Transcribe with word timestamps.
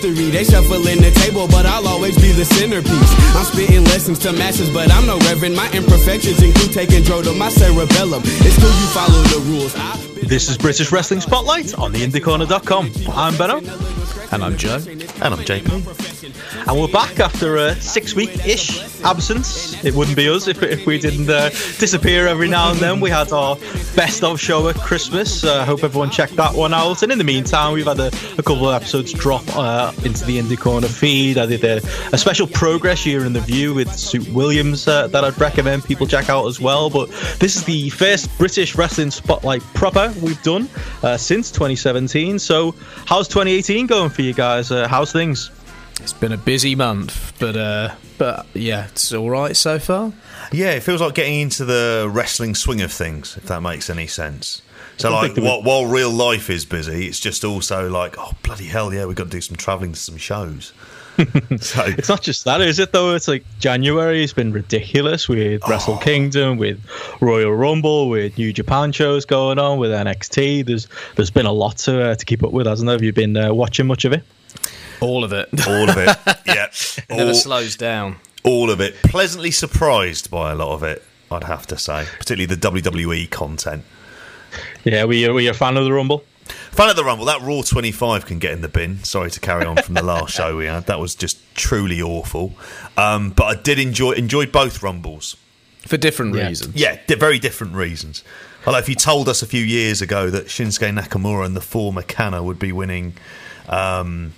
picture 0.00 0.20
me 0.20 0.26
recreating 0.26 0.30
history. 0.30 0.30
They 0.30 0.44
shuffling 0.44 1.00
the 1.00 1.10
table, 1.20 1.46
but 1.48 1.66
I'll 1.66 1.86
always 1.86 2.16
be 2.16 2.32
the 2.32 2.44
centerpiece. 2.44 3.36
I'm 3.36 3.44
spitting 3.44 3.84
lessons 3.84 4.18
to 4.20 4.32
masses, 4.32 4.70
but 4.70 4.90
I'm 4.90 5.06
no 5.06 5.18
reverend. 5.18 5.56
My 5.56 5.70
imperfections 5.72 6.42
include 6.42 6.72
taking 6.72 6.96
control 6.96 7.26
of 7.26 7.36
my 7.36 7.48
cerebellum. 7.48 8.22
It's 8.24 8.56
cool 8.58 8.68
you 8.68 8.88
follow 8.92 9.22
the 9.24 9.40
rules. 9.50 9.74
This 10.28 10.48
is 10.48 10.58
British 10.58 10.92
Wrestling 10.92 11.20
Spotlight 11.20 11.78
on 11.78 11.92
theindycorner.com. 11.92 12.90
I'm 13.10 13.36
Benno. 13.36 13.58
And 14.32 14.44
I'm 14.44 14.56
Joe. 14.56 14.76
And 14.76 15.34
I'm 15.34 15.40
JP. 15.40 16.19
And 16.66 16.80
we're 16.80 16.88
back 16.88 17.20
after 17.20 17.56
a 17.56 17.74
six 17.76 18.14
week 18.14 18.46
ish 18.46 18.90
absence. 19.02 19.82
It 19.84 19.94
wouldn't 19.94 20.16
be 20.16 20.28
us 20.28 20.48
if, 20.48 20.62
if 20.62 20.86
we 20.86 20.98
didn't 20.98 21.28
uh, 21.28 21.48
disappear 21.78 22.26
every 22.26 22.48
now 22.48 22.70
and 22.70 22.78
then. 22.78 23.00
We 23.00 23.10
had 23.10 23.32
our 23.32 23.56
best 23.96 24.22
of 24.22 24.40
show 24.40 24.68
at 24.68 24.76
Christmas. 24.76 25.44
I 25.44 25.58
uh, 25.58 25.64
hope 25.64 25.84
everyone 25.84 26.10
checked 26.10 26.36
that 26.36 26.54
one 26.54 26.74
out. 26.74 27.02
And 27.02 27.12
in 27.12 27.18
the 27.18 27.24
meantime, 27.24 27.72
we've 27.72 27.86
had 27.86 28.00
a, 28.00 28.08
a 28.38 28.42
couple 28.42 28.68
of 28.68 28.74
episodes 28.74 29.12
drop 29.12 29.42
uh, 29.56 29.92
into 30.04 30.24
the 30.24 30.38
Indie 30.38 30.58
Corner 30.58 30.88
feed. 30.88 31.38
I 31.38 31.46
did 31.46 31.64
a, 31.64 31.78
a, 32.12 32.18
special 32.18 32.46
progress 32.46 33.06
year 33.06 33.24
in 33.24 33.32
the 33.32 33.40
view 33.40 33.74
with 33.74 33.90
Suit 33.90 34.28
Williams 34.28 34.86
uh, 34.86 35.06
that 35.08 35.24
I'd 35.24 35.38
recommend 35.40 35.84
people 35.84 36.06
check 36.06 36.28
out 36.28 36.46
as 36.46 36.60
well. 36.60 36.90
But 36.90 37.08
this 37.38 37.56
is 37.56 37.64
the 37.64 37.90
first 37.90 38.36
British 38.38 38.74
Wrestling 38.74 39.10
Spotlight 39.10 39.62
proper 39.74 40.12
we've 40.22 40.42
done 40.42 40.68
uh, 41.02 41.16
since 41.16 41.50
2017. 41.50 42.38
So, 42.38 42.74
how's 43.06 43.28
2018 43.28 43.86
going 43.86 44.10
for 44.10 44.22
you 44.22 44.34
guys? 44.34 44.70
Uh, 44.70 44.86
how's 44.88 45.12
things? 45.12 45.50
It's 46.02 46.12
been 46.12 46.32
a 46.32 46.38
busy 46.38 46.74
month, 46.74 47.34
but 47.38 47.56
uh, 47.56 47.94
but 48.18 48.46
yeah, 48.54 48.86
it's 48.88 49.12
all 49.12 49.30
right 49.30 49.56
so 49.56 49.78
far. 49.78 50.12
Yeah, 50.52 50.72
it 50.72 50.82
feels 50.82 51.00
like 51.00 51.14
getting 51.14 51.40
into 51.40 51.64
the 51.64 52.08
wrestling 52.10 52.54
swing 52.54 52.80
of 52.80 52.92
things, 52.92 53.36
if 53.36 53.44
that 53.44 53.60
makes 53.60 53.88
any 53.90 54.06
sense. 54.06 54.62
So, 54.96 55.10
like, 55.10 55.36
while, 55.36 55.62
while 55.62 55.86
real 55.86 56.10
life 56.10 56.50
is 56.50 56.66
busy, 56.66 57.06
it's 57.06 57.18
just 57.18 57.42
also 57.42 57.88
like, 57.88 58.16
oh 58.18 58.32
bloody 58.42 58.66
hell, 58.66 58.92
yeah, 58.92 59.06
we've 59.06 59.16
got 59.16 59.24
to 59.24 59.30
do 59.30 59.40
some 59.40 59.56
travelling 59.56 59.92
to 59.92 59.98
some 59.98 60.18
shows. 60.18 60.72
so 61.60 61.84
it's 61.86 62.08
not 62.08 62.22
just 62.22 62.44
that, 62.44 62.60
is 62.60 62.78
it? 62.78 62.92
Though 62.92 63.14
it's 63.14 63.28
like 63.28 63.44
January 63.58 64.20
has 64.20 64.32
been 64.32 64.52
ridiculous 64.52 65.28
with 65.28 65.66
Wrestle 65.68 65.94
oh. 65.94 65.98
Kingdom, 65.98 66.58
with 66.58 66.80
Royal 67.20 67.54
Rumble, 67.54 68.08
with 68.08 68.36
New 68.38 68.52
Japan 68.52 68.92
shows 68.92 69.24
going 69.24 69.58
on, 69.58 69.78
with 69.78 69.90
NXT. 69.90 70.66
There's 70.66 70.88
there's 71.16 71.30
been 71.30 71.46
a 71.46 71.52
lot 71.52 71.78
to 71.78 72.10
uh, 72.10 72.14
to 72.14 72.24
keep 72.24 72.42
up 72.42 72.52
with, 72.52 72.66
hasn't 72.66 72.86
there? 72.86 72.94
Have 72.94 73.02
you 73.02 73.12
been 73.12 73.36
uh, 73.36 73.52
watching 73.52 73.86
much 73.86 74.04
of 74.04 74.12
it? 74.12 74.24
All 75.00 75.24
of 75.24 75.32
it. 75.32 75.48
All 75.66 75.88
of 75.88 75.96
it. 75.96 76.16
Yeah. 76.46 76.66
it 76.66 77.04
never 77.10 77.34
slows 77.34 77.76
down. 77.76 78.16
All 78.42 78.70
of 78.70 78.80
it. 78.80 78.94
Pleasantly 79.04 79.50
surprised 79.50 80.30
by 80.30 80.50
a 80.50 80.54
lot 80.54 80.72
of 80.72 80.82
it, 80.82 81.02
I'd 81.30 81.44
have 81.44 81.66
to 81.68 81.78
say, 81.78 82.06
particularly 82.18 82.46
the 82.46 82.56
WWE 82.56 83.30
content. 83.30 83.84
Yeah, 84.84 85.04
were 85.04 85.12
you, 85.12 85.32
were 85.32 85.40
you 85.40 85.50
a 85.50 85.54
fan 85.54 85.76
of 85.76 85.84
the 85.84 85.92
Rumble? 85.92 86.24
Fan 86.72 86.88
of 86.88 86.96
the 86.96 87.04
Rumble. 87.04 87.26
That 87.26 87.40
Raw 87.42 87.62
25 87.62 88.26
can 88.26 88.38
get 88.38 88.52
in 88.52 88.62
the 88.62 88.68
bin. 88.68 89.04
Sorry 89.04 89.30
to 89.30 89.40
carry 89.40 89.64
on 89.64 89.76
from 89.76 89.94
the 89.94 90.02
last 90.02 90.34
show 90.34 90.56
we 90.56 90.66
had. 90.66 90.86
That 90.86 90.98
was 90.98 91.14
just 91.14 91.38
truly 91.54 92.02
awful. 92.02 92.54
Um, 92.96 93.30
but 93.30 93.44
I 93.44 93.60
did 93.60 93.78
enjoy 93.78 94.12
enjoyed 94.12 94.50
both 94.50 94.82
Rumbles. 94.82 95.36
For 95.86 95.96
different 95.96 96.34
yeah. 96.34 96.48
reasons. 96.48 96.76
Yeah, 96.76 96.98
very 97.08 97.38
different 97.38 97.74
reasons. 97.74 98.22
Well, 98.66 98.76
if 98.76 98.88
you 98.88 98.94
told 98.94 99.28
us 99.28 99.40
a 99.40 99.46
few 99.46 99.64
years 99.64 100.02
ago 100.02 100.28
that 100.28 100.46
Shinsuke 100.46 100.94
Nakamura 100.94 101.46
and 101.46 101.56
the 101.56 101.62
former 101.62 102.02
Kana 102.02 102.42
would 102.42 102.58
be 102.58 102.72
winning 102.72 103.14
um, 103.68 104.34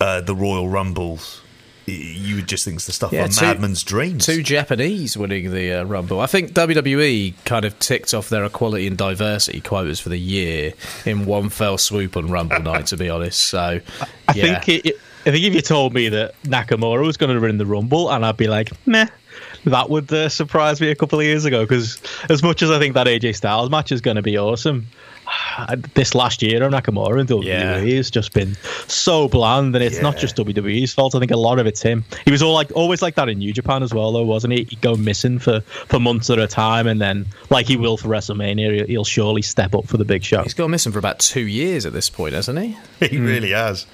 uh, 0.00 0.20
the 0.20 0.34
Royal 0.34 0.68
Rumbles, 0.68 1.42
you 1.86 2.36
would 2.36 2.48
just 2.48 2.64
think 2.64 2.76
it's 2.76 2.86
the 2.86 2.92
stuff 2.92 3.12
yeah, 3.12 3.24
of 3.24 3.34
two, 3.34 3.44
madman's 3.44 3.82
dreams. 3.82 4.26
Two 4.26 4.42
Japanese 4.42 5.16
winning 5.16 5.52
the 5.52 5.72
uh, 5.72 5.84
Rumble. 5.84 6.20
I 6.20 6.26
think 6.26 6.52
WWE 6.52 7.34
kind 7.44 7.64
of 7.64 7.78
ticked 7.78 8.14
off 8.14 8.28
their 8.28 8.44
equality 8.44 8.86
and 8.86 8.96
diversity 8.96 9.60
quotas 9.60 10.00
for 10.00 10.08
the 10.08 10.18
year 10.18 10.72
in 11.04 11.26
one 11.26 11.48
fell 11.48 11.78
swoop 11.78 12.16
on 12.16 12.30
Rumble 12.30 12.60
night. 12.60 12.86
To 12.86 12.96
be 12.96 13.10
honest, 13.10 13.40
so 13.40 13.58
I 13.58 13.80
yeah. 14.34 14.60
think 14.60 14.86
it, 14.86 14.96
I 15.26 15.30
think 15.30 15.44
if 15.44 15.54
you 15.54 15.62
told 15.62 15.92
me 15.92 16.08
that 16.10 16.40
Nakamura 16.42 17.04
was 17.04 17.16
going 17.16 17.34
to 17.34 17.40
win 17.40 17.58
the 17.58 17.66
Rumble, 17.66 18.10
and 18.10 18.24
I'd 18.24 18.36
be 18.36 18.48
like, 18.48 18.70
meh. 18.86 19.06
That 19.64 19.90
would 19.90 20.10
uh, 20.10 20.30
surprise 20.30 20.80
me 20.80 20.90
a 20.90 20.94
couple 20.94 21.18
of 21.20 21.26
years 21.26 21.44
ago 21.44 21.64
because, 21.64 22.00
as 22.30 22.42
much 22.42 22.62
as 22.62 22.70
I 22.70 22.78
think 22.78 22.94
that 22.94 23.06
AJ 23.06 23.36
Styles 23.36 23.68
match 23.68 23.92
is 23.92 24.00
going 24.00 24.16
to 24.16 24.22
be 24.22 24.38
awesome, 24.38 24.86
this 25.94 26.14
last 26.14 26.42
year 26.42 26.62
of 26.62 26.72
Nakamura 26.72 27.20
and 27.20 27.28
WWE 27.28 27.44
yeah. 27.44 27.78
has 27.78 28.10
just 28.10 28.32
been 28.32 28.56
so 28.86 29.28
bland, 29.28 29.74
and 29.74 29.84
it's 29.84 29.96
yeah. 29.96 30.02
not 30.02 30.16
just 30.16 30.36
WWE's 30.36 30.92
fault. 30.92 31.14
I 31.14 31.18
think 31.18 31.30
a 31.30 31.36
lot 31.36 31.58
of 31.58 31.66
it's 31.66 31.82
him. 31.82 32.04
He 32.24 32.30
was 32.30 32.42
all 32.42 32.54
like 32.54 32.70
always 32.74 33.02
like 33.02 33.14
that 33.16 33.28
in 33.28 33.38
New 33.38 33.52
Japan 33.52 33.82
as 33.82 33.92
well, 33.92 34.12
though, 34.12 34.24
wasn't 34.24 34.54
he? 34.54 34.64
He'd 34.64 34.80
go 34.80 34.94
missing 34.96 35.38
for 35.38 35.60
for 35.60 36.00
months 36.00 36.30
at 36.30 36.38
a 36.38 36.46
time, 36.46 36.86
and 36.86 37.00
then 37.00 37.26
like 37.50 37.66
he 37.66 37.76
will 37.76 37.96
for 37.96 38.08
WrestleMania, 38.08 38.86
he'll 38.86 39.04
surely 39.04 39.42
step 39.42 39.74
up 39.74 39.86
for 39.86 39.96
the 39.96 40.04
big 40.04 40.24
show. 40.24 40.42
He's 40.42 40.54
gone 40.54 40.70
missing 40.70 40.92
for 40.92 40.98
about 40.98 41.18
two 41.18 41.46
years 41.46 41.86
at 41.86 41.92
this 41.92 42.10
point, 42.10 42.34
hasn't 42.34 42.58
he? 42.58 42.76
He 43.10 43.16
mm. 43.16 43.26
really 43.26 43.50
has. 43.50 43.86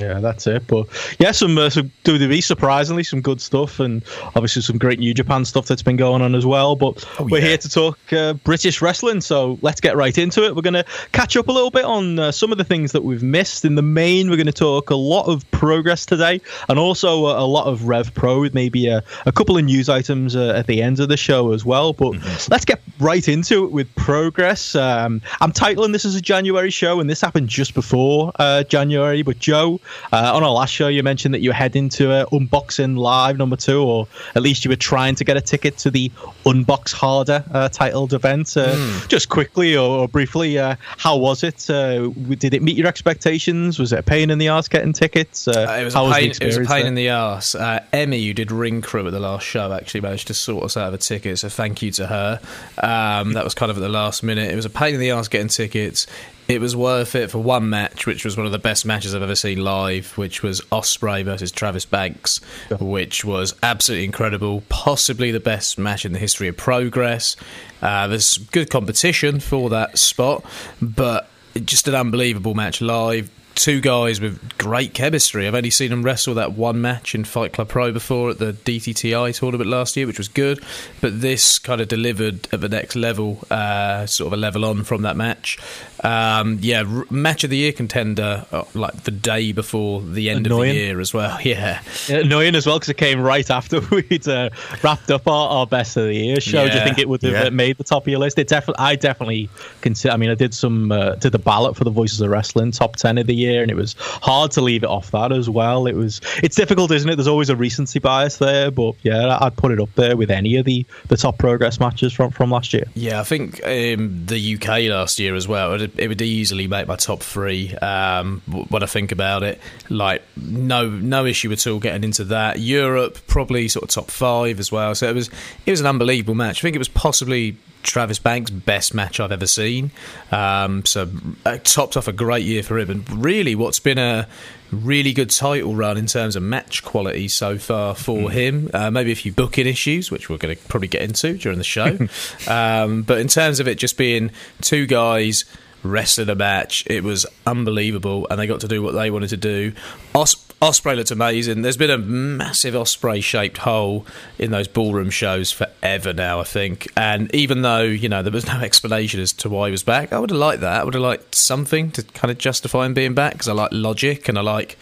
Yeah, 0.00 0.20
that's 0.20 0.46
it. 0.46 0.66
But 0.66 0.86
yeah, 1.18 1.32
some 1.32 1.58
uh, 1.58 1.70
some 1.70 1.90
WWE 2.04 2.42
surprisingly 2.42 3.02
some 3.02 3.20
good 3.20 3.40
stuff, 3.40 3.80
and 3.80 4.02
obviously 4.34 4.62
some 4.62 4.78
great 4.78 4.98
New 4.98 5.12
Japan 5.12 5.44
stuff 5.44 5.66
that's 5.66 5.82
been 5.82 5.96
going 5.96 6.22
on 6.22 6.34
as 6.34 6.46
well. 6.46 6.76
But 6.76 7.04
oh, 7.18 7.24
we're 7.24 7.38
yeah. 7.38 7.48
here 7.48 7.58
to 7.58 7.68
talk 7.68 8.12
uh, 8.12 8.34
British 8.34 8.80
wrestling, 8.80 9.20
so 9.20 9.58
let's 9.62 9.80
get 9.80 9.96
right 9.96 10.16
into 10.16 10.44
it. 10.44 10.54
We're 10.54 10.62
going 10.62 10.74
to 10.74 10.84
catch 11.12 11.36
up 11.36 11.48
a 11.48 11.52
little 11.52 11.70
bit 11.70 11.84
on 11.84 12.18
uh, 12.18 12.32
some 12.32 12.52
of 12.52 12.58
the 12.58 12.64
things 12.64 12.92
that 12.92 13.02
we've 13.02 13.22
missed. 13.22 13.64
In 13.64 13.74
the 13.74 13.82
main, 13.82 14.30
we're 14.30 14.36
going 14.36 14.46
to 14.46 14.52
talk 14.52 14.90
a 14.90 14.96
lot 14.96 15.26
of 15.26 15.48
progress 15.50 16.06
today, 16.06 16.40
and 16.68 16.78
also 16.78 17.26
a, 17.26 17.44
a 17.44 17.46
lot 17.46 17.66
of 17.66 17.88
Rev 17.88 18.14
Pro 18.14 18.40
with 18.40 18.54
maybe 18.54 18.86
a, 18.88 19.02
a 19.26 19.32
couple 19.32 19.56
of 19.56 19.64
news 19.64 19.88
items 19.88 20.36
uh, 20.36 20.52
at 20.56 20.66
the 20.66 20.82
end 20.82 21.00
of 21.00 21.08
the 21.08 21.16
show 21.16 21.52
as 21.52 21.64
well. 21.64 21.92
But 21.92 22.12
mm-hmm. 22.12 22.52
let's 22.52 22.64
get 22.64 22.80
right 23.00 23.26
into 23.26 23.64
it 23.64 23.72
with 23.72 23.92
progress. 23.96 24.74
Um, 24.74 25.22
I'm 25.40 25.52
titling 25.52 25.92
this 25.92 26.04
as 26.04 26.14
a 26.14 26.20
January 26.20 26.70
show, 26.70 27.00
and 27.00 27.10
this 27.10 27.20
happened 27.20 27.48
just 27.48 27.74
before 27.74 28.32
uh, 28.38 28.62
January. 28.62 29.22
But 29.22 29.40
Joe. 29.40 29.80
Uh, 30.12 30.32
on 30.34 30.42
our 30.42 30.50
last 30.50 30.72
show, 30.72 30.88
you 30.88 31.02
mentioned 31.02 31.34
that 31.34 31.40
you 31.40 31.50
were 31.50 31.54
heading 31.54 31.88
to 31.90 32.12
uh, 32.12 32.26
Unboxing 32.26 32.96
Live 32.96 33.36
number 33.36 33.56
two, 33.56 33.82
or 33.82 34.08
at 34.34 34.42
least 34.42 34.64
you 34.64 34.70
were 34.70 34.76
trying 34.76 35.14
to 35.16 35.24
get 35.24 35.36
a 35.36 35.40
ticket 35.40 35.76
to 35.78 35.90
the 35.90 36.10
Unbox 36.44 36.92
Harder 36.92 37.44
uh, 37.52 37.68
titled 37.68 38.14
event. 38.14 38.46
Mm. 38.48 39.08
Just 39.08 39.28
quickly 39.28 39.76
or, 39.76 40.00
or 40.00 40.08
briefly, 40.08 40.58
uh, 40.58 40.76
how 40.80 41.16
was 41.16 41.42
it? 41.42 41.68
Uh, 41.68 42.08
did 42.08 42.54
it 42.54 42.62
meet 42.62 42.76
your 42.76 42.86
expectations? 42.86 43.78
Was 43.78 43.92
it 43.92 43.98
a 43.98 44.02
pain 44.02 44.30
in 44.30 44.38
the 44.38 44.48
ass 44.48 44.68
getting 44.68 44.92
tickets? 44.92 45.46
it, 45.46 45.84
was 45.84 45.94
a 45.94 45.98
pain, 45.98 46.28
was 46.28 46.38
it 46.38 46.46
was 46.46 46.56
a 46.56 46.64
pain 46.64 46.86
in 46.86 46.94
the 46.94 47.08
ass. 47.08 47.54
Emmy, 47.92 48.26
who 48.26 48.34
did 48.34 48.50
ring 48.50 48.82
crew 48.82 49.06
at 49.06 49.12
the 49.12 49.20
last 49.20 49.46
show, 49.46 49.72
actually 49.72 50.00
managed 50.00 50.26
to 50.28 50.34
sort 50.34 50.64
us 50.64 50.76
out 50.76 50.88
of 50.88 50.94
a 50.94 50.98
ticket, 50.98 51.38
so 51.38 51.48
thank 51.48 51.82
you 51.82 51.90
to 51.92 52.06
her. 52.06 52.40
Um, 52.78 53.32
that 53.32 53.44
was 53.44 53.54
kind 53.54 53.70
of 53.70 53.76
at 53.76 53.80
the 53.80 53.88
last 53.88 54.22
minute. 54.22 54.52
It 54.52 54.56
was 54.56 54.64
a 54.64 54.70
pain 54.70 54.94
in 54.94 55.00
the 55.00 55.10
ass 55.10 55.28
getting 55.28 55.48
tickets 55.48 56.06
it 56.48 56.62
was 56.62 56.74
worth 56.74 57.14
it 57.14 57.30
for 57.30 57.38
one 57.38 57.68
match, 57.68 58.06
which 58.06 58.24
was 58.24 58.36
one 58.36 58.46
of 58.46 58.52
the 58.52 58.58
best 58.58 58.86
matches 58.86 59.14
I've 59.14 59.22
ever 59.22 59.34
seen 59.34 59.62
live, 59.62 60.16
which 60.16 60.42
was 60.42 60.62
Ospreay 60.72 61.22
versus 61.22 61.52
Travis 61.52 61.84
Banks, 61.84 62.40
which 62.80 63.22
was 63.22 63.54
absolutely 63.62 64.06
incredible. 64.06 64.62
Possibly 64.70 65.30
the 65.30 65.40
best 65.40 65.78
match 65.78 66.06
in 66.06 66.12
the 66.12 66.18
history 66.18 66.48
of 66.48 66.56
Progress. 66.56 67.36
Uh, 67.82 68.08
there's 68.08 68.38
good 68.38 68.70
competition 68.70 69.40
for 69.40 69.68
that 69.68 69.98
spot, 69.98 70.42
but 70.80 71.28
just 71.64 71.86
an 71.86 71.94
unbelievable 71.94 72.54
match 72.54 72.80
live 72.80 73.30
two 73.58 73.80
guys 73.80 74.20
with 74.20 74.56
great 74.56 74.94
chemistry. 74.94 75.46
I've 75.46 75.54
only 75.54 75.70
seen 75.70 75.90
them 75.90 76.04
wrestle 76.04 76.34
that 76.34 76.52
one 76.52 76.80
match 76.80 77.14
in 77.14 77.24
Fight 77.24 77.52
Club 77.52 77.68
Pro 77.68 77.92
before 77.92 78.30
at 78.30 78.38
the 78.38 78.52
DTTI 78.52 79.36
tournament 79.36 79.68
last 79.68 79.96
year, 79.96 80.06
which 80.06 80.18
was 80.18 80.28
good. 80.28 80.62
But 81.00 81.20
this 81.20 81.58
kind 81.58 81.80
of 81.80 81.88
delivered 81.88 82.48
at 82.52 82.60
the 82.60 82.68
next 82.68 82.94
level, 82.94 83.40
uh, 83.50 84.06
sort 84.06 84.28
of 84.28 84.32
a 84.34 84.36
level 84.36 84.64
on 84.64 84.84
from 84.84 85.02
that 85.02 85.16
match. 85.16 85.58
Um, 86.04 86.58
yeah, 86.60 86.84
r- 86.84 87.04
match 87.10 87.42
of 87.42 87.50
the 87.50 87.56
year 87.56 87.72
contender, 87.72 88.46
uh, 88.52 88.62
like 88.74 89.02
the 89.02 89.10
day 89.10 89.50
before 89.50 90.02
the 90.02 90.30
end 90.30 90.46
Annoying. 90.46 90.70
of 90.70 90.76
the 90.76 90.80
year 90.80 91.00
as 91.00 91.12
well. 91.12 91.38
Yeah, 91.48 91.80
annoying 92.10 92.54
as 92.56 92.66
well 92.66 92.78
because 92.78 92.90
it 92.90 92.98
came 92.98 93.20
right 93.20 93.48
after 93.48 93.80
we'd 93.90 94.28
uh, 94.28 94.50
wrapped 94.82 95.10
up 95.10 95.26
our, 95.26 95.48
our, 95.48 95.66
best 95.66 95.96
of 95.96 96.04
the 96.04 96.14
year 96.14 96.40
show. 96.40 96.64
Yeah. 96.64 96.70
Do 96.70 96.78
you 96.78 96.84
think 96.84 96.98
it 96.98 97.08
would 97.08 97.22
have 97.22 97.32
yeah. 97.32 97.48
made 97.48 97.78
the 97.78 97.84
top 97.84 98.02
of 98.02 98.08
your 98.08 98.18
list? 98.18 98.38
It 98.38 98.48
definitely, 98.48 98.84
I 98.84 98.96
definitely 98.96 99.48
consider. 99.80 100.12
I 100.12 100.18
mean, 100.18 100.28
I 100.28 100.34
did 100.34 100.52
some 100.52 100.92
uh, 100.92 101.14
did 101.14 101.32
the 101.32 101.38
ballot 101.38 101.74
for 101.74 101.84
the 101.84 101.90
Voices 101.90 102.20
of 102.20 102.28
Wrestling 102.28 102.70
top 102.70 102.96
ten 102.96 103.16
of 103.16 103.26
the 103.26 103.34
year 103.34 103.47
year, 103.48 103.62
and 103.62 103.70
it 103.70 103.76
was 103.76 103.94
hard 103.98 104.50
to 104.52 104.60
leave 104.60 104.82
it 104.82 104.88
off 104.88 105.10
that 105.12 105.32
as 105.32 105.48
well. 105.48 105.86
It 105.86 105.94
was 105.94 106.20
it's 106.42 106.56
difficult, 106.56 106.90
isn't 106.90 107.08
it? 107.08 107.16
There's 107.16 107.28
always 107.28 107.50
a 107.50 107.56
recency 107.56 107.98
bias 107.98 108.38
there, 108.38 108.70
but 108.70 108.94
yeah, 109.02 109.38
I'd 109.40 109.56
put 109.56 109.72
it 109.72 109.80
up 109.80 109.92
there 109.94 110.16
with 110.16 110.30
any 110.30 110.56
of 110.56 110.64
the, 110.64 110.84
the 111.08 111.16
top 111.16 111.38
progress 111.38 111.80
matches 111.80 112.12
from, 112.12 112.30
from 112.30 112.50
last 112.50 112.72
year. 112.72 112.84
Yeah, 112.94 113.20
I 113.20 113.24
think 113.24 113.60
um, 113.64 114.26
the 114.26 114.56
UK 114.56 114.90
last 114.90 115.18
year 115.18 115.34
as 115.34 115.48
well. 115.48 115.74
It, 115.74 115.98
it 115.98 116.08
would 116.08 116.22
easily 116.22 116.66
make 116.66 116.86
my 116.86 116.96
top 116.96 117.20
three 117.20 117.74
um, 117.76 118.40
when 118.68 118.82
I 118.82 118.86
think 118.86 119.12
about 119.12 119.42
it. 119.42 119.60
Like 119.88 120.22
no 120.36 120.88
no 120.88 121.26
issue 121.26 121.50
at 121.52 121.66
all 121.66 121.78
getting 121.78 122.04
into 122.04 122.24
that. 122.24 122.58
Europe 122.58 123.18
probably 123.26 123.68
sort 123.68 123.84
of 123.84 123.90
top 123.90 124.10
five 124.10 124.58
as 124.58 124.70
well. 124.70 124.94
So 124.94 125.08
it 125.08 125.14
was 125.14 125.30
it 125.66 125.70
was 125.70 125.80
an 125.80 125.86
unbelievable 125.86 126.34
match. 126.34 126.60
I 126.60 126.62
think 126.62 126.76
it 126.76 126.80
was 126.80 126.88
possibly 126.88 127.56
Travis 127.82 128.18
Banks' 128.18 128.50
best 128.50 128.94
match 128.94 129.20
I've 129.20 129.32
ever 129.32 129.46
seen. 129.46 129.90
Um, 130.30 130.84
so 130.84 131.08
uh, 131.44 131.58
topped 131.58 131.96
off 131.96 132.08
a 132.08 132.12
great 132.12 132.44
year 132.44 132.62
for 132.62 132.78
him, 132.78 132.90
and 132.90 133.24
really 133.24 133.54
what's 133.54 133.80
been 133.80 133.98
a 133.98 134.28
really 134.70 135.12
good 135.12 135.30
title 135.30 135.74
run 135.74 135.96
in 135.96 136.06
terms 136.06 136.36
of 136.36 136.42
match 136.42 136.84
quality 136.84 137.28
so 137.28 137.56
far 137.58 137.94
for 137.94 138.28
mm. 138.28 138.32
him. 138.32 138.70
Uh, 138.74 138.90
maybe 138.90 139.12
a 139.12 139.16
few 139.16 139.32
booking 139.32 139.66
issues, 139.66 140.10
which 140.10 140.28
we're 140.28 140.36
going 140.36 140.54
to 140.54 140.62
probably 140.68 140.88
get 140.88 141.02
into 141.02 141.38
during 141.38 141.58
the 141.58 141.64
show. 141.64 141.96
um, 142.48 143.02
but 143.02 143.18
in 143.18 143.28
terms 143.28 143.60
of 143.60 143.68
it 143.68 143.76
just 143.76 143.96
being 143.96 144.30
two 144.60 144.86
guys 144.86 145.44
wrestling 145.82 146.28
a 146.28 146.34
match. 146.34 146.84
It 146.86 147.04
was 147.04 147.26
unbelievable, 147.46 148.26
and 148.30 148.38
they 148.38 148.46
got 148.46 148.60
to 148.60 148.68
do 148.68 148.82
what 148.82 148.92
they 148.92 149.10
wanted 149.10 149.30
to 149.30 149.36
do. 149.36 149.72
Os- 150.14 150.47
Ospreay 150.60 150.96
looked 150.96 151.12
amazing. 151.12 151.62
There's 151.62 151.76
been 151.76 151.90
a 151.90 151.98
massive 151.98 152.74
Ospreay 152.74 153.22
shaped 153.22 153.58
hole 153.58 154.04
in 154.38 154.50
those 154.50 154.66
ballroom 154.66 155.10
shows 155.10 155.52
forever 155.52 156.12
now, 156.12 156.40
I 156.40 156.44
think. 156.44 156.88
And 156.96 157.32
even 157.32 157.62
though 157.62 157.82
you 157.82 158.08
know 158.08 158.22
there 158.22 158.32
was 158.32 158.46
no 158.46 158.58
explanation 158.62 159.20
as 159.20 159.32
to 159.34 159.48
why 159.48 159.68
he 159.68 159.70
was 159.70 159.84
back, 159.84 160.12
I 160.12 160.18
would 160.18 160.30
have 160.30 160.38
liked 160.38 160.60
that. 160.62 160.80
I 160.80 160.84
would 160.84 160.94
have 160.94 161.02
liked 161.02 161.34
something 161.34 161.92
to 161.92 162.02
kind 162.02 162.30
of 162.30 162.38
justify 162.38 162.86
him 162.86 162.94
being 162.94 163.14
back 163.14 163.34
because 163.34 163.48
I 163.48 163.52
like 163.52 163.70
logic 163.72 164.28
and 164.28 164.36
I 164.36 164.40
like 164.40 164.76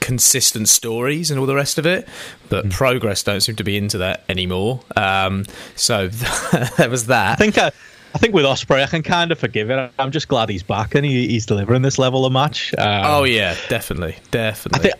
consistent 0.00 0.68
stories 0.68 1.30
and 1.30 1.38
all 1.38 1.46
the 1.46 1.54
rest 1.54 1.76
of 1.78 1.84
it. 1.84 2.08
But 2.48 2.66
mm. 2.66 2.72
Progress 2.72 3.22
don't 3.22 3.40
seem 3.40 3.56
to 3.56 3.64
be 3.64 3.76
into 3.76 3.98
that 3.98 4.24
anymore. 4.28 4.80
Um, 4.96 5.44
so 5.76 6.08
there 6.78 6.88
was 6.88 7.06
that. 7.06 7.32
I 7.32 7.34
think. 7.36 7.58
I- 7.58 7.72
I 8.14 8.18
think 8.18 8.32
with 8.32 8.44
Ospreay, 8.44 8.84
I 8.84 8.86
can 8.86 9.02
kind 9.02 9.32
of 9.32 9.38
forgive 9.38 9.70
it. 9.70 9.90
I'm 9.98 10.12
just 10.12 10.28
glad 10.28 10.48
he's 10.48 10.62
back 10.62 10.94
and 10.94 11.04
he, 11.04 11.26
he's 11.28 11.46
delivering 11.46 11.82
this 11.82 11.98
level 11.98 12.24
of 12.24 12.32
match. 12.32 12.72
Um, 12.78 13.02
oh 13.04 13.24
yeah, 13.24 13.56
definitely, 13.68 14.16
definitely. 14.30 14.78
I 14.78 14.82
think 14.82 14.94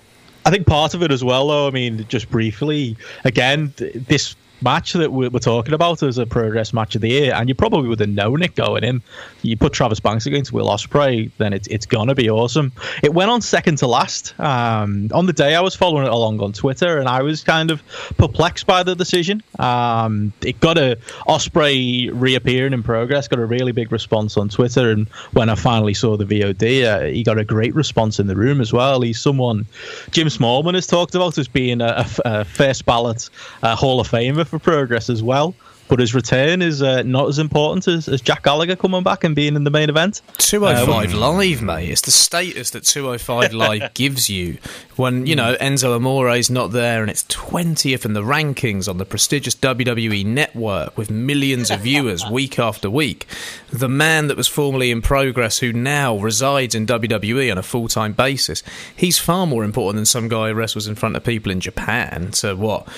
I 0.46 0.50
think 0.50 0.66
part 0.66 0.94
of 0.94 1.02
it 1.02 1.10
as 1.10 1.24
well, 1.24 1.48
though. 1.48 1.68
I 1.68 1.70
mean, 1.70 2.04
just 2.08 2.30
briefly, 2.30 2.96
again, 3.24 3.72
this 3.76 4.36
match 4.62 4.92
that 4.94 5.12
we're, 5.12 5.30
talking 5.34 5.74
about 5.74 6.02
as 6.02 6.16
a 6.16 6.24
progress 6.24 6.72
match 6.72 6.94
of 6.94 7.02
the 7.02 7.08
year, 7.08 7.34
and 7.34 7.48
you 7.48 7.54
probably 7.54 7.88
would 7.88 8.00
have 8.00 8.08
known 8.08 8.42
it 8.42 8.54
going 8.54 8.82
in. 8.84 9.02
You 9.42 9.56
put 9.56 9.72
Travis 9.72 10.00
Banks 10.00 10.26
against 10.26 10.52
Will 10.52 10.68
Ospreay, 10.68 11.30
then 11.38 11.52
it's 11.52 11.68
it's 11.68 11.86
gonna 11.86 12.14
be 12.14 12.30
awesome. 12.30 12.72
It 13.02 13.12
went 13.12 13.30
on 13.30 13.42
second 13.42 13.78
to 13.78 13.86
last. 13.86 14.38
Um, 14.40 15.10
on 15.12 15.26
the 15.26 15.32
day 15.32 15.54
I 15.54 15.60
was 15.60 15.74
following 15.74 16.06
it 16.06 16.12
along 16.12 16.40
on 16.40 16.52
Twitter, 16.52 16.98
and 16.98 17.08
I 17.08 17.22
was 17.22 17.42
kind 17.42 17.70
of 17.70 17.82
perplexed 18.16 18.66
by 18.66 18.82
the 18.84 18.94
decision. 18.94 19.42
Um, 19.58 20.32
it 20.40 20.60
got 20.60 20.78
a 20.78 20.98
Ospreay 21.28 22.10
reappearing 22.12 22.72
in 22.72 22.82
progress, 22.82 23.28
got 23.28 23.40
a 23.40 23.46
really 23.46 23.72
big 23.72 23.92
response 23.92 24.36
on 24.36 24.48
Twitter, 24.48 24.90
and 24.90 25.08
when 25.32 25.50
I 25.50 25.56
finally 25.56 25.94
saw 25.94 26.16
the 26.16 26.24
VOD, 26.24 26.84
uh, 26.84 27.00
he 27.06 27.22
got 27.22 27.38
a 27.38 27.44
great 27.44 27.74
response 27.74 28.18
in 28.18 28.28
the 28.28 28.36
room 28.36 28.60
as 28.60 28.72
well. 28.72 29.02
He's 29.02 29.20
someone 29.20 29.66
Jim 30.10 30.28
Smallman 30.28 30.74
has 30.74 30.86
talked 30.86 31.14
about 31.14 31.36
as 31.36 31.48
being 31.48 31.80
a, 31.80 32.06
a, 32.24 32.40
a 32.40 32.44
first 32.44 32.86
ballot 32.86 33.28
uh, 33.62 33.76
Hall 33.76 34.00
of 34.00 34.08
Famer 34.08 34.53
for 34.58 34.62
progress 34.62 35.10
as 35.10 35.22
well. 35.22 35.54
But 35.86 35.98
his 35.98 36.14
return 36.14 36.62
is 36.62 36.82
uh, 36.82 37.02
not 37.02 37.28
as 37.28 37.38
important 37.38 37.86
as, 37.88 38.08
as 38.08 38.22
Jack 38.22 38.44
Gallagher 38.44 38.74
coming 38.74 39.02
back 39.02 39.22
and 39.22 39.36
being 39.36 39.54
in 39.54 39.64
the 39.64 39.70
main 39.70 39.90
event. 39.90 40.22
205 40.38 41.12
um, 41.12 41.20
Live, 41.20 41.60
mate. 41.60 41.90
It's 41.90 42.00
the 42.00 42.10
status 42.10 42.70
that 42.70 42.84
205 42.84 43.52
Live 43.52 43.92
gives 43.92 44.30
you 44.30 44.56
when, 44.96 45.26
you 45.26 45.36
know, 45.36 45.56
Enzo 45.60 45.94
Amore's 45.94 46.48
not 46.48 46.68
there 46.68 47.02
and 47.02 47.10
it's 47.10 47.24
20th 47.24 48.06
in 48.06 48.14
the 48.14 48.22
rankings 48.22 48.88
on 48.88 48.96
the 48.96 49.04
prestigious 49.04 49.54
WWE 49.56 50.24
network 50.24 50.96
with 50.96 51.10
millions 51.10 51.70
of 51.70 51.80
viewers 51.80 52.24
week 52.30 52.58
after 52.58 52.88
week. 52.88 53.26
The 53.70 53.88
man 53.88 54.28
that 54.28 54.38
was 54.38 54.48
formerly 54.48 54.90
in 54.90 55.02
progress 55.02 55.58
who 55.58 55.72
now 55.72 56.16
resides 56.16 56.74
in 56.74 56.86
WWE 56.86 57.50
on 57.52 57.58
a 57.58 57.62
full 57.62 57.88
time 57.88 58.14
basis. 58.14 58.62
He's 58.96 59.18
far 59.18 59.46
more 59.46 59.64
important 59.64 59.96
than 59.98 60.06
some 60.06 60.28
guy 60.28 60.48
who 60.48 60.54
wrestles 60.54 60.86
in 60.86 60.94
front 60.94 61.14
of 61.14 61.24
people 61.24 61.52
in 61.52 61.60
Japan 61.60 62.30
to 62.32 62.54
what? 62.54 62.88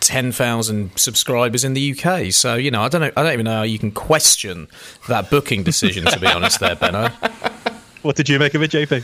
Ten 0.00 0.32
thousand 0.32 0.90
subscribers 0.96 1.64
in 1.64 1.74
the 1.74 1.96
UK. 1.98 2.32
So 2.32 2.54
you 2.54 2.70
know, 2.70 2.82
I 2.82 2.88
don't 2.88 3.00
know. 3.00 3.12
I 3.16 3.22
don't 3.22 3.32
even 3.32 3.44
know 3.44 3.56
how 3.56 3.62
you 3.62 3.78
can 3.78 3.92
question 3.92 4.68
that 5.08 5.30
booking 5.30 5.62
decision. 5.62 6.04
to 6.06 6.20
be 6.20 6.26
honest, 6.26 6.60
there, 6.60 6.76
Benno. 6.76 7.10
What 8.02 8.14
did 8.14 8.28
you 8.28 8.38
make 8.38 8.54
of 8.54 8.62
it, 8.62 8.70
JP? 8.70 9.02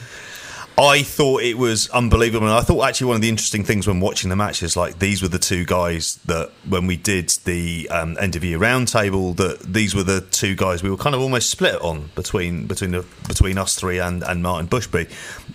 I 0.79 1.03
thought 1.03 1.43
it 1.43 1.59
was 1.59 1.91
unbelievable. 1.91 2.47
And 2.47 2.57
I 2.57 2.63
thought 2.63 2.85
actually 2.89 3.09
one 3.09 3.17
of 3.17 3.23
the 3.23 3.29
interesting 3.29 3.63
things 3.63 3.87
when 3.87 4.01
watching 4.01 4.31
the 4.31 4.37
match 4.37 4.63
is 4.63 4.77
like 4.77 4.99
these 4.99 5.21
were 5.21 5.29
the 5.29 5.39
two 5.39 5.65
guys 5.65 6.17
that 6.25 6.51
when 6.67 6.87
we 6.87 6.97
did 6.97 7.29
the 7.45 7.89
um, 7.91 8.17
end 8.19 8.37
of 8.37 8.45
year 8.45 8.59
roundtable, 8.59 9.37
that 9.37 9.61
these 9.61 9.95
were 9.95 10.03
the 10.03 10.23
two 10.23 10.55
guys 10.55 10.83
we 10.83 10.91
were 10.91 10.97
kind 10.97 11.15
of 11.15 11.21
almost 11.21 11.51
split 11.51 11.81
on 11.83 12.11
between 12.15 12.67
between 12.67 12.93
the, 12.93 13.05
between 13.29 13.59
us 13.59 13.75
three 13.75 13.99
and, 13.99 14.23
and 14.23 14.43
Martin 14.43 14.67
Bushby 14.67 15.11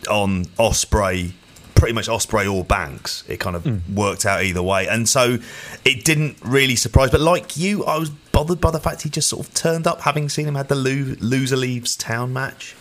on 0.08 0.46
Ospreay 0.60 1.32
pretty 1.78 1.94
much 1.94 2.08
Ospreay 2.08 2.52
or 2.52 2.64
Banks. 2.64 3.24
It 3.28 3.40
kind 3.40 3.56
of 3.56 3.64
mm. 3.64 3.82
worked 3.94 4.26
out 4.26 4.44
either 4.44 4.62
way, 4.62 4.88
and 4.88 5.08
so 5.08 5.38
it 5.86 6.04
didn't 6.04 6.38
really 6.44 6.76
surprise. 6.76 7.12
But 7.12 7.22
like 7.22 7.56
you, 7.56 7.86
I 7.86 7.98
was 7.98 8.10
bothered 8.10 8.60
by 8.60 8.72
the 8.72 8.80
fact 8.80 9.04
he 9.04 9.10
just 9.10 9.30
sort 9.30 9.48
of 9.48 9.54
turned 9.54 9.88
up, 9.88 10.02
having 10.02 10.28
seen 10.28 10.48
him 10.48 10.56
had 10.56 10.68
the 10.68 10.76
lo- 10.76 11.16
loser 11.20 11.56
leaves 11.56 11.96
town 11.96 12.34
match. 12.34 12.76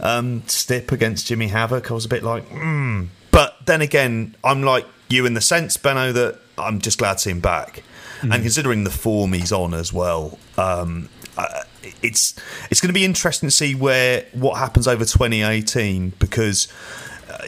Um, 0.00 0.44
Stip 0.46 0.92
against 0.92 1.26
Jimmy 1.26 1.48
Havoc. 1.48 1.90
I 1.90 1.94
was 1.94 2.04
a 2.04 2.08
bit 2.08 2.22
like, 2.22 2.46
hmm. 2.48 3.06
But 3.30 3.56
then 3.66 3.82
again, 3.82 4.36
I'm 4.42 4.62
like 4.62 4.86
you 5.08 5.26
in 5.26 5.34
the 5.34 5.40
sense, 5.40 5.76
Benno, 5.76 6.12
that 6.12 6.38
I'm 6.56 6.80
just 6.80 6.98
glad 6.98 7.14
to 7.14 7.18
see 7.18 7.30
him 7.30 7.40
back. 7.40 7.82
Mm. 8.20 8.34
And 8.34 8.42
considering 8.42 8.84
the 8.84 8.90
form 8.90 9.32
he's 9.32 9.52
on 9.52 9.74
as 9.74 9.92
well, 9.92 10.38
um, 10.56 11.08
uh, 11.36 11.62
it's 12.02 12.34
it's 12.70 12.80
going 12.80 12.88
to 12.88 12.94
be 12.94 13.04
interesting 13.04 13.48
to 13.48 13.54
see 13.54 13.74
where 13.74 14.26
what 14.32 14.58
happens 14.58 14.88
over 14.88 15.04
2018 15.04 16.14
because 16.18 16.66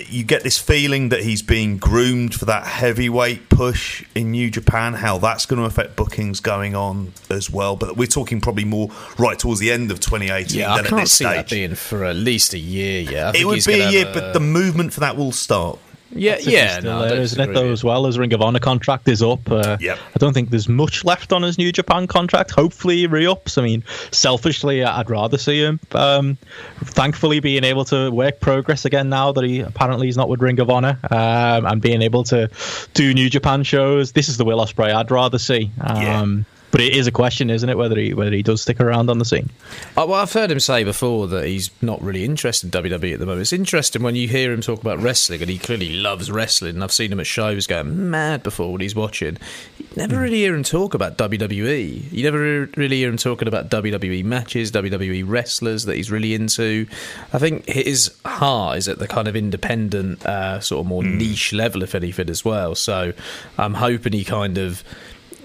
you 0.09 0.25
get 0.25 0.43
this 0.43 0.59
feeling 0.59 1.11
that 1.11 1.23
he's 1.23 1.43
being 1.43 1.77
groomed 1.77 2.35
for 2.35 2.47
that 2.47 2.67
heavyweight 2.67 3.49
push 3.49 4.05
in 4.15 4.31
New 4.31 4.51
Japan. 4.51 4.95
How 4.95 5.19
that's 5.19 5.47
going 5.47 5.61
to 5.61 5.67
affect 5.67 5.97
bookings 5.97 6.41
going 6.41 6.75
on 6.75 7.13
as 7.29 7.51
well. 7.51 7.77
But 7.77 7.97
we're 7.97 8.07
talking 8.07 8.41
probably 8.41 8.65
more 8.65 8.91
right 9.19 9.39
towards 9.39 9.61
the 9.61 9.71
end 9.71 9.91
of 9.91 10.01
2018. 10.01 10.59
Yeah, 10.59 10.73
I 10.73 10.83
can't 10.83 11.09
see 11.09 11.25
stage. 11.25 11.37
that 11.37 11.51
being 11.51 11.75
for 11.75 12.05
at 12.05 12.17
least 12.17 12.55
a 12.55 12.59
year. 12.59 13.03
Yeah, 13.03 13.33
it 13.35 13.45
would 13.45 13.65
be 13.65 13.81
a 13.81 13.91
year, 13.91 14.09
a... 14.09 14.15
but 14.15 14.33
the 14.33 14.41
movement 14.41 14.93
for 14.93 15.01
that 15.01 15.17
will 15.17 15.33
start. 15.33 15.79
Yeah, 16.13 16.39
yeah, 16.41 16.81
no, 16.81 17.09
there, 17.09 17.21
isn't 17.21 17.41
it 17.41 17.55
though 17.55 17.71
as 17.71 17.85
well 17.85 18.07
as 18.07 18.19
Ring 18.19 18.33
of 18.33 18.43
Honor 18.43 18.59
contract 18.59 19.09
is 19.09 19.23
up. 19.23 19.51
Uh, 19.51 19.77
yep. 19.81 19.99
I 20.15 20.19
don't 20.19 20.33
think 20.33 20.51
there's 20.51 20.69
much 20.69 21.05
left 21.05 21.33
on 21.33 21.43
his 21.43 21.57
New 21.57 21.71
Japan 21.71 22.07
contract. 22.07 22.51
Hopefully 22.51 22.97
he 22.97 23.07
re-ups. 23.07 23.59
I 23.59 23.63
mean, 23.63 23.85
selfishly, 24.11 24.83
I'd 24.83 25.09
rather 25.09 25.39
see 25.39 25.63
him. 25.63 25.79
Um, 25.93 26.37
thankfully, 26.83 27.41
being 27.41 27.65
able 27.65 27.85
to 27.87 28.11
work 28.11 28.41
progress 28.41 28.85
again 28.85 29.09
now 29.09 29.33
that 29.33 29.45
he 29.45 29.61
apparently 29.61 30.09
he's 30.09 30.17
not 30.17 30.29
with 30.29 30.41
Ring 30.41 30.59
of 30.59 30.69
Honor 30.69 30.99
um, 31.11 31.67
and 31.67 31.81
being 31.81 32.03
able 32.03 32.25
to 32.25 32.51
do 32.95 33.15
New 33.15 33.31
Japan 33.31 33.63
shows. 33.63 34.13
This 34.13 34.29
is 34.29 34.37
the 34.37 34.45
Will 34.45 34.59
Ospreay 34.59 34.93
I'd 34.93 35.11
rather 35.11 35.39
see. 35.39 35.71
Um, 35.81 36.03
yeah 36.03 36.43
but 36.71 36.81
it 36.81 36.95
is 36.95 37.07
a 37.07 37.13
question, 37.13 37.51
isn't 37.51 37.69
it, 37.69 37.77
whether 37.77 37.99
he 37.99 38.15
whether 38.15 38.31
he 38.31 38.43
does 38.43 38.63
stick 38.63 38.81
around 38.81 39.11
on 39.11 39.19
the 39.19 39.25
scene? 39.25 39.51
Uh, 39.97 40.07
well, 40.09 40.15
I've 40.15 40.33
heard 40.33 40.51
him 40.51 40.61
say 40.61 40.85
before 40.85 41.27
that 41.29 41.47
he's 41.47 41.71
not 41.83 42.01
really 42.01 42.25
interested 42.25 42.75
in 42.75 42.83
WWE 42.83 43.15
at 43.15 43.19
the 43.19 43.27
moment. 43.27 43.43
It's 43.43 43.53
interesting 43.53 44.03
when 44.03 44.15
you 44.15 44.29
hear 44.29 44.53
him 44.53 44.61
talk 44.61 44.81
about 44.81 44.99
wrestling, 45.01 45.41
and 45.41 45.51
he 45.51 45.59
clearly 45.59 45.93
loves 45.95 46.31
wrestling. 46.31 46.77
And 46.77 46.85
I've 46.85 46.93
seen 46.93 47.13
him 47.13 47.21
at 47.21 47.27
shows 47.27 47.67
going 47.67 48.11
mad 48.11 48.43
before 48.43 48.73
when 48.73 48.81
he's 48.81 48.95
watching. 48.95 49.39
You 49.79 49.87
never 49.97 50.17
hmm. 50.17 50.23
really 50.23 50.39
hear 50.39 50.55
him 50.55 50.63
talk 50.63 50.95
about 50.95 51.19
WWE. 51.19 52.13
You 52.13 52.23
never 52.23 52.69
really 52.77 52.97
hear 52.97 53.09
him 53.09 53.17
talking 53.17 53.49
about 53.49 53.71
WWE 53.71 54.25
matches, 54.25 54.71
WWE 54.73 55.25
wrestlers 55.27 55.85
that 55.87 55.97
he's 55.97 56.11
really 56.11 56.35
into. 56.35 56.87
I 57.33 57.39
think 57.39 57.67
his 57.67 58.15
heart 58.25 58.79
is 58.79 58.89
at 58.89 58.99
the 58.99 59.09
kind 59.09 59.27
of 59.27 59.35
independent, 59.35 60.25
uh, 60.25 60.61
sort 60.61 60.81
of 60.81 60.87
more 60.87 61.03
mm. 61.03 61.17
niche 61.17 61.53
level, 61.53 61.83
if 61.83 61.95
anything, 61.95 62.31
as 62.31 62.45
well. 62.45 62.75
So 62.75 63.13
I'm 63.59 63.75
hoping 63.75 64.13
he 64.13 64.25
kind 64.25 64.59
of 64.59 64.85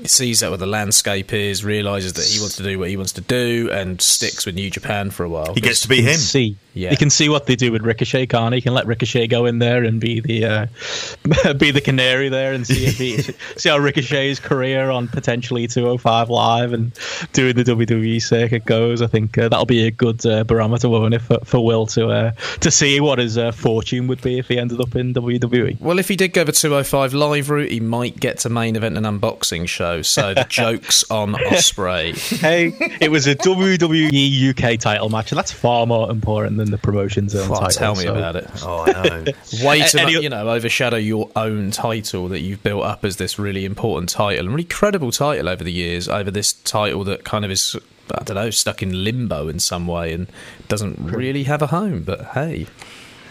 sees 0.09 0.39
that 0.41 0.51
what 0.51 0.59
the 0.59 0.65
landscape 0.65 1.33
is, 1.33 1.63
realizes 1.63 2.13
that 2.13 2.25
he 2.25 2.39
wants 2.39 2.57
to 2.57 2.63
do 2.63 2.79
what 2.79 2.89
he 2.89 2.97
wants 2.97 3.13
to 3.13 3.21
do, 3.21 3.69
and 3.71 4.01
sticks 4.01 4.45
with 4.45 4.55
New 4.55 4.69
Japan 4.69 5.09
for 5.09 5.23
a 5.23 5.29
while. 5.29 5.53
He 5.53 5.61
gets 5.61 5.81
to 5.81 5.87
be 5.87 6.01
him. 6.01 6.17
See, 6.17 6.57
yeah. 6.75 6.91
You 6.91 6.97
can 6.97 7.09
see 7.09 7.29
what 7.29 7.45
they 7.45 7.55
do 7.55 7.71
with 7.71 7.83
Ricochet, 7.83 8.27
can't 8.27 8.53
he? 8.53 8.61
can 8.61 8.73
let 8.73 8.85
Ricochet 8.85 9.27
go 9.27 9.45
in 9.45 9.59
there 9.59 9.83
and 9.83 9.99
be 9.99 10.19
the 10.19 10.45
uh, 10.45 11.53
be 11.57 11.71
the 11.71 11.79
canary 11.79 12.27
there 12.27 12.51
and 12.51 12.67
see 12.67 12.85
if 12.85 12.97
he, 12.97 13.21
see 13.55 13.69
how 13.69 13.77
Ricochet's 13.77 14.39
career 14.39 14.89
on 14.89 15.07
potentially 15.07 15.67
205 15.67 16.29
Live 16.29 16.73
and 16.73 16.91
doing 17.31 17.55
the 17.55 17.63
WWE 17.63 18.21
circuit 18.21 18.65
goes. 18.65 19.01
I 19.01 19.07
think 19.07 19.37
uh, 19.37 19.47
that'll 19.47 19.65
be 19.65 19.87
a 19.87 19.91
good 19.91 20.25
uh, 20.25 20.43
barometer, 20.43 20.89
won't 20.89 21.13
it, 21.13 21.21
for, 21.21 21.39
for 21.45 21.63
Will 21.63 21.85
to 21.87 22.09
uh, 22.09 22.31
to 22.59 22.69
see 22.69 22.99
what 22.99 23.19
his 23.19 23.37
uh, 23.37 23.53
fortune 23.53 24.07
would 24.07 24.21
be 24.21 24.37
if 24.37 24.49
he 24.49 24.59
ended 24.59 24.81
up 24.81 24.95
in 24.97 25.13
WWE. 25.13 25.79
Well, 25.79 25.97
if 25.97 26.09
he 26.09 26.17
did 26.17 26.33
go 26.33 26.43
the 26.43 26.51
205 26.51 27.13
Live 27.13 27.49
route, 27.49 27.71
he 27.71 27.79
might 27.79 28.19
get 28.19 28.39
to 28.39 28.49
main 28.49 28.75
event 28.75 28.97
an 28.97 29.03
unboxing 29.05 29.69
show. 29.69 29.94
So 30.01 30.33
the 30.33 30.43
jokes 30.49 31.09
on 31.09 31.33
Ospreay. 31.33 32.15
hey, 32.39 32.73
it 33.01 33.11
was 33.11 33.27
a 33.27 33.35
WWE 33.35 34.49
UK 34.49 34.79
title 34.79 35.09
match, 35.09 35.31
and 35.31 35.37
that's 35.37 35.51
far 35.51 35.85
more 35.85 36.09
important 36.09 36.57
than 36.57 36.71
the 36.71 36.77
promotion's 36.77 37.35
own 37.35 37.49
title. 37.49 37.69
Tell 37.69 37.95
me 37.95 38.03
so. 38.03 38.15
about 38.15 38.35
it. 38.35 38.49
Oh, 38.63 38.83
I 38.85 38.91
know. 38.91 39.23
Way 39.63 39.81
to 39.81 40.01
Any, 40.01 40.13
you 40.13 40.29
know 40.29 40.49
overshadow 40.49 40.97
your 40.97 41.29
own 41.35 41.71
title 41.71 42.27
that 42.29 42.41
you've 42.41 42.63
built 42.63 42.83
up 42.83 43.03
as 43.05 43.17
this 43.17 43.37
really 43.39 43.65
important 43.65 44.09
title 44.09 44.45
and 44.45 44.55
really 44.55 44.63
credible 44.63 45.11
title 45.11 45.49
over 45.49 45.63
the 45.63 45.71
years. 45.71 46.07
Over 46.07 46.31
this 46.31 46.53
title 46.53 47.03
that 47.05 47.23
kind 47.23 47.45
of 47.45 47.51
is 47.51 47.75
I 48.13 48.23
don't 48.23 48.35
know 48.35 48.49
stuck 48.49 48.83
in 48.83 49.03
limbo 49.03 49.47
in 49.47 49.59
some 49.59 49.87
way 49.87 50.13
and 50.13 50.27
doesn't 50.67 50.97
really 50.99 51.43
have 51.43 51.61
a 51.61 51.67
home. 51.67 52.03
But 52.03 52.25
hey. 52.27 52.67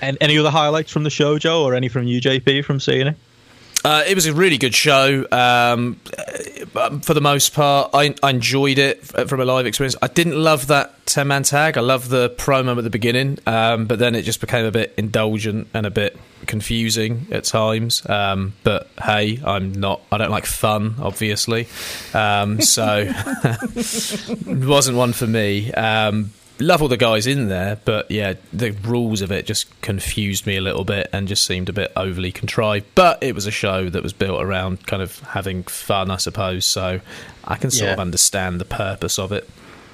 And 0.00 0.18
any 0.20 0.36
other 0.38 0.50
highlights 0.50 0.90
from 0.90 1.04
the 1.04 1.10
show, 1.10 1.38
Joe, 1.38 1.64
or 1.64 1.74
any 1.74 1.88
from 1.88 2.06
UJP 2.06 2.64
from 2.64 2.80
seeing 2.80 3.06
it? 3.06 3.16
Uh, 3.84 4.02
it 4.06 4.14
was 4.14 4.24
a 4.24 4.32
really 4.32 4.56
good 4.56 4.74
show. 4.74 5.26
Um, 5.30 5.96
for 7.02 7.12
the 7.12 7.20
most 7.20 7.52
part, 7.52 7.90
I, 7.92 8.14
I, 8.22 8.30
enjoyed 8.30 8.78
it 8.78 9.04
from 9.04 9.40
a 9.40 9.44
live 9.44 9.66
experience. 9.66 9.94
I 10.00 10.06
didn't 10.06 10.36
love 10.36 10.68
that 10.68 11.04
10 11.06 11.28
man 11.28 11.42
tag. 11.42 11.76
I 11.76 11.82
love 11.82 12.08
the 12.08 12.30
promo 12.30 12.78
at 12.78 12.84
the 12.84 12.88
beginning, 12.90 13.38
um, 13.46 13.84
but 13.84 13.98
then 13.98 14.14
it 14.14 14.22
just 14.22 14.40
became 14.40 14.64
a 14.64 14.70
bit 14.70 14.94
indulgent 14.96 15.68
and 15.74 15.84
a 15.84 15.90
bit 15.90 16.18
confusing 16.46 17.26
at 17.30 17.44
times. 17.44 18.08
Um, 18.08 18.54
but 18.64 18.88
hey, 19.02 19.38
I'm 19.44 19.72
not, 19.72 20.00
I 20.10 20.16
don't 20.16 20.30
like 20.30 20.46
fun, 20.46 20.94
obviously. 20.98 21.68
Um, 22.14 22.62
so 22.62 23.06
it 23.06 24.46
wasn't 24.66 24.96
one 24.96 25.12
for 25.12 25.26
me. 25.26 25.72
Love 26.60 26.82
all 26.82 26.88
the 26.88 26.96
guys 26.96 27.26
in 27.26 27.48
there, 27.48 27.80
but 27.84 28.08
yeah, 28.10 28.34
the 28.52 28.70
rules 28.70 29.22
of 29.22 29.32
it 29.32 29.44
just 29.44 29.80
confused 29.80 30.46
me 30.46 30.56
a 30.56 30.60
little 30.60 30.84
bit 30.84 31.08
and 31.12 31.26
just 31.26 31.44
seemed 31.44 31.68
a 31.68 31.72
bit 31.72 31.90
overly 31.96 32.30
contrived. 32.30 32.86
But 32.94 33.20
it 33.22 33.34
was 33.34 33.46
a 33.46 33.50
show 33.50 33.90
that 33.90 34.04
was 34.04 34.12
built 34.12 34.40
around 34.40 34.86
kind 34.86 35.02
of 35.02 35.18
having 35.20 35.64
fun, 35.64 36.12
I 36.12 36.16
suppose. 36.16 36.64
So 36.64 37.00
I 37.44 37.56
can 37.56 37.72
sort 37.72 37.88
yeah. 37.88 37.94
of 37.94 37.98
understand 37.98 38.60
the 38.60 38.64
purpose 38.64 39.18
of 39.18 39.32
it. 39.32 39.48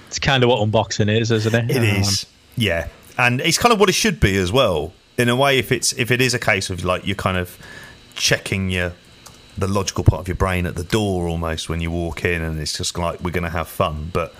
It's 0.09 0.19
kind 0.19 0.43
of 0.43 0.50
what 0.50 0.61
unboxing 0.61 1.09
is, 1.09 1.31
isn't 1.31 1.55
it? 1.55 1.71
It 1.71 1.79
um, 1.79 1.85
is, 1.85 2.26
yeah, 2.57 2.88
and 3.17 3.40
it's 3.40 3.59
kind 3.59 3.73
of 3.73 3.81
what 3.81 3.88
it 3.88 3.95
should 3.95 4.21
be 4.21 4.37
as 4.37 4.52
well. 4.52 4.93
In 5.17 5.29
a 5.29 5.37
way, 5.37 5.59
if 5.59 5.73
it's 5.73 5.93
if 5.95 6.11
it 6.11 6.21
is 6.21 6.35
a 6.35 6.38
case 6.38 6.69
of 6.69 6.85
like 6.85 7.07
you're 7.07 7.17
kind 7.17 7.37
of 7.37 7.59
checking 8.17 8.71
your 8.71 8.93
the 9.57 9.69
logical 9.69 10.05
part 10.05 10.21
of 10.21 10.29
your 10.29 10.35
brain 10.35 10.67
at 10.67 10.75
the 10.75 10.85
door 10.85 11.29
almost 11.29 11.69
when 11.69 11.81
you 11.81 11.90
walk 11.90 12.25
in, 12.25 12.43
and 12.43 12.61
it's 12.61 12.76
just 12.76 12.99
like 12.99 13.21
we're 13.21 13.31
going 13.31 13.45
to 13.45 13.50
have 13.50 13.69
fun, 13.69 14.11
but 14.12 14.35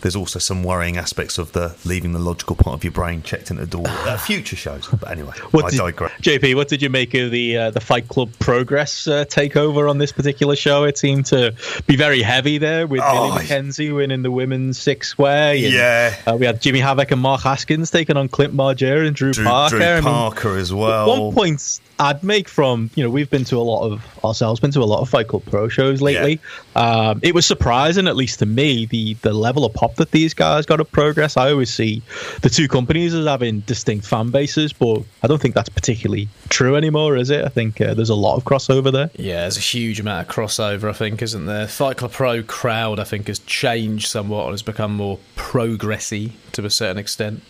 there's 0.00 0.16
also 0.16 0.38
some 0.38 0.62
worrying 0.62 0.96
aspects 0.96 1.38
of 1.38 1.52
the 1.52 1.76
leaving 1.84 2.12
the 2.12 2.18
logical 2.18 2.56
part 2.56 2.74
of 2.74 2.84
your 2.84 2.92
brain 2.92 3.22
checked 3.22 3.50
in 3.50 3.56
the 3.56 3.66
door. 3.66 3.84
Uh, 3.86 4.16
future 4.18 4.56
shows, 4.56 4.86
but 5.00 5.10
anyway, 5.10 5.32
what 5.50 5.66
I 5.66 5.70
did, 5.70 5.78
digress. 5.78 6.12
JP, 6.20 6.54
what 6.54 6.68
did 6.68 6.82
you 6.82 6.90
make 6.90 7.14
of 7.14 7.30
the 7.30 7.56
uh, 7.56 7.70
the 7.70 7.80
Fight 7.80 8.08
Club 8.08 8.30
Progress 8.38 9.06
uh, 9.08 9.24
takeover 9.24 9.88
on 9.88 9.98
this 9.98 10.12
particular 10.12 10.56
show? 10.56 10.84
It 10.84 10.98
seemed 10.98 11.26
to 11.26 11.54
be 11.86 11.96
very 11.96 12.22
heavy 12.22 12.58
there 12.58 12.86
with 12.86 13.00
oh, 13.02 13.28
Millie 13.28 13.44
McKenzie 13.44 13.94
winning 13.94 14.22
the 14.22 14.30
women's 14.30 14.78
six 14.78 15.16
way. 15.16 15.58
Yeah, 15.58 16.14
uh, 16.26 16.36
we 16.36 16.46
had 16.46 16.60
Jimmy 16.60 16.80
Havoc 16.80 17.10
and 17.10 17.20
Mark 17.20 17.42
Haskins 17.42 17.90
taking 17.90 18.16
on 18.16 18.28
Clint 18.28 18.54
Margera 18.54 19.06
and 19.06 19.16
Drew, 19.16 19.32
Drew 19.32 19.44
Parker. 19.44 19.78
Drew 19.78 20.02
Parker 20.02 20.48
I 20.48 20.52
mean, 20.52 20.60
as 20.60 20.72
well. 20.72 21.24
One 21.26 21.34
point, 21.34 21.80
I'd 21.98 22.22
make 22.22 22.48
from 22.48 22.90
you 22.94 23.02
know 23.02 23.10
we've 23.10 23.30
been 23.30 23.44
to 23.44 23.56
a 23.56 23.62
lot 23.62 23.90
of 23.90 24.24
ourselves 24.24 24.60
been 24.60 24.72
to 24.72 24.80
a 24.80 24.84
lot 24.84 25.00
of 25.00 25.08
Fight 25.08 25.28
Club 25.28 25.44
Pro 25.46 25.68
shows 25.68 26.02
lately. 26.02 26.40
Yeah. 26.74 27.08
Um, 27.10 27.20
it 27.22 27.34
was 27.34 27.46
surprising, 27.46 28.08
at 28.08 28.16
least 28.16 28.40
to 28.40 28.46
me, 28.46 28.86
the 28.86 29.14
the 29.14 29.32
level 29.32 29.64
of 29.64 29.72
pop 29.86 29.96
that 29.96 30.10
these 30.10 30.34
guys 30.34 30.66
got 30.66 30.80
of 30.80 30.90
progress. 30.90 31.36
I 31.36 31.50
always 31.50 31.72
see 31.72 32.02
the 32.42 32.50
two 32.50 32.68
companies 32.68 33.14
as 33.14 33.26
having 33.26 33.60
distinct 33.60 34.06
fan 34.06 34.30
bases, 34.30 34.72
but 34.72 35.02
I 35.22 35.26
don't 35.26 35.40
think 35.40 35.54
that's 35.54 35.68
particularly 35.68 36.28
true 36.48 36.76
anymore, 36.76 37.16
is 37.16 37.30
it? 37.30 37.44
I 37.44 37.48
think 37.48 37.80
uh, 37.80 37.94
there's 37.94 38.10
a 38.10 38.14
lot 38.14 38.36
of 38.36 38.44
crossover 38.44 38.92
there. 38.92 39.10
Yeah, 39.16 39.42
there's 39.42 39.56
a 39.56 39.60
huge 39.60 40.00
amount 40.00 40.28
of 40.28 40.34
crossover. 40.34 40.90
I 40.90 40.92
think, 40.92 41.22
isn't 41.22 41.46
there? 41.46 41.68
Fight 41.68 41.98
Club 41.98 42.12
Pro 42.12 42.42
crowd, 42.42 42.98
I 42.98 43.04
think, 43.04 43.28
has 43.28 43.38
changed 43.40 44.08
somewhat 44.08 44.44
and 44.44 44.52
has 44.52 44.62
become 44.62 44.94
more 44.94 45.18
progressy 45.36 46.32
to 46.52 46.64
a 46.64 46.70
certain 46.70 46.98
extent. 46.98 47.42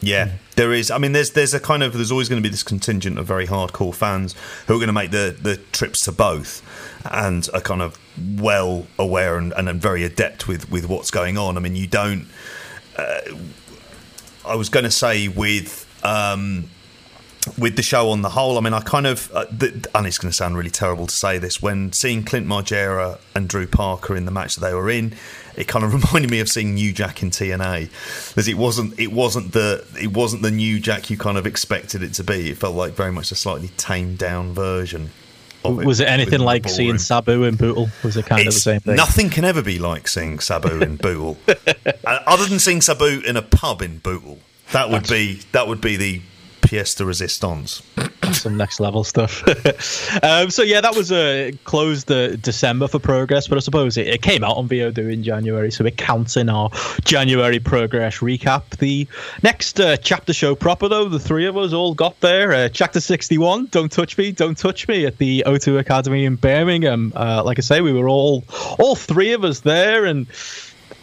Yeah, 0.00 0.32
there 0.56 0.72
is. 0.72 0.90
I 0.90 0.98
mean, 0.98 1.12
there's 1.12 1.30
there's 1.30 1.54
a 1.54 1.60
kind 1.60 1.82
of 1.82 1.94
there's 1.94 2.12
always 2.12 2.28
going 2.28 2.42
to 2.42 2.46
be 2.46 2.50
this 2.50 2.62
contingent 2.62 3.18
of 3.18 3.26
very 3.26 3.46
hardcore 3.46 3.94
fans 3.94 4.34
who 4.66 4.74
are 4.74 4.78
going 4.78 4.88
to 4.88 4.92
make 4.92 5.10
the 5.10 5.36
the 5.40 5.56
trips 5.72 6.02
to 6.02 6.12
both, 6.12 6.62
and 7.10 7.48
are 7.54 7.60
kind 7.60 7.82
of 7.82 7.98
well 8.36 8.86
aware 8.98 9.38
and, 9.38 9.52
and 9.52 9.80
very 9.80 10.04
adept 10.04 10.46
with 10.48 10.70
with 10.70 10.88
what's 10.88 11.10
going 11.10 11.38
on. 11.38 11.56
I 11.56 11.60
mean, 11.60 11.76
you 11.76 11.86
don't. 11.86 12.26
Uh, 12.96 13.20
I 14.46 14.56
was 14.56 14.68
going 14.68 14.84
to 14.84 14.90
say 14.90 15.28
with. 15.28 15.82
Um, 16.04 16.68
with 17.58 17.76
the 17.76 17.82
show 17.82 18.10
on 18.10 18.22
the 18.22 18.30
whole, 18.30 18.56
I 18.56 18.60
mean, 18.62 18.72
I 18.72 18.80
kind 18.80 19.06
of, 19.06 19.30
uh, 19.32 19.44
the, 19.50 19.86
and 19.94 20.06
it's 20.06 20.18
going 20.18 20.30
to 20.30 20.36
sound 20.36 20.56
really 20.56 20.70
terrible 20.70 21.06
to 21.06 21.14
say 21.14 21.38
this, 21.38 21.60
when 21.60 21.92
seeing 21.92 22.24
Clint 22.24 22.46
Margera 22.46 23.18
and 23.34 23.48
Drew 23.48 23.66
Parker 23.66 24.16
in 24.16 24.24
the 24.24 24.30
match 24.30 24.54
that 24.56 24.66
they 24.66 24.74
were 24.74 24.88
in, 24.88 25.14
it 25.56 25.68
kind 25.68 25.84
of 25.84 25.92
reminded 26.04 26.30
me 26.30 26.40
of 26.40 26.48
seeing 26.48 26.74
New 26.74 26.92
Jack 26.92 27.22
in 27.22 27.30
TNA, 27.30 27.90
because 28.30 28.48
it 28.48 28.56
wasn't 28.56 28.98
it 28.98 29.12
wasn't 29.12 29.52
the 29.52 29.84
it 30.00 30.12
wasn't 30.12 30.42
the 30.42 30.50
New 30.50 30.80
Jack 30.80 31.10
you 31.10 31.16
kind 31.16 31.38
of 31.38 31.46
expected 31.46 32.02
it 32.02 32.14
to 32.14 32.24
be. 32.24 32.50
It 32.50 32.58
felt 32.58 32.74
like 32.74 32.94
very 32.94 33.12
much 33.12 33.30
a 33.30 33.34
slightly 33.34 33.68
tamed 33.76 34.18
down 34.18 34.52
version. 34.54 35.10
Was 35.64 36.00
it 36.00 36.08
anything 36.08 36.40
like 36.40 36.68
seeing 36.68 36.98
Sabu 36.98 37.44
in 37.44 37.56
Bootle? 37.56 37.88
Was 38.02 38.16
it 38.16 38.26
kind 38.26 38.46
it's, 38.46 38.48
of 38.48 38.54
the 38.54 38.60
same 38.60 38.80
thing? 38.80 38.96
Nothing 38.96 39.30
can 39.30 39.44
ever 39.44 39.62
be 39.62 39.78
like 39.78 40.08
seeing 40.08 40.38
Sabu 40.38 40.80
in 40.82 40.96
Bootle, 40.96 41.36
uh, 41.48 42.18
other 42.26 42.46
than 42.46 42.58
seeing 42.58 42.80
Sabu 42.80 43.20
in 43.20 43.36
a 43.36 43.42
pub 43.42 43.82
in 43.82 43.98
Bootle. 43.98 44.38
That 44.72 44.90
would 44.90 45.08
be 45.08 45.40
that 45.52 45.68
would 45.68 45.80
be 45.80 45.96
the 45.96 46.22
pièce 46.64 46.96
de 46.96 47.04
résistance. 47.04 47.82
Some 48.32 48.56
next 48.56 48.80
level 48.80 49.04
stuff. 49.04 49.44
um, 50.22 50.50
so 50.50 50.62
yeah, 50.62 50.80
that 50.80 50.96
was 50.96 51.12
uh, 51.12 51.50
closed 51.64 52.10
uh, 52.10 52.36
December 52.36 52.88
for 52.88 52.98
Progress, 52.98 53.46
but 53.46 53.58
I 53.58 53.60
suppose 53.60 53.96
it, 53.96 54.08
it, 54.08 54.22
came 54.22 54.42
out 54.42 54.56
on 54.56 54.68
VOD 54.68 55.12
in 55.12 55.22
January, 55.22 55.70
so 55.70 55.84
it 55.84 55.96
counts 55.96 56.36
in 56.36 56.48
our 56.48 56.70
January 57.04 57.60
Progress 57.60 58.18
recap. 58.18 58.70
The 58.78 59.06
next 59.42 59.78
uh, 59.78 59.96
chapter 59.98 60.32
show 60.32 60.54
proper 60.54 60.88
though, 60.88 61.08
the 61.08 61.20
three 61.20 61.46
of 61.46 61.56
us 61.56 61.72
all 61.72 61.94
got 61.94 62.18
there. 62.20 62.52
Uh, 62.52 62.68
chapter 62.70 63.00
sixty-one, 63.00 63.66
"Don't 63.66 63.92
Touch 63.92 64.16
Me, 64.16 64.32
Don't 64.32 64.56
Touch 64.56 64.88
Me" 64.88 65.04
at 65.06 65.18
the 65.18 65.44
O2 65.46 65.78
Academy 65.78 66.24
in 66.24 66.36
Birmingham. 66.36 67.12
Uh, 67.14 67.42
like 67.44 67.58
I 67.58 67.62
say, 67.62 67.82
we 67.82 67.92
were 67.92 68.08
all 68.08 68.44
all 68.78 68.96
three 68.96 69.32
of 69.32 69.44
us 69.44 69.60
there, 69.60 70.06
and 70.06 70.26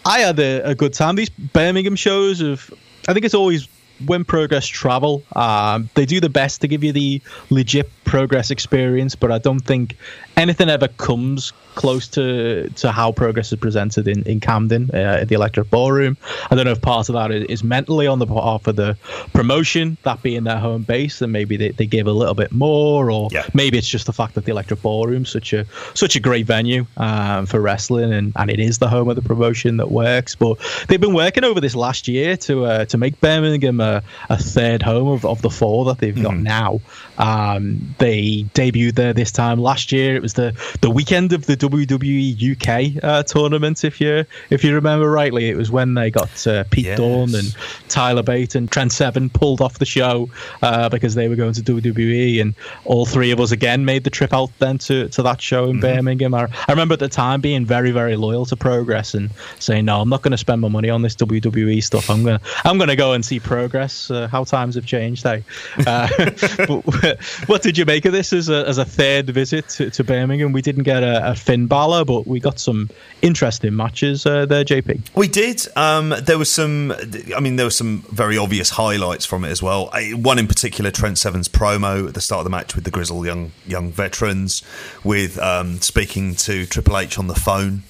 I 0.04 0.18
had 0.18 0.38
a, 0.38 0.70
a 0.70 0.74
good 0.74 0.92
time. 0.92 1.14
These 1.14 1.30
Birmingham 1.30 1.96
shows 1.96 2.40
of 2.40 2.72
I 3.08 3.12
think 3.12 3.24
it's 3.24 3.34
always 3.34 3.68
when 4.06 4.24
progress 4.24 4.66
travel, 4.66 5.22
um, 5.34 5.88
they 5.94 6.06
do 6.06 6.20
the 6.20 6.28
best 6.28 6.60
to 6.62 6.68
give 6.68 6.84
you 6.84 6.92
the 6.92 7.20
legit 7.50 7.90
progress 8.04 8.50
experience, 8.50 9.14
but 9.14 9.30
I 9.30 9.38
don't 9.38 9.60
think 9.60 9.96
anything 10.36 10.68
ever 10.68 10.88
comes 10.88 11.52
close 11.74 12.08
to 12.08 12.68
to 12.76 12.92
how 12.92 13.12
progress 13.12 13.52
is 13.52 13.58
presented 13.58 14.08
in 14.08 14.22
in 14.24 14.40
Camden 14.40 14.90
uh, 14.92 15.20
at 15.20 15.28
the 15.28 15.34
Electric 15.34 15.70
Ballroom. 15.70 16.16
I 16.50 16.54
don't 16.54 16.64
know 16.64 16.72
if 16.72 16.80
part 16.80 17.08
of 17.08 17.14
that 17.14 17.30
is, 17.30 17.44
is 17.44 17.64
mentally 17.64 18.06
on 18.06 18.18
the 18.18 18.26
part 18.26 18.66
of 18.66 18.76
the 18.76 18.96
promotion, 19.32 19.96
that 20.02 20.22
being 20.22 20.44
their 20.44 20.58
home 20.58 20.82
base, 20.82 21.22
and 21.22 21.32
maybe 21.32 21.56
they, 21.56 21.70
they 21.70 21.86
give 21.86 22.06
a 22.06 22.12
little 22.12 22.34
bit 22.34 22.52
more, 22.52 23.10
or 23.10 23.28
yeah. 23.32 23.46
maybe 23.54 23.78
it's 23.78 23.88
just 23.88 24.06
the 24.06 24.12
fact 24.12 24.34
that 24.34 24.44
the 24.44 24.50
Electric 24.50 24.82
Ballroom 24.82 25.24
such 25.24 25.52
a 25.52 25.66
such 25.94 26.16
a 26.16 26.20
great 26.20 26.46
venue 26.46 26.86
um, 26.96 27.46
for 27.46 27.60
wrestling, 27.60 28.12
and, 28.12 28.32
and 28.36 28.50
it 28.50 28.60
is 28.60 28.78
the 28.78 28.88
home 28.88 29.08
of 29.08 29.16
the 29.16 29.22
promotion 29.22 29.76
that 29.78 29.90
works. 29.90 30.34
But 30.34 30.58
they've 30.88 31.00
been 31.00 31.14
working 31.14 31.44
over 31.44 31.60
this 31.60 31.74
last 31.74 32.08
year 32.08 32.36
to 32.38 32.64
uh, 32.64 32.84
to 32.86 32.98
make 32.98 33.20
Birmingham 33.20 33.80
a, 33.80 34.02
a 34.28 34.36
third 34.36 34.82
home 34.82 35.08
of, 35.08 35.24
of 35.24 35.42
the 35.42 35.50
four 35.50 35.84
that 35.86 35.98
they've 35.98 36.22
got 36.22 36.34
mm. 36.34 36.42
now. 36.42 36.80
Um, 37.18 37.94
they 37.98 38.44
debuted 38.54 38.94
there 38.94 39.12
this 39.12 39.30
time 39.30 39.60
last 39.60 39.92
year. 39.92 40.16
It 40.16 40.22
was 40.22 40.34
the 40.34 40.54
the 40.80 40.90
weekend 40.90 41.32
of 41.32 41.46
the 41.46 41.56
WWE 41.56 42.96
UK 42.96 43.02
uh, 43.02 43.22
tournament. 43.22 43.84
If 43.84 44.00
you 44.00 44.24
if 44.50 44.64
you 44.64 44.74
remember 44.74 45.10
rightly, 45.10 45.48
it 45.48 45.56
was 45.56 45.70
when 45.70 45.94
they 45.94 46.10
got 46.10 46.46
uh, 46.46 46.64
Pete 46.70 46.86
yes. 46.86 46.98
Dunne 46.98 47.34
and 47.34 47.54
Tyler 47.88 48.22
Bate 48.22 48.54
and 48.54 48.70
Trent 48.70 48.92
Seven 48.92 49.30
pulled 49.30 49.60
off 49.60 49.78
the 49.78 49.86
show 49.86 50.30
uh, 50.62 50.88
because 50.88 51.14
they 51.14 51.28
were 51.28 51.36
going 51.36 51.52
to 51.54 51.62
WWE, 51.62 52.40
and 52.40 52.54
all 52.84 53.06
three 53.06 53.30
of 53.30 53.40
us 53.40 53.52
again 53.52 53.84
made 53.84 54.04
the 54.04 54.10
trip 54.10 54.32
out 54.32 54.50
then 54.58 54.78
to, 54.78 55.08
to 55.10 55.22
that 55.22 55.40
show 55.40 55.64
in 55.64 55.72
mm-hmm. 55.72 55.80
Birmingham. 55.80 56.34
I, 56.34 56.48
I 56.68 56.72
remember 56.72 56.94
at 56.94 57.00
the 57.00 57.08
time 57.08 57.40
being 57.40 57.64
very 57.66 57.90
very 57.90 58.16
loyal 58.16 58.46
to 58.46 58.56
Progress 58.56 59.14
and 59.14 59.30
saying, 59.58 59.84
no, 59.84 60.00
I'm 60.00 60.08
not 60.08 60.22
going 60.22 60.32
to 60.32 60.38
spend 60.38 60.60
my 60.60 60.68
money 60.68 60.90
on 60.90 61.02
this 61.02 61.14
WWE 61.16 61.82
stuff. 61.82 62.10
I'm 62.10 62.24
gonna 62.24 62.40
I'm 62.64 62.78
gonna 62.78 62.96
go 62.96 63.12
and 63.12 63.24
see 63.24 63.38
Progress. 63.38 64.10
Uh, 64.10 64.28
how 64.28 64.44
times 64.44 64.74
have 64.76 64.86
changed, 64.86 65.26
eh? 65.26 65.40
Uh, 65.86 66.08
but, 66.66 67.01
what 67.46 67.62
did 67.62 67.76
you 67.78 67.84
make 67.84 68.04
of 68.04 68.12
this 68.12 68.32
as 68.32 68.48
a, 68.48 68.66
as 68.68 68.78
a 68.78 68.84
third 68.84 69.30
visit 69.30 69.68
to, 69.70 69.90
to 69.90 70.04
Birmingham? 70.04 70.52
We 70.52 70.62
didn't 70.62 70.84
get 70.84 71.02
a, 71.02 71.30
a 71.30 71.34
Finn 71.34 71.66
Balor, 71.66 72.04
but 72.04 72.26
we 72.26 72.40
got 72.40 72.58
some 72.58 72.88
interesting 73.22 73.74
matches 73.74 74.26
uh, 74.26 74.46
there, 74.46 74.64
JP. 74.64 75.14
We 75.14 75.28
did. 75.28 75.66
Um, 75.76 76.14
there 76.22 76.38
was 76.38 76.50
some. 76.50 76.92
I 77.34 77.40
mean, 77.40 77.56
there 77.56 77.66
were 77.66 77.70
some 77.70 78.04
very 78.10 78.38
obvious 78.38 78.70
highlights 78.70 79.24
from 79.24 79.44
it 79.44 79.50
as 79.50 79.62
well. 79.62 79.90
One 80.14 80.38
in 80.38 80.46
particular, 80.46 80.90
Trent 80.90 81.18
Seven's 81.18 81.48
promo 81.48 82.08
at 82.08 82.14
the 82.14 82.20
start 82.20 82.40
of 82.40 82.44
the 82.44 82.50
match 82.50 82.74
with 82.74 82.84
the 82.84 82.90
grizzled 82.90 83.26
young 83.26 83.52
young 83.66 83.90
veterans, 83.90 84.62
with 85.04 85.38
um, 85.38 85.80
speaking 85.80 86.34
to 86.36 86.66
Triple 86.66 86.98
H 86.98 87.18
on 87.18 87.26
the 87.26 87.34
phone 87.34 87.82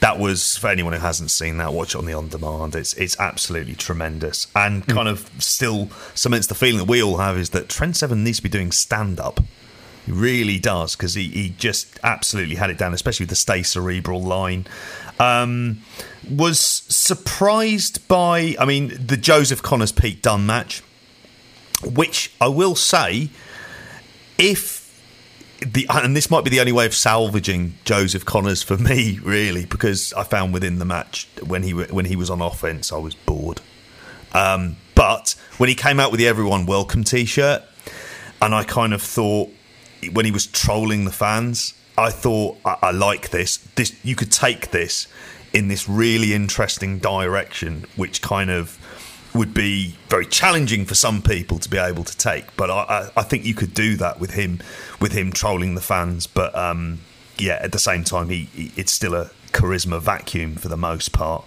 that 0.00 0.18
was 0.18 0.56
for 0.56 0.68
anyone 0.68 0.92
who 0.92 0.98
hasn't 0.98 1.30
seen 1.30 1.56
that, 1.58 1.72
watch 1.72 1.94
it 1.94 1.98
on 1.98 2.04
the 2.04 2.12
on 2.12 2.28
demand. 2.28 2.74
It's 2.74 2.94
it's 2.94 3.18
absolutely 3.18 3.74
tremendous, 3.74 4.46
and 4.54 4.86
mm. 4.86 4.94
kind 4.94 5.08
of 5.08 5.30
still 5.38 5.88
cements 6.14 6.46
the 6.46 6.54
feeling 6.54 6.78
that 6.78 6.88
we 6.88 7.02
all 7.02 7.16
have 7.18 7.38
is 7.38 7.50
that 7.50 7.68
Trent 7.68 7.96
Seven 7.96 8.22
needs 8.22 8.38
to 8.38 8.42
be 8.42 8.48
doing 8.48 8.72
stand 8.72 9.18
up. 9.18 9.40
He 10.04 10.12
really 10.12 10.60
does 10.60 10.94
because 10.94 11.14
he, 11.14 11.28
he 11.28 11.48
just 11.50 11.98
absolutely 12.04 12.54
had 12.54 12.70
it 12.70 12.78
down, 12.78 12.94
especially 12.94 13.24
with 13.24 13.30
the 13.30 13.36
stay 13.36 13.62
cerebral 13.64 14.22
line. 14.22 14.66
Um, 15.18 15.80
was 16.30 16.60
surprised 16.60 18.06
by, 18.06 18.54
I 18.58 18.66
mean, 18.66 18.92
the 19.04 19.16
Joseph 19.16 19.62
Connors 19.62 19.90
Pete 19.90 20.22
Dunne 20.22 20.46
match, 20.46 20.82
which 21.82 22.32
I 22.40 22.48
will 22.48 22.76
say, 22.76 23.30
if 24.38 24.85
the 25.60 25.86
and 25.88 26.16
this 26.16 26.30
might 26.30 26.44
be 26.44 26.50
the 26.50 26.60
only 26.60 26.72
way 26.72 26.86
of 26.86 26.94
salvaging 26.94 27.74
Joseph 27.84 28.24
Connors 28.24 28.62
for 28.62 28.76
me, 28.76 29.18
really, 29.22 29.64
because 29.64 30.12
I 30.12 30.24
found 30.24 30.52
within 30.52 30.78
the 30.78 30.84
match 30.84 31.28
when 31.44 31.62
he 31.62 31.72
when 31.72 32.04
he 32.04 32.16
was 32.16 32.30
on 32.30 32.40
offense, 32.40 32.92
I 32.92 32.98
was 32.98 33.14
bored. 33.14 33.60
Um, 34.32 34.76
but 34.94 35.34
when 35.58 35.68
he 35.68 35.74
came 35.74 35.98
out 35.98 36.10
with 36.10 36.20
the 36.20 36.28
"Everyone 36.28 36.66
Welcome" 36.66 37.04
T-shirt, 37.04 37.62
and 38.42 38.54
I 38.54 38.64
kind 38.64 38.92
of 38.92 39.02
thought 39.02 39.50
when 40.12 40.24
he 40.24 40.30
was 40.30 40.46
trolling 40.46 41.04
the 41.04 41.12
fans, 41.12 41.74
I 41.96 42.10
thought 42.10 42.58
I, 42.64 42.76
I 42.82 42.90
like 42.90 43.30
this. 43.30 43.58
This 43.76 43.94
you 44.04 44.14
could 44.14 44.32
take 44.32 44.70
this 44.70 45.08
in 45.52 45.68
this 45.68 45.88
really 45.88 46.34
interesting 46.34 46.98
direction, 46.98 47.86
which 47.96 48.20
kind 48.20 48.50
of 48.50 48.78
would 49.36 49.54
be 49.54 49.96
very 50.08 50.26
challenging 50.26 50.84
for 50.84 50.94
some 50.94 51.22
people 51.22 51.58
to 51.58 51.68
be 51.68 51.78
able 51.78 52.04
to 52.04 52.16
take. 52.16 52.56
But 52.56 52.70
I, 52.70 53.10
I 53.16 53.22
think 53.22 53.44
you 53.44 53.54
could 53.54 53.74
do 53.74 53.96
that 53.96 54.18
with 54.18 54.32
him, 54.32 54.60
with 55.00 55.12
him 55.12 55.32
trolling 55.32 55.74
the 55.74 55.80
fans. 55.80 56.26
But 56.26 56.54
um, 56.54 57.00
yeah, 57.38 57.58
at 57.60 57.72
the 57.72 57.78
same 57.78 58.04
time, 58.04 58.28
he, 58.28 58.48
he, 58.54 58.72
it's 58.76 58.92
still 58.92 59.14
a 59.14 59.30
charisma 59.52 60.00
vacuum 60.00 60.56
for 60.56 60.68
the 60.68 60.76
most 60.76 61.12
part. 61.12 61.44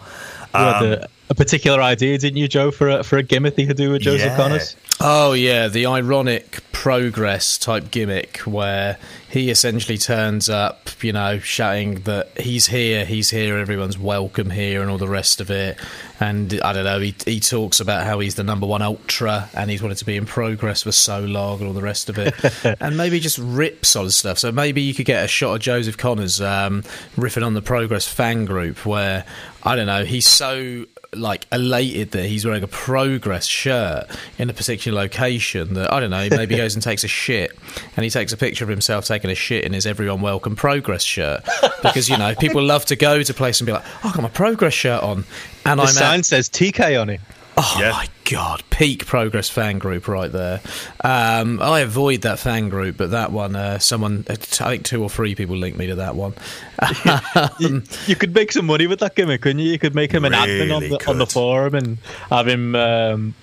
Um, 0.54 1.00
a 1.30 1.36
particular 1.36 1.82
idea, 1.82 2.18
didn't 2.18 2.38
you, 2.38 2.48
Joe, 2.48 2.72
for 2.72 2.90
a, 2.90 3.04
for 3.04 3.18
a 3.18 3.24
gimmick 3.24 3.56
he 3.56 3.68
could 3.68 3.78
do 3.78 3.92
with 3.92 4.02
Joseph 4.02 4.28
yeah. 4.28 4.36
Connors? 4.36 4.76
Oh 5.00 5.34
yeah, 5.34 5.68
the 5.68 5.86
ironic 5.86 6.60
progress 6.74 7.58
type 7.58 7.92
gimmick 7.92 8.40
where 8.40 8.98
he 9.30 9.50
essentially 9.50 9.98
turns 9.98 10.50
up, 10.50 10.90
you 11.04 11.14
know, 11.14 11.40
shouting 11.40 12.02
that 12.02 12.38
he's 12.40 12.68
here, 12.68 13.06
he's 13.06 13.30
here, 13.30 13.58
everyone's 13.58 13.98
welcome 13.98 14.50
here, 14.50 14.82
and 14.82 14.90
all 14.90 14.98
the 14.98 15.08
rest 15.08 15.40
of 15.40 15.52
it. 15.52 15.78
And 16.20 16.60
I 16.62 16.74
don't 16.74 16.84
know, 16.84 17.00
he 17.00 17.16
he 17.26 17.40
talks 17.40 17.80
about 17.80 18.06
how 18.06 18.20
he's 18.20 18.36
the 18.36 18.44
number 18.44 18.66
one 18.66 18.82
ultra 18.82 19.50
and 19.54 19.70
he's 19.70 19.82
wanted 19.82 20.00
to 20.00 20.06
be 20.06 20.18
in 20.18 20.26
progress 20.26 20.84
for 20.84 20.92
so 20.92 21.22
long 21.22 21.60
and 21.60 21.68
all 21.68 21.74
the 21.74 21.82
rest 21.82 22.10
of 22.10 22.18
it, 22.18 22.34
and 22.82 22.98
maybe 22.98 23.20
just 23.20 23.38
rips 23.38 23.96
on 23.96 24.10
stuff. 24.10 24.40
So 24.40 24.52
maybe 24.52 24.82
you 24.82 24.94
could 24.96 25.06
get 25.06 25.24
a 25.24 25.28
shot 25.28 25.54
of 25.54 25.62
Joseph 25.62 25.98
Connors 25.98 26.42
um, 26.42 26.82
riffing 27.16 27.46
on 27.46 27.54
the 27.54 27.62
progress 27.62 28.08
fan 28.08 28.46
group 28.46 28.86
where 28.86 29.26
I 29.64 29.76
don't 29.76 29.88
know, 29.88 30.04
he's 30.06 30.28
so 30.28 30.86
like 31.14 31.48
elated 31.52 32.12
that 32.12 32.26
he's 32.26 32.46
wearing 32.46 32.64
a 32.64 32.68
progress 32.68 33.46
shirt 33.48 34.06
in 34.38 34.50
a 34.50 34.54
particular 34.54 35.00
location 35.02 35.74
that 35.74 35.92
I 35.92 36.00
don't 36.00 36.12
know 36.12 36.28
maybe 36.30 36.56
goes 36.64 36.76
and 36.76 36.84
takes 36.84 37.04
a 37.04 37.08
shit 37.08 37.58
and 37.98 38.04
he 38.04 38.10
takes 38.12 38.32
a 38.32 38.38
picture 38.38 38.64
of 38.64 38.70
himself 38.70 39.06
taking 39.06 39.32
a 39.32 39.36
shit 39.36 39.64
in 39.66 39.74
his 39.74 39.86
everyone 39.88 40.22
welcome 40.22 40.56
progress 40.56 41.02
shirt 41.04 41.44
because 41.82 42.10
you 42.10 42.18
know 42.18 42.36
people 42.36 42.62
love 42.62 42.86
to 42.86 42.96
go 42.96 43.24
to 43.24 43.34
place 43.34 43.60
and 43.60 43.66
be 43.66 43.74
like 43.74 43.84
oh, 44.04 44.10
I 44.10 44.12
got 44.14 44.22
my 44.22 44.30
progress 44.30 44.74
shirt 44.74 45.02
on 45.02 45.26
and 45.66 45.80
the 45.80 45.84
I'm 45.84 45.90
sign 45.90 46.20
at- 46.20 46.26
says 46.26 46.50
TK 46.50 47.02
on 47.02 47.10
it. 47.10 47.22
Oh 47.62 47.78
Yeah. 47.78 47.92
my 47.92 48.08
god, 48.24 48.64
peak 48.70 49.06
progress 49.06 49.50
fan 49.50 49.80
group 49.80 50.08
right 50.08 50.32
there. 50.32 50.62
Um, 51.04 51.62
I 51.62 51.82
avoid 51.82 52.22
that 52.22 52.40
fan 52.40 52.70
group, 52.70 52.96
but 52.96 53.12
that 53.12 53.34
one, 53.34 53.54
uh, 53.56 53.80
someone, 53.80 54.24
I 54.30 54.36
think 54.36 54.86
two 54.86 55.04
or 55.04 55.10
three 55.10 55.36
people 55.36 55.58
linked 55.58 55.78
me 55.78 55.88
to 55.88 55.96
that 55.96 56.16
one. 56.16 56.34
You, 57.60 57.84
you 58.08 58.16
could 58.16 58.34
make 58.34 58.54
some 58.54 58.66
money 58.66 58.88
with 58.88 59.00
that 59.00 59.16
gimmick, 59.16 59.42
couldn't 59.42 59.60
you? 59.60 59.72
You 59.72 59.80
could 59.80 59.94
make 59.94 60.12
him 60.12 60.24
an 60.24 60.32
admin 60.32 60.74
on 60.74 60.84
the, 60.84 61.10
on 61.10 61.18
the 61.18 61.26
forum 61.26 61.76
and 61.76 61.98
have 62.30 62.48
him 62.48 62.76
um, 62.76 63.34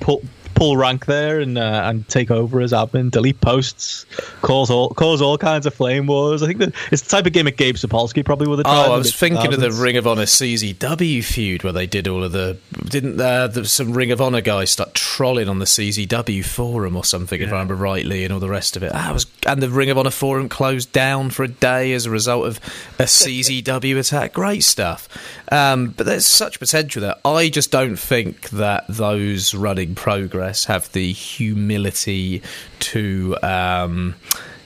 pull 0.00 0.22
pull 0.54 0.76
rank 0.76 1.06
there 1.06 1.40
and 1.40 1.56
uh, 1.56 1.82
and 1.84 2.08
take 2.08 2.30
over 2.30 2.60
as 2.60 2.72
admin, 2.72 3.10
delete 3.10 3.40
posts, 3.40 4.06
cause 4.42 4.70
all 4.70 4.90
cause 4.90 5.22
all 5.22 5.38
kinds 5.38 5.66
of 5.66 5.74
flame 5.74 6.06
wars. 6.06 6.42
I 6.42 6.46
think 6.46 6.58
that 6.58 6.74
it's 6.90 7.02
the 7.02 7.10
type 7.10 7.26
of 7.26 7.32
game 7.32 7.44
gimmick 7.44 7.56
Gabe 7.56 7.76
Sapolsky 7.76 8.24
probably 8.24 8.48
would 8.48 8.58
have 8.58 8.64
tried. 8.64 8.86
Oh, 8.86 8.94
I 8.94 8.96
was 8.96 9.14
thinking 9.14 9.52
of 9.52 9.60
the 9.60 9.70
Ring 9.70 9.96
of 9.96 10.06
Honor 10.06 10.22
CZW 10.22 11.22
feud 11.22 11.62
where 11.62 11.72
they 11.72 11.86
did 11.86 12.08
all 12.08 12.24
of 12.24 12.32
the 12.32 12.58
didn't 12.84 13.20
uh, 13.20 13.48
the, 13.48 13.64
some 13.64 13.92
Ring 13.92 14.10
of 14.10 14.20
Honor 14.20 14.40
guys 14.40 14.70
start 14.70 14.94
trolling 14.94 15.48
on 15.48 15.58
the 15.58 15.64
CZW 15.66 16.44
forum 16.44 16.96
or 16.96 17.04
something 17.04 17.40
if 17.40 17.48
I 17.48 17.52
remember 17.52 17.74
rightly 17.74 18.24
and 18.24 18.32
all 18.32 18.40
the 18.40 18.48
rest 18.48 18.76
of 18.76 18.82
it. 18.82 18.92
Ah, 18.94 19.10
was 19.12 19.26
and 19.46 19.62
the 19.62 19.68
Ring 19.68 19.90
of 19.90 19.98
Honor 19.98 20.10
forum 20.10 20.48
closed 20.48 20.92
down 20.92 21.30
for 21.30 21.42
a 21.42 21.48
day 21.48 21.92
as 21.92 22.06
a 22.06 22.10
result 22.10 22.46
of 22.46 22.56
a 22.98 23.04
CZW 23.04 23.98
attack. 23.98 24.32
Great 24.32 24.64
stuff, 24.64 25.08
um, 25.54 25.90
but 25.90 26.04
there's 26.04 26.26
such 26.26 26.58
potential 26.58 27.02
there. 27.02 27.14
I 27.24 27.48
just 27.48 27.70
don't 27.70 27.96
think 27.96 28.50
that 28.50 28.86
those 28.88 29.54
running 29.54 29.94
progress 29.94 30.64
have 30.64 30.90
the 30.90 31.12
humility 31.12 32.42
to. 32.80 33.36
Um, 33.40 34.16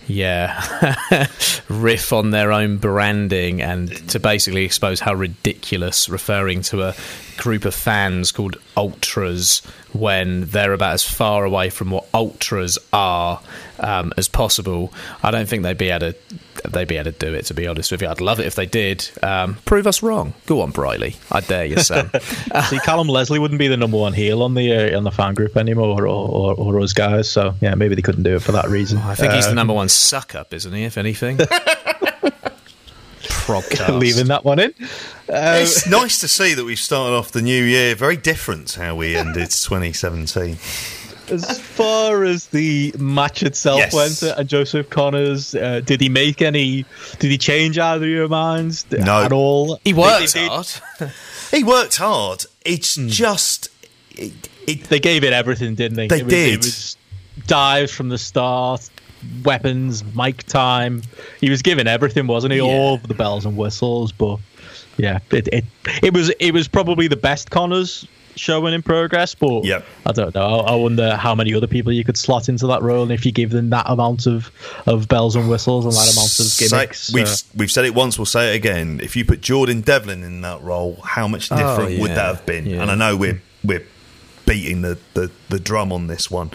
yeah, 0.06 0.96
riff 1.68 2.14
on 2.14 2.30
their 2.30 2.50
own 2.50 2.78
branding 2.78 3.60
and 3.60 3.90
to 4.08 4.18
basically 4.18 4.64
expose 4.64 5.00
how 5.00 5.12
ridiculous 5.12 6.08
referring 6.08 6.62
to 6.62 6.82
a 6.82 6.94
group 7.36 7.66
of 7.66 7.74
fans 7.74 8.32
called 8.32 8.56
ultras 8.74 9.60
when 9.92 10.46
they're 10.46 10.72
about 10.72 10.94
as 10.94 11.04
far 11.04 11.44
away 11.44 11.68
from 11.68 11.90
what 11.90 12.08
ultras 12.14 12.78
are 12.90 13.42
um, 13.80 14.12
as 14.16 14.28
possible. 14.28 14.92
I 15.22 15.30
don't 15.30 15.46
think 15.46 15.62
they'd 15.62 15.76
be 15.76 15.90
able 15.90 16.12
to. 16.12 16.18
They'd 16.64 16.88
be 16.88 16.96
able 16.96 17.12
to 17.12 17.18
do 17.18 17.34
it. 17.34 17.46
To 17.46 17.54
be 17.54 17.66
honest 17.66 17.90
with 17.92 18.02
you, 18.02 18.08
I'd 18.08 18.20
love 18.20 18.40
it 18.40 18.46
if 18.46 18.54
they 18.54 18.66
did. 18.66 19.08
Um, 19.22 19.54
prove 19.64 19.86
us 19.86 20.02
wrong. 20.02 20.34
Go 20.46 20.60
on, 20.62 20.70
Briley. 20.70 21.16
I 21.30 21.40
dare 21.40 21.64
you, 21.66 21.78
Sam. 21.78 22.10
See, 22.68 22.78
Callum 22.80 23.08
Leslie 23.08 23.38
wouldn't 23.38 23.58
be 23.58 23.68
the 23.68 23.76
number 23.76 23.96
one 23.96 24.12
heel 24.12 24.42
on 24.42 24.54
the 24.54 24.72
uh, 24.92 24.96
on 24.96 25.04
the 25.04 25.10
fan 25.10 25.34
group 25.34 25.56
anymore, 25.56 26.06
or, 26.06 26.08
or 26.08 26.54
or 26.54 26.80
us 26.80 26.92
guys. 26.92 27.28
So 27.30 27.54
yeah, 27.60 27.74
maybe 27.74 27.94
they 27.94 28.02
couldn't 28.02 28.22
do 28.24 28.36
it 28.36 28.42
for 28.42 28.52
that 28.52 28.68
reason. 28.68 28.98
I 28.98 29.14
think 29.14 29.32
he's 29.32 29.44
the 29.46 29.52
Uh, 29.52 29.54
number 29.54 29.74
one 29.74 29.88
suck 29.88 30.34
up, 30.34 30.52
isn't 30.54 30.72
he? 30.72 30.84
If 30.84 30.98
anything. 30.98 31.38
Progcast. 33.48 33.98
leaving 33.98 34.26
that 34.26 34.44
one 34.44 34.58
in. 34.58 34.74
Uh, 35.28 35.60
It's 35.62 35.86
nice 35.88 36.18
to 36.20 36.28
see 36.28 36.52
that 36.54 36.64
we've 36.64 36.78
started 36.78 37.14
off 37.14 37.32
the 37.32 37.40
new 37.42 37.64
year 37.64 37.94
very 37.94 38.16
different 38.16 38.72
how 38.74 38.94
we 38.94 39.16
ended 39.16 39.50
2017. 39.50 40.58
As 41.30 41.60
far 41.60 42.24
as 42.24 42.46
the 42.46 42.94
match 42.98 43.42
itself 43.42 43.78
Yes. 43.78 43.92
went, 43.94 44.22
uh, 44.22 44.34
and 44.38 44.48
Joseph 44.48 44.90
Connors, 44.90 45.54
uh, 45.54 45.80
did 45.84 46.00
he 46.00 46.08
make 46.08 46.42
any? 46.42 46.84
Did 47.18 47.30
he 47.30 47.38
change 47.38 47.78
either 47.78 48.04
of 48.04 48.10
your 48.10 48.28
minds 48.28 48.84
No. 48.90 49.22
at 49.24 49.32
all? 49.32 49.80
He 49.84 49.92
worked 49.92 50.34
They- 50.34 50.40
they- 50.40 50.46
hard. 50.48 50.66
He 51.50 51.64
worked 51.64 51.96
hard. 51.96 52.44
It's 52.64 52.94
just. 52.96 53.70
It, 54.10 54.32
it, 54.66 54.84
They 54.84 55.00
gave 55.00 55.24
it 55.24 55.32
everything, 55.32 55.74
didn't 55.76 55.96
they? 55.96 56.06
They 56.08 56.18
it 56.20 56.24
was, 56.24 56.32
It 56.34 56.36
did. 56.50 56.58
was 56.58 56.96
dives 57.46 57.90
from 57.92 58.10
the 58.10 58.18
start, 58.18 58.88
weapons, 59.44 60.04
mic 60.14 60.42
time. 60.44 61.02
He 61.40 61.48
was 61.48 61.62
giving 61.62 61.86
everything, 61.86 62.26
wasn't 62.26 62.52
he? 62.52 62.58
Yeah. 62.58 62.64
All 62.64 62.98
the 62.98 63.14
bells 63.14 63.46
and 63.46 63.56
whistles. 63.56 64.12
But 64.12 64.38
yeah, 64.98 65.20
it 65.30 65.48
it, 65.52 65.64
it 66.02 66.12
was 66.12 66.28
it 66.38 66.52
was 66.52 66.68
probably 66.68 67.08
the 67.08 67.16
best 67.16 67.50
Connors 67.50 68.06
showing 68.38 68.74
in 68.74 68.82
progress. 68.82 69.34
But 69.34 69.64
Yep. 69.64 69.84
I 70.06 70.12
don't 70.12 70.34
know. 70.34 70.60
I, 70.60 70.72
I 70.72 70.74
wonder 70.74 71.16
how 71.16 71.34
many 71.34 71.54
other 71.54 71.66
people 71.66 71.92
you 71.92 72.04
could 72.04 72.16
slot 72.16 72.48
into 72.48 72.66
that 72.68 72.82
role, 72.82 73.02
and 73.02 73.12
if 73.12 73.26
you 73.26 73.32
give 73.32 73.50
them 73.50 73.70
that 73.70 73.86
amount 73.88 74.26
of, 74.26 74.50
of 74.86 75.08
bells 75.08 75.36
and 75.36 75.48
whistles 75.48 75.84
and 75.84 75.94
that 75.94 76.12
amount 76.12 76.26
of 76.38 76.46
say- 76.46 77.14
we've 77.14 77.26
uh, 77.28 77.36
we've 77.56 77.70
said 77.70 77.84
it 77.84 77.94
once. 77.94 78.18
We'll 78.18 78.26
say 78.26 78.52
it 78.52 78.56
again. 78.56 79.00
If 79.02 79.16
you 79.16 79.24
put 79.24 79.40
Jordan 79.40 79.80
Devlin 79.80 80.22
in 80.22 80.40
that 80.42 80.62
role, 80.62 81.00
how 81.04 81.28
much 81.28 81.48
different 81.48 82.00
would 82.00 82.10
yeah, 82.10 82.14
that 82.14 82.26
have 82.36 82.46
been? 82.46 82.66
yeah. 82.66 82.82
And 82.82 82.90
I 82.90 82.94
know 82.94 83.16
we're 83.16 83.42
we're 83.64 83.84
beating 84.48 84.82
the, 84.82 84.98
the, 85.14 85.30
the 85.50 85.60
drum 85.60 85.92
on 85.92 86.06
this 86.06 86.30
one. 86.30 86.50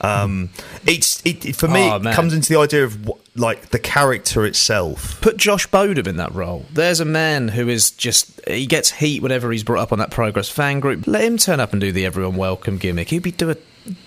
Um, 0.00 0.50
it's 0.86 1.24
it, 1.24 1.46
it- 1.46 1.56
for 1.56 1.68
me. 1.68 1.88
Oh, 1.90 1.96
it 1.96 2.14
comes 2.14 2.34
into 2.34 2.52
the 2.52 2.58
idea 2.60 2.84
of 2.84 3.06
what, 3.06 3.18
like 3.34 3.70
the 3.70 3.78
character 3.78 4.44
itself. 4.44 5.20
Put 5.20 5.36
Josh 5.36 5.66
Bodom 5.66 6.06
in 6.06 6.16
that 6.16 6.34
role. 6.34 6.66
There's 6.72 7.00
a 7.00 7.04
man 7.04 7.48
who 7.48 7.68
is 7.68 7.90
just 7.92 8.40
he 8.46 8.66
gets 8.66 8.90
heat 8.90 9.22
whenever 9.22 9.50
he's 9.52 9.64
brought 9.64 9.80
up 9.80 9.92
on 9.92 9.98
that 10.00 10.10
progress 10.10 10.48
fan 10.48 10.80
group. 10.80 11.06
Let 11.06 11.24
him 11.24 11.38
turn 11.38 11.60
up 11.60 11.72
and 11.72 11.80
do 11.80 11.92
the 11.92 12.04
everyone 12.04 12.36
welcome 12.36 12.76
gimmick. 12.78 13.08
He'd 13.08 13.22
be 13.22 13.30
do 13.30 13.50
a 13.50 13.56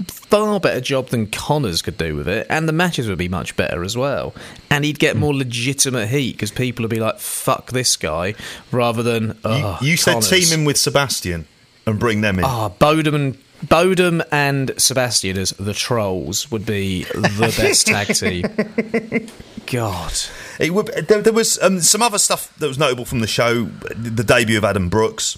far 0.07 0.59
better 0.59 0.81
job 0.81 1.07
than 1.07 1.25
Connors 1.27 1.81
could 1.81 1.97
do 1.97 2.15
with 2.15 2.27
it, 2.27 2.45
and 2.49 2.67
the 2.67 2.73
matches 2.73 3.07
would 3.07 3.17
be 3.17 3.29
much 3.29 3.55
better 3.55 3.83
as 3.83 3.97
well. 3.97 4.35
And 4.69 4.85
he'd 4.85 4.99
get 4.99 5.15
more 5.15 5.33
legitimate 5.33 6.09
heat 6.09 6.33
because 6.33 6.51
people 6.51 6.83
would 6.83 6.91
be 6.91 6.99
like, 6.99 7.19
"Fuck 7.19 7.71
this 7.71 7.95
guy," 7.95 8.35
rather 8.71 9.01
than 9.01 9.27
You, 9.29 9.35
oh, 9.45 9.77
you 9.81 9.97
said 9.97 10.21
team 10.21 10.47
him 10.49 10.65
with 10.65 10.77
Sebastian 10.77 11.47
and 11.89 11.99
bring 11.99 12.21
them 12.21 12.39
in. 12.39 12.45
Ah, 12.45 12.69
Bodom 12.69 13.15
and 13.15 13.37
Bodom 13.65 14.23
and 14.31 14.71
Sebastian 14.77 15.37
as 15.37 15.51
the 15.51 15.73
trolls 15.73 16.49
would 16.49 16.65
be 16.65 17.03
the 17.03 17.53
best 17.57 17.87
tag 17.87 18.07
team. 18.15 19.27
God. 19.65 20.13
It 20.59 20.73
would, 20.73 20.87
there, 20.87 21.21
there 21.21 21.33
was 21.33 21.61
um, 21.61 21.81
some 21.81 22.01
other 22.01 22.19
stuff 22.19 22.55
that 22.57 22.67
was 22.67 22.77
notable 22.77 23.05
from 23.05 23.19
the 23.19 23.27
show. 23.27 23.65
The 23.65 24.23
debut 24.23 24.57
of 24.57 24.63
Adam 24.63 24.89
Brooks 24.89 25.37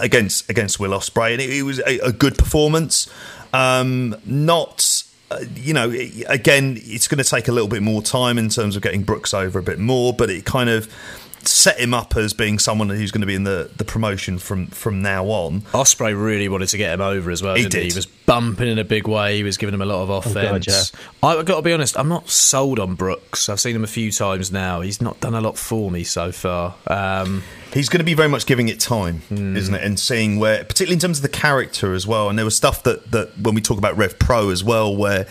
against 0.00 0.50
against 0.50 0.78
Will 0.78 0.90
Ospreay, 0.90 1.32
and 1.32 1.40
it, 1.40 1.50
it 1.50 1.62
was 1.62 1.80
a, 1.80 1.98
a 2.00 2.12
good 2.12 2.36
performance. 2.36 3.10
Um, 3.52 4.14
not, 4.26 5.02
uh, 5.30 5.38
you 5.54 5.72
know, 5.72 5.90
again, 6.26 6.76
it's 6.80 7.08
going 7.08 7.22
to 7.22 7.28
take 7.28 7.48
a 7.48 7.52
little 7.52 7.68
bit 7.68 7.82
more 7.82 8.02
time 8.02 8.36
in 8.36 8.50
terms 8.50 8.76
of 8.76 8.82
getting 8.82 9.02
Brooks 9.04 9.32
over 9.32 9.58
a 9.58 9.62
bit 9.62 9.78
more, 9.78 10.12
but 10.12 10.28
it 10.28 10.44
kind 10.44 10.68
of 10.68 10.92
set 11.42 11.78
him 11.78 11.94
up 11.94 12.16
as 12.16 12.32
being 12.32 12.58
someone 12.58 12.88
who's 12.88 13.10
going 13.10 13.20
to 13.20 13.26
be 13.26 13.34
in 13.34 13.44
the, 13.44 13.70
the 13.76 13.84
promotion 13.84 14.38
from 14.38 14.66
from 14.68 15.02
now 15.02 15.26
on. 15.26 15.62
Ospreay 15.72 16.20
really 16.20 16.48
wanted 16.48 16.68
to 16.68 16.78
get 16.78 16.92
him 16.94 17.00
over 17.00 17.30
as 17.30 17.42
well. 17.42 17.54
He 17.54 17.62
didn't 17.62 17.74
he? 17.74 17.80
did. 17.80 17.92
he 17.92 17.98
was 17.98 18.06
bumping 18.06 18.68
in 18.68 18.78
a 18.78 18.84
big 18.84 19.06
way. 19.08 19.36
He 19.36 19.42
was 19.42 19.56
giving 19.56 19.74
him 19.74 19.82
a 19.82 19.86
lot 19.86 20.02
of 20.02 20.10
offense. 20.10 20.92
I've 21.22 21.44
got 21.46 21.56
to 21.56 21.62
be 21.62 21.72
honest. 21.72 21.98
I'm 21.98 22.08
not 22.08 22.28
sold 22.28 22.78
on 22.78 22.94
Brooks. 22.94 23.48
I've 23.48 23.60
seen 23.60 23.76
him 23.76 23.84
a 23.84 23.88
few 23.88 24.10
times 24.12 24.52
now. 24.52 24.80
He's 24.80 25.00
not 25.00 25.20
done 25.20 25.34
a 25.34 25.40
lot 25.40 25.56
for 25.58 25.90
me 25.90 26.04
so 26.04 26.32
far. 26.32 26.74
Um, 26.86 27.42
He's 27.72 27.90
going 27.90 27.98
to 27.98 28.04
be 28.04 28.14
very 28.14 28.30
much 28.30 28.46
giving 28.46 28.68
it 28.68 28.80
time, 28.80 29.22
isn't 29.30 29.74
it? 29.74 29.84
And 29.84 30.00
seeing 30.00 30.38
where, 30.38 30.64
particularly 30.64 30.94
in 30.94 31.00
terms 31.00 31.18
of 31.18 31.22
the 31.22 31.28
character 31.28 31.92
as 31.92 32.06
well. 32.06 32.30
And 32.30 32.38
there 32.38 32.46
was 32.46 32.56
stuff 32.56 32.82
that, 32.84 33.10
that 33.10 33.38
when 33.38 33.54
we 33.54 33.60
talk 33.60 33.76
about 33.76 33.96
Rev 33.96 34.18
Pro 34.18 34.48
as 34.48 34.64
well, 34.64 34.96
where 34.96 35.26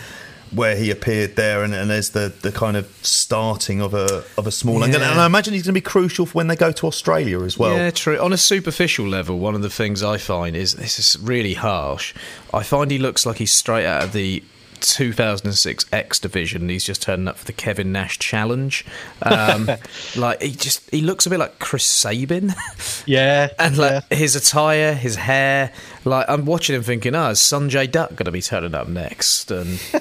where 0.52 0.76
he 0.76 0.92
appeared 0.92 1.36
there, 1.36 1.64
and, 1.64 1.74
and 1.74 1.90
there's 1.90 2.12
the, 2.12 2.34
the 2.42 2.52
kind 2.52 2.78
of 2.78 2.88
starting 3.02 3.82
of 3.82 3.94
a 3.94 4.24
of 4.38 4.48
a 4.48 4.52
small. 4.52 4.80
Yeah. 4.80 4.96
and 4.96 5.20
I 5.20 5.26
imagine 5.26 5.54
he's 5.54 5.64
going 5.64 5.74
to 5.74 5.78
be 5.78 5.82
crucial 5.82 6.26
for 6.26 6.34
when 6.34 6.48
they 6.48 6.56
go 6.56 6.72
to 6.72 6.88
Australia 6.88 7.42
as 7.44 7.58
well. 7.58 7.76
yeah, 7.76 7.92
true. 7.92 8.20
On 8.20 8.34
a 8.34 8.38
superficial 8.38 9.08
level, 9.08 9.40
one 9.40 9.56
of 9.56 9.62
the 9.62 9.70
things 9.70 10.04
I 10.04 10.18
find 10.18 10.56
is 10.56 10.76
this 10.76 11.00
is 11.00 11.22
really 11.22 11.54
harsh. 11.56 12.14
I 12.54 12.64
find 12.64 12.92
he 12.92 12.98
looks 12.98 13.26
like 13.26 13.38
he's 13.38 13.54
straight 13.54 13.86
out 13.86 14.04
of 14.04 14.14
the 14.14 14.44
2006 14.82 15.86
X 15.92 16.20
Division. 16.20 16.70
He's 16.70 16.84
just 16.84 17.02
turning 17.02 17.28
up 17.28 17.38
for 17.38 17.46
the 17.46 17.54
Kevin 17.54 17.92
Nash 17.92 18.20
Challenge. 18.20 18.86
Um, 19.22 19.70
like 20.16 20.42
he 20.42 20.52
just 20.52 20.90
he 20.90 21.02
looks 21.02 21.26
a 21.26 21.30
bit 21.30 21.40
like 21.40 21.60
Chris 21.60 21.86
Sabin. 21.86 22.54
yeah, 23.06 23.50
And 23.60 23.78
like 23.78 24.04
yeah. 24.10 24.18
his 24.18 24.36
attire, 24.36 24.94
his 24.94 25.16
hair, 25.16 25.72
like 26.06 26.26
I'm 26.30 26.46
watching 26.46 26.76
him 26.76 26.84
thinking, 26.84 27.16
oh, 27.16 27.30
is 27.30 27.40
Sanjay 27.40 27.92
Dutt 27.92 28.16
going 28.16 28.26
to 28.26 28.32
be 28.32 28.42
turning 28.42 28.76
up 28.76 28.88
next? 28.88 29.52
And 29.52 29.80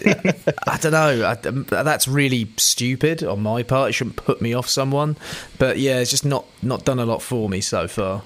I 0.67 0.79
don't 0.79 0.93
know. 0.93 1.25
I, 1.25 1.49
um, 1.49 1.65
that's 1.69 2.09
really 2.09 2.51
stupid 2.57 3.23
on 3.25 3.43
my 3.43 3.63
part. 3.63 3.91
It 3.91 3.93
shouldn't 3.95 4.17
put 4.17 4.41
me 4.41 4.55
off 4.55 4.69
someone. 4.69 5.17
But 5.59 5.79
yeah, 5.79 5.99
it's 5.99 6.11
just 6.11 6.25
not 6.25 6.47
not 6.63 6.85
done 6.85 6.99
a 6.99 7.07
lot 7.07 7.23
for 7.23 7.49
me 7.49 7.61
so 7.61 7.89
far. 7.89 8.23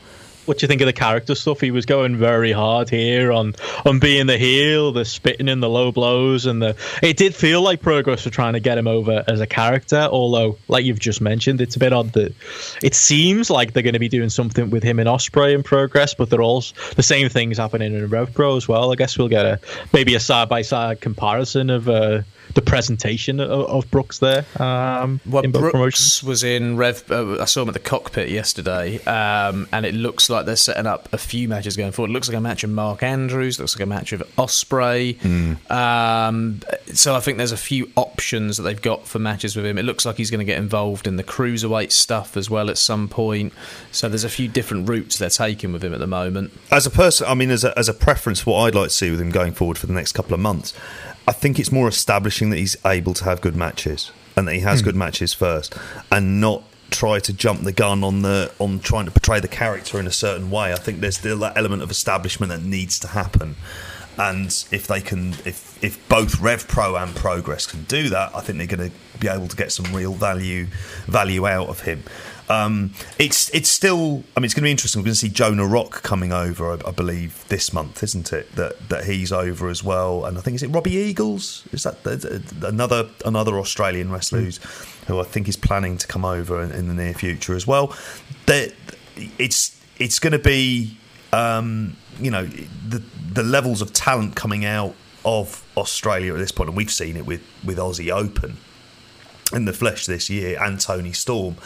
What 0.46 0.58
do 0.58 0.64
you 0.64 0.68
think 0.68 0.80
of 0.80 0.86
the 0.86 0.92
character 0.92 1.34
stuff? 1.34 1.60
He 1.60 1.70
was 1.70 1.86
going 1.86 2.16
very 2.16 2.50
hard 2.50 2.90
here 2.90 3.30
on 3.30 3.54
on 3.84 3.98
being 3.98 4.26
the 4.26 4.38
heel, 4.38 4.92
the 4.92 5.04
spitting 5.04 5.48
in 5.48 5.60
the 5.60 5.68
low 5.68 5.92
blows, 5.92 6.46
and 6.46 6.60
the. 6.60 6.76
It 7.02 7.16
did 7.16 7.34
feel 7.34 7.62
like 7.62 7.82
progress 7.82 8.24
were 8.24 8.30
trying 8.30 8.54
to 8.54 8.60
get 8.60 8.78
him 8.78 8.86
over 8.86 9.24
as 9.28 9.40
a 9.40 9.46
character. 9.46 10.08
Although, 10.10 10.58
like 10.68 10.84
you've 10.84 10.98
just 10.98 11.20
mentioned, 11.20 11.60
it's 11.60 11.76
a 11.76 11.78
bit 11.78 11.92
odd 11.92 12.12
that 12.14 12.34
it 12.82 12.94
seems 12.94 13.50
like 13.50 13.72
they're 13.72 13.82
going 13.82 13.94
to 13.94 14.00
be 14.00 14.08
doing 14.08 14.30
something 14.30 14.70
with 14.70 14.82
him 14.82 14.98
in 14.98 15.06
Ospreay 15.06 15.54
in 15.54 15.62
progress, 15.62 16.14
but 16.14 16.30
they're 16.30 16.42
all 16.42 16.64
the 16.96 17.02
same 17.02 17.28
things 17.28 17.58
happening 17.58 17.94
in 17.94 18.08
Rev 18.08 18.32
Pro 18.34 18.56
as 18.56 18.66
well. 18.66 18.92
I 18.92 18.96
guess 18.96 19.18
we'll 19.18 19.28
get 19.28 19.46
a 19.46 19.60
maybe 19.92 20.14
a 20.14 20.20
side 20.20 20.48
by 20.48 20.62
side 20.62 21.00
comparison 21.00 21.70
of. 21.70 21.88
Uh, 21.88 22.22
the 22.54 22.62
presentation 22.62 23.40
of, 23.40 23.50
of 23.50 23.90
Brooks 23.90 24.18
there. 24.18 24.44
Um, 24.58 25.20
well, 25.26 25.42
Brooks 25.42 25.72
promotions. 25.72 26.22
was 26.22 26.42
in 26.42 26.76
Rev. 26.76 27.10
Uh, 27.10 27.40
I 27.40 27.44
saw 27.44 27.62
him 27.62 27.68
at 27.68 27.74
the 27.74 27.80
cockpit 27.80 28.28
yesterday, 28.28 29.02
um, 29.04 29.68
and 29.72 29.86
it 29.86 29.94
looks 29.94 30.28
like 30.30 30.46
they're 30.46 30.56
setting 30.56 30.86
up 30.86 31.12
a 31.12 31.18
few 31.18 31.48
matches 31.48 31.76
going 31.76 31.92
forward. 31.92 32.10
It 32.10 32.14
looks 32.14 32.28
like 32.28 32.36
a 32.36 32.40
match 32.40 32.64
of 32.64 32.70
Mark 32.70 33.02
Andrews. 33.02 33.58
Looks 33.58 33.76
like 33.76 33.82
a 33.82 33.86
match 33.86 34.12
of 34.12 34.20
Ospreay. 34.36 35.16
Mm. 35.18 35.70
Um, 35.70 36.60
so 36.92 37.14
I 37.14 37.20
think 37.20 37.38
there's 37.38 37.52
a 37.52 37.56
few 37.56 37.90
options 37.96 38.56
that 38.56 38.64
they've 38.64 38.80
got 38.80 39.06
for 39.06 39.18
matches 39.18 39.56
with 39.56 39.66
him. 39.66 39.78
It 39.78 39.84
looks 39.84 40.04
like 40.04 40.16
he's 40.16 40.30
going 40.30 40.40
to 40.40 40.44
get 40.44 40.58
involved 40.58 41.06
in 41.06 41.16
the 41.16 41.24
cruiserweight 41.24 41.92
stuff 41.92 42.36
as 42.36 42.50
well 42.50 42.70
at 42.70 42.78
some 42.78 43.08
point. 43.08 43.52
So 43.92 44.08
there's 44.08 44.24
a 44.24 44.28
few 44.28 44.48
different 44.48 44.88
routes 44.88 45.18
they're 45.18 45.30
taking 45.30 45.72
with 45.72 45.84
him 45.84 45.94
at 45.94 46.00
the 46.00 46.06
moment. 46.06 46.52
As 46.70 46.86
a 46.86 46.90
person, 46.90 47.26
I 47.28 47.34
mean, 47.34 47.50
as 47.50 47.64
a, 47.64 47.76
as 47.78 47.88
a 47.88 47.94
preference, 47.94 48.44
what 48.44 48.60
I'd 48.60 48.74
like 48.74 48.88
to 48.88 48.94
see 48.94 49.10
with 49.10 49.20
him 49.20 49.30
going 49.30 49.52
forward 49.52 49.78
for 49.78 49.86
the 49.86 49.92
next 49.92 50.12
couple 50.12 50.34
of 50.34 50.40
months 50.40 50.74
I 51.30 51.32
think 51.32 51.60
it's 51.60 51.70
more 51.70 51.86
establishing 51.86 52.50
that 52.50 52.56
he's 52.56 52.76
able 52.84 53.14
to 53.14 53.22
have 53.22 53.40
good 53.40 53.54
matches 53.54 54.10
and 54.34 54.48
that 54.48 54.54
he 54.54 54.60
has 54.62 54.82
mm. 54.82 54.86
good 54.86 54.96
matches 54.96 55.32
first, 55.32 55.76
and 56.10 56.40
not 56.40 56.64
try 56.90 57.20
to 57.20 57.32
jump 57.32 57.60
the 57.62 57.70
gun 57.70 58.02
on 58.02 58.22
the 58.22 58.50
on 58.58 58.80
trying 58.80 59.04
to 59.04 59.12
portray 59.12 59.38
the 59.38 59.46
character 59.46 60.00
in 60.00 60.08
a 60.08 60.10
certain 60.10 60.50
way. 60.50 60.72
I 60.72 60.74
think 60.74 60.98
there's 60.98 61.18
still 61.18 61.38
that 61.38 61.56
element 61.56 61.82
of 61.82 61.90
establishment 61.92 62.50
that 62.50 62.62
needs 62.64 62.98
to 62.98 63.06
happen. 63.06 63.54
And 64.18 64.48
if 64.72 64.88
they 64.88 65.00
can, 65.00 65.34
if 65.44 65.78
if 65.84 66.08
both 66.08 66.40
Rev 66.40 66.66
Pro 66.66 66.96
and 66.96 67.14
Progress 67.14 67.64
can 67.64 67.84
do 67.84 68.08
that, 68.08 68.34
I 68.34 68.40
think 68.40 68.58
they're 68.58 68.76
going 68.76 68.90
to 68.90 68.96
be 69.20 69.28
able 69.28 69.46
to 69.46 69.56
get 69.56 69.70
some 69.70 69.94
real 69.94 70.14
value 70.14 70.66
value 71.06 71.46
out 71.46 71.68
of 71.68 71.82
him. 71.82 72.02
Um, 72.50 72.90
it's 73.16 73.48
it's 73.54 73.70
still. 73.70 74.24
I 74.36 74.40
mean, 74.40 74.44
it's 74.44 74.54
going 74.54 74.62
to 74.62 74.66
be 74.66 74.72
interesting. 74.72 75.00
We're 75.00 75.04
going 75.04 75.14
to 75.14 75.20
see 75.20 75.28
Jonah 75.28 75.66
Rock 75.66 76.02
coming 76.02 76.32
over, 76.32 76.72
I, 76.72 76.88
I, 76.88 76.90
believe, 76.90 77.44
this 77.48 77.72
month, 77.72 78.02
isn't 78.02 78.32
it? 78.32 78.50
That 78.56 78.88
that 78.88 79.04
he's 79.04 79.30
over 79.30 79.68
as 79.68 79.84
well. 79.84 80.24
And 80.24 80.36
I 80.36 80.40
think 80.40 80.56
is 80.56 80.64
it 80.64 80.68
Robbie 80.68 80.96
Eagles? 80.96 81.64
Is 81.72 81.84
that 81.84 82.04
another 82.64 83.08
another 83.24 83.56
Australian 83.60 84.10
wrestler 84.10 84.40
who's, 84.40 84.58
who 85.06 85.20
I 85.20 85.22
think 85.22 85.48
is 85.48 85.56
planning 85.56 85.96
to 85.98 86.08
come 86.08 86.24
over 86.24 86.60
in, 86.60 86.72
in 86.72 86.88
the 86.88 86.94
near 86.94 87.14
future 87.14 87.54
as 87.54 87.68
well. 87.68 87.94
That 88.46 88.74
it's 89.16 89.80
it's 89.98 90.18
going 90.18 90.32
to 90.32 90.38
be. 90.38 90.98
Um, 91.32 91.96
you 92.18 92.32
know 92.32 92.44
the 92.44 93.00
the 93.32 93.44
levels 93.44 93.80
of 93.80 93.92
talent 93.92 94.34
coming 94.34 94.64
out 94.64 94.96
of 95.24 95.64
Australia 95.76 96.34
at 96.34 96.38
this 96.38 96.50
point, 96.50 96.68
and 96.68 96.76
we've 96.76 96.90
seen 96.90 97.16
it 97.16 97.24
with 97.24 97.42
with 97.64 97.78
Aussie 97.78 98.10
Open 98.10 98.56
in 99.52 99.64
the 99.64 99.72
flesh 99.72 100.06
this 100.06 100.30
year 100.30 100.62
and 100.62 100.80
Toni 100.80 101.12
Storm 101.12 101.56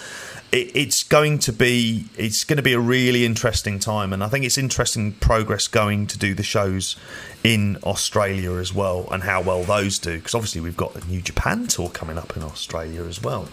it, 0.55 0.71
it's 0.75 1.03
going 1.03 1.39
to 1.41 1.53
be 1.53 2.07
it's 2.17 2.45
going 2.45 2.57
to 2.57 2.63
be 2.63 2.73
a 2.73 2.81
really 2.81 3.25
interesting 3.25 3.79
time, 3.79 4.13
and 4.13 4.23
I 4.23 4.29
think 4.29 4.45
it's 4.45 4.57
interesting 4.57 5.13
progress 5.13 5.67
going 5.67 6.07
to 6.07 6.19
do 6.19 6.35
the 6.35 6.43
shows 6.43 6.97
in 7.43 7.77
Australia 7.83 8.53
as 8.53 8.73
well, 8.73 9.09
and 9.11 9.25
how 9.25 9.43
well 9.43 9.65
those 9.65 9.99
do. 9.99 10.19
Because 10.19 10.35
obviously 10.35 10.61
we've 10.61 10.77
got 10.77 10.95
the 10.95 11.05
New 11.07 11.21
Japan 11.21 11.67
tour 11.67 11.91
coming 11.91 12.17
up 12.17 12.37
in 12.37 12.43
Australia 12.43 13.03
as 13.03 13.21
well, 13.21 13.49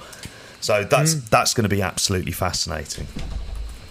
so 0.60 0.84
that's 0.84 1.16
mm. 1.16 1.30
that's 1.30 1.54
going 1.54 1.64
to 1.64 1.76
be 1.76 1.82
absolutely 1.82 2.32
fascinating 2.32 3.08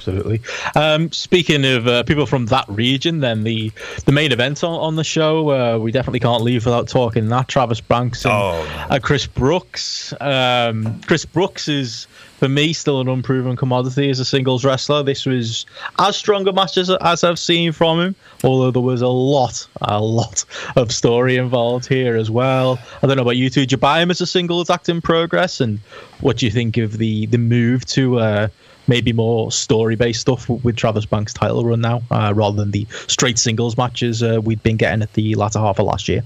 absolutely. 0.00 0.40
Um, 0.74 1.12
speaking 1.12 1.64
of 1.66 1.86
uh, 1.86 2.02
people 2.04 2.24
from 2.24 2.46
that 2.46 2.64
region, 2.68 3.20
then 3.20 3.44
the 3.44 3.70
the 4.06 4.12
main 4.12 4.32
event 4.32 4.64
on, 4.64 4.72
on 4.72 4.96
the 4.96 5.04
show, 5.04 5.50
uh, 5.50 5.78
we 5.78 5.92
definitely 5.92 6.20
can't 6.20 6.42
leave 6.42 6.64
without 6.64 6.88
talking 6.88 7.28
that 7.28 7.48
Travis 7.48 7.80
Banks 7.82 8.24
and 8.24 8.32
oh, 8.32 8.86
uh, 8.88 8.98
Chris 8.98 9.26
Brooks. 9.26 10.14
Um, 10.20 11.00
Chris 11.02 11.26
Brooks 11.26 11.68
is 11.68 12.06
for 12.40 12.48
me, 12.48 12.72
still 12.72 13.02
an 13.02 13.08
unproven 13.08 13.54
commodity 13.54 14.08
as 14.08 14.18
a 14.18 14.24
singles 14.24 14.64
wrestler. 14.64 15.02
This 15.02 15.26
was 15.26 15.66
as 15.98 16.16
strong 16.16 16.48
a 16.48 16.52
match 16.54 16.78
as, 16.78 16.88
as 16.88 17.22
I've 17.22 17.38
seen 17.38 17.70
from 17.70 18.00
him, 18.00 18.14
although 18.42 18.70
there 18.70 18.80
was 18.80 19.02
a 19.02 19.08
lot, 19.08 19.68
a 19.82 20.00
lot 20.00 20.46
of 20.74 20.90
story 20.90 21.36
involved 21.36 21.86
here 21.86 22.16
as 22.16 22.30
well. 22.30 22.78
I 23.02 23.06
don't 23.06 23.16
know 23.16 23.22
about 23.24 23.36
you 23.36 23.50
two. 23.50 23.60
Did 23.60 23.72
you 23.72 23.76
buy 23.76 24.00
him 24.00 24.10
as 24.10 24.22
a 24.22 24.26
singles 24.26 24.70
act 24.70 24.88
in 24.88 25.02
progress? 25.02 25.60
And 25.60 25.80
what 26.22 26.38
do 26.38 26.46
you 26.46 26.50
think 26.50 26.78
of 26.78 26.96
the, 26.96 27.26
the 27.26 27.36
move 27.36 27.84
to 27.88 28.20
uh, 28.20 28.48
maybe 28.90 29.12
more 29.12 29.50
story 29.50 29.94
based 29.94 30.20
stuff 30.20 30.48
with 30.48 30.76
Travis 30.76 31.06
Banks' 31.06 31.32
title 31.32 31.64
run 31.64 31.80
now, 31.80 32.02
uh, 32.10 32.34
rather 32.36 32.56
than 32.56 32.72
the 32.72 32.86
straight 33.06 33.38
singles 33.38 33.78
matches 33.78 34.22
uh, 34.22 34.40
we'd 34.42 34.62
been 34.62 34.76
getting 34.76 35.00
at 35.00 35.14
the 35.14 35.34
latter 35.36 35.60
half 35.60 35.78
of 35.78 35.86
last 35.86 36.08
year? 36.08 36.22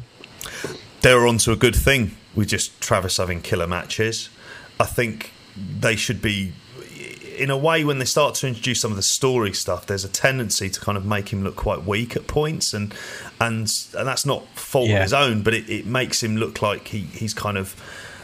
They 1.03 1.15
were 1.15 1.29
onto 1.29 1.53
a 1.53 1.57
good 1.57 1.77
thing 1.77 2.17
with 2.35 2.49
just 2.49 2.81
Travis 2.81 3.19
having 3.19 3.43
killer 3.43 3.67
matches. 3.67 4.31
I 4.81 4.87
think 4.87 5.31
they 5.57 5.95
should 5.95 6.21
be 6.21 6.53
in 7.37 7.51
a 7.51 7.59
way 7.59 7.85
when 7.85 7.99
they 7.99 8.05
start 8.05 8.35
to 8.37 8.49
introduce 8.49 8.81
some 8.81 8.93
of 8.93 8.97
the 8.97 9.03
story 9.03 9.53
stuff 9.53 9.87
there's 9.87 10.05
a 10.05 10.09
tendency 10.09 10.71
to 10.71 10.81
kind 10.81 10.97
of 10.97 11.05
make 11.05 11.33
him 11.33 11.43
look 11.43 11.57
quite 11.57 11.85
weak 11.85 12.15
at 12.15 12.29
points 12.29 12.73
and 12.73 12.95
and 13.41 13.63
and 13.99 14.07
that's 14.07 14.25
not 14.25 14.47
fault 14.55 14.89
yeah. 14.89 14.97
of 14.97 15.03
his 15.03 15.13
own 15.13 15.43
but 15.43 15.53
it, 15.53 15.69
it 15.69 15.85
makes 15.85 16.23
him 16.23 16.37
look 16.37 16.63
like 16.63 16.89
he, 16.89 17.01
he's 17.01 17.35
kind 17.35 17.59
of 17.59 17.71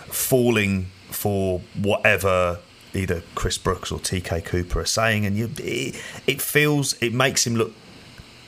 falling 0.06 0.84
for 1.10 1.60
whatever 1.74 2.60
either 2.94 3.22
Chris 3.34 3.58
Brooks 3.58 3.92
or 3.92 3.98
TK 3.98 4.44
Cooper 4.44 4.80
are 4.80 4.84
saying 4.84 5.26
and 5.26 5.36
you 5.36 5.50
it, 5.58 6.00
it 6.26 6.40
feels 6.40 7.00
it 7.02 7.12
makes 7.12 7.46
him 7.46 7.54
look 7.54 7.72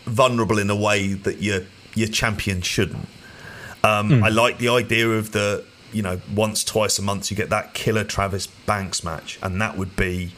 vulnerable 0.05 0.59
in 0.59 0.69
a 0.69 0.77
way 0.77 1.13
that 1.13 1.41
your 1.41 1.61
your 1.95 2.09
champion 2.09 2.61
shouldn't 2.61 3.09
um, 3.85 4.11
mm. 4.11 4.23
I 4.23 4.29
like 4.29 4.59
the 4.59 4.69
idea 4.69 5.09
of 5.09 5.33
the 5.33 5.65
you 5.93 6.03
know, 6.03 6.21
once, 6.35 6.65
twice 6.65 6.99
a 6.99 7.03
month, 7.03 7.31
you 7.31 7.37
get 7.37 7.51
that 7.51 7.75
killer 7.75 8.05
Travis 8.05 8.47
Banks 8.47 9.05
match, 9.05 9.39
and 9.43 9.61
that 9.61 9.77
would 9.77 9.95
be, 9.95 10.33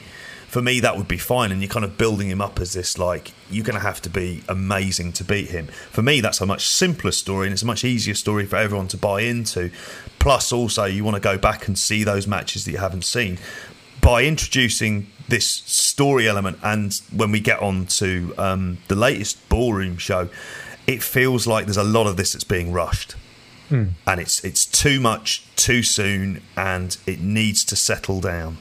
for 0.49 0.61
me, 0.61 0.81
that 0.81 0.97
would 0.97 1.09
be 1.09 1.17
fine. 1.17 1.53
And 1.53 1.63
you're 1.63 1.71
kind 1.71 1.85
of 1.85 1.97
building 1.97 2.29
him 2.29 2.41
up 2.41 2.61
as 2.61 2.73
this, 2.73 2.99
like, 2.99 3.33
you're 3.51 3.65
going 3.65 3.79
to 3.79 3.87
have 3.87 4.03
to 4.03 4.11
be 4.11 4.43
amazing 4.49 5.13
to 5.13 5.25
beat 5.25 5.51
him. 5.51 5.69
For 5.91 6.03
me, 6.03 6.21
that's 6.21 6.41
a 6.41 6.47
much 6.47 6.67
simpler 6.67 7.13
story, 7.13 7.47
and 7.47 7.53
it's 7.53 7.63
a 7.63 7.67
much 7.67 7.85
easier 7.85 8.15
story 8.15 8.47
for 8.47 8.57
everyone 8.57 8.89
to 8.89 8.97
buy 8.97 9.21
into. 9.21 9.71
Plus, 10.19 10.53
also, 10.53 10.85
you 10.85 11.05
want 11.05 11.15
to 11.15 11.21
go 11.21 11.39
back 11.39 11.69
and 11.69 11.79
see 11.79 12.03
those 12.05 12.27
matches 12.27 12.65
that 12.65 12.73
you 12.73 12.79
haven't 12.79 13.05
seen. 13.05 13.39
By 14.05 14.25
introducing 14.25 15.07
this 15.29 15.47
story 15.49 16.29
element, 16.29 16.59
and 16.63 16.95
when 17.11 17.33
we 17.33 17.41
get 17.41 17.61
on 17.61 17.87
to 17.87 18.35
um, 18.37 18.79
the 18.89 18.95
latest 18.95 19.49
ballroom 19.49 19.97
show, 19.97 20.29
it 20.87 21.03
feels 21.03 21.47
like 21.47 21.65
there's 21.65 21.79
a 21.79 21.85
lot 21.85 22.07
of 22.07 22.17
this 22.17 22.35
that's 22.35 22.45
being 22.45 22.73
rushed 22.73 23.17
mm. 23.71 23.91
and 24.07 24.21
it's 24.21 24.45
it's 24.45 24.67
too 24.67 25.01
much 25.01 25.45
too 25.57 25.83
soon, 25.83 26.43
and 26.57 26.97
it 27.07 27.21
needs 27.21 27.65
to 27.65 27.77
settle 27.77 28.21
down. 28.21 28.59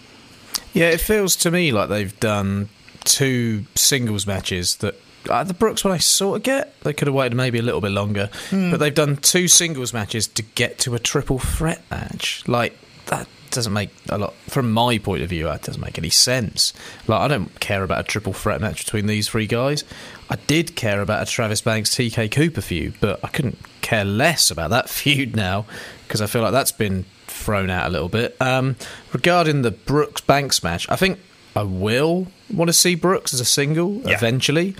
Yeah, 0.73 0.89
it 0.89 1.01
feels 1.01 1.35
to 1.37 1.51
me 1.51 1.71
like 1.71 1.89
they've 1.89 2.17
done 2.19 2.69
two 3.03 3.65
singles 3.75 4.25
matches 4.25 4.77
that 4.77 4.95
uh, 5.29 5.43
the 5.43 5.53
Brooks 5.53 5.83
one 5.83 5.93
I 5.93 5.97
sort 5.97 6.37
of 6.37 6.43
get. 6.43 6.79
They 6.81 6.93
could 6.93 7.07
have 7.07 7.15
waited 7.15 7.35
maybe 7.35 7.59
a 7.59 7.61
little 7.61 7.81
bit 7.81 7.91
longer, 7.91 8.29
mm. 8.49 8.71
but 8.71 8.79
they've 8.79 8.93
done 8.93 9.17
two 9.17 9.47
singles 9.47 9.93
matches 9.93 10.27
to 10.27 10.41
get 10.41 10.79
to 10.79 10.95
a 10.95 10.99
triple 10.99 11.39
threat 11.39 11.83
match. 11.91 12.43
Like 12.47 12.77
that 13.07 13.27
doesn't 13.53 13.73
make 13.73 13.89
a 14.09 14.17
lot 14.17 14.33
from 14.47 14.71
my 14.71 14.97
point 14.97 15.23
of 15.23 15.29
view. 15.29 15.45
That 15.45 15.63
doesn't 15.63 15.81
make 15.81 15.97
any 15.97 16.09
sense. 16.09 16.73
Like 17.07 17.21
I 17.21 17.27
don't 17.27 17.59
care 17.59 17.83
about 17.83 18.01
a 18.01 18.03
triple 18.03 18.33
threat 18.33 18.61
match 18.61 18.85
between 18.85 19.07
these 19.07 19.29
three 19.29 19.47
guys. 19.47 19.83
I 20.29 20.35
did 20.47 20.75
care 20.75 21.01
about 21.01 21.27
a 21.27 21.31
Travis 21.31 21.61
Banks 21.61 21.95
TK 21.95 22.31
Cooper 22.31 22.61
feud, 22.61 22.95
but 22.99 23.19
I 23.23 23.27
couldn't 23.27 23.57
care 23.81 24.05
less 24.05 24.51
about 24.51 24.71
that 24.71 24.89
feud 24.89 25.35
now 25.35 25.65
because 26.07 26.21
I 26.21 26.27
feel 26.27 26.41
like 26.41 26.51
that's 26.51 26.71
been 26.71 27.05
thrown 27.27 27.69
out 27.69 27.87
a 27.87 27.89
little 27.89 28.09
bit. 28.09 28.35
Um, 28.39 28.75
regarding 29.11 29.61
the 29.61 29.71
Brooks 29.71 30.21
Banks 30.21 30.63
match, 30.63 30.89
I 30.89 30.95
think 30.95 31.19
I 31.55 31.63
will 31.63 32.27
want 32.51 32.69
to 32.69 32.73
see 32.73 32.95
Brooks 32.95 33.33
as 33.33 33.39
a 33.39 33.45
single 33.45 33.95
yeah. 33.95 34.11
eventually. 34.11 34.75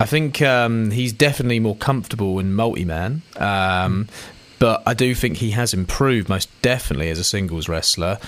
I 0.00 0.06
think 0.06 0.40
um, 0.42 0.90
he's 0.90 1.12
definitely 1.12 1.58
more 1.58 1.76
comfortable 1.76 2.38
in 2.38 2.54
multi 2.54 2.84
man. 2.84 3.22
Um, 3.36 4.08
but 4.58 4.82
I 4.86 4.94
do 4.94 5.14
think 5.14 5.36
he 5.38 5.50
has 5.52 5.74
improved 5.74 6.28
most 6.28 6.48
definitely 6.62 7.10
as 7.10 7.18
a 7.18 7.24
singles 7.24 7.68
wrestler. 7.68 8.18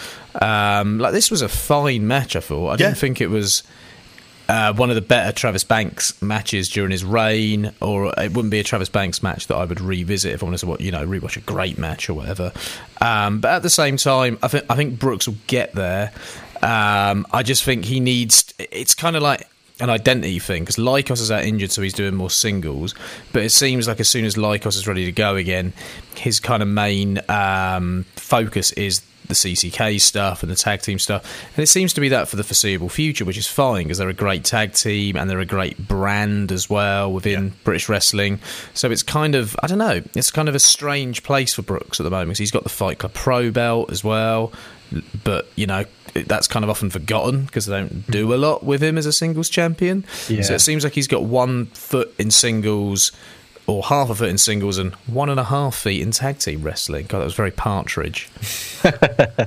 Um, 0.41 0.99
like 0.99 1.13
this 1.13 1.31
was 1.31 1.43
a 1.43 1.49
fine 1.49 2.07
match. 2.07 2.37
I 2.37 2.41
thought. 2.41 2.71
I 2.71 2.77
didn't 2.77 2.99
think 2.99 3.21
it 3.21 3.29
was. 3.29 3.63
Uh, 4.49 4.73
one 4.75 4.89
of 4.91 4.97
the 4.97 5.01
better 5.01 5.31
Travis 5.31 5.63
Banks 5.63 6.21
matches 6.21 6.69
during 6.69 6.91
his 6.91 7.05
reign, 7.05 7.73
or 7.81 8.13
it 8.19 8.33
wouldn't 8.35 8.51
be 8.51 8.59
a 8.59 8.65
Travis 8.65 8.89
Banks 8.89 9.23
match 9.23 9.47
that 9.47 9.55
I 9.55 9.65
would 9.65 9.81
revisit 9.81 10.33
if 10.33 10.43
I 10.43 10.47
wanted 10.47 10.59
to, 10.59 10.77
you 10.83 10.91
know, 10.91 11.07
rewatch 11.07 11.37
a 11.37 11.41
great 11.41 11.79
match 11.79 12.11
or 12.11 12.15
whatever. 12.15 12.53
Um, 13.01 13.39
but 13.39 13.53
at 13.53 13.63
the 13.63 13.71
same 13.71 13.97
time, 13.97 14.41
I 14.43 14.49
think 14.49 14.65
I 14.69 14.75
think 14.75 14.99
Brooks 14.99 15.29
will 15.29 15.37
get 15.47 15.73
there. 15.75 16.11
Um, 16.63 17.27
I 17.31 17.45
just 17.45 17.63
think 17.63 17.85
he 17.85 18.01
needs. 18.01 18.53
It's 18.59 18.93
kind 18.95 19.15
of 19.15 19.23
like 19.23 19.47
an 19.81 19.91
identity 19.91 20.39
thing 20.39 20.63
because 20.63 20.77
Lykos 20.77 21.21
is 21.21 21.31
out 21.31 21.45
injured, 21.45 21.71
so 21.71 21.83
he's 21.83 21.93
doing 21.93 22.15
more 22.15 22.31
singles. 22.31 22.95
But 23.33 23.43
it 23.43 23.51
seems 23.51 23.89
like 23.89 24.01
as 24.01 24.09
soon 24.09 24.25
as 24.25 24.37
Lykos 24.37 24.77
is 24.77 24.87
ready 24.87 25.05
to 25.05 25.13
go 25.13 25.37
again, 25.37 25.73
his 26.17 26.41
kind 26.41 26.63
of 26.63 26.69
main 26.69 27.21
um, 27.29 28.05
focus 28.17 28.73
is 28.73 29.03
the 29.31 29.35
CCK 29.35 30.01
stuff 30.01 30.43
and 30.43 30.51
the 30.51 30.57
tag 30.57 30.83
team 30.83 30.99
stuff, 30.99 31.25
and 31.57 31.63
it 31.63 31.69
seems 31.69 31.93
to 31.95 32.01
be 32.01 32.09
that 32.11 32.29
for 32.29 32.37
the 32.37 32.45
foreseeable 32.45 32.89
future, 32.89 33.25
which 33.25 33.39
is 33.39 33.47
fine 33.47 33.85
because 33.85 33.99
they're 33.99 34.09
a 34.09 34.15
great 34.15 34.45
tag 34.45 34.75
team 34.75 35.17
and 35.17 35.31
they're 35.31 35.41
a 35.41 35.47
great 35.47 35.89
brand 35.89 36.53
as 36.53 36.69
well 36.69 37.13
within 37.13 37.47
yeah. 37.47 37.53
British 37.65 37.89
wrestling. 37.89 38.41
So 38.75 38.91
it's 38.91 39.03
kind 39.03 39.35
of 39.35 39.57
I 39.63 39.67
don't 39.67 39.79
know, 39.79 40.03
it's 40.15 40.31
kind 40.31 40.49
of 40.49 40.55
a 40.55 40.61
strange 40.61 41.23
place 41.23 41.55
for 41.55 41.63
Brooks 41.63 42.01
at 42.01 42.05
the 42.05 42.11
moment. 42.11 42.31
Because 42.31 42.39
he's 42.39 42.51
got 42.51 42.65
the 42.65 42.69
Fight 42.69 42.99
Club 42.99 43.15
Pro 43.15 43.51
belt 43.51 43.91
as 43.91 44.05
well, 44.05 44.53
but 45.25 45.49
you 45.57 45.67
know 45.67 45.85
that's 46.15 46.49
kind 46.49 46.65
of 46.65 46.71
often 46.71 46.91
forgotten 46.91 47.45
because 47.45 47.67
they 47.67 47.79
don't 47.79 48.11
do 48.11 48.35
a 48.35 48.37
lot 48.37 48.65
with 48.65 48.83
him 48.83 48.99
as 48.99 49.07
a 49.07 49.13
singles 49.13 49.49
champion. 49.49 50.05
Yeah. 50.29 50.43
So 50.43 50.55
it 50.55 50.61
seems 50.61 50.85
like 50.85 50.95
he's 50.95 51.09
got 51.09 51.23
one 51.23 51.67
foot 51.67 52.15
in 52.19 52.31
singles 52.31 53.13
or 53.67 53.85
half 53.85 54.11
a 54.11 54.15
foot 54.15 54.29
in 54.29 54.39
singles 54.39 54.79
and 54.79 54.93
one 55.07 55.29
and 55.29 55.39
a 55.39 55.45
half 55.45 55.77
feet 55.77 56.03
in 56.03 56.11
tag 56.11 56.39
team 56.39 56.63
wrestling. 56.63 57.07
God, 57.07 57.21
that 57.21 57.25
was 57.25 57.35
very 57.35 57.53
partridge. 57.53 58.29
uh, 58.85 59.47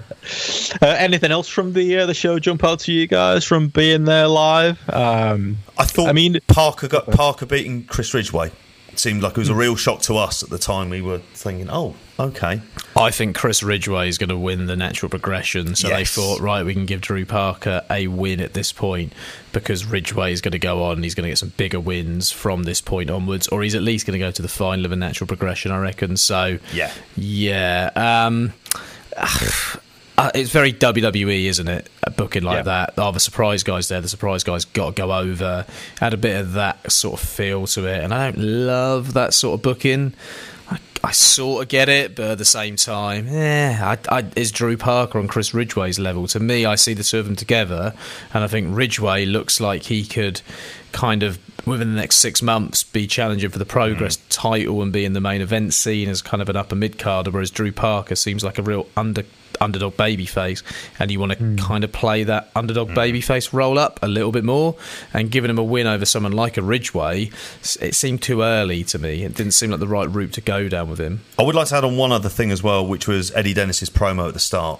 anything 0.81 1.31
else 1.31 1.49
from 1.49 1.73
the 1.73 1.99
uh, 1.99 2.05
the 2.05 2.13
show 2.13 2.39
jump 2.39 2.63
out 2.63 2.79
to 2.81 2.93
you 2.93 3.07
guys 3.07 3.43
from 3.43 3.67
being 3.67 4.05
there 4.05 4.27
live? 4.27 4.79
Um, 4.89 5.57
I 5.77 5.83
thought. 5.85 6.07
I 6.07 6.13
mean, 6.13 6.39
Parker 6.47 6.87
got 6.87 7.07
Parker 7.11 7.45
beating 7.45 7.83
Chris 7.85 8.13
Ridgeway 8.13 8.51
seemed 8.95 9.23
like 9.23 9.31
it 9.31 9.37
was 9.37 9.49
a 9.49 9.55
real 9.55 9.75
shock 9.75 10.01
to 10.01 10.17
us 10.17 10.43
at 10.43 10.49
the 10.49 10.57
time. 10.57 10.89
We 10.89 11.01
were 11.01 11.19
thinking, 11.33 11.69
oh, 11.69 11.95
okay. 12.19 12.61
I 12.95 13.11
think 13.11 13.35
Chris 13.35 13.63
Ridgeway 13.63 14.07
is 14.07 14.17
going 14.17 14.29
to 14.29 14.37
win 14.37 14.67
the 14.67 14.75
natural 14.75 15.09
progression. 15.09 15.75
So 15.75 15.87
yes. 15.87 15.97
they 15.97 16.05
thought, 16.05 16.39
right, 16.41 16.63
we 16.63 16.73
can 16.73 16.85
give 16.85 17.01
Drew 17.01 17.25
Parker 17.25 17.81
a 17.89 18.07
win 18.07 18.39
at 18.39 18.53
this 18.53 18.71
point 18.71 19.13
because 19.51 19.85
Ridgeway 19.85 20.31
is 20.31 20.41
going 20.41 20.51
to 20.51 20.59
go 20.59 20.83
on. 20.83 21.01
He's 21.01 21.15
going 21.15 21.23
to 21.23 21.29
get 21.29 21.37
some 21.37 21.53
bigger 21.57 21.79
wins 21.79 22.31
from 22.31 22.63
this 22.63 22.81
point 22.81 23.09
onwards, 23.09 23.47
or 23.47 23.63
he's 23.63 23.75
at 23.75 23.81
least 23.81 24.05
going 24.05 24.19
to 24.19 24.25
go 24.25 24.31
to 24.31 24.41
the 24.41 24.47
final 24.47 24.85
of 24.85 24.91
a 24.91 24.95
natural 24.95 25.27
progression, 25.27 25.71
I 25.71 25.79
reckon. 25.79 26.17
So, 26.17 26.59
yeah. 26.71 26.91
Yeah. 27.15 27.89
Um, 27.95 28.53
uh, 29.17 30.31
it's 30.35 30.51
very 30.51 30.71
WWE, 30.71 31.45
isn't 31.45 31.67
it? 31.67 31.89
A 32.03 32.11
booking 32.11 32.43
like 32.43 32.57
yeah. 32.57 32.63
that. 32.63 32.93
Oh, 32.97 33.11
the 33.11 33.19
surprise 33.19 33.63
guys 33.63 33.87
there. 33.87 34.01
The 34.01 34.09
surprise 34.09 34.43
guys 34.43 34.65
got 34.65 34.95
to 34.95 35.01
go 35.01 35.11
over. 35.11 35.65
Had 35.99 36.13
a 36.13 36.17
bit 36.17 36.39
of 36.39 36.53
that 36.53 36.91
sort 36.91 37.21
of 37.21 37.27
feel 37.27 37.65
to 37.67 37.87
it, 37.87 38.03
and 38.03 38.13
I 38.13 38.31
don't 38.31 38.43
love 38.43 39.13
that 39.13 39.33
sort 39.33 39.55
of 39.59 39.63
booking. 39.63 40.13
I, 41.03 41.11
sort 41.11 41.63
of 41.63 41.69
get 41.69 41.89
it, 41.89 42.15
but 42.15 42.31
at 42.31 42.37
the 42.37 42.45
same 42.45 42.75
time, 42.75 43.27
yeah, 43.27 43.97
I, 44.09 44.19
I, 44.19 44.25
is 44.35 44.51
Drew 44.51 44.77
Parker 44.77 45.19
on 45.19 45.27
Chris 45.27 45.53
Ridgeway's 45.53 45.99
level. 45.99 46.27
To 46.27 46.39
me, 46.39 46.65
I 46.65 46.75
see 46.75 46.93
the 46.93 47.03
two 47.03 47.19
of 47.19 47.25
them 47.25 47.35
together, 47.35 47.93
and 48.33 48.43
I 48.43 48.47
think 48.47 48.75
Ridgeway 48.75 49.25
looks 49.25 49.59
like 49.59 49.83
he 49.83 50.05
could 50.05 50.41
kind 50.93 51.23
of 51.23 51.39
within 51.67 51.93
the 51.93 51.99
next 51.99 52.17
six 52.17 52.41
months 52.41 52.83
be 52.83 53.07
challenging 53.07 53.49
for 53.49 53.59
the 53.59 53.65
Progress 53.65 54.17
mm. 54.17 54.21
title 54.29 54.81
and 54.81 54.93
be 54.93 55.05
in 55.05 55.13
the 55.13 55.21
main 55.21 55.41
event 55.41 55.73
scene 55.73 56.07
as 56.07 56.21
kind 56.21 56.41
of 56.41 56.49
an 56.49 56.55
upper 56.55 56.75
mid 56.75 56.97
carder, 56.97 57.31
whereas 57.31 57.51
Drew 57.51 57.71
Parker 57.71 58.15
seems 58.15 58.43
like 58.43 58.57
a 58.57 58.61
real 58.61 58.87
under 58.95 59.23
underdog 59.61 59.95
baby 59.97 60.25
face, 60.25 60.63
and 60.99 61.11
you 61.11 61.19
want 61.19 61.31
to 61.31 61.37
mm. 61.37 61.57
kind 61.57 61.83
of 61.83 61.91
play 61.91 62.23
that 62.23 62.49
underdog 62.55 62.89
mm. 62.89 62.95
baby 62.95 63.21
face 63.21 63.53
roll 63.53 63.77
up 63.77 63.99
a 64.01 64.07
little 64.07 64.31
bit 64.31 64.43
more, 64.43 64.75
and 65.13 65.31
giving 65.31 65.49
him 65.49 65.57
a 65.57 65.63
win 65.63 65.87
over 65.87 66.05
someone 66.05 66.31
like 66.31 66.57
a 66.57 66.61
Ridgeway, 66.61 67.29
it 67.79 67.95
seemed 67.95 68.21
too 68.21 68.41
early 68.41 68.83
to 68.85 68.99
me. 68.99 69.23
It 69.23 69.35
didn't 69.35 69.53
seem 69.53 69.71
like 69.71 69.79
the 69.79 69.87
right 69.87 70.09
route 70.09 70.33
to 70.33 70.41
go 70.41 70.67
down 70.67 70.89
with 70.89 70.99
him. 70.99 71.21
I 71.37 71.43
would 71.43 71.55
like 71.55 71.67
to 71.67 71.75
add 71.75 71.83
on 71.83 71.97
one 71.97 72.11
other 72.11 72.29
thing 72.29 72.51
as 72.51 72.61
well, 72.61 72.85
which 72.85 73.07
was 73.07 73.31
Eddie 73.31 73.53
Dennis's 73.53 73.89
promo 73.89 74.27
at 74.27 74.33
the 74.33 74.39
start, 74.39 74.79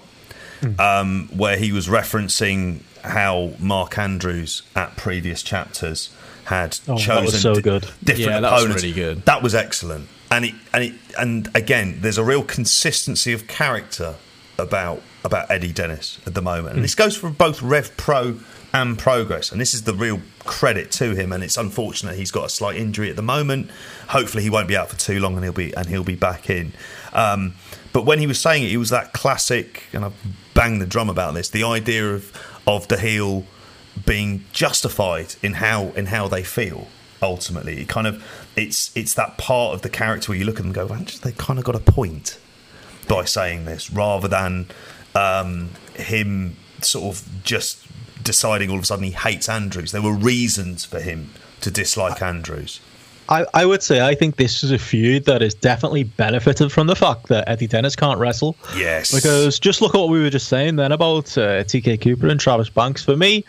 mm. 0.60 0.78
um, 0.78 1.28
where 1.34 1.56
he 1.56 1.72
was 1.72 1.88
referencing 1.88 2.80
how 3.04 3.52
Mark 3.58 3.98
Andrews 3.98 4.62
at 4.74 4.96
previous 4.96 5.42
chapters 5.42 6.14
had 6.44 6.78
oh, 6.88 6.96
chosen 6.96 7.40
so 7.40 7.54
good. 7.54 7.82
different 8.02 8.18
yeah, 8.18 8.40
that 8.40 8.52
opponents. 8.52 8.74
Was 8.74 8.82
really 8.82 8.94
good. 8.94 9.22
That 9.24 9.42
was 9.42 9.54
excellent. 9.54 10.08
And 10.30 10.46
it, 10.46 10.54
and 10.72 10.84
it, 10.84 10.94
and 11.18 11.48
again, 11.54 11.98
there's 12.00 12.18
a 12.18 12.24
real 12.24 12.42
consistency 12.42 13.32
of 13.32 13.46
character 13.46 14.16
about 14.58 15.02
about 15.24 15.50
Eddie 15.50 15.72
Dennis 15.72 16.18
at 16.26 16.34
the 16.34 16.42
moment. 16.42 16.70
And 16.70 16.80
mm. 16.80 16.82
this 16.82 16.94
goes 16.94 17.16
for 17.16 17.30
both 17.30 17.62
Rev 17.62 17.96
Pro 17.96 18.38
and 18.74 18.98
Progress. 18.98 19.52
And 19.52 19.60
this 19.60 19.72
is 19.72 19.84
the 19.84 19.94
real 19.94 20.20
credit 20.40 20.90
to 20.92 21.14
him. 21.14 21.32
And 21.32 21.42
it's 21.42 21.56
unfortunate 21.56 22.16
he's 22.16 22.30
got 22.30 22.44
a 22.44 22.48
slight 22.48 22.76
injury 22.76 23.08
at 23.08 23.16
the 23.16 23.22
moment. 23.22 23.70
Hopefully 24.08 24.42
he 24.42 24.50
won't 24.50 24.68
be 24.68 24.76
out 24.76 24.90
for 24.90 24.98
too 24.98 25.20
long 25.20 25.34
and 25.34 25.44
he'll 25.44 25.52
be 25.52 25.74
and 25.74 25.86
he'll 25.86 26.04
be 26.04 26.16
back 26.16 26.50
in. 26.50 26.72
Um, 27.12 27.54
but 27.94 28.04
when 28.04 28.18
he 28.18 28.26
was 28.26 28.40
saying 28.40 28.64
it, 28.64 28.68
he 28.68 28.76
was 28.76 28.90
that 28.90 29.12
classic, 29.12 29.84
and 29.92 30.04
I 30.04 30.10
banged 30.52 30.82
the 30.82 30.86
drum 30.86 31.08
about 31.08 31.34
this, 31.34 31.48
the 31.50 31.62
idea 31.62 32.12
of 32.12 32.32
of 32.66 32.88
the 32.88 32.98
heel 32.98 33.44
being 34.06 34.44
justified 34.52 35.34
in 35.42 35.54
how 35.54 35.88
in 35.90 36.06
how 36.06 36.28
they 36.28 36.42
feel 36.42 36.88
ultimately. 37.22 37.80
It 37.80 37.88
kind 37.88 38.06
of 38.06 38.22
it's 38.56 38.94
it's 38.96 39.14
that 39.14 39.38
part 39.38 39.74
of 39.74 39.82
the 39.82 39.88
character 39.88 40.32
where 40.32 40.38
you 40.38 40.44
look 40.44 40.56
at 40.56 40.58
them 40.58 40.66
and 40.66 40.74
go, 40.74 40.86
well, 40.86 41.04
they 41.22 41.32
kind 41.32 41.58
of 41.58 41.64
got 41.64 41.76
a 41.76 41.80
point 41.80 42.38
by 43.08 43.24
saying 43.24 43.64
this, 43.64 43.90
rather 43.90 44.28
than 44.28 44.66
um, 45.14 45.70
him 45.94 46.56
sort 46.80 47.16
of 47.16 47.42
just 47.44 47.86
deciding 48.22 48.70
all 48.70 48.76
of 48.76 48.82
a 48.82 48.86
sudden 48.86 49.04
he 49.04 49.10
hates 49.10 49.48
Andrews. 49.48 49.92
There 49.92 50.02
were 50.02 50.14
reasons 50.14 50.84
for 50.84 51.00
him 51.00 51.30
to 51.60 51.70
dislike 51.70 52.22
Andrews. 52.22 52.80
I, 53.28 53.46
I 53.54 53.66
would 53.66 53.82
say 53.82 54.06
I 54.06 54.14
think 54.14 54.36
this 54.36 54.62
is 54.62 54.70
a 54.70 54.78
feud 54.78 55.24
that 55.24 55.40
has 55.40 55.54
definitely 55.54 56.04
benefited 56.04 56.70
from 56.70 56.86
the 56.86 56.96
fact 56.96 57.28
that 57.28 57.48
Eddie 57.48 57.66
Dennis 57.66 57.96
can't 57.96 58.18
wrestle. 58.18 58.56
Yes. 58.76 59.14
Because 59.14 59.58
just 59.58 59.80
look 59.80 59.94
at 59.94 59.98
what 59.98 60.10
we 60.10 60.20
were 60.20 60.30
just 60.30 60.48
saying 60.48 60.76
then 60.76 60.92
about 60.92 61.36
uh, 61.38 61.64
TK 61.64 62.00
Cooper 62.00 62.28
and 62.28 62.38
Travis 62.38 62.68
Banks. 62.68 63.04
For 63.04 63.16
me, 63.16 63.44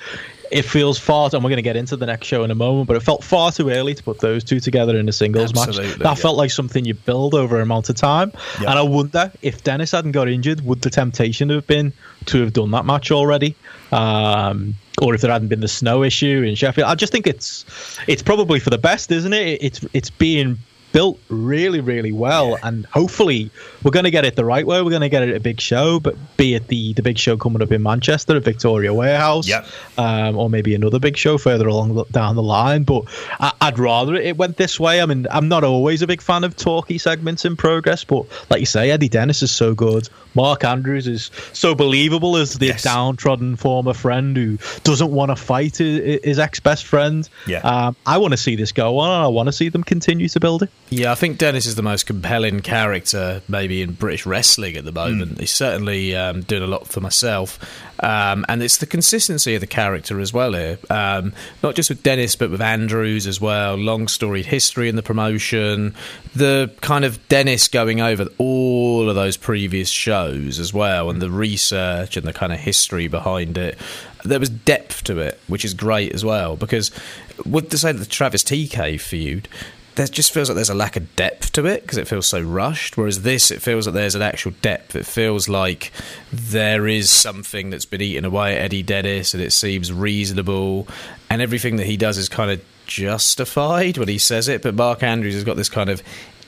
it 0.52 0.64
feels 0.64 0.98
far, 0.98 1.30
and 1.34 1.44
we're 1.44 1.50
going 1.50 1.58
to 1.58 1.64
get 1.64 1.76
into 1.76 1.98
the 1.98 2.06
next 2.06 2.28
show 2.28 2.44
in 2.44 2.52
a 2.52 2.56
moment, 2.56 2.88
but 2.88 2.96
it 2.96 3.04
felt 3.04 3.24
far 3.24 3.52
too 3.52 3.70
early 3.70 3.94
to 3.94 4.04
put 4.04 4.20
those 4.20 4.44
two 4.44 4.60
together 4.60 4.98
in 4.98 5.10
a 5.10 5.12
singles 5.12 5.52
Absolutely, 5.52 5.88
match. 5.88 5.98
That 5.98 6.06
yeah. 6.06 6.16
felt 6.16 6.38
like 6.38 6.52
something 6.52 6.86
you 6.86 6.94
build 6.94 7.34
over 7.34 7.58
an 7.58 7.64
amount 7.64 7.90
of 7.90 7.96
time. 7.96 8.32
And 8.60 8.70
I 8.70 8.82
wonder 8.82 9.32
if 9.42 9.64
Dennis 9.64 9.92
hadn't 9.92 10.12
got 10.12 10.30
injured, 10.30 10.62
would 10.62 10.82
the 10.82 10.90
temptation 10.90 11.50
have 11.50 11.68
been 11.68 11.94
to 12.26 12.42
have 12.42 12.54
done 12.54 12.72
that 12.72 12.86
match 12.86 13.12
already? 13.12 13.56
Um, 13.92 14.76
or 15.02 15.14
if 15.14 15.22
there 15.22 15.32
hadn't 15.32 15.50
been 15.50 15.62
the 15.62 15.68
snow 15.68 16.04
issue 16.04 16.44
in 16.46 16.56
Sheffield, 16.56 16.88
I 16.88 16.96
just 16.96 17.12
think 17.12 17.28
it's 17.28 17.66
it's 18.08 18.22
probably 18.22 18.60
for 18.60 18.70
the 18.70 18.78
best, 18.78 19.12
isn't 19.12 19.34
it? 19.34 19.62
It's 19.62 19.86
it's 19.94 20.10
being 20.10 20.58
built 20.96 21.20
really, 21.28 21.82
really 21.82 22.14
well, 22.14 22.52
yeah. 22.52 22.70
and 22.70 22.86
hopefully 22.86 23.52
we're 23.84 23.92
going 23.92 24.06
to 24.06 24.12
get 24.12 24.24
it 24.24 24.38
the 24.38 24.46
right 24.46 24.66
way. 24.66 24.82
We're 24.82 24.92
going 24.92 25.02
to 25.02 25.10
get 25.10 25.24
it 25.24 25.30
at 25.32 25.36
a 25.36 25.42
big 25.42 25.60
show, 25.60 26.00
but 26.00 26.16
be 26.38 26.56
it 26.56 26.70
the 26.70 26.94
the 26.94 27.02
big 27.02 27.18
show 27.18 27.36
coming 27.36 27.62
up 27.62 27.74
in 27.74 27.84
Manchester 27.84 28.38
at 28.38 28.46
Victoria 28.46 28.94
Warehouse, 28.94 29.46
yep. 29.46 29.66
um, 29.98 30.38
or 30.38 30.50
maybe 30.50 30.74
another 30.74 30.98
big 30.98 31.18
show 31.18 31.38
further 31.38 31.68
along 31.68 31.96
the, 31.96 32.06
down 32.06 32.38
the 32.38 32.42
line. 32.42 32.84
But 32.84 33.04
I, 33.42 33.52
would 33.66 33.78
rather 33.78 34.16
it 34.16 34.38
went 34.38 34.56
this 34.56 34.80
way. 34.80 35.02
I 35.02 35.06
mean, 35.06 35.28
I'm 35.32 35.50
not 35.50 35.66
always 35.66 36.02
a 36.02 36.08
big 36.08 36.22
fan 36.22 36.46
of 36.46 36.56
talky 36.56 36.98
segments 36.98 37.44
in 37.44 37.58
progress, 37.58 38.06
but 38.06 38.26
like 38.50 38.62
you 38.62 38.66
say, 38.66 38.90
Eddie 38.90 39.10
Dennis 39.10 39.44
is 39.44 39.52
so 39.52 39.76
good. 39.76 40.08
Mark 40.34 40.64
Andrews 40.64 41.08
is 41.08 41.30
so 41.52 41.76
believable 41.76 42.38
as 42.38 42.54
the 42.54 42.68
yes. 42.68 42.84
downtrodden 42.84 43.58
former 43.58 43.94
friend 43.94 44.36
who 44.36 44.58
doesn't 44.84 45.12
want 45.12 45.32
to 45.32 45.36
fight 45.36 45.78
his, 45.78 46.22
his 46.24 46.40
ex 46.40 46.62
best 46.62 46.86
friend. 46.86 47.28
Yeah. 47.48 47.60
Um, 47.60 47.96
I 48.06 48.18
want 48.18 48.32
to 48.32 48.38
see 48.38 48.56
this 48.56 48.72
go 48.72 49.00
on. 49.00 49.24
I 49.24 49.28
want 49.28 49.48
to 49.48 49.54
see 49.54 49.68
them 49.68 49.84
continue 49.84 50.30
to 50.30 50.40
build 50.40 50.64
it. 50.64 50.70
Yeah, 50.90 51.12
I 51.12 51.16
think 51.16 51.40
Dennis 51.40 51.66
is 51.66 51.74
the 51.76 51.82
most 51.82 52.06
compelling 52.06 52.60
character 52.60 53.42
maybe 53.48 53.82
in 53.82 53.94
British 53.94 54.26
wrestling 54.26 54.78
at 54.78 54.86
the 54.86 54.92
moment. 54.92 55.36
Mm. 55.36 55.40
He's 55.40 55.52
certainly 55.52 56.16
um, 56.16 56.42
doing 56.42 56.62
a 56.62 56.68
lot 56.68 56.88
for 56.88 57.02
myself. 57.02 57.60
Um, 58.02 58.46
and 58.48 58.62
it's 58.62 58.78
the 58.78 58.86
consistency 58.86 59.56
of 59.56 59.62
the 59.62 59.68
character 59.68 60.20
as 60.20 60.32
well 60.32 60.54
here. 60.54 60.78
Um, 60.92 61.34
not 61.64 61.74
just 61.74 61.90
with 61.90 62.04
Dennis, 62.04 62.36
but 62.36 62.52
with 62.52 62.62
Andrews 62.62 63.26
as 63.26 63.42
well. 63.42 63.76
Long 63.76 64.08
storied 64.08 64.46
history 64.46 64.88
in 64.88 64.96
the 64.96 65.02
promotion. 65.02 65.96
The 66.36 66.72
kind 66.82 67.04
of 67.04 67.26
Dennis 67.30 67.68
going 67.68 68.00
over 68.00 68.28
all 68.38 69.10
of 69.10 69.16
those 69.16 69.38
previous 69.38 69.90
shows 69.90 70.60
as 70.60 70.72
well, 70.72 71.10
and 71.10 71.20
the 71.20 71.32
research 71.32 72.16
and 72.16 72.28
the 72.28 72.34
kind 72.34 72.54
of 72.54 72.60
history 72.60 73.08
behind 73.08 73.58
it. 73.58 73.80
There 74.24 74.40
was 74.40 74.50
depth 74.50 75.04
to 75.06 75.18
it, 75.20 75.40
which 75.48 75.66
is 75.66 75.74
great 75.74 76.14
as 76.14 76.24
well. 76.24 76.56
Because 76.56 76.92
with 77.44 77.72
the 77.72 77.78
say 77.80 77.92
the 77.92 78.06
Travis 78.06 78.44
TK 78.44 79.00
feud, 79.00 79.48
there 79.96 80.08
just 80.08 80.34
feels 80.34 80.50
like 80.50 80.56
there's 80.56 80.70
a 80.70 80.76
lack 80.76 80.96
of 80.96 81.16
depth 81.16 81.54
to 81.54 81.66
it 81.66 81.82
because 81.82 81.98
it 81.98 82.08
feels 82.08 82.28
so 82.28 82.42
rushed. 82.42 82.98
Whereas 82.98 83.22
this, 83.24 83.50
it 83.50 83.62
feels 83.62 83.88
like 83.88 83.94
there's 83.94 84.16
an 84.16 84.22
actual 84.22 84.52
depth. 84.62 84.96
It 84.96 85.06
feels 85.06 85.48
like 85.48 85.92
there 86.32 86.88
is 86.88 87.10
something 87.10 87.70
that's 87.70 87.86
been 87.86 88.02
eaten 88.02 88.26
away 88.26 88.56
at 88.56 88.62
Eddie 88.62 88.84
Dennis, 88.84 89.34
and 89.34 89.42
it 89.42 89.52
seems 89.52 89.92
reasonable, 89.92 90.88
and 91.30 91.42
everything 91.42 91.78
that 91.78 91.86
he 91.86 91.98
does 91.98 92.18
is 92.18 92.30
kind 92.30 92.52
of 92.52 92.64
justified 92.86 93.98
when 93.98 94.08
he 94.08 94.18
says 94.18 94.48
it. 94.48 94.62
But 94.62 94.76
Mark 94.76 95.02
Andrews 95.02 95.34
has 95.34 95.44
got 95.44 95.58
this 95.58 95.70
kind 95.70 95.90
of 95.90 96.04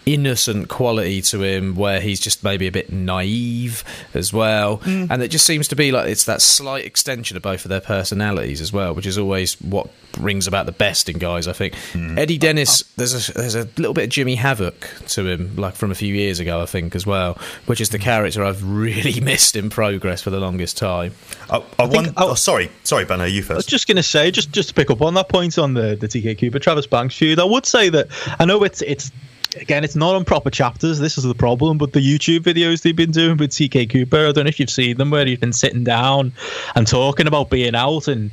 innocent 0.08 0.70
quality 0.70 1.22
to 1.22 1.44
him 1.44 1.76
where 1.76 2.00
he's 2.00 2.22
just 2.22 2.42
maybe 2.42 2.66
a 2.66 2.72
bit 2.72 2.92
naive 2.92 3.84
as 4.14 4.32
well. 4.32 4.78
Mm. 4.80 5.12
And 5.12 5.22
it 5.22 5.28
just 5.28 5.46
seems 5.46 5.68
to 5.68 5.76
be 5.76 5.92
like 5.92 6.10
it's 6.10 6.24
that 6.26 6.42
slight 6.42 6.86
extension 6.86 7.36
of 7.36 7.44
both 7.44 7.66
of 7.66 7.70
their 7.70 7.82
personalities 7.82 8.62
as 8.62 8.72
well, 8.72 8.96
which 8.96 9.06
is 9.06 9.18
always 9.18 9.60
what 9.62 9.90
brings 10.14 10.48
about 10.48 10.66
the 10.66 10.72
best 10.72 11.10
in 11.10 11.18
guys, 11.18 11.46
I 11.46 11.54
think. 11.54 11.74
Mm. 11.92 12.18
Eddie 12.18 12.38
Dennis, 12.38 12.84
there's 12.96 13.30
a, 13.30 13.34
there's 13.34 13.56
a 13.56 13.66
little 13.76 13.94
bit 13.94 14.06
of 14.06 14.10
Jimmy 14.10 14.36
Havoc 14.36 14.88
to 15.10 15.28
him, 15.28 15.56
like 15.58 15.76
from 15.76 15.92
a 15.92 15.96
few 15.96 16.16
years 16.16 16.40
ago, 16.40 16.62
I 16.62 16.66
think, 16.66 16.96
as 16.96 17.06
well, 17.06 17.38
which 17.66 17.82
is 17.82 17.90
the 17.90 18.00
character 18.00 18.46
I've 18.46 18.64
really 18.64 19.20
missed 19.22 19.58
in 19.58 19.70
progress 19.70 20.22
for 20.22 20.30
the 20.30 20.40
longest 20.40 20.78
time. 20.78 21.14
I, 21.50 21.58
I, 21.58 21.64
I 21.80 21.86
want, 21.86 22.14
oh, 22.16 22.34
sorry, 22.34 22.72
sorry, 22.84 23.04
Benno, 23.04 23.26
you 23.26 23.42
first. 23.42 23.52
I 23.52 23.56
was 23.56 23.66
just 23.66 23.88
going 23.88 23.98
to 23.98 24.04
say, 24.04 24.32
just 24.32 24.54
just 24.54 24.70
to 24.70 24.74
pick 24.74 24.90
up 24.90 25.02
on 25.02 25.16
that 25.16 25.28
point 25.28 25.58
on 25.58 25.74
the, 25.74 25.98
the 25.98 26.08
TK 26.08 26.40
Cooper 26.40 26.60
Travis 26.60 26.88
Banks 26.88 27.18
feud, 27.18 27.40
I 27.40 27.44
would 27.44 27.66
say 27.66 27.90
that 27.90 28.08
I 28.40 28.46
know 28.46 28.64
it's 28.64 28.82
it's 28.82 29.12
again, 29.56 29.84
it's 29.84 29.96
not 29.96 30.16
on 30.16 30.26
proper 30.26 30.50
chapters. 30.50 31.00
This 31.00 31.18
is 31.18 31.24
the 31.24 31.36
problem. 31.36 31.78
But 31.78 31.94
the 31.94 32.00
YouTube 32.00 32.40
videos 32.40 32.82
they've 32.82 32.96
been 32.96 33.12
doing 33.12 33.38
with 33.38 33.52
TK 33.52 33.90
Cooper, 33.90 34.28
I 34.28 34.32
don't 34.32 34.46
know 34.46 34.50
if 34.50 34.60
you've 34.60 34.70
seen 34.70 34.98
them, 34.98 35.10
where 35.10 35.26
he's 35.26 35.40
been 35.40 35.54
sitting 35.54 35.84
down 35.84 36.34
and 36.76 36.88
talking 36.88 37.28
about 37.28 37.50
being 37.50 37.76
out 37.76 38.08
and 38.08 38.32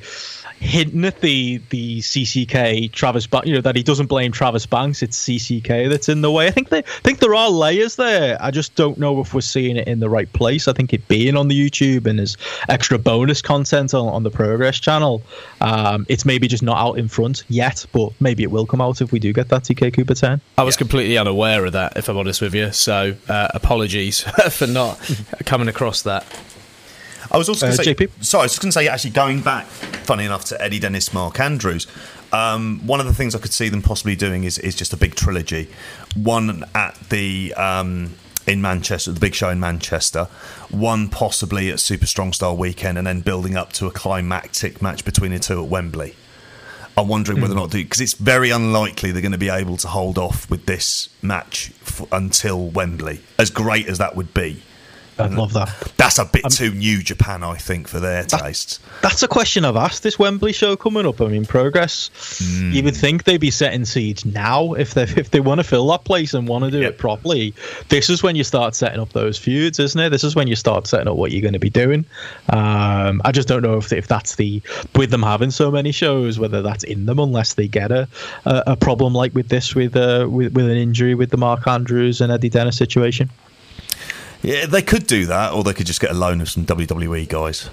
hinting 0.61 1.05
at 1.05 1.21
the 1.21 1.61
the 1.71 2.01
CCK 2.01 2.91
Travis, 2.93 3.27
ba- 3.27 3.43
you 3.45 3.55
know, 3.55 3.61
that 3.61 3.77
he 3.77 3.83
doesn't 3.83 4.07
blame 4.07 4.33
Travis 4.33 4.67
Banks. 4.67 5.03
It's 5.03 5.23
CCK 5.23 5.89
that's 5.91 6.09
in 6.09 6.23
the 6.23 6.31
way. 6.31 6.47
I 6.47 6.51
think 6.51 6.71
they 6.71 6.79
I 6.79 7.01
think 7.03 7.19
there 7.21 7.35
are 7.35 7.51
layers 7.51 7.97
there. 7.97 8.37
I 8.41 8.51
just 8.51 8.75
don't 8.75 8.99
know 8.99 9.21
if 9.21 9.35
we're 9.35 9.41
seeing 9.41 9.77
it 9.77 9.87
in 9.87 10.01
the 10.01 10.09
right 10.09 10.33
place. 10.33 10.69
I 10.69 10.73
think 10.73 10.93
it 10.93 11.07
being 11.09 11.37
on 11.37 11.49
the 11.49 11.71
YouTube 11.71 12.07
and 12.07 12.19
as 12.21 12.37
extra 12.69 12.99
bonus 12.99 13.43
content 13.43 13.95
on, 13.95 14.09
on 14.09 14.23
the 14.23 14.31
Progress 14.31 14.81
channel, 14.81 15.23
um, 15.61 16.07
it's 16.09 16.25
maybe 16.25 16.49
just 16.49 16.63
not 16.63 16.79
out 16.79 16.99
in 16.99 17.09
front 17.09 17.45
yet, 17.49 17.85
but 17.93 18.13
maybe 18.21 18.43
it 18.43 18.51
will 18.51 18.67
come 18.67 18.81
out 18.81 19.01
if 19.01 19.13
we 19.13 19.19
do 19.19 19.33
get 19.33 19.49
that 19.49 19.63
TK 19.65 19.95
Cooper 19.95 20.15
ten. 20.15 20.41
I 20.59 20.63
was 20.63 20.77
yeah. 20.77 20.79
completely 20.79 21.19
unaware 21.19 21.65
of 21.65 21.73
that, 21.73 21.97
if 21.97 22.09
I'm 22.09 22.17
honest 22.17 22.41
with 22.41 22.55
you. 22.55 22.73
So 22.73 23.15
uh, 23.29 23.49
apologies 23.55 24.21
for 24.51 24.67
not 24.67 24.99
coming 25.45 25.69
across 25.69 26.03
that. 26.03 26.25
I 27.31 27.39
was 27.39 27.49
also 27.49 27.67
uh, 27.69 27.73
say, 27.73 27.95
JP? 27.95 28.25
sorry, 28.25 28.43
I 28.43 28.45
was 28.45 28.53
just 28.53 28.63
going 28.63 28.71
to 28.71 28.73
say, 28.73 28.89
actually, 28.89 29.11
going 29.11 29.41
back, 29.41 29.67
funny 29.67 30.25
enough, 30.25 30.45
to 30.47 30.61
Eddie 30.61 30.79
Dennis, 30.79 31.13
Mark 31.13 31.41
Andrews. 31.41 31.87
Um, 32.33 32.81
one 32.87 33.01
of 33.01 33.07
the 33.07 33.15
things 33.15 33.35
I 33.35 33.39
could 33.39 33.53
see 33.53 33.69
them 33.69 33.83
possibly 33.83 34.17
doing 34.17 34.45
is 34.45 34.59
is 34.59 34.75
just 34.75 34.93
a 34.93 34.97
big 34.97 35.15
trilogy, 35.15 35.71
one 36.17 36.65
at 36.75 36.99
the 37.09 37.55
um, 37.55 38.15
in 38.47 38.61
Manchester, 38.61 39.13
the 39.13 39.21
big 39.21 39.35
show 39.35 39.51
in 39.51 39.61
Manchester, 39.61 40.25
one 40.71 41.09
possibly 41.09 41.71
at 41.71 41.81
Super 41.81 42.07
Strong 42.07 42.33
Style 42.35 42.57
Weekend, 42.57 42.99
and 42.99 43.07
then 43.07 43.21
building 43.21 43.57
up 43.57 43.73
to 43.75 43.87
a 43.87 43.91
climactic 43.91 44.83
match 44.83 45.05
between 45.05 45.33
the 45.33 45.39
two 45.39 45.63
at 45.63 45.69
Wembley. 45.69 46.15
I'm 46.97 47.09
wondering 47.09 47.41
whether 47.41 47.55
or 47.55 47.57
not 47.57 47.73
because 47.73 48.01
it's 48.01 48.15
very 48.15 48.51
unlikely 48.51 49.11
they're 49.11 49.23
going 49.23 49.33
to 49.33 49.39
be 49.39 49.49
able 49.49 49.77
to 49.79 49.89
hold 49.89 50.17
off 50.17 50.49
with 50.49 50.67
this 50.67 51.09
match 51.23 51.73
f- 51.83 52.07
until 52.13 52.69
Wembley, 52.69 53.21
as 53.37 53.51
great 53.51 53.89
as 53.89 53.99
that 53.99 54.15
would 54.15 54.33
be. 54.33 54.63
I'd 55.19 55.33
love 55.33 55.53
that. 55.53 55.93
That's 55.97 56.19
a 56.19 56.25
bit 56.25 56.45
um, 56.45 56.51
too 56.51 56.73
new 56.73 57.03
Japan, 57.03 57.43
I 57.43 57.57
think, 57.57 57.89
for 57.89 58.01
their 58.01 58.25
that, 58.25 58.41
tastes. 58.41 58.81
That's 59.03 59.23
a 59.23 59.29
question 59.29 59.65
I've 59.65 59.77
asked 59.77 60.03
this 60.03 60.19
Wembley 60.19 60.53
show 60.53 60.77
coming 60.77 61.07
up. 61.07 61.21
I 61.21 61.29
mean, 61.29 61.45
progress. 61.45 62.11
Mm. 62.43 62.73
You 62.73 62.83
would 62.83 62.97
think 62.97 63.25
they'd 63.25 63.39
be 63.39 63.51
setting 63.51 63.85
seeds 63.85 64.25
now 64.25 64.75
if 64.75 64.95
they 64.95 65.05
if 65.05 65.31
they 65.31 65.41
want 65.41 65.61
to 65.61 65.65
fill 65.65 65.87
that 65.89 66.05
place 66.05 66.35
and 66.35 66.49
want 66.49 66.65
to 66.65 66.71
do 66.71 66.81
yep. 66.81 66.95
it 66.95 66.99
properly. 66.99 67.55
This 67.89 68.11
is 68.11 68.23
when 68.23 68.37
you 68.37 68.45
start 68.45 68.75
setting 68.75 69.01
up 69.01 69.13
those 69.13 69.39
feuds, 69.39 69.79
isn't 69.79 70.01
it? 70.01 70.11
This 70.11 70.25
is 70.25 70.35
when 70.35 70.49
you 70.49 70.57
start 70.57 70.87
setting 70.87 71.09
up 71.09 71.17
what 71.17 71.31
you're 71.31 71.43
going 71.43 71.53
to 71.53 71.59
be 71.59 71.71
doing. 71.71 72.05
Um, 72.49 73.23
I 73.25 73.33
just 73.33 73.49
don't 73.49 73.63
know 73.63 73.77
if 73.77 73.93
if 73.93 74.09
that's 74.09 74.37
the 74.37 74.63
with 74.95 75.11
them 75.11 75.23
having 75.23 75.51
so 75.51 75.71
many 75.71 75.93
shows, 75.93 76.39
whether 76.39 76.63
that's 76.63 76.85
in 76.85 77.07
them 77.07 77.19
unless 77.19 77.55
they 77.55 77.69
get 77.69 77.93
a 77.93 78.09
a, 78.45 78.63
a 78.69 78.77
problem 78.77 79.15
like 79.15 79.35
with 79.35 79.49
this 79.49 79.75
with 79.75 79.97
uh 79.97 80.27
with, 80.29 80.55
with 80.55 80.69
an 80.69 80.77
injury 80.77 81.15
with 81.15 81.31
the 81.31 81.37
Mark 81.37 81.67
Andrews 81.67 82.21
and 82.21 82.33
Eddie 82.33 82.49
Dennis 82.49 82.77
situation. 82.77 83.31
Yeah, 84.45 84.67
they 84.67 84.83
could 84.83 85.07
do 85.07 85.27
that, 85.27 85.53
or 85.53 85.65
they 85.65 85.73
could 85.73 85.87
just 85.87 86.01
get 86.01 86.11
a 86.11 86.15
loan 86.15 86.41
of 86.41 86.51
some 86.51 86.67
WWE 86.67 87.29
guys 87.29 87.71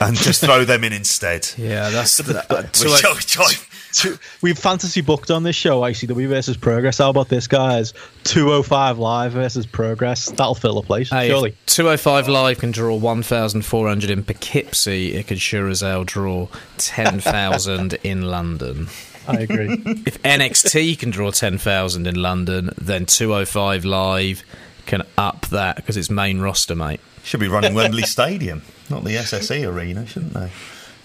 and 0.00 0.16
just 0.16 0.42
throw 0.42 0.64
them 0.64 0.82
in 0.84 0.92
instead. 0.92 1.48
Yeah, 1.58 1.90
that's 1.90 2.16
the, 2.16 2.44
uh, 2.50 4.18
we've 4.42 4.58
fantasy 4.58 5.02
booked 5.02 5.30
on 5.30 5.42
this 5.42 5.54
show 5.54 5.82
ICW 5.82 6.28
versus 6.28 6.56
Progress. 6.56 6.98
How 6.98 7.10
about 7.10 7.28
this, 7.28 7.46
guys? 7.46 7.92
205 8.24 8.98
Live 8.98 9.32
versus 9.32 9.66
Progress. 9.66 10.26
That'll 10.30 10.54
fill 10.54 10.78
a 10.78 10.82
place, 10.82 11.10
hey, 11.10 11.28
surely. 11.28 11.54
205 11.66 12.28
Live 12.28 12.58
can 12.58 12.70
draw 12.70 12.96
1,400 12.96 14.10
in 14.10 14.24
Poughkeepsie. 14.24 15.14
It 15.14 15.26
could 15.28 15.40
sure 15.40 15.68
as 15.68 15.82
hell 15.82 16.04
draw 16.04 16.48
10,000 16.78 17.94
in 18.02 18.22
London. 18.22 18.88
I 19.28 19.36
agree. 19.40 19.68
If 20.06 20.20
NXT 20.22 20.98
can 20.98 21.10
draw 21.10 21.30
10,000 21.30 22.06
in 22.06 22.14
London, 22.16 22.70
then 22.76 23.06
205 23.06 23.84
Live 23.84 24.44
can 24.86 25.02
up 25.16 25.46
that 25.46 25.76
because 25.76 25.96
it's 25.96 26.10
main 26.10 26.40
roster, 26.40 26.74
mate. 26.74 27.00
Should 27.22 27.40
be 27.40 27.48
running 27.48 27.74
Wembley 27.74 28.02
Stadium, 28.02 28.62
not 28.90 29.04
the 29.04 29.16
SSE 29.16 29.66
Arena, 29.66 30.06
shouldn't 30.06 30.34
they? 30.34 30.50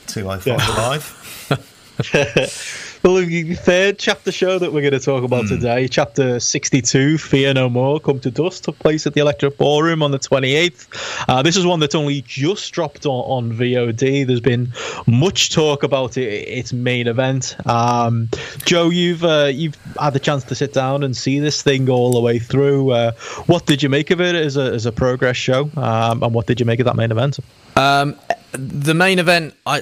205 0.07 0.47
yeah. 0.47 1.55
Live. 1.57 2.85
Well, 3.01 3.15
the 3.15 3.55
third 3.55 3.97
chapter 3.97 4.29
show 4.29 4.59
that 4.59 4.73
we're 4.73 4.81
going 4.81 4.91
to 4.91 4.99
talk 4.99 5.23
about 5.23 5.45
mm. 5.45 5.47
today, 5.47 5.88
chapter 5.88 6.38
62, 6.38 7.17
Fear 7.17 7.53
No 7.53 7.69
More, 7.69 7.97
Come 7.97 8.19
to 8.19 8.29
Dust, 8.29 8.65
took 8.65 8.77
place 8.79 9.07
at 9.07 9.13
the 9.13 9.21
Electric 9.21 9.57
Ballroom 9.57 10.03
on 10.03 10.12
the 10.12 10.19
28th. 10.19 11.25
Uh, 11.29 11.41
this 11.41 11.55
is 11.55 11.65
one 11.65 11.79
that's 11.79 11.95
only 11.95 12.21
just 12.23 12.73
dropped 12.73 13.05
on, 13.05 13.51
on, 13.51 13.57
VOD. 13.57 14.27
There's 14.27 14.41
been 14.41 14.73
much 15.07 15.53
talk 15.53 15.83
about 15.83 16.17
it, 16.17 16.27
its 16.27 16.73
main 16.73 17.07
event. 17.07 17.55
Um, 17.65 18.27
Joe, 18.65 18.89
you've 18.89 19.23
uh, 19.23 19.45
you've 19.45 19.77
had 19.97 20.12
the 20.12 20.19
chance 20.19 20.43
to 20.43 20.55
sit 20.55 20.73
down 20.73 21.01
and 21.01 21.15
see 21.15 21.39
this 21.39 21.62
thing 21.62 21.89
all 21.89 22.12
the 22.12 22.19
way 22.19 22.38
through. 22.38 22.91
Uh, 22.91 23.12
what 23.45 23.65
did 23.65 23.81
you 23.81 23.88
make 23.88 24.12
of 24.12 24.19
it 24.19 24.35
as 24.35 24.57
a, 24.57 24.73
as 24.73 24.85
a 24.85 24.91
progress 24.91 25.38
show? 25.38 25.71
Um, 25.77 26.21
and 26.21 26.33
what 26.33 26.47
did 26.47 26.59
you 26.59 26.65
make 26.65 26.81
of 26.81 26.85
that 26.85 26.97
main 26.97 27.12
event? 27.12 27.39
Um, 27.77 28.17
the 28.51 28.93
main 28.93 29.19
event, 29.19 29.53
I 29.65 29.81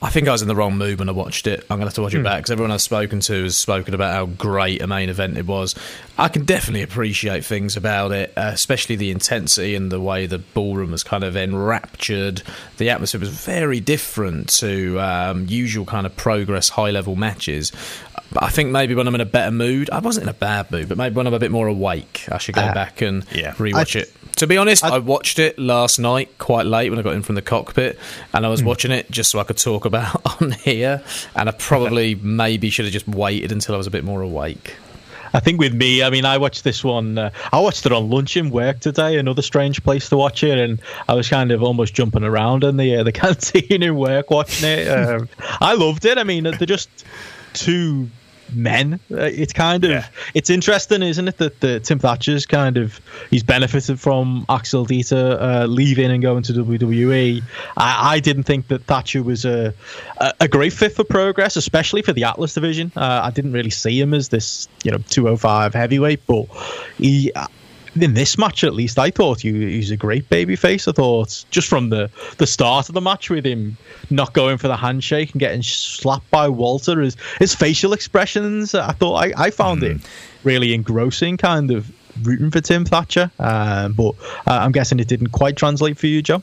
I 0.00 0.10
think 0.10 0.26
I 0.26 0.32
was 0.32 0.42
in 0.42 0.48
the 0.48 0.56
wrong 0.56 0.76
mood 0.76 0.98
when 0.98 1.08
I 1.08 1.12
watched 1.12 1.46
it. 1.46 1.60
I'm 1.62 1.76
gonna 1.76 1.86
have 1.86 1.94
to 1.94 2.02
watch 2.02 2.14
it 2.14 2.18
mm. 2.18 2.24
back 2.24 2.38
because 2.38 2.50
everyone 2.50 2.72
I've 2.72 2.82
spoken 2.82 3.20
to 3.20 3.44
has 3.44 3.56
spoken 3.56 3.94
about 3.94 4.12
how 4.12 4.26
great 4.26 4.82
a 4.82 4.86
main 4.86 5.08
event 5.08 5.36
it 5.38 5.46
was. 5.46 5.74
I 6.18 6.28
can 6.28 6.44
definitely 6.44 6.82
appreciate 6.82 7.44
things 7.44 7.76
about 7.76 8.12
it, 8.12 8.32
uh, 8.36 8.50
especially 8.52 8.96
the 8.96 9.10
intensity 9.10 9.74
and 9.74 9.92
the 9.92 10.00
way 10.00 10.26
the 10.26 10.38
ballroom 10.38 10.90
was 10.90 11.04
kind 11.04 11.22
of 11.22 11.36
enraptured. 11.36 12.42
The 12.78 12.90
atmosphere 12.90 13.20
was 13.20 13.30
very 13.30 13.80
different 13.80 14.48
to 14.58 15.00
um, 15.00 15.46
usual 15.48 15.84
kind 15.84 16.04
of 16.04 16.16
progress 16.16 16.70
high 16.70 16.90
level 16.90 17.16
matches. 17.16 17.72
But 18.32 18.44
I 18.44 18.48
think 18.48 18.70
maybe 18.70 18.94
when 18.94 19.06
I'm 19.06 19.14
in 19.14 19.20
a 19.20 19.26
better 19.26 19.50
mood, 19.50 19.90
I 19.90 19.98
wasn't 19.98 20.24
in 20.24 20.28
a 20.28 20.34
bad 20.34 20.70
mood, 20.70 20.88
but 20.88 20.96
maybe 20.96 21.14
when 21.14 21.26
I'm 21.26 21.34
a 21.34 21.38
bit 21.38 21.50
more 21.50 21.66
awake, 21.66 22.26
I 22.30 22.38
should 22.38 22.54
go 22.54 22.62
uh, 22.62 22.74
back 22.74 23.02
and 23.02 23.24
yeah. 23.32 23.52
rewatch 23.52 23.96
I, 23.96 24.00
it. 24.00 24.12
To 24.36 24.46
be 24.46 24.56
honest, 24.56 24.84
I, 24.84 24.96
I, 24.96 24.98
watched 24.98 25.38
it 25.38 25.58
last 25.58 25.98
night 25.98 26.38
quite 26.38 26.64
late 26.64 26.88
when 26.90 26.98
I 26.98 27.02
got 27.02 27.14
in 27.14 27.22
from 27.22 27.34
the 27.34 27.42
cockpit, 27.42 27.98
and 28.32 28.46
I 28.46 28.48
was 28.48 28.62
mm. 28.62 28.66
watching 28.66 28.90
it 28.90 29.10
just 29.10 29.30
so 29.30 29.38
I 29.38 29.44
could 29.44 29.58
talk 29.58 29.84
about 29.92 30.40
on 30.40 30.52
here. 30.52 31.02
And 31.36 31.48
I 31.48 31.52
probably 31.52 32.14
maybe 32.22 32.70
should 32.70 32.86
have 32.86 32.92
just 32.92 33.08
waited 33.08 33.52
until 33.52 33.74
I 33.74 33.78
was 33.78 33.86
a 33.86 33.90
bit 33.90 34.04
more 34.04 34.22
awake. 34.22 34.76
I 35.34 35.40
think 35.40 35.58
with 35.58 35.72
me, 35.72 36.02
I 36.02 36.10
mean, 36.10 36.26
I 36.26 36.36
watched 36.36 36.62
this 36.62 36.84
one. 36.84 37.16
Uh, 37.16 37.30
I 37.52 37.60
watched 37.60 37.86
it 37.86 37.92
on 37.92 38.10
lunch 38.10 38.36
in 38.36 38.50
work 38.50 38.80
today. 38.80 39.18
Another 39.18 39.40
strange 39.40 39.82
place 39.82 40.10
to 40.10 40.16
watch 40.16 40.44
it, 40.44 40.58
and 40.58 40.80
I 41.08 41.14
was 41.14 41.28
kind 41.28 41.50
of 41.52 41.62
almost 41.62 41.94
jumping 41.94 42.22
around 42.22 42.64
in 42.64 42.76
the 42.76 42.96
uh, 42.96 43.02
the 43.02 43.12
canteen 43.20 43.82
in 43.82 43.96
work 43.96 44.30
watching 44.30 44.68
it. 44.68 44.88
Um, 44.88 45.28
I 45.60 45.74
loved 45.74 46.04
it. 46.04 46.18
I 46.18 46.24
mean, 46.24 46.44
they're 46.44 46.66
just 46.66 47.04
two 47.54 48.08
men. 48.54 48.94
Uh, 49.10 49.22
it's 49.22 49.52
kind 49.52 49.84
of 49.84 49.90
yeah. 49.90 50.06
it's 50.34 50.50
interesting, 50.50 51.02
isn't 51.02 51.28
it, 51.28 51.38
that 51.38 51.60
the 51.60 51.80
Tim 51.80 51.98
Thatcher's 51.98 52.46
kind 52.46 52.76
of 52.76 53.00
he's 53.30 53.42
benefited 53.42 53.98
from 54.00 54.46
Axel 54.48 54.86
Dieter 54.86 55.40
uh, 55.40 55.66
leaving 55.66 56.10
and 56.10 56.22
going 56.22 56.42
to 56.44 56.52
WWE. 56.52 57.42
I, 57.76 58.14
I, 58.14 58.20
didn't 58.20 58.44
think 58.44 58.68
that 58.68 58.84
Thatcher 58.84 59.22
was 59.22 59.44
a, 59.44 59.74
a, 60.18 60.32
a 60.40 60.48
great 60.48 60.72
fit 60.72 60.92
for 60.92 61.04
Progress, 61.04 61.56
especially 61.56 62.02
for 62.02 62.12
the 62.12 62.24
Atlas 62.24 62.54
division. 62.54 62.92
Uh, 62.96 63.20
I 63.24 63.30
didn't 63.30 63.52
really 63.52 63.70
see 63.70 64.00
him 64.00 64.14
as 64.14 64.28
this 64.28 64.68
you 64.84 64.90
know 64.90 64.98
205 65.08 65.74
heavyweight, 65.74 66.26
but 66.26 66.46
he 66.98 67.32
in 67.94 68.14
this 68.14 68.38
match 68.38 68.64
at 68.64 68.74
least, 68.74 68.98
I 68.98 69.10
thought 69.10 69.40
he, 69.40 69.76
was 69.76 69.90
a 69.90 69.96
great 69.96 70.28
baby 70.28 70.56
face. 70.56 70.88
I 70.88 70.92
thought 70.92 71.44
just 71.50 71.68
from 71.68 71.90
the, 71.90 72.10
the 72.38 72.46
start 72.46 72.88
of 72.88 72.94
the 72.94 73.00
match 73.00 73.30
with 73.30 73.44
him 73.44 73.76
not 74.10 74.32
going 74.32 74.58
for 74.58 74.68
the 74.68 74.76
handshake 74.76 75.32
and 75.32 75.40
getting 75.40 75.62
slapped 75.62 76.30
by 76.30 76.48
Walter, 76.48 77.00
his, 77.00 77.16
his 77.38 77.54
facial 77.54 77.92
expressions, 77.92 78.74
I 78.74 78.92
thought 78.92 79.16
I, 79.16 79.32
I 79.36 79.50
found 79.50 79.82
mm. 79.82 79.96
it 79.96 80.10
really 80.44 80.74
engrossing, 80.74 81.36
kind 81.36 81.70
of 81.70 81.90
rooting 82.26 82.50
for 82.50 82.60
Tim 82.60 82.84
Thatcher. 82.84 83.30
Um, 83.38 83.92
but 83.92 84.14
uh, 84.46 84.58
I'm 84.60 84.72
guessing 84.72 84.98
it 85.00 85.08
didn't 85.08 85.28
quite 85.28 85.56
translate 85.56 85.98
for 85.98 86.06
you, 86.06 86.22
Joe. 86.22 86.42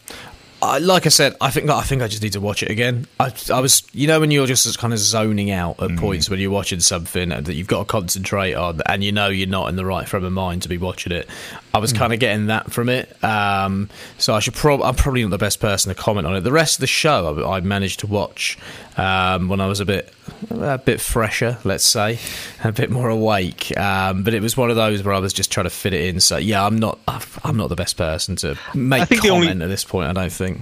I, 0.62 0.80
like 0.80 1.06
I 1.06 1.10
said, 1.10 1.36
I 1.40 1.52
think 1.52 1.70
I 1.70 1.82
think 1.84 2.02
I 2.02 2.08
just 2.08 2.22
need 2.22 2.34
to 2.34 2.42
watch 2.42 2.64
it 2.64 2.70
again. 2.70 3.08
I, 3.20 3.32
I 3.52 3.62
was, 3.62 3.84
you 3.94 4.08
know, 4.08 4.20
when 4.20 4.30
you're 4.30 4.46
just 4.46 4.78
kind 4.78 4.92
of 4.92 5.00
zoning 5.00 5.52
out 5.52 5.82
at 5.82 5.92
mm. 5.92 6.00
points 6.00 6.30
when 6.30 6.40
you're 6.40 6.52
watching 6.52 6.82
something 6.82 7.30
that 7.30 7.54
you've 7.54 7.68
got 7.68 7.80
to 7.80 7.86
concentrate 7.86 8.56
on, 8.56 8.82
and 8.86 9.04
you 9.04 9.14
know 9.14 9.28
you're 9.28 9.48
not 9.48 9.70
in 9.70 9.78
the 9.78 9.86
right 9.86 10.08
frame 10.08 10.26
of 10.26 10.34
mind 10.34 10.64
to 10.64 10.70
be 10.70 10.78
watching 10.78 11.14
it. 11.14 11.30
I 11.74 11.78
was 11.78 11.94
mm. 11.94 11.98
kind 11.98 12.14
of 12.14 12.20
getting 12.20 12.48
that 12.48 12.74
from 12.74 12.90
it, 12.90 13.24
um, 13.24 13.90
so 14.18 14.36
I 14.36 14.40
should 14.40 14.54
probably 14.54 14.86
I'm 14.86 14.96
probably 14.96 15.22
not 15.22 15.32
the 15.32 15.38
best 15.38 15.62
person 15.62 15.94
to 15.94 16.00
comment 16.00 16.28
on 16.28 16.36
it. 16.36 16.42
The 16.42 16.52
rest 16.52 16.76
of 16.76 16.82
the 16.82 16.88
show 16.88 17.42
I, 17.42 17.58
I 17.58 17.62
managed 17.62 18.02
to 18.02 18.08
watch 18.08 18.58
um, 18.98 19.48
when 19.48 19.62
I 19.62 19.68
was 19.68 19.80
a 19.80 19.86
bit 19.86 20.14
a 20.50 20.78
bit 20.78 21.02
fresher, 21.02 21.58
let's 21.64 21.86
say, 21.86 22.20
a 22.64 22.72
bit 22.72 22.90
more 22.90 23.10
awake. 23.10 23.76
Um, 23.78 24.24
but 24.24 24.34
it 24.34 24.42
was 24.42 24.56
one 24.58 24.70
of 24.70 24.76
those 24.76 25.04
where 25.04 25.14
I 25.14 25.20
was 25.20 25.34
just 25.34 25.52
trying 25.52 25.66
to 25.66 25.70
fit 25.70 25.94
it 25.94 26.10
in. 26.10 26.20
So 26.20 26.38
yeah, 26.38 26.66
I'm 26.66 26.78
not 26.78 27.00
I'm 27.44 27.58
not 27.58 27.70
the 27.70 27.76
best 27.76 27.98
person 27.98 28.36
to 28.38 28.58
make 28.74 29.10
comment 29.10 29.32
only, 29.32 29.48
at 29.50 29.70
this 29.70 29.84
point. 29.84 30.10
I 30.10 30.14
don't 30.14 30.32
think. 30.32 30.62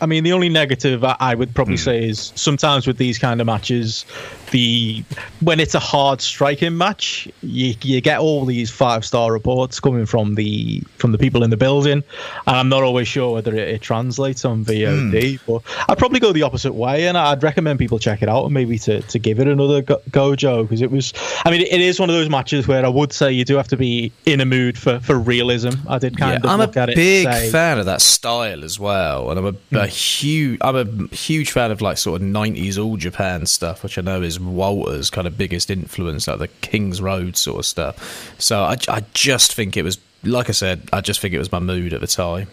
I 0.00 0.06
mean, 0.06 0.24
the 0.24 0.32
only 0.32 0.48
negative 0.48 1.04
I 1.04 1.34
would 1.34 1.54
probably 1.54 1.74
mm. 1.74 1.84
say 1.84 2.08
is 2.08 2.32
sometimes 2.34 2.86
with 2.86 2.98
these 2.98 3.18
kind 3.18 3.40
of 3.40 3.46
matches, 3.46 4.04
the 4.50 5.04
when 5.40 5.60
it's 5.60 5.74
a 5.74 5.80
hard 5.80 6.20
striking 6.20 6.76
match, 6.76 7.28
you, 7.42 7.74
you 7.82 8.00
get 8.00 8.18
all 8.18 8.44
these 8.44 8.70
five 8.70 9.04
star 9.04 9.32
reports 9.32 9.80
coming 9.80 10.06
from 10.06 10.34
the 10.34 10.82
from 10.96 11.12
the 11.12 11.18
people 11.18 11.42
in 11.42 11.50
the 11.50 11.56
building, 11.56 12.02
and 12.46 12.56
I'm 12.56 12.68
not 12.68 12.82
always 12.82 13.08
sure 13.08 13.34
whether 13.34 13.54
it, 13.54 13.68
it 13.68 13.80
translates 13.80 14.44
on 14.44 14.64
VOD. 14.64 15.12
Mm. 15.12 15.40
But 15.46 15.62
I'd 15.88 15.98
probably 15.98 16.20
go 16.20 16.32
the 16.32 16.42
opposite 16.42 16.74
way, 16.74 17.06
and 17.06 17.16
I'd 17.16 17.42
recommend 17.42 17.78
people 17.78 17.98
check 17.98 18.22
it 18.22 18.28
out 18.28 18.44
and 18.44 18.54
maybe 18.54 18.78
to, 18.80 19.02
to 19.02 19.18
give 19.18 19.40
it 19.40 19.48
another 19.48 19.82
go, 19.82 20.00
go 20.10 20.36
Joe, 20.36 20.64
because 20.64 20.82
it 20.82 20.90
was. 20.90 21.12
I 21.44 21.50
mean, 21.50 21.62
it 21.62 21.80
is 21.80 22.00
one 22.00 22.10
of 22.10 22.14
those 22.14 22.28
matches 22.28 22.66
where 22.66 22.84
I 22.84 22.88
would 22.88 23.12
say 23.12 23.32
you 23.32 23.44
do 23.44 23.56
have 23.56 23.68
to 23.68 23.76
be 23.76 24.12
in 24.26 24.40
a 24.40 24.44
mood 24.44 24.78
for, 24.78 25.00
for 25.00 25.18
realism. 25.18 25.70
I 25.88 25.98
did 25.98 26.16
kind 26.16 26.42
yeah, 26.42 26.50
of. 26.50 26.60
I'm 26.60 26.60
a 26.60 26.86
big 26.86 27.28
fan 27.50 27.78
of 27.78 27.86
that 27.86 28.00
style 28.00 28.64
as 28.64 28.78
well, 28.78 29.30
and 29.30 29.38
I'm 29.38 29.56
a, 29.72 29.78
a 29.78 29.86
huge 29.90 30.58
I'm 30.62 30.76
a 30.76 31.14
huge 31.14 31.52
fan 31.52 31.70
of 31.70 31.80
like 31.80 31.98
sort 31.98 32.20
of 32.20 32.26
90s 32.26 32.82
all 32.82 32.96
Japan 32.96 33.46
stuff, 33.46 33.82
which 33.82 33.98
I 33.98 34.02
know 34.02 34.22
is 34.22 34.40
Walter's 34.40 35.10
kind 35.10 35.26
of 35.26 35.36
biggest 35.36 35.70
influence, 35.70 36.26
like 36.26 36.38
the 36.38 36.48
King's 36.48 37.02
Road 37.02 37.36
sort 37.36 37.58
of 37.58 37.66
stuff. 37.66 38.34
So 38.38 38.62
I, 38.62 38.76
I 38.88 39.04
just 39.12 39.54
think 39.54 39.76
it 39.76 39.82
was, 39.82 39.98
like 40.22 40.48
I 40.48 40.52
said, 40.52 40.88
I 40.92 41.00
just 41.00 41.20
think 41.20 41.34
it 41.34 41.38
was 41.38 41.52
my 41.52 41.58
mood 41.58 41.92
at 41.92 42.00
the 42.00 42.06
time. 42.06 42.48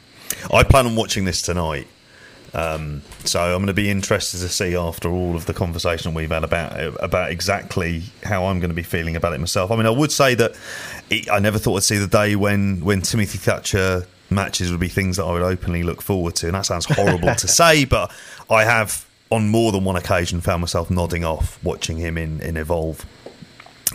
I 0.54 0.64
plan 0.64 0.86
on 0.86 0.96
watching 0.96 1.26
this 1.26 1.42
tonight. 1.42 1.88
Um, 2.54 3.02
so 3.24 3.40
I'm 3.40 3.58
going 3.58 3.68
to 3.68 3.74
be 3.74 3.90
interested 3.90 4.40
to 4.40 4.50
see 4.50 4.76
after 4.76 5.10
all 5.10 5.36
of 5.36 5.46
the 5.46 5.54
conversation 5.54 6.14
we've 6.14 6.32
had 6.32 6.44
about 6.44 7.04
about 7.04 7.30
exactly 7.30 8.04
how 8.24 8.46
I'm 8.46 8.60
going 8.60 8.70
to 8.70 8.76
be 8.76 8.84
feeling 8.84 9.16
about 9.16 9.34
it 9.34 9.40
myself. 9.40 9.70
I 9.70 9.76
mean, 9.76 9.86
I 9.86 9.92
would 9.92 10.12
say 10.12 10.34
that 10.36 10.58
it, 11.10 11.30
I 11.30 11.40
never 11.40 11.60
thought 11.60 11.76
I'd 11.78 11.84
see 11.84 11.98
the 11.98 12.08
day 12.08 12.36
when 12.36 12.84
when 12.84 13.02
Timothy 13.02 13.38
Thatcher 13.38 14.08
matches 14.30 14.72
would 14.72 14.80
be 14.80 14.88
things 14.90 15.18
that 15.18 15.24
I 15.24 15.32
would 15.32 15.42
openly 15.42 15.84
look 15.84 16.02
forward 16.02 16.36
to. 16.38 16.48
And 16.48 16.56
that 16.56 16.66
sounds 16.66 16.86
horrible 16.86 17.36
to 17.36 17.48
say, 17.48 17.86
but 17.86 18.12
I 18.50 18.64
have 18.64 19.06
on 19.30 19.50
more 19.50 19.72
than 19.72 19.84
one 19.84 19.96
occasion 19.96 20.42
found 20.42 20.62
myself 20.62 20.90
nodding 20.90 21.26
off 21.26 21.62
watching 21.64 21.98
him 21.98 22.18
in, 22.18 22.42
in 22.42 22.58
Evolve. 22.58 23.06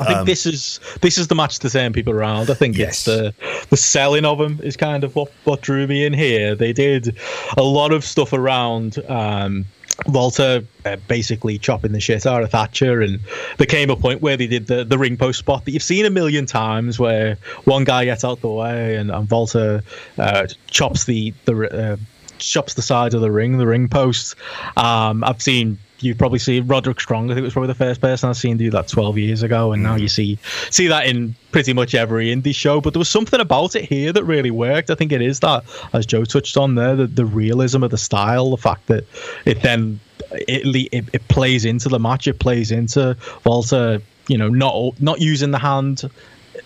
I 0.00 0.04
think 0.06 0.18
um, 0.20 0.26
this 0.26 0.46
is 0.46 0.80
this 1.02 1.18
is 1.18 1.28
the 1.28 1.34
match 1.34 1.58
to 1.58 1.68
turn 1.68 1.92
people 1.92 2.14
around. 2.14 2.48
I 2.48 2.54
think 2.54 2.78
yes. 2.78 3.04
the 3.04 3.34
the 3.68 3.76
selling 3.76 4.24
of 4.24 4.40
him 4.40 4.58
is 4.62 4.74
kind 4.74 5.04
of 5.04 5.14
what, 5.14 5.30
what 5.44 5.60
drew 5.60 5.86
me 5.86 6.06
in 6.06 6.14
here. 6.14 6.54
They 6.54 6.72
did 6.72 7.18
a 7.58 7.62
lot 7.62 7.92
of 7.92 8.02
stuff 8.02 8.32
around 8.32 8.98
um, 9.10 9.66
Walter 10.06 10.64
uh, 10.84 10.96
basically 11.08 11.58
chopping 11.58 11.92
the 11.92 12.00
shit 12.00 12.26
out 12.26 12.42
of 12.42 12.50
Thatcher, 12.50 13.00
and 13.02 13.20
there 13.58 13.66
came 13.66 13.90
a 13.90 13.96
point 13.96 14.22
where 14.22 14.36
they 14.36 14.46
did 14.46 14.66
the, 14.66 14.84
the 14.84 14.98
ring 14.98 15.16
post 15.16 15.38
spot 15.38 15.64
that 15.64 15.72
you've 15.72 15.82
seen 15.82 16.04
a 16.06 16.10
million 16.10 16.46
times, 16.46 16.98
where 16.98 17.36
one 17.64 17.84
guy 17.84 18.04
gets 18.04 18.24
out 18.24 18.40
the 18.40 18.48
way 18.48 18.96
and, 18.96 19.10
and 19.10 19.30
Walter 19.30 19.82
uh, 20.18 20.46
chops 20.68 21.04
the 21.04 21.32
the 21.44 21.54
uh, 21.68 21.96
chops 22.38 22.74
the 22.74 22.82
side 22.82 23.14
of 23.14 23.20
the 23.20 23.30
ring, 23.30 23.58
the 23.58 23.66
ring 23.66 23.88
post. 23.88 24.34
Um, 24.76 25.24
I've 25.24 25.42
seen 25.42 25.78
you 26.02 26.14
probably 26.14 26.38
see 26.38 26.60
Roderick 26.60 27.00
Strong. 27.00 27.30
I 27.30 27.34
think 27.34 27.42
it 27.42 27.44
was 27.44 27.52
probably 27.52 27.68
the 27.68 27.74
first 27.74 28.00
person 28.00 28.28
I've 28.28 28.36
seen 28.36 28.56
do 28.56 28.70
that 28.70 28.88
12 28.88 29.18
years 29.18 29.42
ago, 29.42 29.72
and 29.72 29.82
now 29.82 29.96
you 29.96 30.06
mm. 30.06 30.10
see 30.10 30.38
see 30.70 30.86
that 30.88 31.06
in 31.06 31.34
pretty 31.50 31.72
much 31.72 31.94
every 31.94 32.34
indie 32.34 32.54
show. 32.54 32.80
But 32.80 32.92
there 32.94 32.98
was 32.98 33.08
something 33.08 33.40
about 33.40 33.76
it 33.76 33.84
here 33.84 34.12
that 34.12 34.24
really 34.24 34.50
worked. 34.50 34.90
I 34.90 34.94
think 34.94 35.12
it 35.12 35.22
is 35.22 35.40
that, 35.40 35.64
as 35.92 36.06
Joe 36.06 36.24
touched 36.24 36.56
on 36.56 36.74
there, 36.74 36.96
the, 36.96 37.06
the 37.06 37.24
realism 37.24 37.82
of 37.82 37.90
the 37.90 37.98
style, 37.98 38.50
the 38.50 38.56
fact 38.56 38.86
that 38.88 39.04
it 39.44 39.62
then 39.62 40.00
it, 40.32 40.92
it, 40.92 41.04
it 41.12 41.28
plays 41.28 41.64
into 41.64 41.88
the 41.88 41.98
match, 41.98 42.26
it 42.26 42.38
plays 42.38 42.70
into 42.70 43.16
Walter 43.44 44.00
you 44.28 44.38
know 44.38 44.48
not 44.48 45.00
not 45.00 45.20
using 45.20 45.50
the 45.50 45.58
hand 45.58 46.08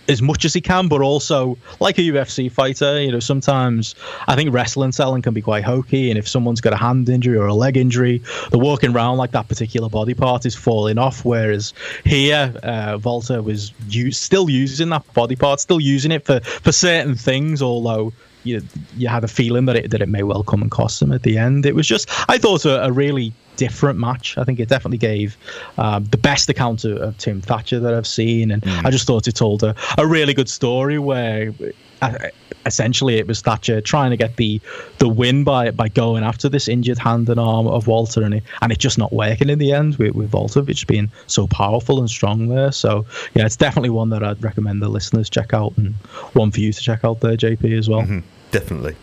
as 0.07 0.21
much 0.21 0.45
as 0.45 0.53
he 0.53 0.61
can, 0.61 0.87
but 0.87 1.01
also 1.01 1.57
like 1.79 1.97
a 1.97 2.01
UFC 2.01 2.51
fighter, 2.51 3.01
you 3.01 3.11
know, 3.11 3.19
sometimes 3.19 3.95
I 4.27 4.35
think 4.35 4.53
wrestling 4.53 4.91
selling 4.91 5.21
can 5.21 5.33
be 5.33 5.41
quite 5.41 5.63
hokey, 5.63 6.09
and 6.09 6.17
if 6.17 6.27
someone's 6.27 6.61
got 6.61 6.73
a 6.73 6.77
hand 6.77 7.09
injury 7.09 7.37
or 7.37 7.47
a 7.47 7.53
leg 7.53 7.77
injury, 7.77 8.21
the 8.51 8.57
walking 8.57 8.93
around 8.93 9.17
like 9.17 9.31
that 9.31 9.47
particular 9.47 9.89
body 9.89 10.13
part 10.13 10.45
is 10.45 10.55
falling 10.55 10.97
off. 10.97 11.25
Whereas 11.25 11.73
here, 12.03 12.53
uh, 12.63 12.99
Walter 13.03 13.41
was 13.41 13.73
still 14.11 14.49
using 14.49 14.89
that 14.89 15.13
body 15.13 15.35
part, 15.35 15.59
still 15.59 15.79
using 15.79 16.11
it 16.11 16.25
for 16.25 16.39
for 16.41 16.71
certain 16.71 17.15
things, 17.15 17.61
although 17.61 18.13
you 18.43 18.61
you 18.95 19.07
had 19.07 19.23
a 19.23 19.27
feeling 19.27 19.65
that 19.65 19.75
it 19.75 19.91
that 19.91 20.01
it 20.01 20.09
may 20.09 20.23
well 20.23 20.43
come 20.43 20.61
and 20.61 20.71
cost 20.71 21.01
him 21.01 21.11
at 21.11 21.23
the 21.23 21.37
end. 21.37 21.65
It 21.65 21.75
was 21.75 21.87
just 21.87 22.09
I 22.29 22.37
thought 22.37 22.65
a, 22.65 22.85
a 22.85 22.91
really 22.91 23.33
different 23.57 23.99
match. 23.99 24.37
I 24.37 24.43
think 24.43 24.59
it 24.59 24.69
definitely 24.69 24.99
gave 24.99 25.35
um, 25.77 26.05
the 26.05 26.17
best 26.17 26.49
account 26.49 26.85
of, 26.85 26.97
of, 26.97 27.17
Tim 27.17 27.41
Thatcher 27.41 27.79
that 27.79 27.93
I've 27.93 28.07
seen, 28.07 28.51
and 28.51 28.61
mm. 28.61 28.85
I 28.85 28.91
just 28.91 29.05
thought 29.05 29.27
it 29.27 29.35
told 29.35 29.63
a, 29.63 29.75
a 29.97 30.07
really 30.07 30.33
good 30.33 30.49
story 30.49 30.97
where. 30.97 31.53
Uh, 31.99 32.29
essentially, 32.67 33.15
it 33.15 33.25
was 33.25 33.41
Thatcher 33.41 33.81
trying 33.81 34.11
to 34.11 34.17
get 34.17 34.35
the 34.35 34.61
the 34.99 35.09
win 35.09 35.43
by 35.43 35.71
by 35.71 35.87
going 35.87 36.23
after 36.23 36.47
this 36.47 36.67
injured 36.67 36.99
hand 36.99 37.27
and 37.27 37.39
arm 37.39 37.65
of 37.65 37.87
Walter, 37.87 38.21
and 38.21 38.35
it 38.35 38.43
and 38.61 38.71
it 38.71 38.77
just 38.77 38.99
not 38.99 39.11
working 39.11 39.49
in 39.49 39.57
the 39.57 39.71
end 39.71 39.95
with, 39.95 40.13
with 40.13 40.29
Voltovich 40.29 40.85
being 40.85 41.09
so 41.25 41.47
powerful 41.47 41.97
and 41.97 42.07
strong 42.07 42.49
there. 42.49 42.71
So 42.71 43.07
yeah, 43.33 43.47
it's 43.47 43.55
definitely 43.55 43.89
one 43.89 44.09
that 44.11 44.23
I'd 44.23 44.43
recommend 44.43 44.83
the 44.83 44.89
listeners 44.89 45.27
check 45.27 45.55
out, 45.55 45.73
and 45.77 45.95
one 46.33 46.51
for 46.51 46.59
you 46.59 46.71
to 46.71 46.79
check 46.79 47.03
out 47.03 47.21
there, 47.21 47.35
JP, 47.35 47.75
as 47.75 47.89
well. 47.89 48.01
Mm-hmm 48.01 48.19
definitely. 48.51 48.95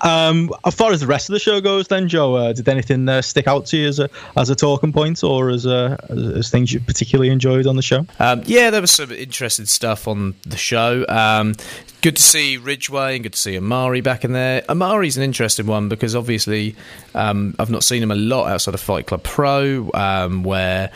Um, 0.00 0.50
as 0.64 0.74
far 0.74 0.92
as 0.92 1.00
the 1.00 1.06
rest 1.06 1.28
of 1.28 1.34
the 1.34 1.38
show 1.38 1.60
goes, 1.60 1.88
then 1.88 2.08
Joe, 2.08 2.34
uh, 2.34 2.52
did 2.52 2.68
anything 2.68 3.08
uh, 3.08 3.22
stick 3.22 3.46
out 3.46 3.66
to 3.66 3.76
you 3.76 3.88
as 3.88 3.98
a 3.98 4.08
as 4.36 4.50
a 4.50 4.54
talking 4.54 4.92
point, 4.92 5.22
or 5.22 5.50
as, 5.50 5.66
uh, 5.66 5.96
as 6.08 6.50
things 6.50 6.72
you 6.72 6.80
particularly 6.80 7.30
enjoyed 7.30 7.66
on 7.66 7.76
the 7.76 7.82
show? 7.82 8.06
Um, 8.18 8.42
yeah, 8.46 8.70
there 8.70 8.80
was 8.80 8.90
some 8.90 9.10
interesting 9.12 9.66
stuff 9.66 10.08
on 10.08 10.34
the 10.42 10.56
show. 10.56 11.04
Um, 11.08 11.54
good 12.02 12.16
to 12.16 12.22
see 12.22 12.56
Ridgeway 12.56 13.16
and 13.16 13.22
good 13.22 13.32
to 13.34 13.38
see 13.38 13.56
Amari 13.56 14.00
back 14.00 14.24
in 14.24 14.32
there. 14.32 14.62
Amari's 14.68 15.16
an 15.16 15.22
interesting 15.22 15.66
one 15.66 15.88
because 15.88 16.14
obviously 16.14 16.76
um, 17.14 17.54
I've 17.58 17.70
not 17.70 17.84
seen 17.84 18.02
him 18.02 18.10
a 18.10 18.16
lot 18.16 18.46
outside 18.46 18.74
of 18.74 18.80
Fight 18.80 19.06
Club 19.06 19.22
Pro, 19.22 19.90
um, 19.94 20.42
where 20.42 20.90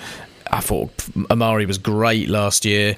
I 0.51 0.61
thought 0.61 0.93
Amari 1.31 1.67
was 1.67 1.79
great 1.79 2.29
last 2.29 2.65
year, 2.65 2.97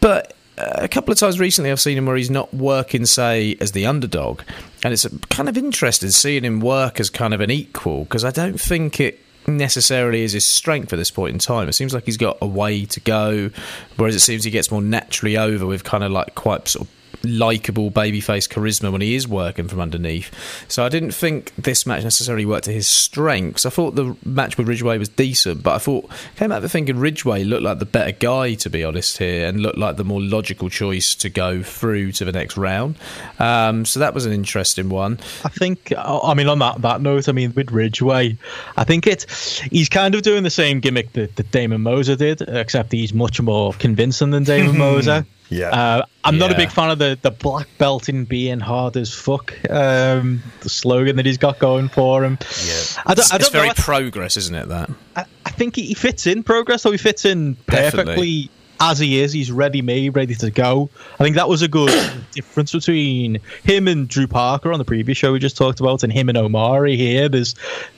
but 0.00 0.34
a 0.58 0.88
couple 0.88 1.12
of 1.12 1.18
times 1.18 1.40
recently 1.40 1.70
I've 1.70 1.80
seen 1.80 1.98
him 1.98 2.06
where 2.06 2.16
he's 2.16 2.30
not 2.30 2.52
working, 2.52 3.06
say, 3.06 3.56
as 3.60 3.72
the 3.72 3.86
underdog, 3.86 4.42
and 4.84 4.92
it's 4.92 5.06
kind 5.30 5.48
of 5.48 5.56
interesting 5.56 6.10
seeing 6.10 6.44
him 6.44 6.60
work 6.60 7.00
as 7.00 7.10
kind 7.10 7.34
of 7.34 7.40
an 7.40 7.50
equal 7.50 8.04
because 8.04 8.24
I 8.24 8.30
don't 8.30 8.60
think 8.60 9.00
it 9.00 9.20
necessarily 9.46 10.22
is 10.22 10.32
his 10.32 10.46
strength 10.46 10.92
at 10.92 10.96
this 10.96 11.10
point 11.10 11.32
in 11.32 11.38
time. 11.38 11.68
It 11.68 11.72
seems 11.72 11.94
like 11.94 12.04
he's 12.04 12.16
got 12.16 12.38
a 12.40 12.46
way 12.46 12.84
to 12.84 13.00
go, 13.00 13.50
whereas 13.96 14.14
it 14.14 14.20
seems 14.20 14.44
he 14.44 14.50
gets 14.50 14.70
more 14.70 14.82
naturally 14.82 15.36
over 15.36 15.66
with 15.66 15.84
kind 15.84 16.04
of 16.04 16.12
like 16.12 16.34
quite 16.34 16.68
sort 16.68 16.86
of 16.86 16.94
likable 17.24 17.90
babyface 17.90 18.48
charisma 18.48 18.90
when 18.90 19.00
he 19.00 19.14
is 19.14 19.28
working 19.28 19.68
from 19.68 19.80
underneath. 19.80 20.30
So 20.68 20.84
I 20.84 20.88
didn't 20.88 21.12
think 21.12 21.54
this 21.56 21.86
match 21.86 22.04
necessarily 22.04 22.46
worked 22.46 22.64
to 22.64 22.72
his 22.72 22.86
strengths. 22.86 23.66
I 23.66 23.70
thought 23.70 23.94
the 23.94 24.16
match 24.24 24.58
with 24.58 24.68
Ridgeway 24.68 24.98
was 24.98 25.08
decent, 25.08 25.62
but 25.62 25.74
I 25.74 25.78
thought 25.78 26.10
came 26.36 26.52
out 26.52 26.64
of 26.64 26.70
thinking 26.70 26.98
Ridgeway 26.98 27.44
looked 27.44 27.62
like 27.62 27.78
the 27.78 27.86
better 27.86 28.12
guy 28.12 28.54
to 28.54 28.70
be 28.70 28.84
honest 28.84 29.18
here, 29.18 29.46
and 29.46 29.60
looked 29.60 29.78
like 29.78 29.96
the 29.96 30.04
more 30.04 30.20
logical 30.20 30.68
choice 30.68 31.14
to 31.16 31.28
go 31.28 31.62
through 31.62 32.12
to 32.12 32.24
the 32.24 32.32
next 32.32 32.56
round. 32.56 32.96
Um, 33.38 33.84
so 33.84 34.00
that 34.00 34.14
was 34.14 34.26
an 34.26 34.32
interesting 34.32 34.88
one. 34.88 35.18
I 35.44 35.48
think. 35.48 35.92
I 35.96 36.34
mean, 36.34 36.48
on 36.48 36.58
that 36.60 36.82
that 36.82 37.00
note, 37.00 37.28
I 37.28 37.32
mean 37.32 37.52
with 37.54 37.70
Ridgeway, 37.70 38.36
I 38.76 38.84
think 38.84 39.06
it 39.06 39.30
he's 39.70 39.88
kind 39.88 40.14
of 40.14 40.22
doing 40.22 40.42
the 40.42 40.50
same 40.50 40.80
gimmick 40.80 41.12
that, 41.12 41.36
that 41.36 41.50
Damon 41.50 41.82
Moser 41.82 42.16
did, 42.16 42.42
except 42.42 42.92
he's 42.92 43.12
much 43.12 43.40
more 43.40 43.72
convincing 43.74 44.30
than 44.30 44.44
Damon 44.44 44.78
Moser. 44.78 45.26
Yeah. 45.52 45.68
Uh, 45.68 46.06
I'm 46.24 46.34
yeah. 46.34 46.40
not 46.40 46.52
a 46.52 46.56
big 46.56 46.70
fan 46.70 46.90
of 46.90 46.98
the, 46.98 47.18
the 47.20 47.30
black 47.30 47.68
belt 47.78 48.08
in 48.08 48.24
being 48.24 48.60
hard 48.60 48.96
as 48.96 49.12
fuck. 49.12 49.52
Um, 49.70 50.42
the 50.60 50.68
slogan 50.68 51.16
that 51.16 51.26
he's 51.26 51.38
got 51.38 51.58
going 51.58 51.88
for 51.88 52.24
him. 52.24 52.38
Yeah. 52.64 53.02
I 53.04 53.14
don't, 53.14 53.18
it's, 53.18 53.32
I 53.32 53.38
don't 53.38 53.40
it's 53.42 53.50
very 53.50 53.70
progress, 53.76 54.36
isn't 54.36 54.54
it? 54.54 54.68
That 54.68 54.90
I, 55.16 55.24
I 55.44 55.50
think 55.50 55.76
he 55.76 55.94
fits 55.94 56.26
in 56.26 56.42
progress, 56.42 56.82
so 56.82 56.90
he 56.90 56.98
fits 56.98 57.24
in 57.24 57.56
perfectly. 57.66 58.04
Definitely 58.04 58.50
as 58.82 58.98
he 58.98 59.20
is, 59.20 59.32
he's 59.32 59.52
ready 59.52 59.80
made, 59.80 60.16
ready 60.16 60.34
to 60.34 60.50
go. 60.50 60.90
I 61.14 61.22
think 61.22 61.36
that 61.36 61.48
was 61.48 61.62
a 61.62 61.68
good 61.68 61.90
difference 62.32 62.72
between 62.72 63.38
him 63.62 63.86
and 63.86 64.08
Drew 64.08 64.26
Parker 64.26 64.72
on 64.72 64.80
the 64.80 64.84
previous 64.84 65.16
show 65.16 65.32
we 65.32 65.38
just 65.38 65.56
talked 65.56 65.78
about, 65.78 66.02
and 66.02 66.12
him 66.12 66.28
and 66.28 66.36
Omari 66.36 66.96
here. 66.96 67.28
There's, 67.28 67.54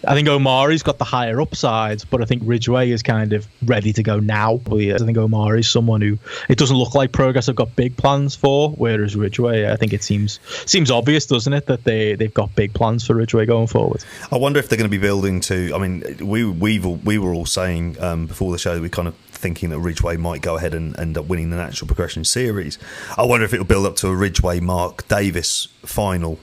I 0.07 0.14
think 0.14 0.28
Omari's 0.28 0.82
got 0.82 0.99
the 0.99 1.05
higher 1.05 1.41
upside, 1.41 2.03
but 2.11 2.20
I 2.20 2.26
think 2.26 2.43
Ridgeway 2.45 2.91
is 2.91 3.03
kind 3.03 3.32
of 3.32 3.47
ready 3.64 3.95
to 3.95 4.03
go 4.03 4.20
now. 4.20 4.61
I 4.66 4.99
think 4.99 5.16
Omari's 5.16 5.70
someone 5.70 6.03
who 6.03 6.18
it 6.51 6.59
doesn't 6.59 6.76
look 6.76 6.95
like 6.95 7.12
Progress 7.12 7.47
have 7.47 7.57
got 7.57 7.74
big 7.74 7.97
plans 7.97 8.37
for, 8.37 8.70
whereas 8.72 9.16
Ridgeway, 9.16 9.70
I 9.70 9.76
think 9.76 9.95
it 9.95 10.03
seems 10.03 10.39
seems 10.66 10.91
obvious, 10.91 11.24
doesn't 11.24 11.53
it, 11.53 11.64
that 11.66 11.85
they 11.85 12.14
they've 12.14 12.35
got 12.35 12.55
big 12.55 12.74
plans 12.74 13.07
for 13.07 13.14
Ridgeway 13.14 13.47
going 13.47 13.68
forward. 13.68 14.05
I 14.30 14.37
wonder 14.37 14.59
if 14.59 14.68
they're 14.68 14.78
going 14.78 14.91
to 14.91 14.97
be 14.97 14.99
building 14.99 15.41
to. 15.43 15.72
I 15.74 15.78
mean, 15.78 16.18
we 16.20 16.45
we 16.45 16.78
we 16.78 17.16
were 17.16 17.32
all 17.32 17.47
saying 17.47 17.99
um, 18.03 18.26
before 18.26 18.53
the 18.53 18.59
show 18.59 18.74
that 18.74 18.82
we 18.82 18.91
kind 18.91 19.09
of 19.09 19.14
thinking 19.45 19.68
that 19.68 19.78
Ridgeway 19.78 20.16
might 20.16 20.40
go 20.40 20.57
ahead 20.57 20.72
and 20.72 20.99
end 20.99 21.18
up 21.18 21.26
winning 21.26 21.51
the 21.51 21.57
natural 21.57 21.86
progression 21.86 22.24
series. 22.24 22.78
I 23.18 23.24
wonder 23.24 23.45
if 23.45 23.53
it 23.53 23.59
will 23.59 23.66
build 23.66 23.84
up 23.84 23.97
to 23.97 24.09
a 24.09 24.16
Ridgeway 24.16 24.61
Mark 24.61 25.07
Davis 25.07 25.68
final 25.82 26.38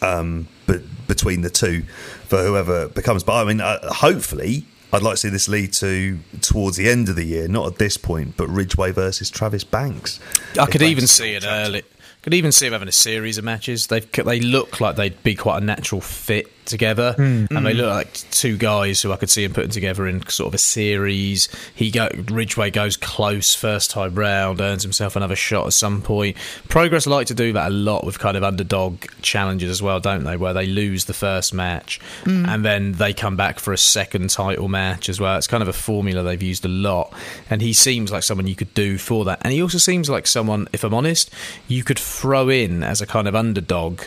um, 0.00 0.48
but 0.66 0.80
between 1.06 1.42
the 1.42 1.50
two 1.50 1.82
for 1.82 2.42
whoever 2.42 2.88
becomes. 2.88 3.22
But 3.22 3.42
I 3.42 3.44
mean, 3.44 3.60
uh, 3.60 3.92
hopefully, 3.92 4.64
I'd 4.94 5.02
like 5.02 5.14
to 5.14 5.18
see 5.18 5.28
this 5.28 5.46
lead 5.46 5.74
to 5.74 6.20
towards 6.40 6.78
the 6.78 6.88
end 6.88 7.10
of 7.10 7.16
the 7.16 7.24
year, 7.24 7.48
not 7.48 7.66
at 7.66 7.78
this 7.78 7.98
point, 7.98 8.38
but 8.38 8.48
Ridgeway 8.48 8.92
versus 8.92 9.28
Travis 9.28 9.64
Banks. 9.64 10.18
I 10.58 10.64
could 10.64 10.80
even 10.80 11.06
see 11.06 11.34
it 11.34 11.44
early. 11.46 11.82
Could 12.22 12.32
even 12.32 12.50
see 12.50 12.66
them 12.66 12.72
having 12.72 12.88
a 12.88 12.92
series 12.92 13.36
of 13.36 13.44
matches. 13.44 13.88
They 13.88 14.00
they 14.00 14.40
look 14.40 14.80
like 14.80 14.96
they'd 14.96 15.22
be 15.22 15.34
quite 15.34 15.62
a 15.62 15.64
natural 15.66 16.00
fit 16.00 16.50
together, 16.68 17.14
mm. 17.18 17.50
and 17.50 17.66
they 17.66 17.74
look 17.74 17.88
like 17.88 18.12
two 18.30 18.56
guys 18.56 19.02
who 19.02 19.12
I 19.12 19.16
could 19.16 19.30
see 19.30 19.44
him 19.44 19.52
putting 19.52 19.70
together 19.70 20.06
in 20.06 20.26
sort 20.28 20.48
of 20.48 20.54
a 20.54 20.58
series. 20.58 21.48
He 21.74 21.90
go 21.90 22.08
Ridgeway 22.30 22.70
goes 22.70 22.96
close 22.96 23.54
first 23.54 23.90
time 23.90 24.14
round, 24.14 24.60
earns 24.60 24.82
himself 24.82 25.16
another 25.16 25.36
shot 25.36 25.66
at 25.66 25.72
some 25.72 26.02
point. 26.02 26.36
Progress 26.68 27.06
like 27.06 27.26
to 27.28 27.34
do 27.34 27.52
that 27.52 27.68
a 27.68 27.74
lot 27.74 28.04
with 28.04 28.18
kind 28.18 28.36
of 28.36 28.44
underdog 28.44 29.04
challenges 29.22 29.70
as 29.70 29.82
well, 29.82 30.00
don't 30.00 30.24
they? 30.24 30.36
Where 30.36 30.52
they 30.52 30.66
lose 30.66 31.06
the 31.06 31.14
first 31.14 31.52
match 31.52 32.00
mm. 32.24 32.46
and 32.46 32.64
then 32.64 32.92
they 32.92 33.12
come 33.12 33.36
back 33.36 33.58
for 33.58 33.72
a 33.72 33.78
second 33.78 34.30
title 34.30 34.68
match 34.68 35.08
as 35.08 35.20
well. 35.20 35.36
It's 35.36 35.46
kind 35.46 35.62
of 35.62 35.68
a 35.68 35.72
formula 35.72 36.22
they've 36.22 36.42
used 36.42 36.64
a 36.64 36.68
lot, 36.68 37.12
and 37.50 37.62
he 37.62 37.72
seems 37.72 38.12
like 38.12 38.22
someone 38.22 38.46
you 38.46 38.54
could 38.54 38.74
do 38.74 38.98
for 38.98 39.24
that. 39.24 39.40
And 39.42 39.52
he 39.52 39.62
also 39.62 39.78
seems 39.78 40.10
like 40.10 40.26
someone, 40.26 40.68
if 40.72 40.84
I'm 40.84 40.94
honest, 40.94 41.30
you 41.66 41.82
could 41.84 41.98
throw 41.98 42.48
in 42.48 42.82
as 42.82 43.00
a 43.00 43.06
kind 43.06 43.26
of 43.26 43.34
underdog 43.34 44.02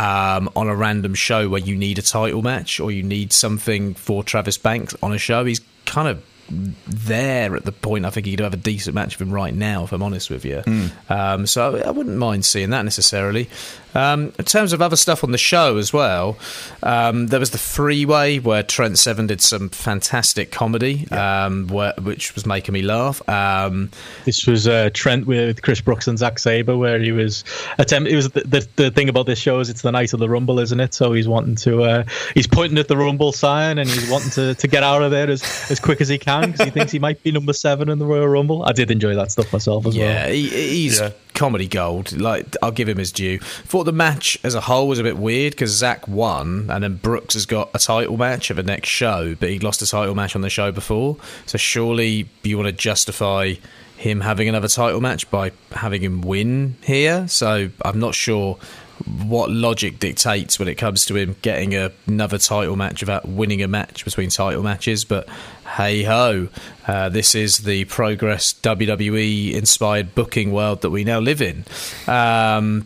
um, 0.00 0.48
on 0.56 0.66
a 0.66 0.74
random 0.74 1.14
show 1.14 1.50
where 1.50 1.60
you 1.60 1.76
need 1.76 1.98
a 1.98 2.02
title 2.02 2.40
match 2.40 2.80
or 2.80 2.90
you 2.90 3.02
need 3.02 3.34
something 3.34 3.92
for 3.92 4.24
Travis 4.24 4.56
Banks 4.56 4.96
on 5.02 5.12
a 5.12 5.18
show. 5.18 5.44
He's 5.44 5.60
kind 5.84 6.08
of 6.08 6.24
there 6.50 7.54
at 7.56 7.64
the 7.64 7.72
point 7.72 8.04
I 8.04 8.10
think 8.10 8.26
he 8.26 8.32
could 8.32 8.40
have 8.40 8.54
a 8.54 8.58
decent 8.58 8.94
match 8.94 9.18
with 9.18 9.26
him 9.26 9.32
right 9.32 9.54
now, 9.54 9.84
if 9.84 9.92
I'm 9.92 10.02
honest 10.02 10.30
with 10.30 10.44
you. 10.44 10.62
Mm. 10.66 11.10
Um, 11.10 11.46
so 11.46 11.76
I 11.76 11.90
wouldn't 11.90 12.16
mind 12.16 12.44
seeing 12.44 12.70
that 12.70 12.82
necessarily. 12.82 13.48
Um, 13.92 14.32
in 14.38 14.44
terms 14.44 14.72
of 14.72 14.80
other 14.80 14.94
stuff 14.94 15.24
on 15.24 15.32
the 15.32 15.38
show 15.38 15.76
as 15.76 15.92
well, 15.92 16.38
um, 16.84 17.26
there 17.26 17.40
was 17.40 17.50
the 17.50 17.58
three 17.58 18.04
way 18.04 18.38
where 18.38 18.62
Trent 18.62 18.98
Seven 18.98 19.26
did 19.26 19.40
some 19.40 19.68
fantastic 19.68 20.52
comedy, 20.52 21.08
yeah. 21.10 21.46
um, 21.46 21.66
where, 21.66 21.94
which 22.00 22.34
was 22.36 22.46
making 22.46 22.72
me 22.72 22.82
laugh. 22.82 23.26
Um, 23.28 23.90
this 24.26 24.46
was 24.46 24.68
uh, 24.68 24.90
Trent 24.94 25.26
with 25.26 25.62
Chris 25.62 25.80
Brooks 25.80 26.06
and 26.06 26.18
Zack 26.18 26.38
Sabre, 26.38 26.76
where 26.76 27.00
he 27.00 27.10
was 27.10 27.42
attempt. 27.78 28.10
It 28.10 28.16
was 28.16 28.30
the, 28.30 28.42
the, 28.42 28.68
the, 28.76 28.90
thing 28.92 29.08
about 29.08 29.26
this 29.26 29.40
show 29.40 29.58
is 29.58 29.68
it's 29.68 29.82
the 29.82 29.90
night 29.90 30.12
of 30.12 30.20
the 30.20 30.28
Rumble, 30.28 30.60
isn't 30.60 30.78
it? 30.78 30.94
So 30.94 31.12
he's 31.12 31.26
wanting 31.26 31.56
to, 31.56 31.82
uh, 31.82 32.04
he's 32.34 32.46
pointing 32.46 32.78
at 32.78 32.86
the 32.86 32.96
Rumble 32.96 33.32
sign 33.32 33.78
and 33.78 33.88
he's 33.88 34.08
wanting 34.08 34.30
to, 34.30 34.54
to 34.54 34.68
get 34.68 34.84
out 34.84 35.02
of 35.02 35.10
there 35.10 35.28
as, 35.28 35.42
as 35.68 35.80
quick 35.80 36.00
as 36.00 36.08
he 36.08 36.18
can 36.18 36.39
because 36.46 36.64
he 36.64 36.70
thinks 36.70 36.92
he 36.92 36.98
might 36.98 37.22
be 37.22 37.32
number 37.32 37.52
seven 37.52 37.88
in 37.88 37.98
the 37.98 38.06
Royal 38.06 38.28
Rumble. 38.28 38.64
I 38.64 38.72
did 38.72 38.90
enjoy 38.90 39.14
that 39.14 39.30
stuff 39.30 39.52
myself 39.52 39.86
as 39.86 39.96
yeah, 39.96 40.24
well. 40.24 40.32
He, 40.32 40.48
he's 40.48 41.00
yeah 41.00 41.10
comedy 41.40 41.66
gold. 41.66 42.12
Like 42.12 42.54
I'll 42.62 42.70
give 42.70 42.86
him 42.86 42.98
his 42.98 43.12
due. 43.12 43.38
Thought 43.38 43.84
the 43.84 43.92
match 43.92 44.38
as 44.44 44.54
a 44.54 44.60
whole 44.60 44.88
was 44.88 44.98
a 44.98 45.02
bit 45.02 45.16
weird 45.16 45.54
because 45.54 45.70
Zack 45.70 46.06
won, 46.06 46.68
and 46.70 46.84
then 46.84 46.96
Brooks 46.96 47.32
has 47.32 47.46
got 47.46 47.70
a 47.72 47.78
title 47.78 48.18
match 48.18 48.48
for 48.48 48.54
the 48.54 48.62
next 48.62 48.90
show, 48.90 49.34
but 49.36 49.48
he 49.48 49.58
lost 49.58 49.80
a 49.80 49.86
title 49.86 50.14
match 50.14 50.36
on 50.36 50.42
the 50.42 50.50
show 50.50 50.70
before. 50.70 51.16
So 51.46 51.56
surely 51.56 52.28
you 52.42 52.58
want 52.58 52.66
to 52.66 52.72
justify 52.72 53.54
him 53.96 54.20
having 54.20 54.50
another 54.50 54.68
title 54.68 55.00
match 55.00 55.30
by 55.30 55.52
having 55.72 56.02
him 56.02 56.20
win 56.20 56.76
here. 56.84 57.26
So 57.28 57.70
I'm 57.84 57.98
not 57.98 58.14
sure 58.14 58.58
what 59.06 59.50
logic 59.50 59.98
dictates 59.98 60.58
when 60.58 60.68
it 60.68 60.76
comes 60.76 61.04
to 61.06 61.16
him 61.16 61.36
getting 61.42 61.74
a, 61.74 61.92
another 62.06 62.38
title 62.38 62.76
match 62.76 63.00
without 63.00 63.28
winning 63.28 63.62
a 63.62 63.68
match 63.68 64.04
between 64.04 64.30
title 64.30 64.62
matches. 64.62 65.04
But 65.04 65.28
hey 65.76 66.02
ho, 66.02 66.48
uh, 66.86 67.08
this 67.08 67.34
is 67.34 67.58
the 67.58 67.84
progress 67.86 68.52
WWE 68.52 69.52
inspired 69.52 70.14
booking 70.14 70.52
world 70.52 70.82
that 70.82 70.90
we 70.90 71.04
now 71.04 71.20
live 71.20 71.40
in. 71.40 71.64
Um, 72.06 72.84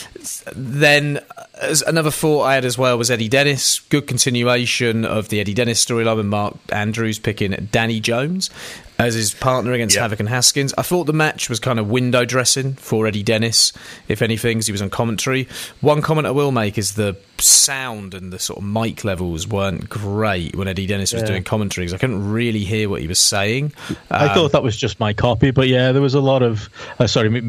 then 0.54 1.20
another 1.86 2.10
thought 2.10 2.42
I 2.42 2.54
had 2.54 2.64
as 2.64 2.76
well 2.76 2.98
was 2.98 3.10
Eddie 3.10 3.28
Dennis. 3.28 3.80
Good 3.80 4.06
continuation 4.06 5.04
of 5.04 5.28
the 5.28 5.40
Eddie 5.40 5.54
Dennis 5.54 5.84
storyline 5.84 6.16
with 6.16 6.26
Mark 6.26 6.56
Andrews 6.70 7.18
picking 7.18 7.68
Danny 7.70 8.00
Jones 8.00 8.50
as 9.02 9.14
his 9.14 9.34
partner 9.34 9.72
against 9.72 9.94
yep. 9.94 10.02
Havoc 10.02 10.20
and 10.20 10.28
Haskins. 10.28 10.72
I 10.78 10.82
thought 10.82 11.04
the 11.04 11.12
match 11.12 11.48
was 11.48 11.60
kind 11.60 11.78
of 11.78 11.88
window 11.88 12.24
dressing 12.24 12.74
for 12.74 13.06
Eddie 13.06 13.22
Dennis, 13.22 13.72
if 14.08 14.22
anything, 14.22 14.58
as 14.58 14.66
he 14.66 14.72
was 14.72 14.82
on 14.82 14.90
commentary. 14.90 15.48
One 15.80 16.02
comment 16.02 16.26
I 16.26 16.30
will 16.30 16.52
make 16.52 16.78
is 16.78 16.94
the 16.94 17.16
sound 17.38 18.14
and 18.14 18.32
the 18.32 18.38
sort 18.38 18.58
of 18.58 18.64
mic 18.64 19.04
levels 19.04 19.48
weren't 19.48 19.88
great 19.88 20.54
when 20.54 20.68
Eddie 20.68 20.86
Dennis 20.86 21.12
was 21.12 21.22
yeah. 21.22 21.28
doing 21.28 21.44
commentary 21.44 21.84
because 21.84 21.94
I 21.94 21.98
couldn't 21.98 22.30
really 22.30 22.60
hear 22.60 22.88
what 22.88 23.00
he 23.00 23.08
was 23.08 23.18
saying. 23.18 23.72
I 24.10 24.28
um, 24.28 24.34
thought 24.34 24.52
that 24.52 24.62
was 24.62 24.76
just 24.76 25.00
my 25.00 25.12
copy, 25.12 25.50
but 25.50 25.68
yeah, 25.68 25.92
there 25.92 26.02
was 26.02 26.14
a 26.14 26.20
lot 26.20 26.42
of. 26.42 26.68
Uh, 26.98 27.06
sorry, 27.06 27.42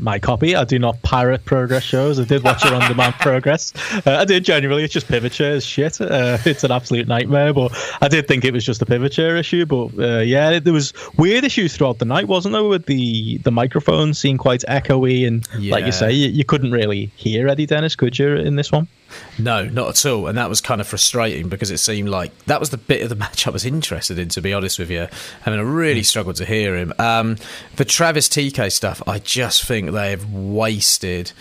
my 0.00 0.18
copy. 0.18 0.54
I 0.54 0.64
do 0.64 0.78
not 0.78 1.02
pirate 1.02 1.44
progress 1.44 1.82
shows. 1.82 2.20
I 2.20 2.24
did 2.24 2.44
watch 2.44 2.64
it 2.64 2.72
on 2.72 2.88
demand 2.88 3.14
progress. 3.20 3.72
Uh, 4.06 4.16
I 4.18 4.24
did 4.24 4.44
genuinely. 4.44 4.84
It's 4.84 4.94
just 4.94 5.08
Pivotshare's 5.08 5.64
shit. 5.64 6.00
Uh, 6.00 6.38
it's 6.44 6.64
an 6.64 6.70
absolute 6.70 7.08
nightmare, 7.08 7.52
but 7.52 7.72
I 8.00 8.08
did 8.08 8.28
think 8.28 8.44
it 8.44 8.52
was 8.52 8.64
just 8.64 8.82
a 8.82 8.86
Pivotshare 8.86 9.38
issue. 9.38 9.66
But 9.66 9.98
uh, 9.98 10.20
yeah, 10.20 10.58
there 10.68 10.74
was 10.74 10.92
weird 11.16 11.44
issues 11.44 11.74
throughout 11.74 11.98
the 11.98 12.04
night, 12.04 12.28
wasn't 12.28 12.52
there? 12.52 12.62
With 12.62 12.84
the 12.84 13.38
the 13.38 13.50
microphone 13.50 14.12
seemed 14.12 14.38
quite 14.38 14.62
echoey, 14.68 15.26
and 15.26 15.48
yeah. 15.58 15.72
like 15.72 15.86
you 15.86 15.92
say, 15.92 16.12
you, 16.12 16.28
you 16.28 16.44
couldn't 16.44 16.72
really 16.72 17.06
hear 17.16 17.48
Eddie 17.48 17.64
Dennis, 17.64 17.96
could 17.96 18.18
you, 18.18 18.36
in 18.36 18.56
this 18.56 18.70
one? 18.70 18.86
No, 19.38 19.64
not 19.64 19.88
at 19.90 20.06
all. 20.06 20.26
And 20.26 20.36
that 20.38 20.48
was 20.48 20.60
kind 20.60 20.80
of 20.80 20.86
frustrating 20.86 21.48
because 21.48 21.70
it 21.70 21.78
seemed 21.78 22.08
like 22.08 22.36
that 22.46 22.60
was 22.60 22.70
the 22.70 22.76
bit 22.76 23.02
of 23.02 23.08
the 23.08 23.14
match 23.16 23.46
I 23.46 23.50
was 23.50 23.64
interested 23.64 24.18
in, 24.18 24.28
to 24.30 24.40
be 24.40 24.52
honest 24.52 24.78
with 24.78 24.90
you. 24.90 25.06
I 25.46 25.50
mean, 25.50 25.58
I 25.58 25.62
really 25.62 26.02
struggled 26.02 26.36
to 26.36 26.44
hear 26.44 26.76
him. 26.76 26.92
Um, 26.98 27.36
the 27.76 27.84
Travis 27.84 28.28
TK 28.28 28.72
stuff, 28.72 29.02
I 29.06 29.18
just 29.18 29.64
think 29.64 29.92
they've 29.92 30.32
wasted 30.32 31.32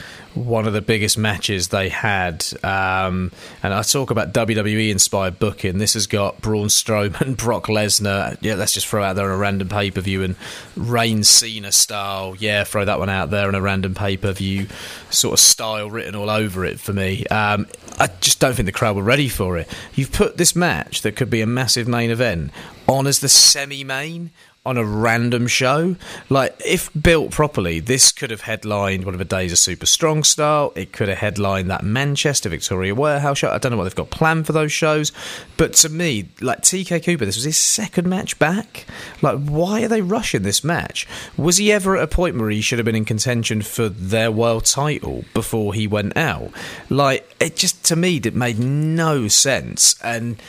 one 0.45 0.67
of 0.67 0.73
the 0.73 0.81
biggest 0.81 1.17
matches 1.17 1.69
they 1.69 1.89
had. 1.89 2.45
Um, 2.63 3.31
and 3.63 3.73
I 3.73 3.81
talk 3.81 4.11
about 4.11 4.33
WWE 4.33 4.89
inspired 4.89 5.39
booking. 5.39 5.77
This 5.77 5.95
has 5.95 6.07
got 6.07 6.41
Braun 6.41 6.67
Strowman, 6.67 7.37
Brock 7.43 7.65
Lesnar. 7.65 8.37
Yeah, 8.41 8.55
let's 8.55 8.73
just 8.73 8.87
throw 8.87 9.03
out 9.03 9.15
there 9.15 9.25
in 9.25 9.31
a 9.31 9.37
random 9.37 9.69
pay 9.69 9.91
per 9.91 10.01
view 10.01 10.23
and 10.23 10.35
Reign 10.75 11.23
Cena 11.23 11.71
style. 11.71 12.35
Yeah, 12.37 12.63
throw 12.63 12.85
that 12.85 12.99
one 12.99 13.09
out 13.09 13.29
there 13.31 13.49
in 13.49 13.55
a 13.55 13.61
random 13.61 13.95
pay 13.95 14.17
per 14.17 14.31
view 14.31 14.67
sort 15.09 15.33
of 15.33 15.39
style 15.39 15.89
written 15.89 16.15
all 16.15 16.29
over 16.29 16.65
it 16.65 16.79
for 16.79 16.93
me. 16.93 17.25
Um, 17.27 17.56
Um, 17.57 17.67
I 17.99 18.07
just 18.21 18.39
don't 18.39 18.53
think 18.53 18.67
the 18.67 18.71
crowd 18.71 18.95
were 18.95 19.03
ready 19.03 19.27
for 19.27 19.57
it. 19.57 19.67
You've 19.95 20.11
put 20.11 20.37
this 20.37 20.55
match 20.55 21.01
that 21.01 21.15
could 21.15 21.29
be 21.29 21.41
a 21.41 21.47
massive 21.47 21.87
main 21.87 22.11
event 22.11 22.51
on 22.87 23.07
as 23.07 23.19
the 23.19 23.29
semi 23.29 23.83
main 23.83 24.29
on 24.67 24.77
a 24.77 24.83
random 24.83 25.47
show. 25.47 25.95
Like, 26.29 26.59
if 26.65 26.91
built 26.93 27.31
properly, 27.31 27.79
this 27.79 28.11
could 28.11 28.29
have 28.31 28.41
headlined 28.41 29.05
one 29.05 29.13
of 29.13 29.19
the 29.19 29.25
days 29.25 29.53
of 29.53 29.59
Super 29.59 29.85
Strong 29.85 30.25
Style. 30.25 30.73
It 30.75 30.91
could 30.91 31.07
have 31.07 31.19
headlined 31.19 31.69
that 31.71 31.83
Manchester 31.83 32.49
Victoria 32.49 32.93
Warehouse 32.93 33.39
show. 33.39 33.49
I 33.49 33.57
don't 33.57 33.71
know 33.71 33.77
what 33.77 33.85
they've 33.85 33.95
got 33.95 34.09
planned 34.09 34.45
for 34.45 34.51
those 34.51 34.73
shows. 34.73 35.13
But 35.55 35.73
to 35.75 35.89
me, 35.89 36.29
like 36.41 36.61
TK 36.61 37.03
Cooper, 37.05 37.25
this 37.25 37.37
was 37.37 37.45
his 37.45 37.57
second 37.57 38.09
match 38.09 38.37
back. 38.39 38.85
Like, 39.21 39.39
why 39.39 39.83
are 39.83 39.87
they 39.87 40.01
rushing 40.01 40.43
this 40.43 40.63
match? 40.63 41.07
Was 41.37 41.57
he 41.57 41.71
ever 41.71 41.95
at 41.95 42.03
a 42.03 42.07
point 42.07 42.37
where 42.37 42.49
he 42.49 42.59
should 42.59 42.77
have 42.77 42.85
been 42.85 42.93
in 42.93 43.05
contention 43.05 43.61
for 43.61 43.87
their 43.87 44.31
world 44.31 44.65
title 44.65 45.23
before 45.33 45.73
he 45.73 45.87
went 45.87 46.17
out? 46.17 46.51
Like, 46.89 47.35
it 47.39 47.55
just, 47.55 47.85
to 47.85 47.95
me, 47.95 48.17
it 48.17 48.35
made 48.35 48.59
no 48.59 49.29
sense. 49.29 49.95
And 50.03 50.41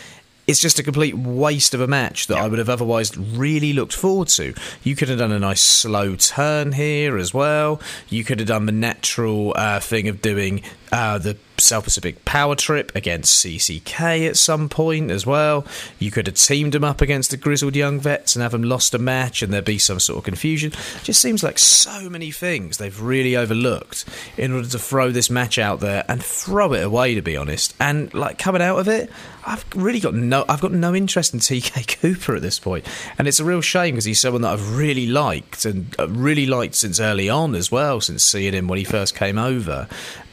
it's 0.49 0.61
just 0.61 0.79
a 0.79 0.83
complete 0.83 1.15
waste 1.15 1.75
of 1.75 1.81
a 1.83 1.87
match 1.87 2.27
that 2.27 2.37
yeah. 2.37 2.45
I 2.45 2.49
would 2.49 2.59
have 2.59 2.71
otherwise 2.71 3.15
really 3.17 3.75
looked 3.75 3.93
forward 3.93 4.29
to. 4.29 4.55
You 4.83 4.97
could 4.97 5.11
have 5.11 5.19
done 5.19 5.31
a 5.31 5.39
nice 5.39 5.61
slow 5.61 6.17
turn 6.17 6.73
here 6.73 7.19
as 7.19 7.35
well. 7.35 7.83
You 8.09 8.25
could 8.25 8.39
have 8.39 8.49
done 8.49 8.65
the 8.65 8.73
natural 8.73 9.53
uh, 9.55 9.79
thing 9.79 10.09
of 10.09 10.23
doing 10.23 10.63
uh, 10.93 11.19
the 11.19 11.37
South 11.59 11.85
Pacific 11.85 12.25
Power 12.25 12.55
Trip 12.55 12.93
against 12.95 13.45
CCK 13.45 14.29
at 14.29 14.37
some 14.37 14.69
point 14.69 15.11
as 15.11 15.27
well. 15.27 15.67
You 15.99 16.11
could 16.11 16.27
have 16.27 16.37
teamed 16.37 16.73
them 16.73 16.85
up 16.85 17.01
against 17.01 17.31
the 17.31 17.37
Grizzled 17.37 17.77
Young 17.77 17.99
Vets 18.01 18.37
and 18.37 18.43
have 18.43 18.53
them 18.53 18.63
lost 18.63 18.95
a 18.95 18.99
match 18.99 19.43
and 19.43 19.53
there'd 19.53 19.65
be 19.65 19.79
some 19.79 20.01
sort 20.01 20.19
of 20.19 20.25
confusion. 20.25 20.73
It 20.73 21.05
just 21.05 21.21
seems 21.21 21.43
like 21.43 21.59
so 21.59 22.09
many 22.09 22.31
things 22.31 22.79
they've 22.79 23.01
really 23.01 23.37
overlooked 23.37 24.05
in 24.37 24.53
order 24.53 24.69
to 24.69 24.79
throw 24.79 25.11
this 25.11 25.31
match 25.31 25.59
out 25.59 25.81
there 25.81 26.05
and 26.09 26.23
throw 26.23 26.73
it 26.73 26.85
away, 26.85 27.15
to 27.15 27.23
be 27.23 27.37
honest. 27.37 27.75
And 27.81 28.13
like 28.15 28.39
coming 28.39 28.63
out 28.63 28.79
of 28.79 28.89
it, 28.89 29.11
I've 29.49 29.65
really 29.75 30.01
got 30.01 30.15
no, 30.15 30.45
I've 30.49 30.61
got 30.61 30.73
no 30.73 30.95
interest 30.95 31.33
in 31.33 31.41
TK 31.41 32.01
Cooper 32.01 32.37
at 32.37 32.43
this 32.43 32.59
point, 32.59 32.85
and 33.19 33.27
it's 33.27 33.41
a 33.41 33.45
real 33.45 33.63
shame 33.63 33.95
because 33.95 34.05
he's 34.05 34.21
someone 34.21 34.43
that 34.43 34.53
I've 34.53 34.77
really 34.77 35.07
liked 35.07 35.65
and 35.65 35.95
uh, 35.99 36.09
really 36.09 36.45
liked 36.47 36.75
since 36.75 37.01
early 37.01 37.29
on 37.31 37.55
as 37.55 37.73
well, 37.73 38.01
since 38.01 38.23
seeing 38.23 38.53
him 38.53 38.69
when 38.69 38.79
he 38.79 38.85
first 38.85 39.15
came 39.15 39.39
over. 39.39 39.89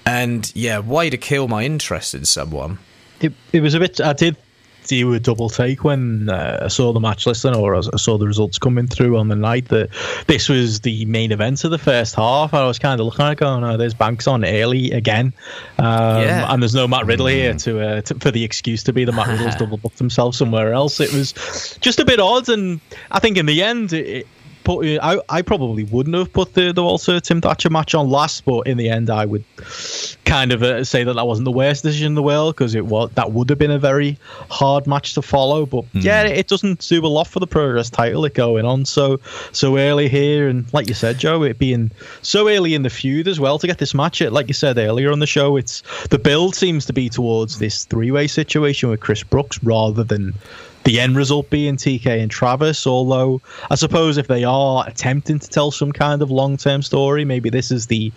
And 0.06 0.52
yeah, 0.56 0.80
why 0.80 1.10
to 1.10 1.18
kill 1.18 1.48
my 1.48 1.64
interest 1.64 2.14
in 2.14 2.26
someone. 2.26 2.78
It, 3.22 3.34
it 3.54 3.62
was 3.62 3.74
a 3.74 3.80
bit. 3.80 4.00
I 4.02 4.14
did 4.14 4.38
do 4.88 5.14
a 5.14 5.20
double 5.20 5.50
take 5.50 5.84
when 5.84 6.30
uh, 6.30 6.60
I 6.64 6.68
saw 6.68 6.94
the 6.94 7.00
match 7.00 7.26
listing 7.26 7.56
or 7.56 7.76
I 7.76 7.82
saw 7.82 8.18
the 8.18 8.28
results 8.28 8.58
coming 8.58 8.88
through 8.88 9.18
on 9.18 9.28
the 9.28 9.36
night 9.36 9.70
that 9.70 9.90
this 10.28 10.48
was 10.50 10.82
the 10.82 11.06
main 11.06 11.32
event 11.32 11.64
of 11.64 11.72
the 11.72 11.78
first 11.78 12.16
half. 12.16 12.54
I 12.54 12.66
was 12.66 12.80
kind 12.80 13.00
of 13.00 13.06
looking 13.06 13.26
at 13.26 13.34
it 13.34 13.38
going, 13.40 13.64
oh, 13.64 13.78
there's 13.78 13.94
Banks 13.94 14.28
on 14.28 14.46
early 14.46 14.92
again. 14.92 15.34
Um, 15.80 16.22
yeah. 16.22 16.54
And 16.54 16.62
there's 16.62 16.76
no 16.76 16.88
Matt 16.88 17.06
Riddle 17.06 17.28
mm. 17.28 17.32
here 17.32 17.54
to, 17.54 17.80
uh, 17.80 18.02
to, 18.02 18.16
for 18.16 18.32
the 18.32 18.44
excuse 18.44 18.84
to 18.84 18.94
be 18.94 19.06
the 19.06 19.12
Matt 19.12 19.28
Riddle's 19.28 19.56
double 19.60 19.78
booked 19.78 20.00
himself 20.00 20.36
somewhere 20.36 20.74
else. 20.74 21.00
It 21.00 21.14
was 21.14 21.78
just 21.82 22.00
a 22.00 22.06
bit 22.06 22.20
odd. 22.20 22.50
And 22.50 22.80
I 23.12 23.20
think 23.20 23.38
in 23.38 23.46
the 23.46 23.64
end, 23.64 23.94
it, 23.94 24.28
put, 24.66 24.86
I, 25.02 25.22
I 25.30 25.42
probably 25.42 25.86
wouldn't 25.86 26.16
have 26.16 26.34
put 26.34 26.54
the, 26.54 26.74
the 26.74 26.84
Walter 26.84 27.22
Tim 27.22 27.40
Thatcher 27.40 27.70
match 27.70 27.96
on 27.96 28.10
last, 28.10 28.44
but 28.44 28.68
in 28.68 28.78
the 28.78 28.90
end, 28.90 29.10
I 29.10 29.26
would 29.26 29.46
kind 30.26 30.52
of 30.52 30.64
uh, 30.64 30.84
say 30.84 31.04
that 31.04 31.14
that 31.14 31.26
wasn't 31.26 31.46
the 31.46 31.52
worst 31.52 31.84
decision 31.84 32.08
in 32.08 32.16
the 32.16 32.24
world 32.24 32.56
because 32.56 32.76
it 32.76 32.86
was 32.86 33.12
that 33.12 33.32
would 33.32 33.50
have 33.50 33.60
been 33.60 33.72
a 33.72 33.80
very 33.80 34.18
hard 34.50 34.88
match 34.88 35.14
to 35.14 35.22
follow. 35.22 35.66
But 35.66 35.86
mm. 35.94 36.04
yeah, 36.04 36.24
it 36.24 36.48
doesn't 36.48 36.86
do 36.88 37.06
a 37.06 37.08
lot 37.08 37.28
for 37.28 37.40
the 37.40 37.48
Progress 37.48 37.90
title 37.90 38.26
it 38.26 38.34
going 38.34 38.66
on 38.66 38.84
so 38.84 39.20
so 39.54 39.78
early 39.78 40.10
here, 40.10 40.50
and 40.50 40.72
like 40.74 40.88
you 40.90 40.96
said, 40.96 41.20
Joe, 41.20 41.44
it 41.44 41.58
being 41.58 41.92
so 42.22 42.50
early 42.50 42.74
in 42.74 42.84
the 42.84 42.90
feud 42.90 43.28
as 43.28 43.40
well 43.40 43.60
to 43.60 43.68
get 43.68 43.78
this 43.78 43.94
match. 43.94 44.22
It 44.22 44.34
like 44.34 44.48
you 44.48 44.54
said 44.54 44.78
earlier 44.78 45.12
on 45.12 45.20
the 45.20 45.28
show, 45.28 45.56
it's 45.56 45.84
the 46.10 46.20
build 46.20 46.56
seems 46.56 46.86
to 46.88 46.94
be 46.94 47.08
towards 47.08 47.60
this 47.60 47.86
three 47.86 48.12
way 48.12 48.28
situation 48.28 48.90
with 48.90 49.00
Chris 49.00 49.24
Brooks 49.24 49.64
rather 49.64 50.04
than 50.04 50.34
the 50.86 51.00
end 51.00 51.18
result 51.18 51.50
being 51.50 51.76
TK 51.76 52.22
and 52.22 52.32
Travis. 52.32 52.88
Although 52.88 53.42
I 53.70 53.76
suppose 53.76 54.18
if 54.18 54.28
they 54.28 54.44
are 54.44 54.88
attempting 54.88 55.40
to 55.40 55.50
tell 55.50 55.72
some 55.72 55.92
kind 55.92 56.22
of 56.22 56.32
long 56.32 56.56
term 56.56 56.82
story, 56.82 57.26
maybe 57.26 57.50
this 57.50 57.72
is 57.72 57.88
the 57.88 58.14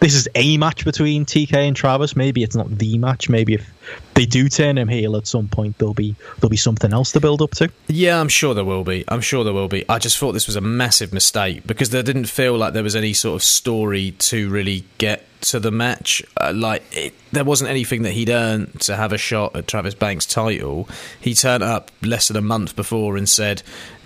this 0.00 0.14
is 0.14 0.28
a 0.34 0.56
match 0.56 0.84
between 0.84 1.26
TK 1.26 1.52
and 1.54 1.76
Travis. 1.76 2.16
Maybe 2.16 2.42
it's 2.42 2.56
not 2.56 2.70
the 2.78 2.96
match. 2.96 3.28
Maybe 3.28 3.54
if 3.54 3.70
they 4.14 4.24
do 4.24 4.48
turn 4.48 4.78
him 4.78 4.88
heel 4.88 5.16
at 5.16 5.26
some 5.26 5.48
point, 5.48 5.76
there'll 5.78 5.94
be 5.94 6.14
there'll 6.38 6.48
be 6.48 6.56
something 6.56 6.92
else 6.92 7.12
to 7.12 7.20
build 7.20 7.42
up 7.42 7.50
to. 7.52 7.70
Yeah, 7.88 8.20
I'm 8.20 8.28
sure 8.28 8.54
there 8.54 8.64
will 8.64 8.84
be. 8.84 9.04
I'm 9.08 9.20
sure 9.20 9.44
there 9.44 9.52
will 9.52 9.68
be. 9.68 9.84
I 9.88 9.98
just 9.98 10.16
thought 10.18 10.32
this 10.32 10.46
was 10.46 10.56
a 10.56 10.60
massive 10.60 11.12
mistake 11.12 11.66
because 11.66 11.90
there 11.90 12.02
didn't 12.02 12.26
feel 12.26 12.56
like 12.56 12.72
there 12.72 12.84
was 12.84 12.96
any 12.96 13.12
sort 13.12 13.34
of 13.34 13.42
story 13.42 14.12
to 14.12 14.48
really 14.48 14.84
get 14.98 15.26
to 15.42 15.60
the 15.60 15.70
match. 15.70 16.22
Uh, 16.40 16.52
like 16.54 16.82
it, 16.92 17.14
there 17.32 17.44
wasn't 17.44 17.70
anything 17.70 18.02
that 18.02 18.12
he'd 18.12 18.30
earned 18.30 18.80
to 18.80 18.96
have 18.96 19.12
a 19.12 19.18
shot 19.18 19.54
at 19.54 19.66
Travis 19.66 19.94
Banks' 19.94 20.26
title. 20.26 20.88
He 21.20 21.34
turned 21.34 21.62
up 21.62 21.90
less 22.02 22.28
than 22.28 22.36
a 22.36 22.42
month 22.42 22.74
before 22.74 23.16
and 23.16 23.28
said, 23.28 23.62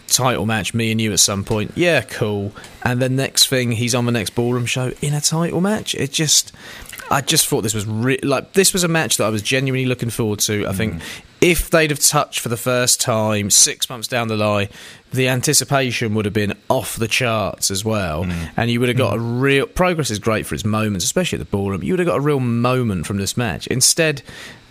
"Title 0.08 0.46
match, 0.46 0.74
me 0.74 0.90
and 0.90 1.00
you 1.00 1.12
at 1.12 1.20
some 1.20 1.44
point." 1.44 1.72
Yeah, 1.74 2.00
cool. 2.02 2.52
And 2.82 3.00
then 3.00 3.16
next 3.16 3.48
thing, 3.48 3.72
he's 3.72 3.94
on 3.94 4.06
the 4.06 4.12
next 4.12 4.30
ballroom 4.30 4.66
show 4.66 4.92
in 5.00 5.14
a 5.14 5.20
title 5.20 5.60
match. 5.60 5.94
It 5.94 6.12
just. 6.12 6.52
I 7.08 7.20
just 7.20 7.46
thought 7.46 7.60
this 7.60 7.72
was 7.72 7.86
re- 7.86 8.18
like 8.24 8.54
this 8.54 8.72
was 8.72 8.82
a 8.82 8.88
match 8.88 9.18
that 9.18 9.26
I 9.26 9.28
was 9.28 9.40
genuinely 9.40 9.86
looking 9.86 10.10
forward 10.10 10.40
to. 10.40 10.66
I 10.66 10.72
think 10.72 10.94
mm. 10.94 11.02
if 11.40 11.70
they'd 11.70 11.90
have 11.90 12.00
touched 12.00 12.40
for 12.40 12.48
the 12.48 12.56
first 12.56 13.00
time 13.00 13.48
six 13.48 13.88
months 13.88 14.08
down 14.08 14.26
the 14.26 14.36
line, 14.36 14.68
the 15.16 15.28
anticipation 15.28 16.14
would 16.14 16.24
have 16.24 16.34
been 16.34 16.54
off 16.68 16.96
the 16.96 17.08
charts 17.08 17.70
as 17.70 17.84
well, 17.84 18.24
mm. 18.24 18.50
and 18.56 18.70
you 18.70 18.80
would 18.80 18.88
have 18.88 18.98
got 18.98 19.14
mm. 19.14 19.16
a 19.16 19.40
real 19.40 19.66
progress 19.66 20.10
is 20.10 20.18
great 20.18 20.46
for 20.46 20.54
its 20.54 20.64
moments, 20.64 21.04
especially 21.04 21.36
at 21.36 21.44
the 21.44 21.50
ballroom. 21.50 21.82
You 21.82 21.92
would 21.94 22.00
have 22.00 22.08
got 22.08 22.18
a 22.18 22.20
real 22.20 22.40
moment 22.40 23.06
from 23.06 23.16
this 23.16 23.36
match. 23.36 23.66
Instead, 23.66 24.22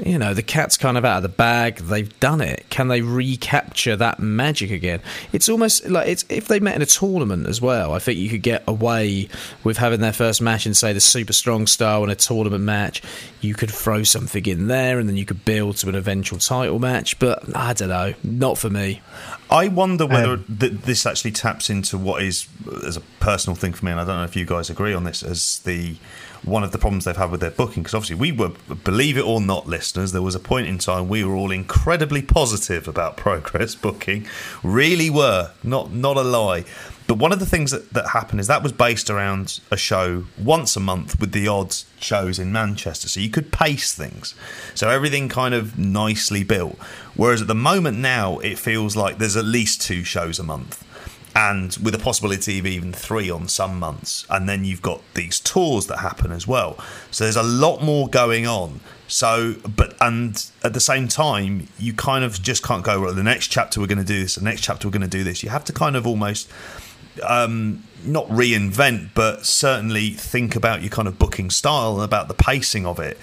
you 0.03 0.17
know, 0.17 0.33
the 0.33 0.43
cat's 0.43 0.77
kind 0.77 0.97
of 0.97 1.05
out 1.05 1.17
of 1.17 1.23
the 1.23 1.29
bag. 1.29 1.77
They've 1.77 2.19
done 2.19 2.41
it. 2.41 2.65
Can 2.69 2.89
they 2.89 3.01
recapture 3.01 3.95
that 3.95 4.19
magic 4.19 4.71
again? 4.71 4.99
It's 5.31 5.47
almost 5.47 5.87
like 5.89 6.07
it's 6.07 6.25
if 6.29 6.47
they 6.47 6.59
met 6.59 6.75
in 6.75 6.81
a 6.81 6.85
tournament 6.85 7.47
as 7.47 7.61
well. 7.61 7.93
I 7.93 7.99
think 7.99 8.19
you 8.19 8.29
could 8.29 8.41
get 8.41 8.63
away 8.67 9.29
with 9.63 9.77
having 9.77 10.01
their 10.01 10.13
first 10.13 10.41
match 10.41 10.65
in, 10.65 10.73
say, 10.73 10.91
the 10.91 10.99
super 10.99 11.33
strong 11.33 11.65
style 11.67 12.03
in 12.03 12.09
a 12.09 12.15
tournament 12.15 12.63
match. 12.63 13.01
You 13.41 13.53
could 13.53 13.71
throw 13.71 14.03
something 14.03 14.45
in 14.45 14.67
there, 14.67 14.99
and 14.99 15.07
then 15.07 15.15
you 15.15 15.25
could 15.25 15.45
build 15.45 15.77
to 15.77 15.89
an 15.89 15.95
eventual 15.95 16.39
title 16.39 16.79
match. 16.79 17.17
But 17.19 17.55
I 17.55 17.73
don't 17.73 17.89
know, 17.89 18.13
not 18.23 18.57
for 18.57 18.69
me. 18.69 19.01
I 19.49 19.67
wonder 19.67 20.05
whether 20.05 20.33
um, 20.33 20.57
th- 20.59 20.73
this 20.81 21.05
actually 21.05 21.31
taps 21.31 21.69
into 21.69 21.97
what 21.97 22.23
is, 22.23 22.47
as 22.85 22.97
a 22.97 23.01
personal 23.19 23.55
thing 23.55 23.73
for 23.73 23.85
me, 23.85 23.91
and 23.91 24.01
I 24.01 24.05
don't 24.05 24.17
know 24.17 24.23
if 24.23 24.35
you 24.35 24.45
guys 24.45 24.69
agree 24.69 24.93
on 24.93 25.03
this, 25.03 25.21
as 25.23 25.59
the 25.59 25.97
one 26.43 26.63
of 26.63 26.71
the 26.71 26.77
problems 26.77 27.05
they've 27.05 27.17
had 27.17 27.31
with 27.31 27.41
their 27.41 27.51
booking. 27.51 27.83
Because 27.83 27.93
obviously, 27.93 28.15
we 28.15 28.31
were, 28.31 28.51
believe 28.83 29.17
it 29.17 29.25
or 29.25 29.41
not, 29.41 29.67
listeners, 29.67 30.11
there 30.11 30.21
was 30.21 30.35
a 30.35 30.39
point 30.39 30.67
in 30.67 30.77
time 30.77 31.09
we 31.09 31.23
were 31.23 31.35
all 31.35 31.51
incredibly 31.51 32.21
positive 32.21 32.87
about 32.87 33.17
progress 33.25 33.75
booking. 33.75 34.25
Really 34.63 35.09
were, 35.09 35.51
not 35.63 35.91
not 35.91 36.17
a 36.17 36.23
lie. 36.23 36.65
But 37.07 37.19
one 37.19 37.31
of 37.31 37.39
the 37.39 37.45
things 37.45 37.71
that, 37.71 37.91
that 37.91 38.09
happened 38.09 38.39
is 38.39 38.47
that 38.47 38.63
was 38.63 38.71
based 38.71 39.09
around 39.09 39.59
a 39.69 39.77
show 39.77 40.25
once 40.39 40.75
a 40.75 40.79
month 40.79 41.19
with 41.19 41.33
the 41.33 41.47
odd 41.47 41.75
shows 41.99 42.39
in 42.39 42.51
Manchester. 42.51 43.07
So 43.07 43.19
you 43.19 43.29
could 43.29 43.51
pace 43.51 43.93
things. 43.93 44.33
So 44.73 44.89
everything 44.89 45.29
kind 45.29 45.53
of 45.53 45.77
nicely 45.77 46.43
built. 46.43 46.77
Whereas 47.15 47.41
at 47.41 47.47
the 47.47 47.55
moment 47.55 47.99
now, 47.99 48.39
it 48.39 48.57
feels 48.57 48.95
like 48.95 49.19
there's 49.19 49.37
at 49.37 49.45
least 49.45 49.81
two 49.81 50.03
shows 50.03 50.39
a 50.39 50.43
month. 50.43 50.83
And 51.37 51.75
with 51.83 51.93
a 51.93 51.99
possibility 51.99 52.59
of 52.59 52.65
even 52.65 52.93
three 52.93 53.29
on 53.29 53.49
some 53.49 53.77
months. 53.77 54.25
And 54.29 54.47
then 54.47 54.63
you've 54.63 54.81
got 54.81 55.01
these 55.15 55.39
tours 55.39 55.85
that 55.87 55.99
happen 55.99 56.31
as 56.31 56.47
well. 56.47 56.79
So 57.11 57.25
there's 57.25 57.35
a 57.35 57.43
lot 57.43 57.83
more 57.83 58.07
going 58.07 58.47
on. 58.47 58.79
So, 59.07 59.55
but, 59.67 59.95
and 60.01 60.43
at 60.63 60.73
the 60.73 60.79
same 60.79 61.07
time, 61.07 61.67
you 61.77 61.93
kind 61.93 62.23
of 62.23 62.41
just 62.41 62.63
can't 62.63 62.83
go, 62.83 63.01
well, 63.01 63.13
the 63.13 63.21
next 63.21 63.49
chapter 63.49 63.79
we're 63.79 63.87
going 63.87 63.99
to 63.99 64.05
do 64.05 64.21
this, 64.21 64.35
the 64.35 64.43
next 64.43 64.61
chapter 64.61 64.87
we're 64.87 64.93
going 64.93 65.01
to 65.01 65.07
do 65.07 65.23
this. 65.23 65.43
You 65.43 65.49
have 65.49 65.65
to 65.65 65.73
kind 65.73 65.95
of 65.95 66.07
almost 66.07 66.49
um, 67.23 67.83
not 68.03 68.27
reinvent, 68.27 69.09
but 69.13 69.45
certainly 69.45 70.11
think 70.11 70.55
about 70.55 70.81
your 70.81 70.89
kind 70.89 71.07
of 71.07 71.17
booking 71.17 71.49
style 71.49 71.95
and 71.95 72.03
about 72.03 72.27
the 72.27 72.33
pacing 72.33 72.85
of 72.85 72.99
it. 72.99 73.17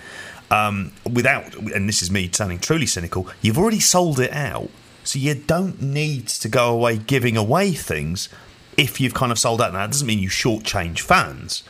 Um, 0.51 0.93
without, 1.11 1.55
and 1.55 1.88
this 1.88 2.03
is 2.03 2.11
me 2.11 2.30
sounding 2.30 2.59
truly 2.59 2.86
cynical, 2.86 3.26
you've 3.40 3.59
already 3.59 3.80
sold 3.80 4.20
it 4.20 4.32
out, 4.32 4.68
so 5.03 5.18
you 5.18 5.34
don't 5.34 5.80
need 5.80 6.28
to 6.28 6.49
go 6.49 6.72
away 6.72 6.99
giving 6.99 7.36
away 7.36 7.72
things 7.72 8.28
if 8.76 9.01
you've 9.01 9.14
kind 9.14 9.32
of 9.32 9.38
sold 9.38 9.62
out. 9.62 9.72
Now, 9.72 9.80
that 9.80 9.93
doesn't 9.93 10.07
mean 10.07 10.18
you 10.18 10.28
shortchange 10.28 11.01
fans. 11.01 11.62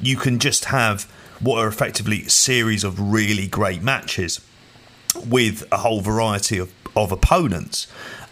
You 0.00 0.16
can 0.16 0.38
just 0.38 0.66
have 0.66 1.02
what 1.40 1.58
are 1.58 1.68
effectively 1.68 2.22
a 2.22 2.30
series 2.30 2.84
of 2.84 3.12
really 3.12 3.46
great 3.46 3.82
matches 3.82 4.40
with 5.26 5.66
a 5.72 5.78
whole 5.78 6.00
variety 6.00 6.58
of, 6.58 6.72
of 6.96 7.12
opponents 7.12 7.86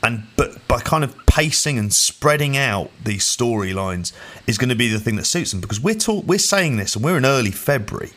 and 0.06 0.22
but 0.36 0.66
by 0.68 0.78
kind 0.78 1.02
of 1.02 1.14
pacing 1.26 1.78
and 1.78 1.92
spreading 1.92 2.56
out 2.56 2.90
these 3.02 3.24
storylines 3.24 4.12
is 4.46 4.56
going 4.56 4.68
to 4.68 4.76
be 4.76 4.88
the 4.88 5.00
thing 5.00 5.16
that 5.16 5.24
suits 5.24 5.50
them 5.50 5.60
because 5.60 5.80
we're 5.80 5.96
talk, 5.96 6.24
we're 6.24 6.38
saying 6.38 6.76
this 6.76 6.94
and 6.94 7.04
we're 7.04 7.18
in 7.18 7.26
early 7.26 7.50
February, 7.50 8.12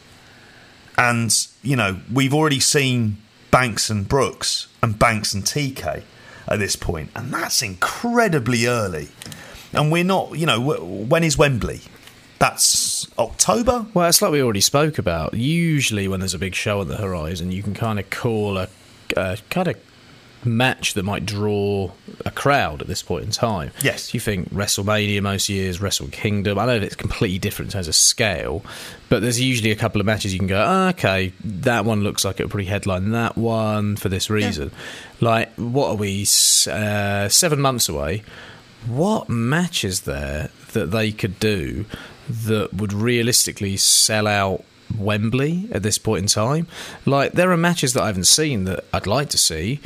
and 0.99 1.31
you 1.63 1.75
know 1.75 1.99
we've 2.13 2.33
already 2.33 2.59
seen 2.59 3.17
Banks 3.49 3.89
and 3.89 4.07
Brooks 4.07 4.67
and 4.83 4.99
Banks 4.99 5.33
and 5.33 5.43
TK 5.43 6.03
at 6.47 6.59
this 6.59 6.75
point, 6.75 7.09
and 7.15 7.33
that's 7.33 7.63
incredibly 7.63 8.67
early. 8.67 9.09
And 9.73 9.91
we're 9.91 10.03
not, 10.03 10.37
you 10.37 10.47
know, 10.47 10.59
when 10.59 11.23
is 11.23 11.37
Wembley? 11.37 11.81
That's 12.39 13.07
October. 13.19 13.85
Well, 13.93 14.07
it's 14.07 14.19
like 14.19 14.31
we 14.31 14.41
already 14.41 14.61
spoke 14.61 14.97
about. 14.97 15.35
Usually, 15.35 16.07
when 16.07 16.21
there's 16.21 16.33
a 16.33 16.39
big 16.39 16.55
show 16.55 16.79
on 16.79 16.87
the 16.87 16.97
horizon, 16.97 17.51
you 17.51 17.61
can 17.61 17.75
kind 17.75 17.99
of 17.99 18.09
call 18.09 18.57
a, 18.57 18.67
kind 19.49 19.67
of 19.67 19.75
match 20.45 20.93
that 20.93 21.03
might 21.03 21.25
draw 21.25 21.91
a 22.25 22.31
crowd 22.31 22.81
at 22.81 22.87
this 22.87 23.03
point 23.03 23.25
in 23.25 23.31
time. 23.31 23.71
Yes. 23.83 24.13
You 24.13 24.19
think 24.19 24.49
WrestleMania 24.49 25.21
most 25.21 25.49
years, 25.49 25.81
Wrestle 25.81 26.07
Kingdom. 26.07 26.57
I 26.57 26.65
know 26.65 26.75
it's 26.75 26.95
completely 26.95 27.39
different 27.39 27.69
in 27.69 27.73
terms 27.73 27.87
of 27.87 27.95
scale, 27.95 28.63
but 29.09 29.21
there's 29.21 29.39
usually 29.39 29.71
a 29.71 29.75
couple 29.75 29.99
of 29.99 30.05
matches 30.05 30.33
you 30.33 30.39
can 30.39 30.47
go, 30.47 30.63
oh, 30.65 30.87
okay, 30.89 31.33
that 31.43 31.85
one 31.85 32.01
looks 32.01 32.23
like 32.23 32.39
it 32.39 32.43
would 32.43 32.51
probably 32.51 32.65
headline 32.65 33.11
that 33.11 33.37
one 33.37 33.95
for 33.95 34.09
this 34.09 34.29
reason. 34.29 34.71
Yeah. 34.71 35.29
Like, 35.29 35.55
what 35.55 35.89
are 35.89 35.95
we, 35.95 36.21
uh, 36.21 37.29
seven 37.29 37.59
months 37.59 37.89
away? 37.89 38.23
What 38.87 39.27
matches 39.29 40.01
there 40.01 40.49
that 40.73 40.91
they 40.91 41.11
could 41.11 41.39
do 41.39 41.85
that 42.29 42.73
would 42.73 42.93
realistically 42.93 43.75
sell 43.75 44.27
out 44.27 44.63
Wembley 44.97 45.67
at 45.71 45.83
this 45.83 45.97
point 45.97 46.21
in 46.21 46.27
time. 46.27 46.67
Like 47.05 47.33
there 47.33 47.51
are 47.51 47.57
matches 47.57 47.93
that 47.93 48.03
I 48.03 48.07
haven't 48.07 48.27
seen 48.27 48.65
that 48.65 48.85
I'd 48.93 49.07
like 49.07 49.29
to 49.29 49.37
see. 49.37 49.79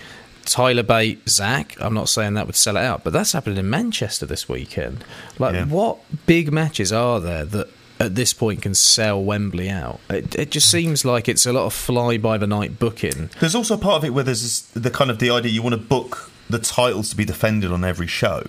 Tyler 0.46 0.84
Bate, 0.84 1.28
Zack. 1.28 1.76
I'm 1.80 1.94
not 1.94 2.10
saying 2.10 2.34
that 2.34 2.46
would 2.46 2.56
sell 2.56 2.78
it 2.78 2.84
out, 2.84 3.04
but 3.04 3.14
that's 3.14 3.32
happening 3.32 3.58
in 3.58 3.70
Manchester 3.70 4.26
this 4.26 4.50
weekend. 4.50 5.04
Like, 5.40 5.54
yeah. 5.54 5.66
what 5.66 6.00
big 6.26 6.52
matches 6.52 6.92
are 6.92 7.20
there 7.20 7.46
that 7.46 7.70
at 8.00 8.16
this 8.16 8.34
point 8.34 8.62
can 8.62 8.74
sell 8.74 9.24
Wembley 9.24 9.70
out? 9.70 10.00
It, 10.10 10.36
it 10.36 10.52
just 10.52 10.70
seems 10.70 11.06
like 11.06 11.30
it's 11.30 11.46
a 11.46 11.54
lot 11.54 11.66
of 11.66 11.74
fly 11.74 12.18
by 12.18 12.38
the 12.38 12.48
night 12.48 12.80
booking. 12.80 13.30
There's 13.40 13.56
also 13.56 13.76
a 13.76 13.80
part 13.80 13.98
of 13.98 14.06
it 14.06 14.10
where 14.12 14.24
there's 14.24 14.42
this, 14.42 14.62
the 14.62 14.90
kind 14.92 15.10
of 15.10 15.20
the 15.20 15.30
idea 15.30 15.52
you 15.52 15.62
want 15.62 15.74
to 15.74 15.82
book 15.82 16.30
the 16.50 16.60
titles 16.60 17.10
to 17.12 17.16
be 17.16 17.26
defended 17.26 17.72
on 17.72 17.84
every 17.84 18.08
show. 18.08 18.44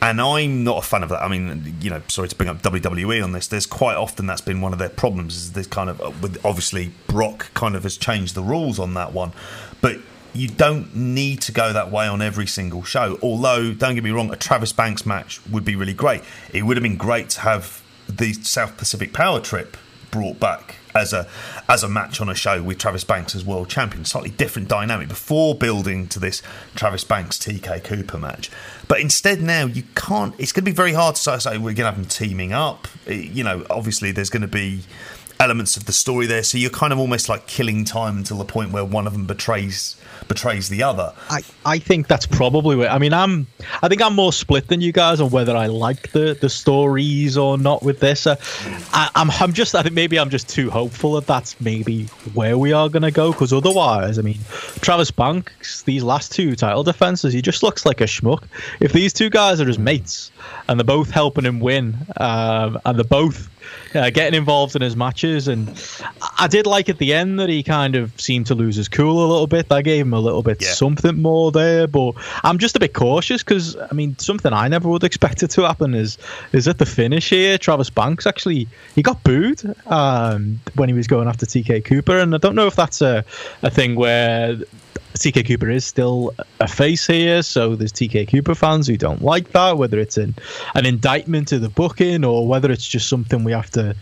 And 0.00 0.20
I'm 0.20 0.62
not 0.62 0.78
a 0.78 0.82
fan 0.82 1.02
of 1.02 1.08
that. 1.08 1.22
I 1.22 1.28
mean, 1.28 1.76
you 1.80 1.88
know, 1.88 2.02
sorry 2.08 2.28
to 2.28 2.36
bring 2.36 2.48
up 2.48 2.62
WWE 2.62 3.24
on 3.24 3.32
this. 3.32 3.48
There's 3.48 3.66
quite 3.66 3.96
often 3.96 4.26
that's 4.26 4.42
been 4.42 4.60
one 4.60 4.72
of 4.72 4.78
their 4.78 4.90
problems. 4.90 5.36
Is 5.36 5.52
this 5.52 5.66
kind 5.66 5.88
of 5.88 6.00
uh, 6.00 6.12
with 6.20 6.38
obviously 6.44 6.92
Brock 7.06 7.50
kind 7.54 7.74
of 7.74 7.82
has 7.82 7.96
changed 7.96 8.34
the 8.34 8.42
rules 8.42 8.78
on 8.78 8.94
that 8.94 9.12
one, 9.12 9.32
but 9.80 9.98
you 10.36 10.48
don't 10.48 10.94
need 10.94 11.40
to 11.42 11.52
go 11.52 11.72
that 11.72 11.90
way 11.90 12.06
on 12.06 12.22
every 12.22 12.46
single 12.46 12.82
show. 12.82 13.18
Although, 13.22 13.72
don't 13.72 13.94
get 13.94 14.04
me 14.04 14.10
wrong, 14.10 14.32
a 14.32 14.36
Travis 14.36 14.72
Banks 14.72 15.06
match 15.06 15.40
would 15.46 15.64
be 15.64 15.76
really 15.76 15.94
great. 15.94 16.22
It 16.52 16.62
would 16.62 16.76
have 16.76 16.82
been 16.82 16.96
great 16.96 17.30
to 17.30 17.40
have 17.40 17.82
the 18.08 18.32
South 18.34 18.76
Pacific 18.76 19.12
Power 19.12 19.40
Trip 19.40 19.76
brought 20.10 20.38
back 20.38 20.76
as 20.94 21.12
a 21.12 21.28
as 21.68 21.82
a 21.82 21.88
match 21.88 22.20
on 22.20 22.28
a 22.28 22.34
show 22.34 22.62
with 22.62 22.78
Travis 22.78 23.04
Banks 23.04 23.34
as 23.34 23.44
world 23.44 23.68
champion. 23.68 24.04
Slightly 24.04 24.30
different 24.30 24.68
dynamic 24.68 25.08
before 25.08 25.54
building 25.54 26.06
to 26.08 26.18
this 26.18 26.42
Travis 26.74 27.04
Banks 27.04 27.38
TK 27.38 27.84
Cooper 27.84 28.18
match. 28.18 28.50
But 28.88 29.00
instead 29.00 29.42
now 29.42 29.66
you 29.66 29.82
can't. 29.94 30.34
It's 30.38 30.52
going 30.52 30.64
to 30.64 30.70
be 30.70 30.74
very 30.74 30.92
hard 30.92 31.16
to 31.16 31.40
say 31.40 31.58
we're 31.58 31.74
going 31.74 31.76
to 31.76 31.84
have 31.84 31.96
them 31.96 32.06
teaming 32.06 32.52
up. 32.52 32.88
Eh, 33.06 33.14
you 33.14 33.44
know, 33.44 33.66
obviously 33.68 34.12
there's 34.12 34.30
going 34.30 34.42
to 34.42 34.48
be 34.48 34.82
elements 35.38 35.76
of 35.76 35.84
the 35.84 35.92
story 35.92 36.26
there. 36.26 36.42
So 36.42 36.58
you're 36.58 36.70
kind 36.70 36.92
of 36.92 36.98
almost 36.98 37.28
like 37.28 37.46
killing 37.46 37.84
time 37.84 38.18
until 38.18 38.38
the 38.38 38.44
point 38.44 38.72
where 38.72 38.84
one 38.84 39.06
of 39.06 39.12
them 39.12 39.26
betrays 39.26 39.96
betrays 40.28 40.68
the 40.68 40.82
other. 40.82 41.12
I, 41.30 41.42
I 41.64 41.78
think 41.78 42.08
that's 42.08 42.26
probably 42.26 42.76
where 42.76 42.90
I 42.90 42.98
mean 42.98 43.12
I'm 43.12 43.46
I 43.82 43.88
think 43.88 44.02
I'm 44.02 44.14
more 44.14 44.32
split 44.32 44.68
than 44.68 44.80
you 44.80 44.92
guys 44.92 45.20
on 45.20 45.30
whether 45.30 45.56
I 45.56 45.66
like 45.66 46.12
the, 46.12 46.36
the 46.40 46.48
stories 46.48 47.36
or 47.36 47.58
not 47.58 47.82
with 47.82 48.00
this. 48.00 48.26
Uh, 48.26 48.36
I, 48.92 49.10
I'm, 49.14 49.30
I'm 49.32 49.52
just 49.52 49.74
I 49.74 49.82
think 49.82 49.94
maybe 49.94 50.18
I'm 50.18 50.30
just 50.30 50.48
too 50.48 50.70
hopeful 50.70 51.14
that 51.14 51.26
that's 51.26 51.60
maybe 51.60 52.04
where 52.34 52.58
we 52.58 52.72
are 52.72 52.88
gonna 52.88 53.10
go 53.10 53.32
because 53.32 53.52
otherwise 53.52 54.18
I 54.18 54.22
mean 54.22 54.38
Travis 54.80 55.10
Banks 55.10 55.82
these 55.82 56.02
last 56.02 56.32
two 56.32 56.56
title 56.56 56.82
defenses 56.82 57.32
he 57.32 57.42
just 57.42 57.62
looks 57.62 57.86
like 57.86 58.00
a 58.00 58.04
schmuck. 58.04 58.44
If 58.80 58.92
these 58.92 59.12
two 59.12 59.30
guys 59.30 59.60
are 59.60 59.66
his 59.66 59.78
mates 59.78 60.30
and 60.68 60.78
they're 60.78 60.84
both 60.84 61.10
helping 61.10 61.44
him 61.44 61.60
win 61.60 61.96
um, 62.18 62.78
and 62.84 62.98
they're 62.98 63.04
both 63.04 63.48
uh, 63.94 64.10
getting 64.10 64.36
involved 64.36 64.76
in 64.76 64.82
his 64.82 64.96
matches. 64.96 65.48
And 65.48 65.70
I 66.38 66.46
did 66.46 66.66
like 66.66 66.88
at 66.88 66.98
the 66.98 67.14
end 67.14 67.38
that 67.40 67.48
he 67.48 67.62
kind 67.62 67.96
of 67.96 68.18
seemed 68.20 68.46
to 68.46 68.54
lose 68.54 68.76
his 68.76 68.88
cool 68.88 69.24
a 69.24 69.28
little 69.28 69.46
bit. 69.46 69.68
That 69.68 69.84
gave 69.84 70.06
him 70.06 70.12
a 70.12 70.20
little 70.20 70.42
bit 70.42 70.62
yeah. 70.62 70.72
something 70.72 71.20
more 71.20 71.52
there. 71.52 71.86
But 71.86 72.12
I'm 72.42 72.58
just 72.58 72.76
a 72.76 72.80
bit 72.80 72.94
cautious 72.94 73.42
because 73.42 73.76
I 73.76 73.92
mean 73.92 74.18
something 74.18 74.52
I 74.52 74.68
never 74.68 74.88
would 74.88 75.04
expect 75.04 75.42
it 75.42 75.48
to 75.48 75.62
happen 75.62 75.94
is 75.94 76.18
is 76.52 76.68
at 76.68 76.78
the 76.78 76.86
finish 76.86 77.30
here. 77.30 77.58
Travis 77.58 77.90
Banks 77.90 78.26
actually 78.26 78.68
he 78.94 79.02
got 79.02 79.22
booed 79.22 79.62
um, 79.86 80.60
when 80.74 80.88
he 80.88 80.94
was 80.94 81.06
going 81.06 81.28
after 81.28 81.46
TK 81.46 81.84
Cooper, 81.84 82.18
and 82.18 82.34
I 82.34 82.38
don't 82.38 82.54
know 82.54 82.66
if 82.66 82.76
that's 82.76 83.00
a 83.00 83.24
a 83.62 83.70
thing 83.70 83.96
where 83.96 84.56
TK 85.14 85.46
Cooper 85.46 85.70
is 85.70 85.84
still 85.84 86.34
a 86.60 86.68
face 86.68 87.06
here, 87.06 87.42
so 87.42 87.74
there's 87.74 87.92
TK 87.92 88.28
Cooper 88.28 88.54
fans 88.54 88.86
who 88.86 88.96
don't 88.96 89.22
like 89.22 89.52
that, 89.52 89.78
whether 89.78 89.98
it's 89.98 90.16
an, 90.16 90.34
an 90.74 90.86
indictment 90.86 91.52
of 91.52 91.62
the 91.62 91.68
booking 91.68 92.24
or 92.24 92.46
whether 92.46 92.70
it's 92.70 92.86
just 92.86 93.08
something 93.08 93.44
we 93.44 93.52
have 93.52 93.70
to 93.70 93.96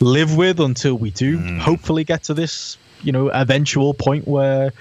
live 0.00 0.36
with 0.36 0.60
until 0.60 0.94
we 0.94 1.10
do 1.10 1.38
mm. 1.38 1.58
hopefully 1.58 2.04
get 2.04 2.22
to 2.24 2.34
this, 2.34 2.76
you 3.02 3.12
know, 3.12 3.28
eventual 3.28 3.94
point 3.94 4.26
where 4.26 4.72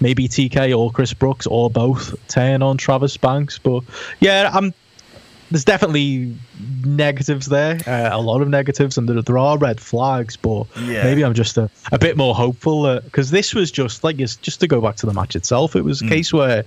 maybe 0.00 0.28
TK 0.28 0.76
or 0.76 0.90
Chris 0.90 1.14
Brooks 1.14 1.46
or 1.46 1.70
both 1.70 2.14
turn 2.28 2.62
on 2.62 2.76
Travis 2.76 3.16
Banks. 3.16 3.58
But 3.58 3.84
yeah, 4.20 4.50
I'm 4.52 4.74
there's 5.50 5.64
definitely 5.64 6.34
negatives 6.84 7.46
there, 7.46 7.78
uh, 7.86 8.08
a 8.12 8.20
lot 8.20 8.42
of 8.42 8.48
negatives, 8.48 8.98
and 8.98 9.08
there, 9.08 9.20
there 9.22 9.38
are 9.38 9.58
red 9.58 9.80
flags. 9.80 10.36
But 10.36 10.66
yeah. 10.80 11.04
maybe 11.04 11.24
I'm 11.24 11.34
just 11.34 11.56
a, 11.56 11.70
a 11.92 11.98
bit 11.98 12.16
more 12.16 12.34
hopeful 12.34 13.00
because 13.00 13.30
this 13.30 13.54
was 13.54 13.70
just 13.70 14.04
like 14.04 14.18
it's 14.18 14.36
just 14.36 14.60
to 14.60 14.66
go 14.66 14.80
back 14.80 14.96
to 14.96 15.06
the 15.06 15.12
match 15.12 15.36
itself. 15.36 15.76
It 15.76 15.82
was 15.82 16.02
a 16.02 16.04
mm. 16.04 16.08
case 16.08 16.32
where 16.32 16.64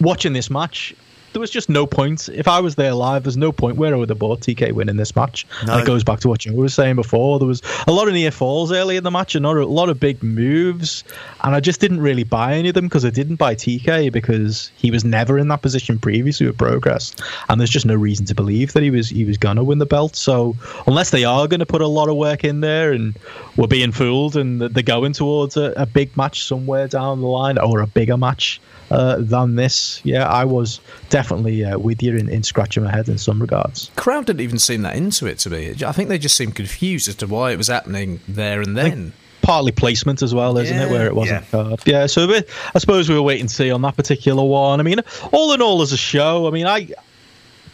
watching 0.00 0.32
this 0.32 0.50
match, 0.50 0.94
there 1.34 1.40
was 1.40 1.50
just 1.50 1.68
no 1.68 1.84
point. 1.86 2.28
If 2.28 2.46
I 2.46 2.60
was 2.60 2.76
there 2.76 2.94
live, 2.94 3.24
there's 3.24 3.36
no 3.36 3.50
point 3.50 3.76
where 3.76 3.92
I 3.92 3.98
would 3.98 4.08
have 4.08 4.20
bought 4.20 4.40
TK 4.40 4.72
winning 4.72 4.96
this 4.96 5.14
match. 5.16 5.46
No. 5.66 5.76
That 5.76 5.86
goes 5.86 6.04
back 6.04 6.20
to 6.20 6.28
what 6.28 6.46
you 6.46 6.54
were 6.54 6.68
saying 6.68 6.94
before. 6.94 7.40
There 7.40 7.48
was 7.48 7.60
a 7.88 7.92
lot 7.92 8.06
of 8.06 8.14
near 8.14 8.30
falls 8.30 8.70
early 8.70 8.96
in 8.96 9.02
the 9.02 9.10
match 9.10 9.34
and 9.34 9.44
a 9.44 9.50
lot 9.50 9.88
of 9.88 9.98
big 9.98 10.22
moves. 10.22 11.02
And 11.42 11.54
I 11.54 11.60
just 11.60 11.80
didn't 11.80 12.00
really 12.00 12.22
buy 12.22 12.54
any 12.54 12.68
of 12.68 12.74
them 12.74 12.86
because 12.86 13.04
I 13.04 13.10
didn't 13.10 13.36
buy 13.36 13.56
TK 13.56 14.12
because 14.12 14.70
he 14.76 14.92
was 14.92 15.04
never 15.04 15.36
in 15.36 15.48
that 15.48 15.60
position 15.60 15.98
previously 15.98 16.46
with 16.46 16.56
progress. 16.56 17.12
And 17.48 17.60
there's 17.60 17.70
just 17.70 17.86
no 17.86 17.96
reason 17.96 18.24
to 18.26 18.34
believe 18.34 18.72
that 18.74 18.84
he 18.84 18.90
was 18.90 19.08
he 19.08 19.24
was 19.24 19.36
gonna 19.36 19.64
win 19.64 19.78
the 19.78 19.86
belt. 19.86 20.14
So 20.14 20.54
unless 20.86 21.10
they 21.10 21.24
are 21.24 21.48
gonna 21.48 21.66
put 21.66 21.82
a 21.82 21.88
lot 21.88 22.08
of 22.08 22.16
work 22.16 22.44
in 22.44 22.60
there 22.60 22.92
and 22.92 23.18
we're 23.56 23.66
being 23.66 23.90
fooled 23.90 24.36
and 24.36 24.60
they're 24.60 24.84
going 24.84 25.14
towards 25.14 25.56
a, 25.56 25.72
a 25.76 25.84
big 25.84 26.16
match 26.16 26.44
somewhere 26.44 26.86
down 26.86 27.20
the 27.20 27.26
line 27.26 27.58
or 27.58 27.80
a 27.80 27.88
bigger 27.88 28.16
match 28.16 28.60
uh, 28.94 29.16
than 29.18 29.56
this. 29.56 30.00
Yeah, 30.04 30.26
I 30.28 30.44
was 30.44 30.80
definitely 31.08 31.64
uh, 31.64 31.78
with 31.78 32.02
you 32.02 32.16
in, 32.16 32.28
in 32.28 32.42
scratching 32.42 32.84
my 32.84 32.90
head 32.90 33.08
in 33.08 33.18
some 33.18 33.40
regards. 33.40 33.90
Crowd 33.96 34.26
didn't 34.26 34.40
even 34.40 34.58
seem 34.58 34.82
that 34.82 34.96
into 34.96 35.26
it 35.26 35.38
to 35.40 35.50
me. 35.50 35.74
I 35.84 35.92
think 35.92 36.08
they 36.08 36.18
just 36.18 36.36
seemed 36.36 36.54
confused 36.54 37.08
as 37.08 37.16
to 37.16 37.26
why 37.26 37.52
it 37.52 37.58
was 37.58 37.68
happening 37.68 38.20
there 38.28 38.60
and 38.60 38.76
then 38.76 39.12
partly 39.42 39.72
placement 39.72 40.22
as 40.22 40.34
well, 40.34 40.56
isn't 40.58 40.76
yeah, 40.76 40.86
it? 40.86 40.90
Where 40.90 41.06
it 41.06 41.14
wasn't 41.14 41.42
yeah. 41.42 41.50
card. 41.50 41.80
Yeah, 41.84 42.06
so 42.06 42.32
I 42.74 42.78
suppose 42.78 43.08
we 43.08 43.14
were 43.14 43.22
waiting 43.22 43.46
to 43.46 43.54
see 43.54 43.70
on 43.70 43.82
that 43.82 43.96
particular 43.96 44.42
one. 44.42 44.80
I 44.80 44.82
mean, 44.82 45.00
all 45.32 45.52
in 45.52 45.60
all, 45.60 45.82
as 45.82 45.92
a 45.92 45.96
show, 45.98 46.46
I 46.46 46.50
mean, 46.50 46.66
I 46.66 46.88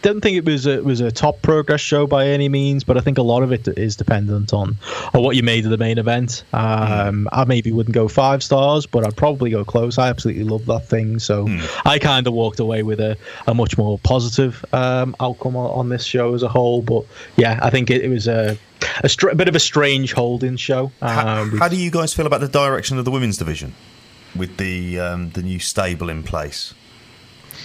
didn't 0.03 0.23
think 0.23 0.37
it 0.37 0.45
was 0.45 0.67
a, 0.67 0.73
it 0.73 0.85
was 0.85 1.01
a 1.01 1.11
top 1.11 1.43
progress 1.43 1.81
show 1.81 2.07
by 2.07 2.27
any 2.29 2.49
means, 2.49 2.85
but 2.85 2.97
I 2.97 3.01
think 3.01 3.19
a 3.19 3.23
lot 3.23 3.43
of 3.43 3.53
it 3.53 3.69
is 3.69 3.97
dependent 3.97 4.53
on, 4.53 4.79
on 5.13 5.23
what 5.23 5.37
you 5.37 5.43
made 5.43 5.65
of 5.65 5.71
the 5.71 5.79
main 5.79 5.99
event. 5.99 6.45
Um, 6.53 7.25
mm. 7.25 7.27
I 7.33 7.45
maybe 7.45 7.73
wouldn't 7.73 7.95
go 7.95 8.09
five 8.09 8.43
stars, 8.43 8.87
but 8.87 9.07
I'd 9.07 9.17
probably 9.17 9.51
go 9.51 9.65
close. 9.65 9.99
I 9.99 10.09
absolutely 10.09 10.45
love 10.45 10.67
that 10.67 10.87
thing, 10.87 11.19
so 11.19 11.47
mm. 11.47 11.81
I 11.85 11.99
kind 11.99 12.27
of 12.27 12.33
walked 12.33 12.61
away 12.61 12.83
with 12.83 13.01
a, 13.01 13.17
a 13.47 13.55
much 13.55 13.77
more 13.77 13.99
positive 13.99 14.65
um, 14.73 15.15
outcome 15.21 15.57
on, 15.57 15.71
on, 15.71 15.89
this 15.91 16.05
show 16.05 16.35
as 16.35 16.43
a 16.43 16.49
whole. 16.49 16.83
But 16.83 17.05
yeah, 17.37 17.59
I 17.63 17.71
think 17.71 17.91
it, 17.91 18.03
it 18.03 18.09
was 18.09 18.29
a 18.29 18.57
a, 19.03 19.09
str- 19.09 19.29
a, 19.29 19.35
bit 19.35 19.49
of 19.49 19.57
a 19.57 19.61
strange 19.61 20.13
holding 20.13 20.57
show. 20.57 20.93
How, 21.01 21.43
um, 21.43 21.59
how, 21.59 21.69
do 21.69 21.77
you 21.77 21.91
guys 21.91 22.15
feel 22.15 22.27
about 22.27 22.41
the 22.41 22.49
direction 22.49 22.99
of 22.99 23.05
the 23.05 23.11
women's 23.11 23.37
division 23.37 23.75
with 24.35 24.57
the 24.57 24.99
um, 24.99 25.31
the 25.31 25.43
new 25.43 25.59
stable 25.59 26.09
in 26.09 26.23
place? 26.23 26.75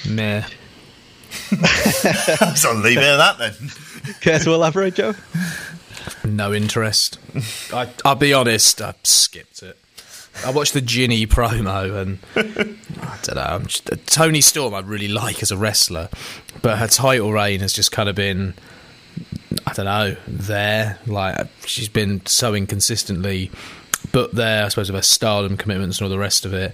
Meh. 0.10 0.44
so 2.56 2.70
I'll 2.72 2.76
leave 2.78 2.98
it 2.98 3.04
at 3.04 3.18
that 3.18 3.38
then. 3.38 4.14
Care 4.22 4.40
to 4.40 4.54
elaborate, 4.54 4.96
Joe? 4.96 5.14
No 6.24 6.54
interest. 6.54 7.20
I, 7.74 7.90
will 8.04 8.16
be 8.16 8.34
honest, 8.34 8.82
I 8.82 8.94
skipped 9.04 9.64
it. 9.64 9.78
I 10.46 10.52
watched 10.52 10.74
the 10.74 10.82
Jinny 10.82 11.26
promo 11.26 12.02
and 12.02 12.20
I 12.36 13.18
don't 13.24 13.36
know. 13.36 13.60
Just, 13.66 13.92
uh, 13.92 13.96
Toni 14.06 14.42
Storm, 14.42 14.74
I 14.74 14.80
really 14.80 15.08
like 15.08 15.42
as 15.42 15.52
a 15.52 15.58
wrestler, 15.58 16.10
but 16.62 16.78
her 16.78 16.88
title 16.88 17.32
reign 17.32 17.62
has 17.62 17.72
just 17.74 17.92
kind 17.92 18.10
of 18.10 18.16
been, 18.16 18.54
I 19.66 19.74
don't 19.74 19.86
know, 19.86 20.16
there. 20.28 21.00
Like 21.08 21.48
she's 21.66 21.88
been 21.88 22.26
so 22.26 22.54
inconsistently, 22.54 23.50
but 24.12 24.34
there, 24.34 24.66
I 24.66 24.68
suppose, 24.68 24.90
of 24.90 24.96
her 24.96 25.02
stardom 25.02 25.58
commitments 25.58 26.00
and 26.00 26.06
all 26.06 26.12
the 26.12 26.20
rest 26.20 26.46
of 26.46 26.54
it, 26.54 26.74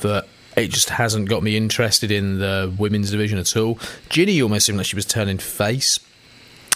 that 0.00 0.26
it 0.56 0.68
just 0.68 0.90
hasn't 0.90 1.28
got 1.28 1.42
me 1.42 1.56
interested 1.56 2.10
in 2.10 2.38
the 2.38 2.72
women's 2.78 3.10
division 3.10 3.38
at 3.38 3.56
all. 3.56 3.78
Jinny 4.08 4.42
almost 4.42 4.66
seemed 4.66 4.78
like 4.78 4.86
she 4.86 4.96
was 4.96 5.06
turning 5.06 5.38
face 5.38 5.98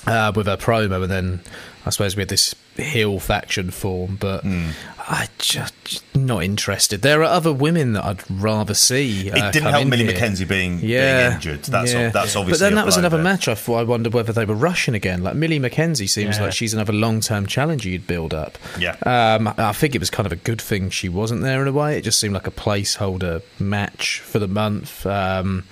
uh, 0.07 0.33
with 0.35 0.47
her 0.47 0.57
promo, 0.57 1.03
and 1.03 1.11
then 1.11 1.41
I 1.87 1.91
suppose 1.91 2.16
we 2.16 2.22
had 2.22 2.28
this 2.28 2.53
heel 2.74 3.20
faction 3.20 3.70
form, 3.70 4.16
but 4.16 4.43
mm. 4.43 4.72
I 4.99 5.28
just, 5.39 6.05
not 6.16 6.43
interested. 6.43 7.03
There 7.03 7.20
are 7.20 7.26
other 7.26 7.53
women 7.53 7.93
that 7.93 8.05
I'd 8.05 8.28
rather 8.28 8.74
see. 8.74 9.30
Uh, 9.30 9.49
it 9.49 9.53
didn't 9.53 9.70
help 9.70 9.87
Millie 9.87 10.05
here. 10.05 10.14
McKenzie 10.14 10.49
being, 10.49 10.80
yeah, 10.80 11.28
being 11.28 11.34
injured. 11.34 11.62
That's 11.62 11.93
yeah. 11.93 12.09
that's 12.09 12.34
obviously. 12.34 12.59
But 12.59 12.70
then 12.70 12.74
that 12.74 12.84
was 12.84 12.97
another 12.97 13.22
match. 13.22 13.47
I 13.47 13.55
thought 13.55 13.76
I 13.76 13.84
wondered 13.84 14.14
whether 14.14 14.32
they 14.32 14.45
were 14.45 14.57
rushing 14.57 14.97
again. 14.97 15.22
Like 15.22 15.37
Millie 15.37 15.61
McKenzie 15.61 16.09
seems 16.09 16.39
yeah. 16.39 16.45
like 16.45 16.53
she's 16.53 16.74
another 16.74 16.93
long 16.93 17.20
term 17.20 17.47
challenger 17.47 17.89
you'd 17.89 18.09
build 18.09 18.34
up. 18.34 18.59
Yeah. 18.80 18.97
Um, 19.07 19.55
I 19.57 19.72
think 19.72 19.95
it 19.95 20.01
was 20.01 20.11
kind 20.11 20.26
of 20.26 20.32
a 20.32 20.37
good 20.37 20.61
thing 20.61 20.91
she 20.91 21.09
wasn't 21.09 21.43
there 21.43 21.62
in 21.62 21.68
a 21.68 21.72
way. 21.72 21.97
It 21.97 22.03
just 22.03 22.18
seemed 22.18 22.34
like 22.34 22.49
a 22.49 22.53
placeholder 22.53 23.43
match 23.61 24.18
for 24.18 24.41
the 24.41 24.49
month. 24.49 25.07
Um, 25.07 25.64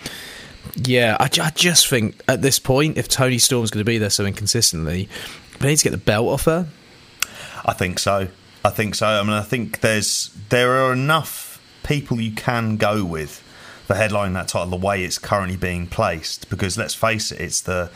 yeah, 0.77 1.17
I, 1.21 1.25
I, 1.25 1.51
just 1.51 1.89
think 1.89 2.21
at 2.27 2.43
this 2.43 2.59
point, 2.59 2.99
if 2.99 3.09
Toni 3.09 3.39
Storm's 3.39 3.71
going 3.71 3.85
to 3.85 3.89
be 3.89 3.99
there 3.99 4.11
so 4.11 4.25
inconsistently, 4.25 5.09
they 5.65 5.71
need 5.71 5.79
to 5.79 5.85
get 5.85 5.91
the 5.91 5.97
belt 5.97 6.29
off 6.29 6.45
her. 6.45 6.69
I 7.65 7.73
think 7.73 7.99
so. 7.99 8.29
I 8.65 8.71
think 8.71 8.95
so. 8.95 9.07
I 9.07 9.23
mean, 9.23 9.33
I 9.33 9.43
think 9.43 9.81
there's 9.81 10.31
there 10.49 10.73
are 10.73 10.93
enough 10.93 11.61
people 11.83 12.21
you 12.21 12.33
can 12.33 12.77
go 12.77 13.05
with 13.05 13.41
for 13.87 13.95
headlining 13.95 14.35
that 14.35 14.49
title 14.49 14.71
the 14.71 14.77
way 14.77 15.05
it's 15.05 15.19
currently 15.19 15.57
being 15.57 15.87
placed. 15.87 16.49
Because 16.51 16.77
let's 16.77 16.95
face 16.95 17.33
it, 17.33 17.41
it's 17.41 17.61
the 17.63 17.91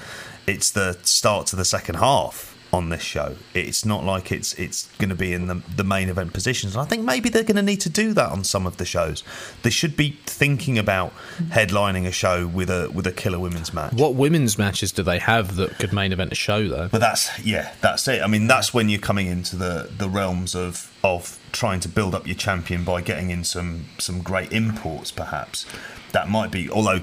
it's 0.47 0.71
the 0.71 0.99
start 1.03 1.47
to 1.49 1.57
the 1.57 1.65
second 1.65 1.97
half 1.97 2.48
on 2.73 2.91
this 2.91 3.03
show. 3.03 3.37
It's 3.55 3.85
not 3.85 4.05
like 4.05 4.31
it's 4.31 4.53
it's 4.55 4.89
going 4.99 5.09
to 5.09 5.15
be 5.15 5.33
in 5.33 5.47
the 5.47 5.63
the 5.75 5.85
main 5.85 6.09
event 6.09 6.33
positions. 6.33 6.75
And 6.75 6.83
I 6.83 6.85
think 6.85 7.03
maybe 7.03 7.29
they're 7.29 7.43
going 7.43 7.57
to 7.57 7.63
need 7.63 7.81
to 7.83 7.89
do 7.89 8.13
that 8.15 8.31
on 8.31 8.45
some 8.45 8.67
of 8.67 8.77
the 8.77 8.85
shows. 8.85 9.25
They 9.63 9.71
should 9.71 9.97
be 9.97 10.19
thinking 10.27 10.79
about 10.79 11.13
headlining 11.49 12.07
a 12.07 12.13
show 12.13 12.47
with 12.47 12.71
a 12.71 12.91
with 12.93 13.07
a 13.07 13.13
killer 13.13 13.39
women's 13.39 13.73
match. 13.73 13.95
What 13.95 14.15
women's 14.15 14.59
matches 14.59 14.93
do 14.93 15.03
they 15.03 15.19
have 15.19 15.57
that 15.57 15.79
could 15.79 15.93
main 15.93 16.13
event 16.13 16.33
a 16.33 16.35
show 16.35 16.69
though? 16.69 16.89
But 16.89 17.01
that's 17.01 17.39
yeah, 17.45 17.75
that's 17.81 18.07
it. 18.09 18.23
I 18.23 18.27
mean, 18.27 18.47
that's 18.47 18.75
when 18.75 18.89
you're 18.89 19.01
coming 19.01 19.27
into 19.27 19.57
the 19.57 19.91
the 19.97 20.09
realms 20.09 20.55
of 20.55 20.95
of 21.03 21.39
trying 21.53 21.81
to 21.81 21.89
build 21.89 22.15
up 22.15 22.27
your 22.27 22.37
champion 22.37 22.85
by 22.85 23.01
getting 23.01 23.31
in 23.31 23.45
some 23.45 23.87
some 23.99 24.21
great 24.21 24.53
imports 24.53 25.11
perhaps. 25.11 25.65
That 26.13 26.29
might 26.29 26.51
be 26.51 26.71
although 26.71 27.01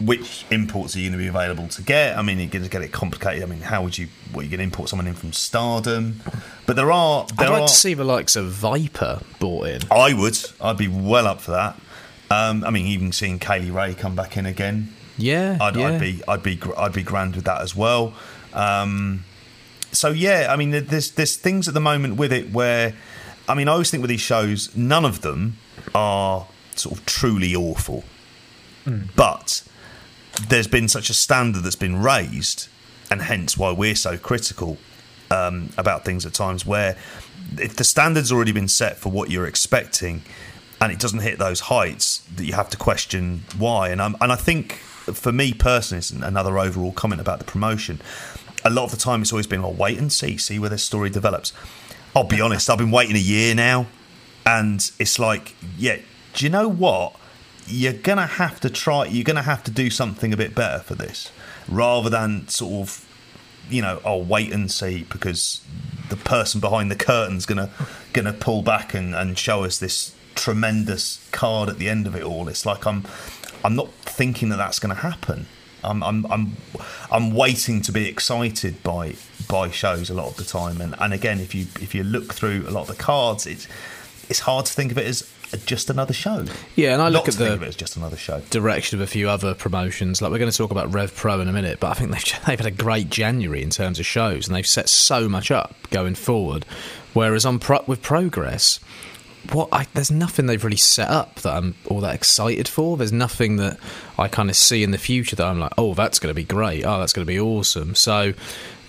which 0.00 0.44
imports 0.50 0.94
are 0.94 0.98
you 0.98 1.08
going 1.08 1.18
to 1.18 1.24
be 1.24 1.28
available 1.28 1.68
to 1.68 1.82
get? 1.82 2.18
I 2.18 2.22
mean, 2.22 2.38
you're 2.38 2.48
going 2.48 2.64
to 2.64 2.70
get 2.70 2.82
it 2.82 2.92
complicated. 2.92 3.42
I 3.42 3.46
mean, 3.46 3.60
how 3.60 3.82
would 3.82 3.96
you? 3.96 4.08
What 4.32 4.42
are 4.42 4.44
you 4.44 4.50
going 4.50 4.58
to 4.58 4.64
import 4.64 4.88
someone 4.88 5.06
in 5.06 5.14
from 5.14 5.32
Stardom? 5.32 6.20
But 6.66 6.76
there 6.76 6.92
are. 6.92 7.26
There 7.36 7.46
I'd 7.46 7.52
like 7.52 7.62
are, 7.62 7.68
to 7.68 7.74
see 7.74 7.94
the 7.94 8.04
likes 8.04 8.36
of 8.36 8.50
Viper 8.50 9.20
bought 9.38 9.68
in. 9.68 9.80
I 9.90 10.12
would. 10.12 10.38
I'd 10.60 10.76
be 10.76 10.88
well 10.88 11.26
up 11.26 11.40
for 11.40 11.52
that. 11.52 11.80
Um, 12.30 12.64
I 12.64 12.70
mean, 12.70 12.86
even 12.86 13.12
seeing 13.12 13.38
Kay 13.38 13.60
Lee 13.60 13.70
Ray 13.70 13.94
come 13.94 14.16
back 14.16 14.36
in 14.36 14.46
again. 14.46 14.92
Yeah, 15.16 15.56
I'd, 15.60 15.76
yeah. 15.76 15.88
I'd 15.88 16.00
be. 16.00 16.22
I'd 16.28 16.42
be. 16.42 16.60
I'd 16.76 16.92
be 16.92 17.02
grand 17.02 17.36
with 17.36 17.44
that 17.44 17.62
as 17.62 17.74
well. 17.74 18.14
Um, 18.52 19.24
so 19.92 20.10
yeah, 20.10 20.48
I 20.50 20.56
mean, 20.56 20.70
there's 20.70 21.12
there's 21.12 21.36
things 21.36 21.68
at 21.68 21.74
the 21.74 21.80
moment 21.80 22.16
with 22.16 22.32
it 22.32 22.52
where, 22.52 22.94
I 23.48 23.54
mean, 23.54 23.68
I 23.68 23.72
always 23.72 23.90
think 23.90 24.02
with 24.02 24.10
these 24.10 24.20
shows, 24.20 24.74
none 24.76 25.04
of 25.04 25.22
them 25.22 25.56
are 25.94 26.46
sort 26.74 26.98
of 26.98 27.06
truly 27.06 27.54
awful, 27.54 28.04
mm. 28.84 29.08
but 29.16 29.62
there's 30.48 30.68
been 30.68 30.88
such 30.88 31.10
a 31.10 31.14
standard 31.14 31.62
that's 31.64 31.76
been 31.76 32.02
raised, 32.02 32.68
and 33.10 33.22
hence 33.22 33.56
why 33.56 33.72
we're 33.72 33.94
so 33.94 34.16
critical. 34.16 34.78
um, 35.30 35.70
about 35.76 36.04
things 36.04 36.24
at 36.26 36.34
times 36.34 36.64
where 36.66 36.96
if 37.58 37.76
the 37.76 37.84
standard's 37.84 38.32
already 38.32 38.52
been 38.52 38.68
set 38.68 38.96
for 38.96 39.10
what 39.10 39.30
you're 39.30 39.46
expecting 39.46 40.22
and 40.80 40.92
it 40.92 40.98
doesn't 40.98 41.20
hit 41.20 41.38
those 41.38 41.60
heights, 41.60 42.18
that 42.34 42.44
you 42.44 42.52
have 42.52 42.68
to 42.70 42.76
question 42.76 43.42
why. 43.56 43.88
And 43.88 44.02
I'm, 44.02 44.16
and 44.20 44.30
I 44.30 44.36
think 44.36 44.74
for 44.74 45.32
me 45.32 45.52
personally, 45.52 45.98
it's 45.98 46.10
another 46.10 46.58
overall 46.58 46.92
comment 46.92 47.20
about 47.20 47.38
the 47.38 47.44
promotion. 47.44 48.00
A 48.64 48.70
lot 48.70 48.84
of 48.84 48.90
the 48.90 48.96
time, 48.96 49.22
it's 49.22 49.32
always 49.32 49.46
been, 49.46 49.62
well, 49.62 49.72
wait 49.72 49.98
and 49.98 50.12
see, 50.12 50.36
see 50.36 50.58
where 50.58 50.70
this 50.70 50.82
story 50.82 51.08
develops. 51.08 51.52
I'll 52.14 52.24
be 52.24 52.40
honest, 52.40 52.68
I've 52.68 52.78
been 52.78 52.90
waiting 52.90 53.16
a 53.16 53.20
year 53.20 53.54
now, 53.54 53.86
and 54.44 54.90
it's 54.98 55.18
like, 55.18 55.54
yeah, 55.78 55.98
do 56.34 56.44
you 56.44 56.50
know 56.50 56.68
what? 56.68 57.14
You're 57.66 57.92
gonna 57.92 58.26
have 58.26 58.60
to 58.60 58.70
try. 58.70 59.06
You're 59.06 59.24
gonna 59.24 59.42
have 59.42 59.64
to 59.64 59.70
do 59.70 59.90
something 59.90 60.32
a 60.32 60.36
bit 60.36 60.54
better 60.54 60.80
for 60.80 60.94
this, 60.94 61.30
rather 61.68 62.10
than 62.10 62.48
sort 62.48 62.88
of, 62.88 63.06
you 63.68 63.82
know, 63.82 64.00
I'll 64.04 64.22
wait 64.22 64.52
and 64.52 64.70
see 64.70 65.04
because 65.10 65.60
the 66.08 66.16
person 66.16 66.60
behind 66.60 66.90
the 66.90 66.96
curtain's 66.96 67.46
gonna 67.46 67.70
gonna 68.12 68.32
pull 68.32 68.62
back 68.62 68.94
and, 68.94 69.14
and 69.14 69.38
show 69.38 69.64
us 69.64 69.78
this 69.78 70.14
tremendous 70.36 71.26
card 71.32 71.68
at 71.68 71.78
the 71.78 71.88
end 71.88 72.06
of 72.06 72.14
it 72.14 72.22
all. 72.22 72.48
It's 72.48 72.64
like 72.64 72.86
I'm 72.86 73.04
I'm 73.64 73.74
not 73.74 73.92
thinking 73.92 74.50
that 74.50 74.58
that's 74.58 74.78
going 74.78 74.94
to 74.94 75.00
happen. 75.00 75.46
I'm 75.82 76.02
I'm 76.02 76.26
I'm 76.26 76.56
I'm 77.10 77.34
waiting 77.34 77.80
to 77.82 77.92
be 77.92 78.08
excited 78.08 78.82
by 78.82 79.16
by 79.48 79.70
shows 79.70 80.10
a 80.10 80.14
lot 80.14 80.28
of 80.28 80.36
the 80.36 80.44
time. 80.44 80.80
And 80.80 80.94
and 81.00 81.12
again, 81.12 81.40
if 81.40 81.54
you 81.54 81.66
if 81.80 81.94
you 81.94 82.04
look 82.04 82.32
through 82.32 82.64
a 82.68 82.70
lot 82.70 82.82
of 82.82 82.96
the 82.96 83.02
cards, 83.02 83.46
it's 83.46 83.66
it's 84.28 84.40
hard 84.40 84.66
to 84.66 84.72
think 84.72 84.92
of 84.92 84.98
it 84.98 85.06
as 85.06 85.22
just 85.64 85.90
another 85.90 86.12
show. 86.12 86.44
Yeah, 86.74 86.92
and 86.92 87.02
I 87.02 87.08
look 87.08 87.28
at 87.28 87.34
the 87.34 87.60
it 87.62 87.76
just 87.76 87.96
another 87.96 88.16
show. 88.16 88.40
Direction 88.50 88.98
of 88.98 89.02
a 89.02 89.06
few 89.06 89.28
other 89.28 89.54
promotions. 89.54 90.20
Like 90.20 90.30
we're 90.30 90.38
going 90.38 90.50
to 90.50 90.56
talk 90.56 90.70
about 90.70 90.92
Rev 90.92 91.14
Pro 91.14 91.40
in 91.40 91.48
a 91.48 91.52
minute, 91.52 91.80
but 91.80 91.90
I 91.90 91.94
think 91.94 92.10
they've 92.10 92.24
they've 92.46 92.58
had 92.58 92.66
a 92.66 92.70
great 92.70 93.10
January 93.10 93.62
in 93.62 93.70
terms 93.70 93.98
of 93.98 94.06
shows, 94.06 94.46
and 94.46 94.56
they've 94.56 94.66
set 94.66 94.88
so 94.88 95.28
much 95.28 95.50
up 95.50 95.74
going 95.90 96.14
forward. 96.14 96.64
Whereas 97.14 97.46
on 97.46 97.58
Pro- 97.58 97.84
with 97.86 98.02
Progress, 98.02 98.78
what 99.52 99.68
I, 99.72 99.86
there's 99.94 100.10
nothing 100.10 100.46
they've 100.46 100.62
really 100.62 100.76
set 100.76 101.08
up 101.08 101.36
that 101.36 101.54
I'm 101.56 101.74
all 101.86 102.00
that 102.00 102.14
excited 102.14 102.68
for. 102.68 102.96
There's 102.96 103.12
nothing 103.12 103.56
that 103.56 103.78
I 104.18 104.28
kind 104.28 104.50
of 104.50 104.56
see 104.56 104.82
in 104.82 104.90
the 104.90 104.98
future 104.98 105.36
that 105.36 105.46
I'm 105.46 105.58
like, 105.58 105.72
oh, 105.78 105.94
that's 105.94 106.18
going 106.18 106.30
to 106.30 106.34
be 106.34 106.44
great. 106.44 106.84
Oh, 106.84 106.98
that's 106.98 107.12
going 107.12 107.26
to 107.26 107.32
be 107.32 107.40
awesome. 107.40 107.94
So, 107.94 108.34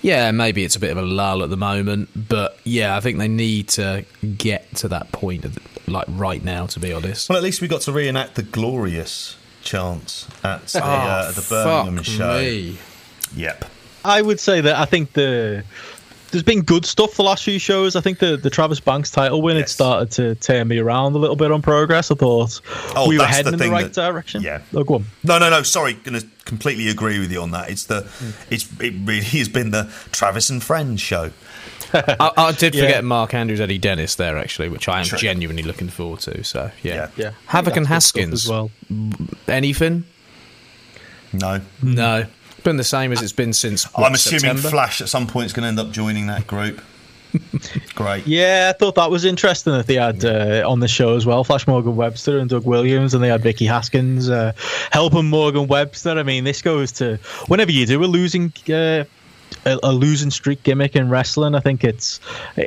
yeah, 0.01 0.31
maybe 0.31 0.63
it's 0.63 0.75
a 0.75 0.79
bit 0.79 0.91
of 0.91 0.97
a 0.97 1.01
lull 1.03 1.43
at 1.43 1.49
the 1.49 1.57
moment, 1.57 2.09
but 2.15 2.57
yeah, 2.63 2.95
I 2.95 2.99
think 2.99 3.17
they 3.17 3.27
need 3.27 3.69
to 3.69 4.05
get 4.37 4.75
to 4.77 4.87
that 4.89 5.11
point, 5.11 5.45
like 5.87 6.05
right 6.09 6.43
now. 6.43 6.65
To 6.67 6.79
be 6.79 6.93
honest, 6.93 7.29
well, 7.29 7.37
at 7.37 7.43
least 7.43 7.61
we 7.61 7.67
got 7.67 7.81
to 7.81 7.91
reenact 7.91 8.35
the 8.35 8.43
glorious 8.43 9.37
chance 9.63 10.27
at 10.43 10.67
the, 10.67 10.79
oh, 10.83 10.87
uh, 10.87 11.31
the 11.31 11.45
Birmingham 11.49 12.03
show. 12.03 12.39
Me. 12.39 12.77
Yep. 13.35 13.65
I 14.05 14.21
would 14.21 14.39
say 14.39 14.61
that 14.61 14.75
I 14.75 14.85
think 14.85 15.13
the 15.13 15.63
there's 16.31 16.43
been 16.43 16.61
good 16.61 16.85
stuff 16.85 17.15
the 17.15 17.23
last 17.23 17.43
few 17.43 17.59
shows. 17.59 17.95
I 17.95 18.01
think 18.01 18.19
the, 18.19 18.37
the 18.37 18.49
Travis 18.49 18.79
Banks 18.79 19.11
title 19.11 19.41
win 19.41 19.57
yes. 19.57 19.69
it 19.69 19.73
started 19.73 20.11
to 20.11 20.35
turn 20.35 20.67
me 20.67 20.77
around 20.77 21.15
a 21.15 21.17
little 21.17 21.35
bit 21.35 21.51
on 21.51 21.61
progress. 21.61 22.11
I 22.11 22.15
thought 22.15 22.61
oh, 22.95 23.07
we 23.07 23.17
were 23.17 23.25
heading 23.25 23.57
the 23.57 23.63
in 23.63 23.69
the 23.69 23.73
right 23.73 23.93
that, 23.93 23.93
direction. 23.93 24.41
Yeah. 24.41 24.61
Oh, 24.73 24.83
go 24.83 24.95
on. 24.95 25.05
No, 25.23 25.39
no, 25.39 25.49
no. 25.49 25.63
Sorry, 25.63 25.93
going 25.93 26.19
to 26.19 26.27
completely 26.45 26.89
agree 26.89 27.19
with 27.19 27.31
you 27.31 27.41
on 27.41 27.51
that. 27.51 27.69
It's 27.69 27.85
the 27.85 28.01
mm. 28.01 28.33
it's 28.49 28.69
it 28.81 28.93
really 29.03 29.25
has 29.25 29.49
been 29.49 29.71
the 29.71 29.91
Travis 30.11 30.49
and 30.49 30.63
Friends 30.63 31.01
show. 31.01 31.31
I, 32.19 32.31
I, 32.37 32.51
did 32.51 32.73
forget 32.73 32.89
yeah. 32.89 33.01
Mark 33.01 33.33
Andrews, 33.33 33.61
Eddie 33.61 33.77
Dennis 33.77 34.15
there 34.15 34.37
actually, 34.37 34.69
which 34.69 34.87
I 34.87 34.99
am 34.99 35.05
True. 35.05 35.17
genuinely 35.17 35.63
looking 35.63 35.89
forward 35.89 36.19
to. 36.21 36.43
So 36.43 36.71
yeah, 36.83 36.95
yeah. 36.95 37.09
yeah. 37.17 37.31
Havoc 37.47 37.77
and 37.77 37.87
Haskins 37.87 38.45
as 38.45 38.49
well. 38.49 38.71
Anything? 39.47 40.05
No, 41.33 41.61
no 41.81 42.25
been 42.67 42.77
the 42.77 42.83
same 42.83 43.13
as 43.13 43.21
it's 43.21 43.31
been 43.31 43.53
since. 43.53 43.85
What, 43.93 44.07
I'm 44.07 44.13
assuming 44.13 44.41
September? 44.41 44.69
Flash 44.69 45.01
at 45.01 45.07
some 45.07 45.25
point 45.25 45.45
is 45.47 45.53
going 45.53 45.63
to 45.63 45.69
end 45.69 45.79
up 45.79 45.91
joining 45.91 46.27
that 46.27 46.47
group. 46.47 46.81
Great. 47.95 48.27
Yeah, 48.27 48.71
I 48.73 48.77
thought 48.77 48.95
that 48.95 49.09
was 49.09 49.23
interesting 49.25 49.73
that 49.73 49.87
they 49.87 49.95
had 49.95 50.23
uh, 50.25 50.69
on 50.69 50.79
the 50.81 50.87
show 50.87 51.15
as 51.15 51.25
well 51.25 51.43
Flash 51.43 51.67
Morgan 51.67 51.95
Webster 51.95 52.39
and 52.39 52.49
Doug 52.49 52.65
Williams, 52.65 53.13
and 53.13 53.23
they 53.23 53.29
had 53.29 53.41
Vicky 53.41 53.65
Haskins 53.65 54.29
uh, 54.29 54.53
helping 54.91 55.29
Morgan 55.29 55.67
Webster. 55.67 56.11
I 56.11 56.23
mean, 56.23 56.43
this 56.43 56.61
goes 56.61 56.91
to 56.93 57.19
whenever 57.47 57.71
you 57.71 57.85
do 57.85 58.03
a 58.03 58.05
losing 58.05 58.51
uh, 58.69 59.05
a, 59.67 59.79
a, 59.83 59.91
losing 59.91 60.31
streak 60.31 60.63
gimmick 60.63 60.95
in 60.95 61.09
wrestling. 61.09 61.55
I 61.55 61.59
think 61.59 61.83
it's 61.83 62.19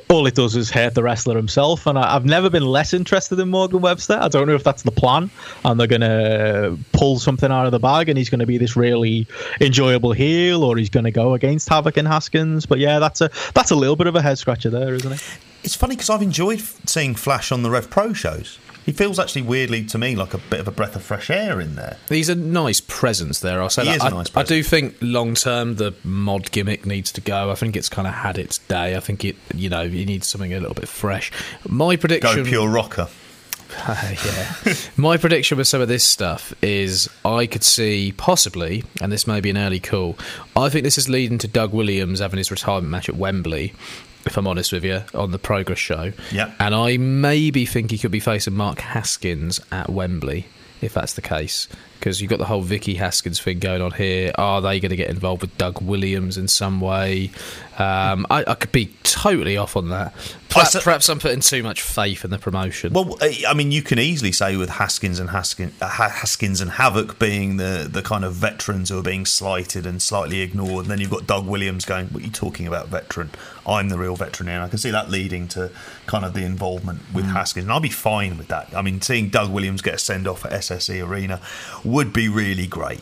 all 0.08 0.26
it 0.26 0.34
does 0.34 0.56
is 0.56 0.70
hurt 0.70 0.94
the 0.94 1.02
wrestler 1.02 1.36
himself. 1.36 1.86
And 1.86 1.98
I, 1.98 2.12
have 2.12 2.24
never 2.24 2.50
been 2.50 2.64
less 2.64 2.92
interested 2.92 3.38
in 3.38 3.48
Morgan 3.48 3.80
Webster. 3.80 4.18
I 4.20 4.28
don't 4.28 4.46
know 4.46 4.54
if 4.54 4.64
that's 4.64 4.82
the 4.82 4.90
plan, 4.90 5.30
and 5.64 5.80
they're 5.80 5.86
going 5.86 6.00
to 6.02 6.78
pull 6.92 7.18
something 7.18 7.50
out 7.50 7.66
of 7.66 7.72
the 7.72 7.78
bag, 7.78 8.08
and 8.08 8.18
he's 8.18 8.28
going 8.28 8.40
to 8.40 8.46
be 8.46 8.58
this 8.58 8.76
really 8.76 9.26
enjoyable 9.60 10.12
heel, 10.12 10.62
or 10.62 10.76
he's 10.76 10.90
going 10.90 11.04
to 11.04 11.10
go 11.10 11.34
against 11.34 11.68
Havoc 11.68 11.96
and 11.96 12.06
Haskins. 12.06 12.66
But 12.66 12.78
yeah, 12.78 12.98
that's 12.98 13.20
a 13.20 13.30
that's 13.54 13.70
a 13.70 13.76
little 13.76 13.96
bit 13.96 14.06
of 14.06 14.16
a 14.16 14.22
head 14.22 14.38
scratcher 14.38 14.70
there, 14.70 14.94
isn't 14.94 15.12
it? 15.12 15.38
It's 15.62 15.76
funny 15.76 15.94
because 15.94 16.10
I've 16.10 16.22
enjoyed 16.22 16.60
seeing 16.86 17.14
Flash 17.14 17.52
on 17.52 17.62
the 17.62 17.70
Rev 17.70 17.90
Pro 17.90 18.12
shows. 18.12 18.58
He 18.86 18.92
feels 18.92 19.18
actually 19.18 19.42
weirdly 19.42 19.84
to 19.84 19.98
me 19.98 20.16
like 20.16 20.32
a 20.34 20.38
bit 20.38 20.58
of 20.58 20.66
a 20.66 20.70
breath 20.70 20.96
of 20.96 21.02
fresh 21.02 21.30
air 21.30 21.60
in 21.60 21.76
there. 21.76 21.98
He's 22.08 22.28
a 22.28 22.34
nice 22.34 22.80
presence 22.80 23.40
there. 23.40 23.60
I'll 23.60 23.68
say 23.68 23.84
he 23.84 23.92
that. 23.92 24.02
I, 24.02 24.08
a 24.08 24.10
nice 24.10 24.36
I 24.36 24.42
do 24.42 24.62
think 24.62 24.96
long 25.00 25.34
term 25.34 25.76
the 25.76 25.94
mod 26.02 26.50
gimmick 26.50 26.86
needs 26.86 27.12
to 27.12 27.20
go. 27.20 27.50
I 27.50 27.54
think 27.54 27.76
it's 27.76 27.88
kind 27.88 28.08
of 28.08 28.14
had 28.14 28.38
its 28.38 28.58
day. 28.58 28.96
I 28.96 29.00
think 29.00 29.24
it, 29.24 29.36
you 29.54 29.68
know, 29.68 29.82
you 29.82 30.06
need 30.06 30.24
something 30.24 30.52
a 30.52 30.58
little 30.58 30.74
bit 30.74 30.88
fresh. 30.88 31.30
My 31.68 31.96
prediction: 31.96 32.42
go 32.42 32.48
pure 32.48 32.68
rocker. 32.68 33.08
Uh, 33.86 34.14
yeah. 34.26 34.74
My 34.96 35.16
prediction 35.16 35.58
with 35.58 35.68
some 35.68 35.80
of 35.80 35.88
this 35.88 36.02
stuff 36.02 36.52
is 36.62 37.08
I 37.24 37.46
could 37.46 37.62
see 37.62 38.12
possibly, 38.16 38.82
and 39.00 39.12
this 39.12 39.26
may 39.26 39.40
be 39.40 39.50
an 39.50 39.58
early 39.58 39.78
call, 39.78 40.18
I 40.56 40.68
think 40.68 40.82
this 40.82 40.98
is 40.98 41.08
leading 41.08 41.38
to 41.38 41.48
Doug 41.48 41.72
Williams 41.72 42.18
having 42.18 42.38
his 42.38 42.50
retirement 42.50 42.90
match 42.90 43.08
at 43.08 43.16
Wembley 43.16 43.72
if 44.26 44.36
I'm 44.36 44.46
honest 44.46 44.72
with 44.72 44.84
you, 44.84 45.02
on 45.14 45.30
the 45.30 45.38
Progress 45.38 45.78
show. 45.78 46.12
Yeah. 46.30 46.52
And 46.58 46.74
I 46.74 46.96
maybe 46.96 47.66
think 47.66 47.90
he 47.90 47.98
could 47.98 48.10
be 48.10 48.20
facing 48.20 48.54
Mark 48.54 48.80
Haskins 48.80 49.60
at 49.72 49.90
Wembley, 49.90 50.46
if 50.80 50.94
that's 50.94 51.14
the 51.14 51.22
case 51.22 51.68
because 52.00 52.20
you've 52.20 52.30
got 52.30 52.38
the 52.38 52.46
whole 52.46 52.62
Vicky 52.62 52.94
Haskins 52.94 53.38
thing 53.38 53.58
going 53.58 53.82
on 53.82 53.92
here. 53.92 54.32
Are 54.36 54.62
they 54.62 54.80
going 54.80 54.90
to 54.90 54.96
get 54.96 55.10
involved 55.10 55.42
with 55.42 55.56
Doug 55.58 55.82
Williams 55.82 56.38
in 56.38 56.48
some 56.48 56.80
way? 56.80 57.30
Um, 57.78 58.26
I, 58.30 58.44
I, 58.46 58.54
could 58.56 58.72
be 58.72 58.92
totally 59.04 59.56
off 59.56 59.76
on 59.76 59.88
that. 59.88 60.12
Perhaps, 60.50 60.82
perhaps, 60.82 61.08
I'm 61.08 61.18
putting 61.18 61.40
too 61.40 61.62
much 61.62 61.80
faith 61.80 62.24
in 62.24 62.30
the 62.30 62.38
promotion. 62.38 62.92
Well, 62.92 63.16
uh, 63.22 63.28
I 63.48 63.54
mean, 63.54 63.70
you 63.70 63.80
can 63.82 63.98
easily 63.98 64.32
say 64.32 64.56
with 64.56 64.68
Haskins 64.68 65.18
and 65.18 65.30
Haskins, 65.30 65.72
uh, 65.80 65.88
Haskins 65.88 66.60
and 66.60 66.72
Havoc 66.72 67.18
being 67.18 67.56
the, 67.56 67.88
the 67.90 68.02
kind 68.02 68.24
of 68.24 68.34
veterans 68.34 68.90
who 68.90 68.98
are 68.98 69.02
being 69.02 69.24
slighted 69.24 69.86
and 69.86 70.02
slightly 70.02 70.40
ignored, 70.40 70.86
and 70.86 70.90
then 70.90 71.00
you've 71.00 71.10
got 71.10 71.26
Doug 71.26 71.46
Williams 71.46 71.84
going, 71.84 72.08
"What 72.08 72.22
are 72.22 72.26
you 72.26 72.32
talking 72.32 72.66
about, 72.66 72.88
veteran? 72.88 73.30
I'm 73.66 73.88
the 73.88 73.96
real 73.96 74.16
veteran 74.16 74.48
here." 74.48 74.56
And 74.56 74.64
I 74.64 74.68
can 74.68 74.78
see 74.78 74.90
that 74.90 75.08
leading 75.08 75.48
to 75.48 75.70
kind 76.06 76.24
of 76.24 76.34
the 76.34 76.44
involvement 76.44 77.00
with 77.14 77.26
mm. 77.26 77.32
Haskins, 77.32 77.64
and 77.64 77.72
I'll 77.72 77.80
be 77.80 77.88
fine 77.88 78.36
with 78.36 78.48
that. 78.48 78.74
I 78.76 78.82
mean, 78.82 79.00
seeing 79.00 79.30
Doug 79.30 79.50
Williams 79.50 79.80
get 79.80 79.94
a 79.94 79.98
send 79.98 80.26
off 80.26 80.44
at 80.44 80.52
SSE 80.52 81.06
Arena 81.08 81.40
would 81.90 82.12
be 82.12 82.28
really 82.28 82.66
great. 82.68 83.00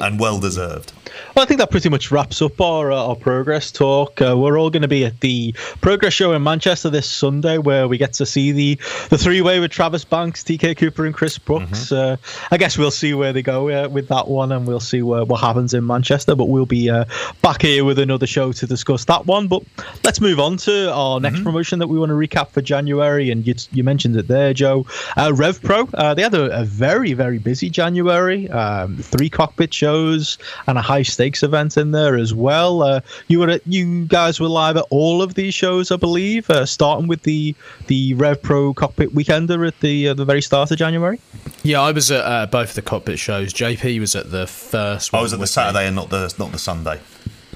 And 0.00 0.18
well 0.18 0.38
deserved. 0.38 0.92
Well, 1.34 1.42
I 1.42 1.46
think 1.46 1.60
that 1.60 1.70
pretty 1.70 1.88
much 1.88 2.10
wraps 2.10 2.42
up 2.42 2.60
our, 2.60 2.92
uh, 2.92 3.06
our 3.06 3.16
progress 3.16 3.70
talk. 3.70 4.20
Uh, 4.20 4.36
we're 4.36 4.58
all 4.58 4.70
going 4.70 4.82
to 4.82 4.88
be 4.88 5.04
at 5.04 5.20
the 5.20 5.52
progress 5.80 6.12
show 6.12 6.32
in 6.32 6.42
Manchester 6.42 6.90
this 6.90 7.08
Sunday, 7.08 7.58
where 7.58 7.88
we 7.88 7.98
get 7.98 8.14
to 8.14 8.26
see 8.26 8.52
the 8.52 8.74
the 9.08 9.18
three 9.18 9.40
way 9.40 9.60
with 9.60 9.70
Travis 9.70 10.04
Banks, 10.04 10.42
TK 10.42 10.76
Cooper, 10.76 11.06
and 11.06 11.14
Chris 11.14 11.38
Brooks. 11.38 11.86
Mm-hmm. 11.86 11.94
Uh, 11.94 12.16
I 12.50 12.58
guess 12.58 12.76
we'll 12.76 12.90
see 12.90 13.14
where 13.14 13.32
they 13.32 13.42
go 13.42 13.68
uh, 13.68 13.88
with 13.88 14.08
that 14.08 14.28
one, 14.28 14.52
and 14.52 14.66
we'll 14.66 14.80
see 14.80 15.02
where, 15.02 15.24
what 15.24 15.40
happens 15.40 15.74
in 15.74 15.86
Manchester. 15.86 16.34
But 16.34 16.46
we'll 16.46 16.66
be 16.66 16.90
uh, 16.90 17.04
back 17.40 17.62
here 17.62 17.84
with 17.84 17.98
another 17.98 18.26
show 18.26 18.52
to 18.52 18.66
discuss 18.66 19.06
that 19.06 19.26
one. 19.26 19.48
But 19.48 19.62
let's 20.04 20.20
move 20.20 20.38
on 20.38 20.58
to 20.58 20.92
our 20.92 21.20
next 21.20 21.36
mm-hmm. 21.36 21.44
promotion 21.44 21.78
that 21.78 21.88
we 21.88 21.98
want 21.98 22.10
to 22.10 22.14
recap 22.14 22.50
for 22.50 22.60
January. 22.60 23.30
And 23.30 23.46
you, 23.46 23.54
you 23.72 23.84
mentioned 23.84 24.16
it 24.16 24.28
there, 24.28 24.52
Joe. 24.52 24.86
Uh, 25.16 25.32
Rev 25.34 25.62
Pro. 25.62 25.84
they 26.14 26.22
had 26.22 26.34
a, 26.34 26.60
a, 26.60 26.64
very 26.64 27.12
very 27.12 27.38
busy 27.38 27.70
January. 27.70 28.48
Um, 28.50 28.98
three 28.98 29.28
cockpit 29.28 29.72
shows 29.82 30.38
and 30.68 30.78
a 30.78 30.82
high 30.82 31.02
stakes 31.02 31.42
event 31.42 31.76
in 31.76 31.90
there 31.90 32.16
as 32.16 32.32
well. 32.32 32.82
Uh, 32.82 33.00
you 33.26 33.40
were 33.40 33.50
at, 33.50 33.66
you 33.66 34.04
guys 34.06 34.38
were 34.38 34.46
live 34.46 34.76
at 34.76 34.84
all 34.90 35.22
of 35.22 35.34
these 35.34 35.54
shows, 35.54 35.90
I 35.90 35.96
believe, 35.96 36.48
uh, 36.50 36.66
starting 36.66 37.08
with 37.08 37.24
the 37.24 37.56
the 37.88 38.14
Rev 38.14 38.40
Pro 38.40 38.72
Cockpit 38.74 39.12
Weekender 39.12 39.66
at 39.66 39.80
the 39.80 40.10
uh, 40.10 40.14
the 40.14 40.24
very 40.24 40.40
start 40.40 40.70
of 40.70 40.78
January. 40.78 41.18
Yeah, 41.64 41.80
I 41.80 41.90
was 41.90 42.12
at 42.12 42.24
uh, 42.24 42.46
both 42.46 42.70
of 42.70 42.74
the 42.76 42.82
cockpit 42.82 43.18
shows. 43.18 43.52
JP 43.52 43.98
was 43.98 44.14
at 44.14 44.30
the 44.30 44.46
first. 44.46 45.12
I 45.12 45.20
was 45.20 45.32
at 45.32 45.40
the 45.40 45.48
Saturday 45.48 45.80
me. 45.80 45.86
and 45.88 45.96
not 45.96 46.10
the 46.10 46.32
not 46.38 46.52
the 46.52 46.58
Sunday. 46.60 47.00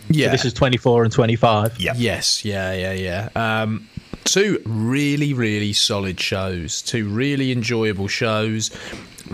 Yeah, 0.09 0.27
so 0.27 0.33
this 0.33 0.45
is 0.47 0.53
twenty 0.53 0.79
four 0.79 1.05
and 1.05 1.13
twenty 1.13 1.37
five. 1.37 1.79
Yeah. 1.79 1.95
Yes. 1.97 2.45
Yeah. 2.45 2.73
Yeah. 2.73 2.93
Yeah. 2.93 3.63
Um, 3.63 3.89
two 4.25 4.61
really 4.65 5.33
really 5.33 5.73
solid 5.73 6.19
shows. 6.19 6.83
Two 6.83 7.09
really 7.09 7.53
enjoyable 7.53 8.09
shows. 8.09 8.77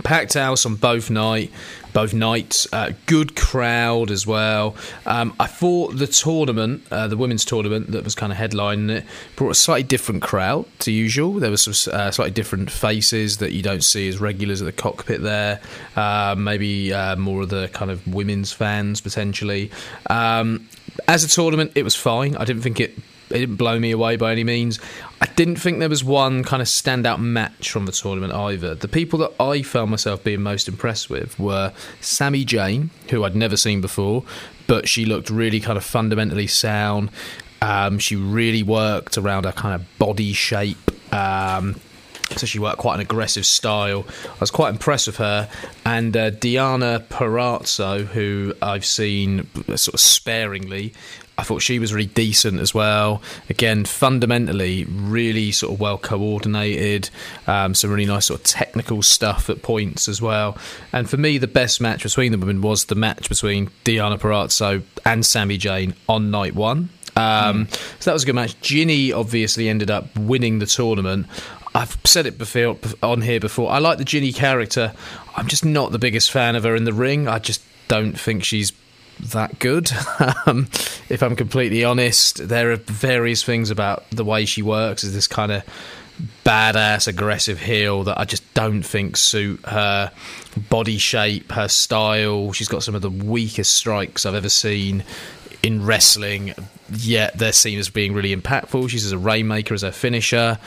Packed 0.03 0.33
house 0.33 0.65
on 0.65 0.75
both 0.75 1.09
night 1.09 1.51
both 1.93 2.13
nights. 2.13 2.67
Uh, 2.73 2.91
good 3.05 3.35
crowd 3.35 4.11
as 4.11 4.27
well. 4.27 4.75
Um, 5.05 5.33
I 5.39 5.47
thought 5.47 5.97
the 5.97 6.07
tournament, 6.07 6.83
uh, 6.91 7.07
the 7.07 7.17
women's 7.17 7.45
tournament 7.45 7.91
that 7.91 8.03
was 8.03 8.15
kind 8.15 8.31
of 8.31 8.37
headlining 8.37 8.89
it, 8.89 9.05
brought 9.35 9.51
a 9.51 9.55
slightly 9.55 9.83
different 9.83 10.21
crowd 10.21 10.65
to 10.79 10.91
usual. 10.91 11.33
There 11.33 11.51
were 11.51 11.57
some 11.57 11.93
uh, 11.93 12.11
slightly 12.11 12.31
different 12.31 12.71
faces 12.71 13.37
that 13.37 13.51
you 13.51 13.61
don't 13.61 13.83
see 13.83 14.07
as 14.07 14.19
regulars 14.19 14.61
at 14.61 14.65
the 14.65 14.71
cockpit 14.71 15.21
there. 15.21 15.61
Uh, 15.95 16.35
maybe 16.37 16.91
uh, 16.93 17.15
more 17.15 17.43
of 17.43 17.49
the 17.49 17.69
kind 17.73 17.91
of 17.91 18.05
women's 18.07 18.51
fans 18.51 19.01
potentially. 19.01 19.71
Um, 20.09 20.67
as 21.07 21.23
a 21.23 21.27
tournament, 21.27 21.71
it 21.75 21.83
was 21.83 21.95
fine. 21.95 22.35
I 22.35 22.45
didn't 22.45 22.61
think 22.61 22.79
it 22.79 22.97
it 23.33 23.39
didn't 23.39 23.55
blow 23.55 23.79
me 23.79 23.91
away 23.91 24.15
by 24.15 24.31
any 24.31 24.43
means. 24.43 24.79
I 25.19 25.25
didn't 25.25 25.55
think 25.55 25.79
there 25.79 25.89
was 25.89 26.03
one 26.03 26.43
kind 26.43 26.61
of 26.61 26.67
standout 26.67 27.19
match 27.19 27.71
from 27.71 27.85
the 27.85 27.91
tournament 27.91 28.33
either. 28.33 28.75
The 28.75 28.87
people 28.87 29.19
that 29.19 29.31
I 29.41 29.63
found 29.63 29.89
myself 29.89 30.23
being 30.23 30.41
most 30.41 30.67
impressed 30.67 31.09
with 31.09 31.39
were 31.39 31.73
Sammii 31.99 32.45
Jayne, 32.45 32.91
who 33.09 33.23
I'd 33.23 33.35
never 33.35 33.57
seen 33.57 33.81
before, 33.81 34.23
but 34.67 34.87
she 34.87 35.05
looked 35.05 35.29
really 35.29 35.59
kind 35.59 35.77
of 35.77 35.83
fundamentally 35.83 36.47
sound. 36.47 37.09
Um, 37.61 37.97
she 37.97 38.15
really 38.15 38.61
worked 38.61 39.17
around 39.17 39.45
her 39.45 39.51
kind 39.51 39.73
of 39.73 39.97
body 39.97 40.33
shape. 40.33 40.91
Um, 41.13 41.79
so 42.35 42.45
she 42.45 42.59
worked 42.59 42.77
quite 42.77 42.95
an 42.95 43.01
aggressive 43.01 43.45
style. 43.45 44.05
I 44.25 44.39
was 44.39 44.51
quite 44.51 44.69
impressed 44.69 45.07
with 45.07 45.17
her. 45.17 45.49
And 45.85 46.15
uh, 46.15 46.31
Deonna 46.31 47.03
Purrazzo, 47.07 48.05
who 48.05 48.53
I've 48.61 48.85
seen 48.85 49.47
sort 49.75 49.93
of 49.93 49.99
sparingly, 49.99 50.93
I 51.37 51.43
thought 51.43 51.63
she 51.63 51.79
was 51.79 51.93
really 51.93 52.07
decent 52.07 52.59
as 52.59 52.73
well. 52.73 53.21
Again, 53.49 53.85
fundamentally, 53.85 54.85
really 54.85 55.51
sort 55.51 55.73
of 55.73 55.79
well 55.79 55.97
coordinated. 55.97 57.09
Um, 57.47 57.73
some 57.73 57.89
really 57.89 58.05
nice 58.05 58.27
sort 58.27 58.41
of 58.41 58.45
technical 58.45 59.01
stuff 59.01 59.49
at 59.49 59.63
points 59.63 60.07
as 60.07 60.21
well. 60.21 60.57
And 60.91 61.09
for 61.09 61.17
me, 61.17 61.39
the 61.39 61.47
best 61.47 61.81
match 61.81 62.03
between 62.03 62.31
the 62.31 62.37
women 62.37 62.61
was 62.61 62.85
the 62.85 62.95
match 62.95 63.29
between 63.29 63.71
Deonna 63.83 64.19
Purrazzo 64.19 64.83
and 65.05 65.23
Sammii 65.23 65.57
Jayne 65.57 65.95
on 66.07 66.29
night 66.29 66.53
one. 66.53 66.89
Um, 67.15 67.65
mm. 67.65 67.73
So 67.99 68.09
that 68.09 68.13
was 68.13 68.23
a 68.23 68.25
good 68.27 68.35
match. 68.35 68.59
Jinny 68.61 69.11
obviously 69.11 69.69
ended 69.69 69.89
up 69.89 70.15
winning 70.15 70.59
the 70.59 70.65
tournament. 70.67 71.25
I've 71.75 71.97
said 72.03 72.27
it 72.27 72.37
before 72.37 72.77
on 73.01 73.21
here 73.21 73.39
before. 73.39 73.71
I 73.71 73.79
like 73.79 73.97
the 73.97 74.05
Jinny 74.05 74.31
character. 74.31 74.93
I'm 75.35 75.47
just 75.47 75.65
not 75.65 75.91
the 75.91 75.99
biggest 75.99 76.31
fan 76.31 76.55
of 76.55 76.63
her 76.63 76.75
in 76.75 76.83
the 76.83 76.93
ring. 76.93 77.27
I 77.27 77.39
just 77.39 77.63
don't 77.87 78.19
think 78.19 78.43
she's 78.43 78.71
that 79.31 79.59
good. 79.59 79.91
um, 80.45 80.67
if 81.09 81.21
I'm 81.21 81.35
completely 81.35 81.83
honest, 81.83 82.47
there 82.47 82.71
are 82.71 82.77
various 82.77 83.43
things 83.43 83.69
about 83.69 84.09
the 84.11 84.25
way 84.25 84.45
she 84.45 84.61
works. 84.61 85.03
Is 85.03 85.13
this 85.13 85.27
kind 85.27 85.51
of 85.51 85.63
badass, 86.45 87.07
aggressive 87.07 87.59
heel 87.59 88.03
that 88.03 88.19
I 88.19 88.25
just 88.25 88.53
don't 88.53 88.83
think 88.83 89.17
suit 89.17 89.61
her 89.65 90.11
body 90.69 90.97
shape, 90.97 91.51
her 91.51 91.67
style. 91.67 92.51
She's 92.53 92.67
got 92.67 92.83
some 92.83 92.95
of 92.95 93.01
the 93.01 93.09
weakest 93.09 93.75
strikes 93.75 94.25
I've 94.25 94.35
ever 94.35 94.49
seen 94.49 95.03
in 95.61 95.85
wrestling. 95.85 96.53
Yet 96.91 97.37
they're 97.37 97.53
seen 97.53 97.79
as 97.79 97.89
being 97.89 98.13
really 98.13 98.35
impactful. 98.35 98.89
She's 98.89 99.05
as 99.05 99.13
a 99.13 99.17
rainmaker 99.17 99.73
as 99.73 99.81
her 99.81 99.91
finisher. 99.91 100.59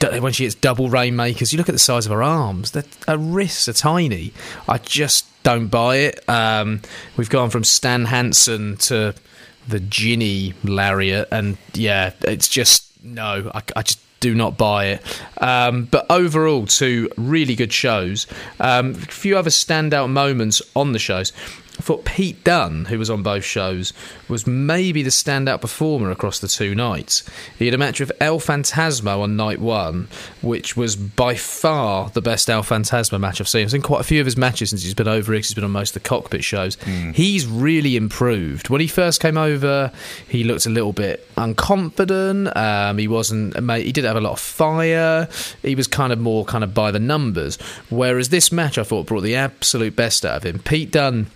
When 0.00 0.32
she 0.32 0.44
hits 0.44 0.54
double 0.54 0.90
rainmakers, 0.90 1.52
you 1.52 1.58
look 1.58 1.68
at 1.68 1.72
the 1.72 1.78
size 1.78 2.04
of 2.04 2.12
her 2.12 2.22
arms; 2.22 2.72
her 3.06 3.16
wrists 3.16 3.68
are 3.68 3.72
tiny. 3.72 4.32
I 4.68 4.78
just 4.78 5.24
don't 5.48 5.68
buy 5.68 5.96
it. 5.96 6.28
Um, 6.28 6.82
we've 7.16 7.30
gone 7.30 7.48
from 7.48 7.64
Stan 7.64 8.04
Hansen 8.04 8.76
to 8.76 9.14
the 9.66 9.80
Jinny 9.80 10.52
lariat, 10.62 11.26
and 11.32 11.56
yeah, 11.72 12.12
it's 12.20 12.48
just 12.48 12.84
no. 13.02 13.50
I, 13.54 13.62
I 13.74 13.80
just 13.80 13.98
do 14.20 14.34
not 14.34 14.58
buy 14.58 14.86
it. 14.88 15.22
Um, 15.40 15.86
but 15.86 16.04
overall, 16.10 16.66
two 16.66 17.08
really 17.16 17.54
good 17.54 17.72
shows. 17.72 18.26
Um, 18.60 18.90
a 18.90 18.98
few 18.98 19.38
other 19.38 19.48
standout 19.48 20.10
moments 20.10 20.60
on 20.76 20.92
the 20.92 20.98
shows. 20.98 21.32
I 21.78 21.82
thought 21.82 22.04
Pete 22.04 22.42
Dunne, 22.42 22.86
who 22.86 22.98
was 22.98 23.08
on 23.08 23.22
both 23.22 23.44
shows, 23.44 23.92
was 24.28 24.46
maybe 24.46 25.02
the 25.02 25.10
standout 25.10 25.60
performer 25.60 26.10
across 26.10 26.40
the 26.40 26.48
two 26.48 26.74
nights. 26.74 27.22
He 27.56 27.66
had 27.66 27.74
a 27.74 27.78
match 27.78 28.00
with 28.00 28.10
El 28.20 28.40
Phantasmo 28.40 29.20
on 29.20 29.36
night 29.36 29.60
one, 29.60 30.08
which 30.42 30.76
was 30.76 30.96
by 30.96 31.36
far 31.36 32.10
the 32.10 32.20
best 32.20 32.50
El 32.50 32.64
Phantasmo 32.64 33.20
match 33.20 33.40
I've 33.40 33.48
seen. 33.48 33.62
I've 33.62 33.70
seen 33.70 33.82
quite 33.82 34.00
a 34.00 34.04
few 34.04 34.20
of 34.20 34.26
his 34.26 34.36
matches 34.36 34.70
since 34.70 34.82
he's 34.82 34.94
been 34.94 35.06
over 35.06 35.32
here, 35.32 35.38
he's 35.38 35.54
been 35.54 35.64
on 35.64 35.70
most 35.70 35.94
of 35.94 36.02
the 36.02 36.08
cockpit 36.08 36.42
shows. 36.42 36.76
Mm. 36.76 37.14
He's 37.14 37.46
really 37.46 37.96
improved. 37.96 38.68
When 38.68 38.80
he 38.80 38.88
first 38.88 39.20
came 39.20 39.38
over, 39.38 39.92
he 40.28 40.42
looked 40.42 40.66
a 40.66 40.70
little 40.70 40.92
bit 40.92 41.28
unconfident. 41.36 42.56
Um, 42.56 42.98
he 42.98 43.06
wasn't, 43.06 43.54
he 43.56 43.92
did 43.92 44.04
have 44.04 44.16
a 44.16 44.20
lot 44.20 44.32
of 44.32 44.40
fire. 44.40 45.28
He 45.62 45.76
was 45.76 45.86
kind 45.86 46.12
of 46.12 46.18
more 46.18 46.44
kind 46.44 46.64
of 46.64 46.74
by 46.74 46.90
the 46.90 46.98
numbers. 46.98 47.56
Whereas 47.88 48.30
this 48.30 48.50
match, 48.50 48.78
I 48.78 48.82
thought, 48.82 49.06
brought 49.06 49.22
the 49.22 49.36
absolute 49.36 49.94
best 49.94 50.24
out 50.24 50.38
of 50.38 50.42
him. 50.42 50.58
Pete 50.58 50.90
Dunne 50.90 51.28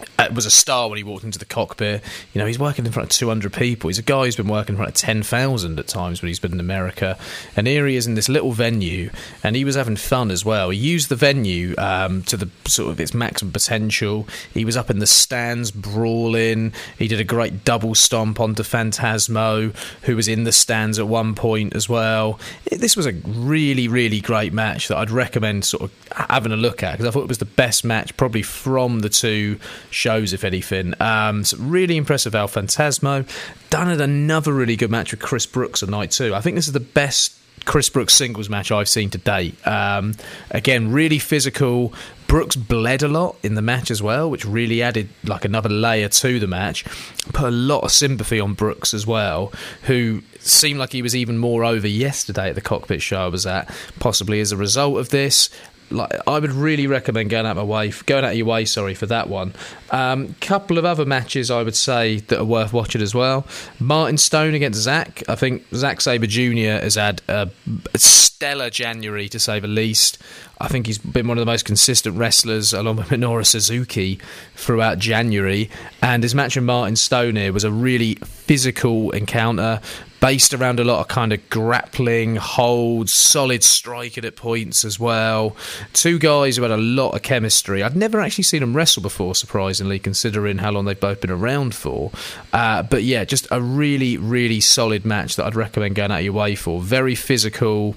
uh, 0.00 0.13
was 0.34 0.46
a 0.46 0.50
star 0.50 0.88
when 0.88 0.96
he 0.96 1.04
walked 1.04 1.24
into 1.24 1.38
the 1.38 1.44
cockpit. 1.44 2.02
You 2.32 2.40
know, 2.40 2.46
he's 2.46 2.58
working 2.58 2.86
in 2.86 2.92
front 2.92 3.12
of 3.12 3.16
200 3.16 3.52
people. 3.52 3.88
He's 3.88 3.98
a 3.98 4.02
guy 4.02 4.24
who's 4.24 4.36
been 4.36 4.48
working 4.48 4.74
in 4.74 4.76
front 4.76 4.90
of 4.90 4.96
10,000 4.96 5.78
at 5.78 5.88
times 5.88 6.22
when 6.22 6.28
he's 6.28 6.38
been 6.38 6.52
in 6.52 6.60
America. 6.60 7.18
And 7.56 7.66
here 7.66 7.86
he 7.86 7.96
is 7.96 8.06
in 8.06 8.14
this 8.14 8.28
little 8.28 8.52
venue, 8.52 9.10
and 9.42 9.56
he 9.56 9.64
was 9.64 9.74
having 9.74 9.96
fun 9.96 10.30
as 10.30 10.44
well. 10.44 10.70
He 10.70 10.78
used 10.78 11.08
the 11.08 11.16
venue 11.16 11.74
um, 11.78 12.22
to 12.24 12.36
the 12.36 12.50
sort 12.66 12.90
of 12.90 13.00
its 13.00 13.14
maximum 13.14 13.52
potential. 13.52 14.28
He 14.52 14.64
was 14.64 14.76
up 14.76 14.90
in 14.90 14.98
the 14.98 15.06
stands 15.06 15.70
brawling. 15.70 16.72
He 16.98 17.08
did 17.08 17.20
a 17.20 17.24
great 17.24 17.64
double 17.64 17.94
stomp 17.94 18.40
onto 18.40 18.62
Phantasmo, 18.62 19.74
who 20.02 20.16
was 20.16 20.28
in 20.28 20.44
the 20.44 20.52
stands 20.52 20.98
at 20.98 21.08
one 21.08 21.34
point 21.34 21.74
as 21.74 21.88
well. 21.88 22.38
This 22.70 22.96
was 22.96 23.06
a 23.06 23.12
really, 23.12 23.88
really 23.88 24.20
great 24.20 24.52
match 24.52 24.88
that 24.88 24.96
I'd 24.96 25.10
recommend 25.10 25.64
sort 25.64 25.82
of 25.82 25.92
having 26.12 26.52
a 26.52 26.56
look 26.56 26.82
at 26.82 26.92
because 26.92 27.06
I 27.06 27.10
thought 27.10 27.24
it 27.24 27.28
was 27.28 27.38
the 27.38 27.44
best 27.44 27.84
match 27.84 28.16
probably 28.16 28.42
from 28.42 29.00
the 29.00 29.08
two 29.08 29.58
shows, 30.04 30.34
if 30.34 30.44
anything. 30.44 30.92
Um, 31.00 31.44
so 31.44 31.56
really 31.58 31.96
impressive 31.96 32.34
El 32.34 32.46
Phantasmo. 32.46 33.26
Dunne 33.70 33.88
at 33.88 34.02
another 34.02 34.52
really 34.52 34.76
good 34.76 34.90
match 34.90 35.12
with 35.12 35.20
Chris 35.20 35.46
Brooks 35.46 35.82
at 35.82 35.88
night 35.88 36.10
two. 36.10 36.34
I 36.34 36.42
think 36.42 36.56
this 36.56 36.66
is 36.66 36.74
the 36.74 36.80
best 36.80 37.38
Chris 37.64 37.88
Brooks 37.88 38.12
singles 38.12 38.50
match 38.50 38.70
I've 38.70 38.88
seen 38.90 39.08
to 39.10 39.18
date. 39.18 39.66
Um, 39.66 40.14
again, 40.50 40.92
really 40.92 41.18
physical. 41.18 41.94
Brooks 42.26 42.54
bled 42.54 43.02
a 43.02 43.08
lot 43.08 43.36
in 43.42 43.54
the 43.54 43.62
match 43.62 43.90
as 43.90 44.02
well, 44.02 44.28
which 44.30 44.44
really 44.44 44.82
added 44.82 45.08
like 45.24 45.46
another 45.46 45.70
layer 45.70 46.10
to 46.10 46.38
the 46.38 46.46
match. 46.46 46.84
Put 47.32 47.48
a 47.48 47.50
lot 47.50 47.80
of 47.80 47.90
sympathy 47.90 48.40
on 48.40 48.52
Brooks 48.52 48.92
as 48.92 49.06
well, 49.06 49.52
who 49.84 50.22
seemed 50.38 50.78
like 50.78 50.92
he 50.92 51.00
was 51.00 51.16
even 51.16 51.38
more 51.38 51.64
over 51.64 51.88
yesterday 51.88 52.50
at 52.50 52.54
the 52.54 52.60
cockpit 52.60 53.00
show 53.00 53.24
I 53.24 53.28
was 53.28 53.46
at, 53.46 53.74
possibly 53.98 54.40
as 54.40 54.52
a 54.52 54.58
result 54.58 54.98
of 54.98 55.08
this 55.08 55.48
like 55.94 56.12
I 56.26 56.38
would 56.38 56.52
really 56.52 56.86
recommend 56.86 57.30
going 57.30 57.46
out 57.46 57.56
my 57.56 57.62
way, 57.62 57.92
going 58.06 58.24
out 58.24 58.32
of 58.32 58.36
your 58.36 58.46
way, 58.46 58.64
sorry, 58.64 58.94
for 58.94 59.06
that 59.06 59.28
one. 59.28 59.54
A 59.90 59.98
um, 59.98 60.34
couple 60.40 60.78
of 60.78 60.84
other 60.84 61.04
matches 61.04 61.50
I 61.50 61.62
would 61.62 61.76
say 61.76 62.18
that 62.20 62.38
are 62.38 62.44
worth 62.44 62.72
watching 62.72 63.00
as 63.02 63.14
well. 63.14 63.46
Martin 63.78 64.18
Stone 64.18 64.54
against 64.54 64.80
Zack. 64.80 65.22
I 65.28 65.34
think 65.34 65.64
Zack 65.74 66.00
Sabre 66.00 66.26
Jr. 66.26 66.82
has 66.82 66.96
had 66.96 67.22
a 67.28 67.50
stellar 67.96 68.70
January 68.70 69.28
to 69.28 69.38
say 69.38 69.60
the 69.60 69.68
least. 69.68 70.18
I 70.60 70.68
think 70.68 70.86
he's 70.86 70.98
been 70.98 71.26
one 71.28 71.38
of 71.38 71.42
the 71.42 71.50
most 71.50 71.64
consistent 71.64 72.16
wrestlers 72.16 72.72
along 72.72 72.96
with 72.96 73.08
Minoru 73.08 73.46
Suzuki 73.46 74.18
throughout 74.54 74.98
January. 74.98 75.70
And 76.02 76.22
his 76.22 76.34
match 76.34 76.56
with 76.56 76.64
Martin 76.64 76.96
Stone 76.96 77.36
here 77.36 77.52
was 77.52 77.64
a 77.64 77.70
really 77.70 78.14
physical 78.16 79.10
encounter 79.10 79.80
based 80.24 80.54
around 80.54 80.80
a 80.80 80.84
lot 80.84 81.00
of 81.00 81.06
kind 81.06 81.34
of 81.34 81.50
grappling, 81.50 82.36
holds, 82.36 83.12
solid 83.12 83.62
striking 83.62 84.24
at 84.24 84.34
points 84.34 84.82
as 84.82 84.98
well. 84.98 85.54
Two 85.92 86.18
guys 86.18 86.56
who 86.56 86.62
had 86.62 86.70
a 86.70 86.78
lot 86.78 87.10
of 87.10 87.20
chemistry. 87.20 87.82
I'd 87.82 87.94
never 87.94 88.22
actually 88.22 88.44
seen 88.44 88.60
them 88.60 88.74
wrestle 88.74 89.02
before, 89.02 89.34
surprisingly, 89.34 89.98
considering 89.98 90.56
how 90.56 90.70
long 90.70 90.86
they've 90.86 90.98
both 90.98 91.20
been 91.20 91.30
around 91.30 91.74
for. 91.74 92.10
Uh, 92.54 92.82
but 92.82 93.02
yeah, 93.02 93.26
just 93.26 93.46
a 93.50 93.60
really, 93.60 94.16
really 94.16 94.62
solid 94.62 95.04
match 95.04 95.36
that 95.36 95.44
I'd 95.44 95.56
recommend 95.56 95.94
going 95.94 96.10
out 96.10 96.20
of 96.20 96.24
your 96.24 96.32
way 96.32 96.54
for. 96.54 96.80
Very 96.80 97.14
physical 97.14 97.94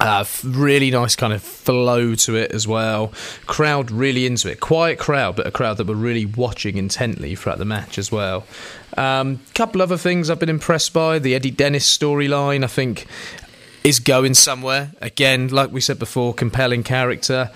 uh, 0.00 0.24
really 0.44 0.90
nice 0.90 1.16
kind 1.16 1.32
of 1.32 1.42
flow 1.42 2.14
to 2.14 2.36
it 2.36 2.52
as 2.52 2.68
well. 2.68 3.12
Crowd 3.46 3.90
really 3.90 4.26
into 4.26 4.50
it. 4.50 4.60
Quiet 4.60 4.98
crowd, 4.98 5.36
but 5.36 5.46
a 5.46 5.50
crowd 5.50 5.76
that 5.78 5.86
were 5.86 5.94
really 5.94 6.24
watching 6.24 6.76
intently 6.76 7.34
throughout 7.34 7.58
the 7.58 7.64
match 7.64 7.98
as 7.98 8.12
well. 8.12 8.44
A 8.98 9.00
um, 9.00 9.38
couple 9.54 9.80
other 9.80 9.96
things 9.96 10.28
I've 10.28 10.40
been 10.40 10.48
impressed 10.48 10.92
by. 10.92 11.20
The 11.20 11.36
Eddie 11.36 11.52
Dennis 11.52 11.86
storyline, 11.96 12.64
I 12.64 12.66
think, 12.66 13.06
is 13.84 14.00
going 14.00 14.34
somewhere. 14.34 14.90
Again, 15.00 15.46
like 15.48 15.70
we 15.70 15.80
said 15.80 16.00
before, 16.00 16.34
compelling 16.34 16.82
character 16.82 17.52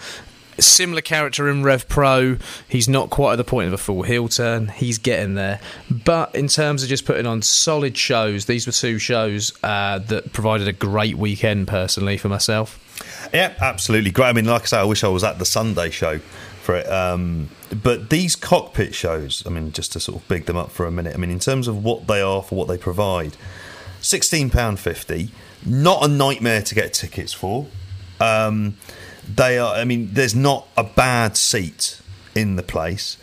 similar 0.59 1.01
character 1.01 1.49
in 1.49 1.65
Rev 1.65 1.89
Pro. 1.89 2.37
He's 2.69 2.89
not 2.89 3.11
quite 3.11 3.33
at 3.33 3.37
the 3.37 3.45
point 3.45 3.67
of 3.67 3.73
a 3.73 3.79
full 3.79 4.03
heel 4.03 4.29
turn. 4.29 4.69
He's 4.69 4.99
getting 4.99 5.35
there. 5.35 5.61
But 5.91 6.33
in 6.37 6.47
terms 6.47 6.85
of 6.85 6.89
just 6.89 7.07
putting 7.07 7.27
on 7.27 7.43
solid 7.43 7.97
shows, 7.97 8.45
these 8.45 8.67
were 8.67 8.73
two 8.73 8.99
shows 8.99 9.53
uh, 9.65 9.99
that 9.99 10.33
provided 10.33 10.69
a 10.69 10.73
great 10.73 11.17
weekend 11.17 11.67
personally 11.67 12.19
for 12.19 12.29
myself. 12.29 12.79
Yeah, 13.33 13.55
absolutely 13.61 14.11
great. 14.11 14.29
I 14.29 14.33
mean, 14.35 14.45
like 14.45 14.63
I 14.63 14.67
say, 14.67 14.79
I 14.79 14.85
wish 14.85 15.03
I 15.03 15.09
was 15.09 15.25
at 15.25 15.39
the 15.41 15.47
Sunday 15.47 15.91
show 15.91 16.21
for 16.63 16.77
it. 16.77 16.89
Um, 16.89 17.51
but 17.83 18.09
these 18.09 18.37
cockpit 18.37 18.95
shows, 18.95 19.43
I 19.47 19.51
mean, 19.51 19.73
just 19.73 19.93
to 19.93 20.01
sort 20.01 20.23
of 20.23 20.29
big 20.29 20.47
them 20.47 20.57
up 20.57 20.71
for 20.71 20.87
a 20.87 20.91
minute. 20.91 21.15
I 21.15 21.19
mean, 21.19 21.31
in 21.31 21.41
terms 21.41 21.69
of 21.69 21.85
what 21.85 22.07
they 22.07 22.23
are 22.23 22.43
for 22.43 22.55
what 22.55 22.69
they 22.69 22.79
provide, 22.79 23.37
sixteen 24.01 24.49
pound 24.49 24.79
fifty, 24.79 25.31
not 25.67 26.05
a 26.05 26.09
nightmare 26.09 26.63
to 26.63 26.75
get 26.75 26.95
tickets 26.95 27.33
for. 27.33 27.67
Um, 28.21 28.77
they 29.35 29.59
are. 29.59 29.75
I 29.75 29.85
mean, 29.85 30.11
there's 30.13 30.35
not 30.35 30.69
a 30.77 30.85
bad 30.85 31.37
seat 31.37 32.01
in 32.35 32.57
the 32.57 32.63
place, 32.63 33.17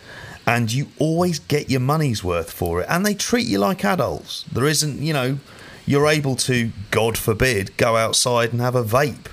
and 0.45 0.71
you 0.71 0.87
always 0.99 1.39
get 1.39 1.69
your 1.69 1.81
money's 1.81 2.23
worth 2.23 2.51
for 2.51 2.81
it. 2.81 2.87
And 2.89 3.05
they 3.05 3.13
treat 3.13 3.47
you 3.47 3.59
like 3.59 3.85
adults. 3.85 4.43
There 4.51 4.65
isn't, 4.65 5.01
you 5.01 5.13
know, 5.13 5.39
you're 5.85 6.07
able 6.07 6.35
to, 6.35 6.71
God 6.91 7.17
forbid, 7.17 7.75
go 7.77 7.95
outside 7.95 8.51
and 8.51 8.61
have 8.61 8.75
a 8.75 8.83
vape 8.83 9.27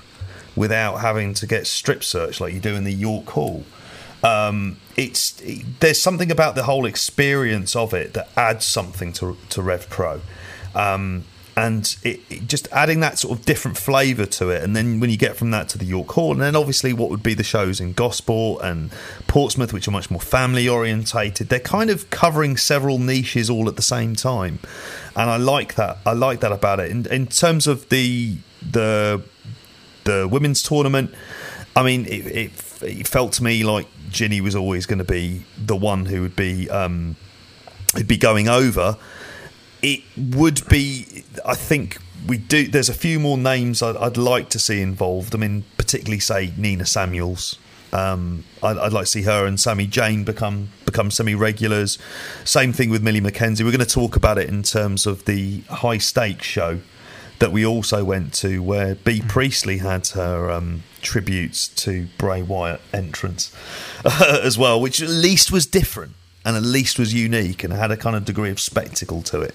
without 0.54 1.00
having 1.00 1.34
to 1.34 1.46
get 1.46 1.66
strip 1.66 2.02
searched 2.02 2.40
like 2.40 2.54
you 2.54 2.61
do 2.61 2.74
in 2.74 2.84
the 2.84 2.92
York 2.92 3.26
Hall. 3.30 3.64
Um, 4.22 4.78
it's 4.96 5.40
there's 5.80 6.00
something 6.00 6.30
about 6.30 6.54
the 6.54 6.64
whole 6.64 6.86
experience 6.86 7.76
of 7.76 7.92
it 7.94 8.14
that 8.14 8.28
adds 8.36 8.66
something 8.66 9.12
to 9.14 9.36
to 9.50 9.62
Rev 9.62 9.88
Pro. 9.88 10.20
Um, 10.74 11.24
and 11.56 11.96
it, 12.02 12.20
it, 12.28 12.46
just 12.46 12.68
adding 12.70 13.00
that 13.00 13.18
sort 13.18 13.38
of 13.38 13.46
different 13.46 13.78
flavour 13.78 14.26
to 14.26 14.50
it. 14.50 14.62
And 14.62 14.76
then 14.76 15.00
when 15.00 15.08
you 15.08 15.16
get 15.16 15.36
from 15.36 15.50
that 15.52 15.70
to 15.70 15.78
the 15.78 15.86
York 15.86 16.08
Hall, 16.12 16.32
and 16.32 16.40
then 16.40 16.54
obviously 16.54 16.92
what 16.92 17.08
would 17.08 17.22
be 17.22 17.32
the 17.32 17.42
shows 17.42 17.80
in 17.80 17.94
Gosport 17.94 18.62
and 18.62 18.92
Portsmouth, 19.26 19.72
which 19.72 19.88
are 19.88 19.92
much 19.92 20.10
more 20.10 20.20
family 20.20 20.68
orientated, 20.68 21.48
they're 21.48 21.58
kind 21.58 21.88
of 21.88 22.10
covering 22.10 22.58
several 22.58 22.98
niches 22.98 23.48
all 23.48 23.68
at 23.68 23.76
the 23.76 23.82
same 23.82 24.14
time, 24.14 24.58
and 25.16 25.30
I 25.30 25.38
like 25.38 25.76
that. 25.76 25.98
I 26.04 26.12
like 26.12 26.40
that 26.40 26.52
about 26.52 26.78
it. 26.78 26.90
In, 26.90 27.06
in 27.06 27.26
terms 27.26 27.66
of 27.66 27.88
the 27.88 28.36
the 28.60 29.22
the 30.04 30.28
women's 30.30 30.62
tournament, 30.62 31.14
I 31.74 31.82
mean, 31.82 32.04
it, 32.04 32.26
it, 32.26 32.82
it 32.82 33.08
felt 33.08 33.32
to 33.34 33.42
me 33.42 33.64
like 33.64 33.86
Jinny 34.11 34.40
was 34.40 34.54
always 34.54 34.86
going 34.86 34.98
to 34.98 35.04
be 35.04 35.44
the 35.59 35.76
one 35.76 36.07
who 36.07 36.22
would 36.22 36.36
be 36.36 36.68
um, 36.70 37.16
who'd 37.94 38.09
be 38.09 38.16
going 38.16 38.48
over 38.48 38.96
it 39.82 40.02
would 40.16 40.66
be, 40.68 41.24
I 41.44 41.54
think 41.54 41.98
we 42.26 42.38
do. 42.38 42.66
There's 42.66 42.88
a 42.88 42.94
few 42.94 43.20
more 43.20 43.38
names 43.38 43.82
I'd, 43.82 43.96
I'd 43.96 44.16
like 44.16 44.48
to 44.50 44.59
see 44.59 44.80
involved. 44.80 45.34
I 45.34 45.38
mean, 45.38 45.64
particularly 45.76 46.20
say 46.20 46.52
Nina 46.57 46.86
Samuels. 46.86 47.59
Um, 47.92 48.44
I'd, 48.62 48.76
I'd, 48.78 48.92
like 48.92 49.04
to 49.04 49.11
see 49.11 49.22
her 49.22 49.46
and 49.46 49.59
Sammii 49.59 49.88
Jayne 49.88 50.24
become 50.24 50.70
become 50.84 51.11
semi 51.11 51.34
regulars. 51.34 51.98
Same 52.44 52.72
thing 52.72 52.90
with 52.90 53.02
Millie 53.02 53.20
McKenzie. 53.20 53.64
We're 53.64 53.70
going 53.70 53.78
to 53.78 53.86
talk 53.86 54.16
about 54.16 54.38
it 54.38 54.48
in 54.48 54.64
terms 54.64 55.07
of 55.07 55.24
the 55.24 55.61
high 55.70 55.98
stakes 55.98 56.46
show 56.46 56.80
that 57.39 57.53
we 57.53 57.66
also 57.66 58.05
went 58.05 58.32
to, 58.34 58.62
where 58.62 58.95
Bea 58.95 59.20
mm. 59.20 59.28
Priestley 59.28 59.78
had 59.78 60.07
her 60.09 60.51
um, 60.51 60.82
tributes 61.03 61.68
to 61.68 62.09
Bray 62.18 62.43
Wyatt 62.43 62.80
entrance 62.93 63.55
as 64.05 64.57
well, 64.57 64.80
which 64.80 65.03
at 65.03 65.09
least 65.09 65.53
was 65.53 65.66
different 65.66 66.12
and 66.45 66.57
at 66.57 66.62
least 66.62 66.99
was 66.99 67.12
unique 67.12 67.64
and 67.64 67.72
had 67.72 67.91
a 67.91 67.97
kind 67.97 68.16
of 68.16 68.24
degree 68.24 68.51
of 68.51 68.61
spectacle 68.61 69.22
to 69.22 69.41
it. 69.41 69.55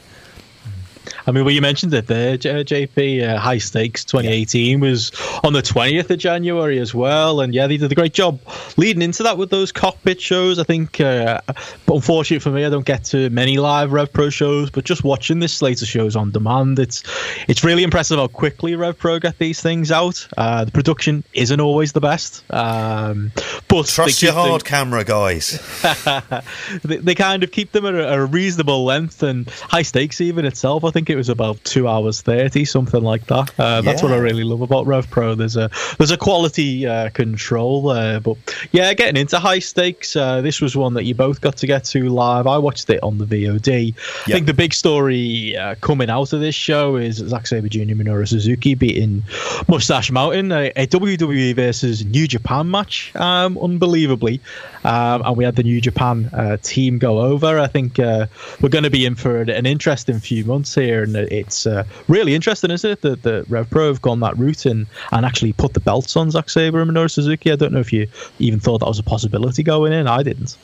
I 1.28 1.32
mean, 1.32 1.46
well, 1.46 1.54
you 1.54 1.62
mentioned 1.62 1.94
it 1.94 2.08
there, 2.08 2.38
JP. 2.38 3.28
Uh, 3.28 3.38
High 3.38 3.60
Stakes 3.60 4.04
2018 4.06 4.70
yeah. 4.72 4.90
was 4.90 5.12
on 5.44 5.54
the 5.54 5.62
20th 5.62 6.10
of 6.10 6.18
January 6.18 6.80
as 6.80 6.94
well, 6.94 7.42
and 7.42 7.54
yeah, 7.54 7.68
they 7.68 7.78
did 7.78 7.92
a 7.92 7.96
great 7.96 8.14
job 8.14 8.40
leading 8.78 9.02
into 9.02 9.24
that 9.24 9.38
with 9.38 9.50
those 9.50 9.72
cockpit 9.72 10.20
shows. 10.20 10.60
I 10.60 10.64
think, 10.64 11.00
uh, 11.00 11.42
but 11.86 11.96
unfortunately 11.96 12.40
for 12.40 12.52
me, 12.52 12.66
I 12.66 12.70
don't 12.70 12.86
get 12.86 13.04
to 13.06 13.30
many 13.30 13.58
live 13.58 13.92
Rev 13.92 14.12
Pro 14.12 14.30
shows, 14.30 14.70
but 14.70 14.84
just 14.84 15.04
watching 15.04 15.40
this 15.40 15.54
slate 15.54 15.82
of 15.82 15.88
shows 15.88 16.16
on 16.16 16.32
demand, 16.32 16.80
it's 16.80 17.04
it's 17.48 17.64
really 17.64 17.84
impressive 17.84 18.18
how 18.18 18.28
quickly 18.28 18.76
Rev 18.76 18.98
Pro 18.98 19.20
get 19.20 19.38
these 19.38 19.62
things 19.62 19.92
out. 19.92 20.28
Uh, 20.38 20.66
the 20.66 20.72
production 20.72 21.24
isn't 21.34 21.62
always 21.62 21.94
the 21.94 22.02
best, 22.02 22.44
um, 22.52 23.32
but 23.68 23.86
trust 23.86 24.22
your 24.22 24.34
hard 24.34 24.66
camera 24.66 25.04
guys. 25.04 25.60
they, 26.84 26.98
they, 26.98 27.16
kind 27.16 27.44
of 27.44 27.52
keep 27.52 27.72
them 27.72 27.86
at 27.86 27.94
a, 27.94 28.14
a 28.14 28.26
reasonable 28.26 28.84
length 28.84 29.22
and 29.22 29.50
high 29.50 29.82
stakes 29.84 30.22
even 30.22 30.46
itself. 30.46 30.84
I 30.84 30.92
think 30.92 31.11
it 31.12 31.16
was 31.16 31.30
about 31.30 31.64
two 31.64 31.88
hours 31.88 32.22
thirty, 32.22 32.66
something 32.66 33.04
like 33.04 33.28
that. 33.28 33.52
Uh, 33.60 33.82
that's 33.82 34.02
what 34.02 34.12
I 34.12 34.18
really 34.18 34.44
love 34.44 34.62
about 34.62 34.88
Rev 34.88 35.10
Pro. 35.10 35.36
There's 35.36 35.58
a 35.58 35.70
there's 35.98 36.12
a 36.12 36.18
quality 36.18 36.88
uh, 36.88 37.10
control 37.10 37.84
there, 37.94 38.20
but 38.20 38.38
yeah, 38.72 38.94
getting 38.94 39.20
into 39.20 39.40
high 39.40 39.60
stakes. 39.60 40.16
Uh, 40.16 40.42
this 40.42 40.62
was 40.62 40.76
one 40.76 40.94
that 40.96 41.04
you 41.04 41.14
both 41.14 41.42
got 41.42 41.58
to 41.58 41.68
get 41.68 41.84
to 41.86 42.10
live. 42.10 42.48
I 42.48 42.58
watched 42.58 42.90
it 42.90 43.04
on 43.04 43.18
the 43.18 43.26
VOD. 43.26 43.94
I 44.28 44.32
think 44.32 44.46
the 44.46 44.54
big 44.54 44.74
story 44.74 45.56
uh, 45.58 45.76
coming 45.82 46.10
out 46.10 46.34
of 46.34 46.40
this 46.40 46.56
show 46.56 46.96
is 46.96 47.18
Zack 47.18 47.48
Sabre 47.48 47.70
Jr. 47.70 47.94
Minoru 47.94 48.28
Suzuki 48.28 48.76
beating 48.76 49.24
Mustache 49.68 50.12
Mountain, 50.12 50.52
a, 50.52 50.72
a 50.76 50.88
WWE 50.88 51.56
versus 51.56 52.06
New 52.06 52.28
Japan 52.28 52.72
match, 52.72 53.16
um, 53.16 53.58
unbelievably. 53.58 54.40
Um, 54.84 55.22
and 55.24 55.38
we 55.38 55.44
had 55.44 55.56
the 55.56 55.64
New 55.64 55.80
Japan 55.82 56.30
uh, 56.34 56.58
team 56.62 56.98
go 56.98 57.20
over. 57.20 57.60
I 57.60 57.68
think 57.68 58.00
uh, 58.00 58.28
we're 58.62 58.70
going 58.70 58.84
to 58.84 58.90
be 58.90 59.06
in 59.06 59.16
for 59.16 59.42
an 59.42 59.66
interesting 59.66 60.20
few 60.20 60.46
months 60.46 60.74
here, 60.74 61.01
and 61.04 61.16
it's 61.16 61.66
uh, 61.66 61.84
really 62.08 62.36
interesting, 62.36 62.72
isn't 62.72 62.92
it? 62.92 63.02
That 63.02 63.24
the 63.24 63.46
Rev 63.50 63.70
Pro 63.70 63.88
have 63.88 64.02
gone 64.02 64.20
that 64.22 64.38
route 64.38 64.66
and, 64.66 64.88
and 65.12 65.26
actually 65.26 65.54
put 65.54 65.74
the 65.74 65.80
belts 65.80 66.16
on 66.16 66.32
Zack 66.32 66.50
Sabre 66.50 66.82
and 66.82 66.92
Minoru 66.92 67.10
Suzuki. 67.10 67.52
I 67.52 67.56
don't 67.56 67.74
know 67.74 67.80
if 67.80 67.94
you 67.94 68.08
even 68.40 68.60
thought 68.60 68.80
that 68.80 68.88
was 68.88 69.00
a 69.00 69.04
possibility 69.04 69.64
going 69.64 69.94
in. 69.94 70.08
I 70.08 70.24
didn't. 70.24 70.58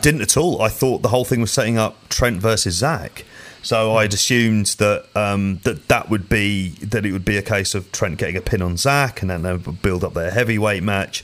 Didn't 0.00 0.22
at 0.22 0.36
all. 0.36 0.62
I 0.62 0.68
thought 0.68 1.02
the 1.02 1.08
whole 1.08 1.24
thing 1.24 1.40
was 1.40 1.52
setting 1.52 1.78
up 1.78 2.08
Trent 2.08 2.40
versus 2.40 2.76
Zack. 2.76 3.24
So 3.62 3.94
I'd 3.96 4.12
assumed 4.12 4.66
that 4.78 5.06
um, 5.14 5.60
that 5.62 5.86
that 5.88 6.10
would 6.10 6.28
be 6.28 6.70
that 6.80 7.06
it 7.06 7.12
would 7.12 7.24
be 7.24 7.36
a 7.36 7.42
case 7.42 7.74
of 7.76 7.92
Trent 7.92 8.18
getting 8.18 8.36
a 8.36 8.40
pin 8.40 8.60
on 8.60 8.76
Zack, 8.76 9.22
and 9.22 9.30
then 9.30 9.42
they 9.42 9.52
would 9.52 9.82
build 9.82 10.02
up 10.02 10.14
their 10.14 10.32
heavyweight 10.32 10.82
match 10.82 11.22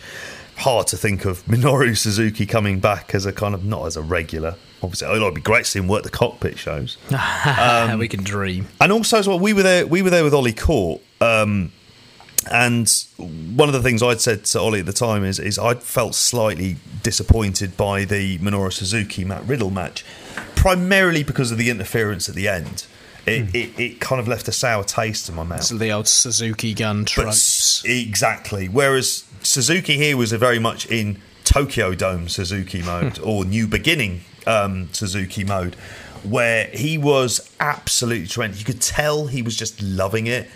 hard 0.59 0.86
to 0.88 0.96
think 0.96 1.24
of 1.24 1.44
Minoru 1.44 1.96
Suzuki 1.96 2.46
coming 2.46 2.80
back 2.80 3.14
as 3.14 3.26
a 3.26 3.32
kind 3.32 3.54
of 3.54 3.64
not 3.64 3.86
as 3.86 3.96
a 3.96 4.02
regular. 4.02 4.56
Obviously, 4.82 5.09
it'd 5.09 5.34
be 5.34 5.40
great 5.40 5.64
to 5.64 5.70
see 5.70 5.78
him 5.78 5.88
work 5.88 6.04
the 6.04 6.11
cockpit 6.11 6.59
shows. 6.59 6.98
Um, 7.48 7.98
we 7.98 8.09
can 8.09 8.22
dream. 8.22 8.68
And 8.80 8.92
also, 8.92 9.18
as 9.18 9.26
well, 9.26 9.38
we 9.38 9.52
were 9.52 9.62
there. 9.62 9.86
We 9.86 10.02
were 10.02 10.11
there 10.11 10.24
with 10.24 10.34
Ollie 10.34 10.52
Court. 10.52 11.00
Um, 11.20 11.72
and 12.50 12.88
one 13.18 13.68
of 13.68 13.72
the 13.72 13.82
things 13.82 14.02
I'd 14.02 14.20
said 14.20 14.44
to 14.46 14.61
Ollie 14.61 14.80
at 14.80 14.86
the 14.86 14.92
time 14.92 15.24
is, 15.24 15.38
is 15.38 15.59
I 15.59 15.74
felt 15.74 16.14
slightly 16.14 16.76
disappointed 17.02 17.76
by 17.76 18.04
the 18.04 18.38
Minoru 18.38 18.72
Suzuki 18.72 19.24
Matt 19.24 19.44
Riddle 19.46 19.70
match, 19.70 20.04
primarily 20.54 21.22
because 21.22 21.50
of 21.50 21.59
the 21.59 21.70
interference 21.70 22.28
at 22.28 22.34
the 22.34 22.48
end. 22.48 22.86
It, 23.26 23.42
hmm. 23.42 23.56
it, 23.56 23.78
it, 23.78 24.00
kind 24.00 24.20
of 24.20 24.28
left 24.28 24.48
a 24.48 24.52
sour 24.52 24.84
taste 24.84 25.28
in 25.28 25.34
my 25.34 25.42
mouth. 25.42 25.62
So 25.62 25.76
the 25.76 25.90
old 25.90 26.09
Suzuki 26.09 26.72
gun 26.72 27.04
tropes. 27.04 27.26
But, 27.26 27.57
exactly. 27.85 28.68
Whereas 28.68 29.24
Suzuki 29.43 29.97
here 29.97 30.16
was 30.16 30.33
a 30.33 30.39
very 30.39 30.59
much 30.59 30.87
in 30.87 31.20
Tokyo 31.45 31.95
Dome 31.95 32.29
Suzuki 32.29 32.83
mode 32.83 33.18
or 33.18 33.45
New 33.45 33.66
Beginning 33.66 34.20
um, 34.47 34.89
Suzuki 34.93 35.45
mode, 35.45 35.74
where 36.22 36.66
he 36.66 36.99
was 36.99 37.51
absolutely 37.61 38.26
tremendous. 38.26 38.61
You 38.61 38.66
could 38.66 38.83
tell 38.83 39.26
he 39.26 39.43
was 39.43 39.57
just 39.57 39.81
loving 39.81 40.26
it, 40.26 40.49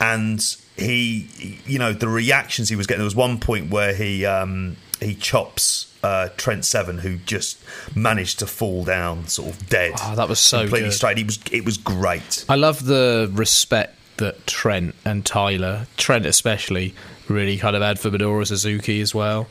and 0.00 0.40
he, 0.76 1.60
you 1.66 1.78
know, 1.78 1.92
the 1.92 2.08
reactions 2.08 2.68
he 2.68 2.76
was 2.76 2.86
getting. 2.86 3.00
There 3.00 3.04
was 3.04 3.16
one 3.16 3.38
point 3.38 3.70
where 3.70 3.94
he 3.94 4.24
um, 4.26 4.76
he 5.00 5.14
chops 5.14 5.96
uh, 6.02 6.28
Trent 6.36 6.64
Seven, 6.64 6.98
who 6.98 7.16
just 7.18 7.62
managed 7.94 8.38
to 8.40 8.46
fall 8.46 8.84
down, 8.84 9.28
sort 9.28 9.50
of 9.50 9.68
dead. 9.68 9.94
Oh, 10.02 10.16
that 10.16 10.28
was 10.28 10.40
so 10.40 10.62
completely 10.62 10.88
good. 10.88 10.94
straight. 10.94 11.18
He 11.18 11.24
was 11.24 11.38
it 11.50 11.64
was 11.64 11.76
great. 11.76 12.44
I 12.48 12.56
love 12.56 12.84
the 12.84 13.30
respect 13.32 13.96
that 14.22 14.46
Trent 14.46 14.94
and 15.04 15.26
Tyler, 15.26 15.88
Trent 15.96 16.26
especially, 16.26 16.94
really 17.28 17.58
kind 17.58 17.74
of 17.74 17.82
had 17.82 17.98
for 17.98 18.08
Minoru 18.08 18.46
Suzuki 18.46 19.00
as 19.00 19.14
well. 19.14 19.48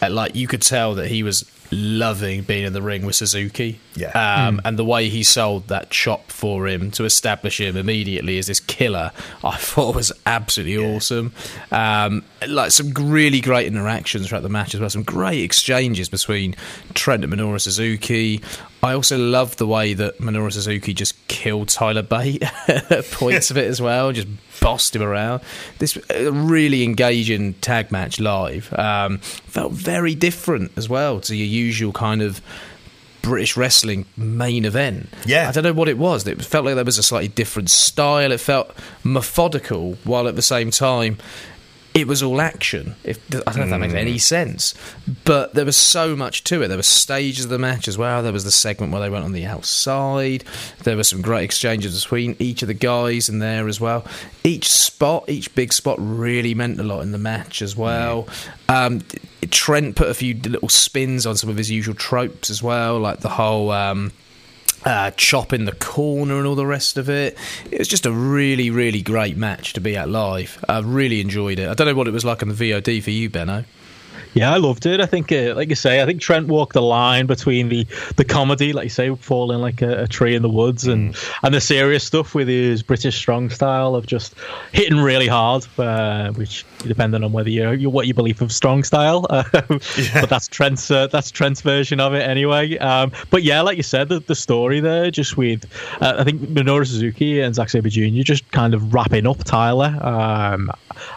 Uh, 0.00 0.08
like 0.08 0.36
you 0.36 0.46
could 0.46 0.62
tell 0.62 0.94
that 0.94 1.08
he 1.08 1.24
was 1.24 1.42
loving 1.70 2.42
being 2.42 2.64
in 2.64 2.72
the 2.72 2.82
ring 2.82 3.04
with 3.04 3.16
Suzuki. 3.16 3.80
Yeah. 3.94 4.08
Um, 4.08 4.58
mm. 4.58 4.60
And 4.64 4.78
the 4.78 4.84
way 4.84 5.08
he 5.08 5.22
sold 5.22 5.68
that 5.68 5.90
chop 5.90 6.30
for 6.30 6.66
him 6.66 6.90
to 6.92 7.04
establish 7.04 7.60
him 7.60 7.76
immediately 7.76 8.38
as 8.38 8.46
this 8.46 8.60
killer, 8.60 9.12
I 9.42 9.56
thought 9.56 9.94
was 9.94 10.12
absolutely 10.26 10.74
yeah. 10.74 10.96
awesome. 10.96 11.32
Um, 11.70 12.24
like 12.46 12.70
some 12.70 12.92
really 12.92 13.40
great 13.40 13.66
interactions 13.66 14.28
throughout 14.28 14.42
the 14.42 14.48
match 14.48 14.74
as 14.74 14.80
well. 14.80 14.90
Some 14.90 15.02
great 15.02 15.42
exchanges 15.42 16.08
between 16.08 16.54
Trent 16.94 17.24
and 17.24 17.32
Minoru 17.32 17.60
Suzuki. 17.60 18.42
I 18.82 18.92
also 18.92 19.16
love 19.16 19.56
the 19.56 19.66
way 19.66 19.94
that 19.94 20.18
Minoru 20.18 20.52
Suzuki 20.52 20.92
just 20.92 21.26
killed 21.26 21.68
Tyler 21.68 22.02
Bate 22.02 22.42
at 22.68 23.10
points 23.10 23.50
of 23.50 23.56
it 23.56 23.66
as 23.66 23.80
well, 23.80 24.12
just 24.12 24.28
bossed 24.64 24.96
him 24.96 25.02
around. 25.02 25.42
This 25.78 25.98
really 26.10 26.84
engaging 26.84 27.52
tag 27.54 27.92
match 27.92 28.18
live 28.18 28.72
um, 28.72 29.18
felt 29.18 29.72
very 29.72 30.14
different 30.14 30.72
as 30.76 30.88
well 30.88 31.20
to 31.20 31.36
your 31.36 31.46
usual 31.46 31.92
kind 31.92 32.22
of 32.22 32.40
British 33.20 33.56
wrestling 33.58 34.06
main 34.16 34.64
event. 34.64 35.08
Yeah. 35.26 35.48
I 35.48 35.52
don't 35.52 35.64
know 35.64 35.72
what 35.74 35.88
it 35.88 35.98
was. 35.98 36.26
It 36.26 36.42
felt 36.42 36.64
like 36.64 36.76
there 36.76 36.84
was 36.84 36.96
a 36.96 37.02
slightly 37.02 37.28
different 37.28 37.68
style. 37.68 38.32
It 38.32 38.40
felt 38.40 38.74
methodical 39.02 39.98
while 40.04 40.28
at 40.28 40.36
the 40.36 40.42
same 40.42 40.70
time 40.70 41.18
it 41.94 42.08
was 42.08 42.24
all 42.24 42.40
action. 42.40 42.96
If 43.04 43.18
I 43.32 43.52
don't 43.52 43.56
know 43.56 43.62
if 43.62 43.70
that 43.70 43.80
makes 43.80 43.94
any 43.94 44.12
hmm. 44.12 44.18
sense, 44.18 44.74
but 45.24 45.54
there 45.54 45.64
was 45.64 45.76
so 45.76 46.16
much 46.16 46.42
to 46.44 46.60
it. 46.60 46.68
There 46.68 46.76
were 46.76 46.82
stages 46.82 47.44
of 47.44 47.50
the 47.52 47.58
match 47.58 47.86
as 47.86 47.96
well. 47.96 48.20
There 48.20 48.32
was 48.32 48.42
the 48.42 48.50
segment 48.50 48.92
where 48.92 49.00
they 49.00 49.08
went 49.08 49.24
on 49.24 49.32
the 49.32 49.46
outside. 49.46 50.42
There 50.82 50.96
were 50.96 51.04
some 51.04 51.22
great 51.22 51.44
exchanges 51.44 52.02
between 52.02 52.34
each 52.40 52.62
of 52.62 52.68
the 52.68 52.74
guys 52.74 53.28
in 53.28 53.38
there 53.38 53.68
as 53.68 53.80
well. 53.80 54.04
Each 54.42 54.68
spot, 54.68 55.28
each 55.28 55.54
big 55.54 55.72
spot, 55.72 55.96
really 56.00 56.52
meant 56.52 56.80
a 56.80 56.82
lot 56.82 57.02
in 57.02 57.12
the 57.12 57.18
match 57.18 57.62
as 57.62 57.76
well. 57.76 58.28
Um, 58.68 59.02
Trent 59.50 59.94
put 59.94 60.08
a 60.08 60.14
few 60.14 60.34
little 60.34 60.68
spins 60.68 61.26
on 61.26 61.36
some 61.36 61.48
of 61.48 61.56
his 61.56 61.70
usual 61.70 61.94
tropes 61.94 62.50
as 62.50 62.60
well, 62.60 62.98
like 62.98 63.20
the 63.20 63.28
whole. 63.28 63.70
Um, 63.70 64.12
uh, 64.84 65.10
chop 65.12 65.52
in 65.52 65.64
the 65.64 65.72
corner 65.72 66.38
and 66.38 66.46
all 66.46 66.54
the 66.54 66.66
rest 66.66 66.96
of 66.96 67.08
it. 67.08 67.36
It 67.70 67.78
was 67.78 67.88
just 67.88 68.06
a 68.06 68.12
really, 68.12 68.70
really 68.70 69.02
great 69.02 69.36
match 69.36 69.72
to 69.74 69.80
be 69.80 69.96
at 69.96 70.08
live. 70.08 70.62
I 70.68 70.78
really 70.80 71.20
enjoyed 71.20 71.58
it. 71.58 71.68
I 71.68 71.74
don't 71.74 71.86
know 71.86 71.94
what 71.94 72.08
it 72.08 72.12
was 72.12 72.24
like 72.24 72.42
on 72.42 72.48
the 72.48 72.54
VOD 72.54 73.02
for 73.02 73.10
you, 73.10 73.30
Benno. 73.30 73.64
Yeah, 74.34 74.52
I 74.52 74.56
loved 74.56 74.84
it. 74.84 75.00
I 75.00 75.06
think, 75.06 75.30
uh, 75.30 75.54
like 75.54 75.68
you 75.68 75.76
say, 75.76 76.02
I 76.02 76.06
think 76.06 76.20
Trent 76.20 76.48
walked 76.48 76.72
the 76.72 76.82
line 76.82 77.26
between 77.26 77.68
the, 77.68 77.86
the 78.16 78.24
comedy, 78.24 78.72
like 78.72 78.84
you 78.84 78.90
say, 78.90 79.14
falling 79.14 79.60
like 79.60 79.80
a, 79.80 80.02
a 80.02 80.08
tree 80.08 80.34
in 80.34 80.42
the 80.42 80.48
woods, 80.48 80.86
and 80.86 81.14
mm. 81.14 81.34
and 81.44 81.54
the 81.54 81.60
serious 81.60 82.02
stuff 82.02 82.34
with 82.34 82.48
his 82.48 82.82
British 82.82 83.16
strong 83.16 83.48
style 83.48 83.94
of 83.94 84.06
just 84.06 84.34
hitting 84.72 84.98
really 84.98 85.28
hard, 85.28 85.66
uh, 85.78 86.32
which 86.32 86.66
depending 86.78 87.22
on 87.22 87.32
whether 87.32 87.48
you, 87.48 87.70
you 87.72 87.88
what 87.88 88.08
you 88.08 88.14
believe 88.14 88.42
of 88.42 88.50
strong 88.50 88.82
style, 88.82 89.24
uh, 89.30 89.44
yeah. 89.54 90.20
but 90.20 90.28
that's 90.28 90.48
Trent's 90.48 90.90
uh, 90.90 91.06
that's 91.06 91.30
Trent's 91.30 91.60
version 91.60 92.00
of 92.00 92.12
it 92.12 92.28
anyway. 92.28 92.76
Um, 92.78 93.12
but 93.30 93.44
yeah, 93.44 93.60
like 93.60 93.76
you 93.76 93.84
said, 93.84 94.08
the, 94.08 94.18
the 94.18 94.34
story 94.34 94.80
there, 94.80 95.12
just 95.12 95.36
with 95.36 95.64
uh, 96.02 96.16
I 96.18 96.24
think 96.24 96.40
Minoru 96.42 96.84
Suzuki 96.86 97.40
and 97.40 97.54
Zack 97.54 97.70
Sabre 97.70 97.88
Jr. 97.88 98.22
just 98.22 98.50
kind 98.50 98.74
of 98.74 98.92
wrapping 98.92 99.28
up 99.28 99.44
Tyler 99.44 99.96
um, 100.02 100.72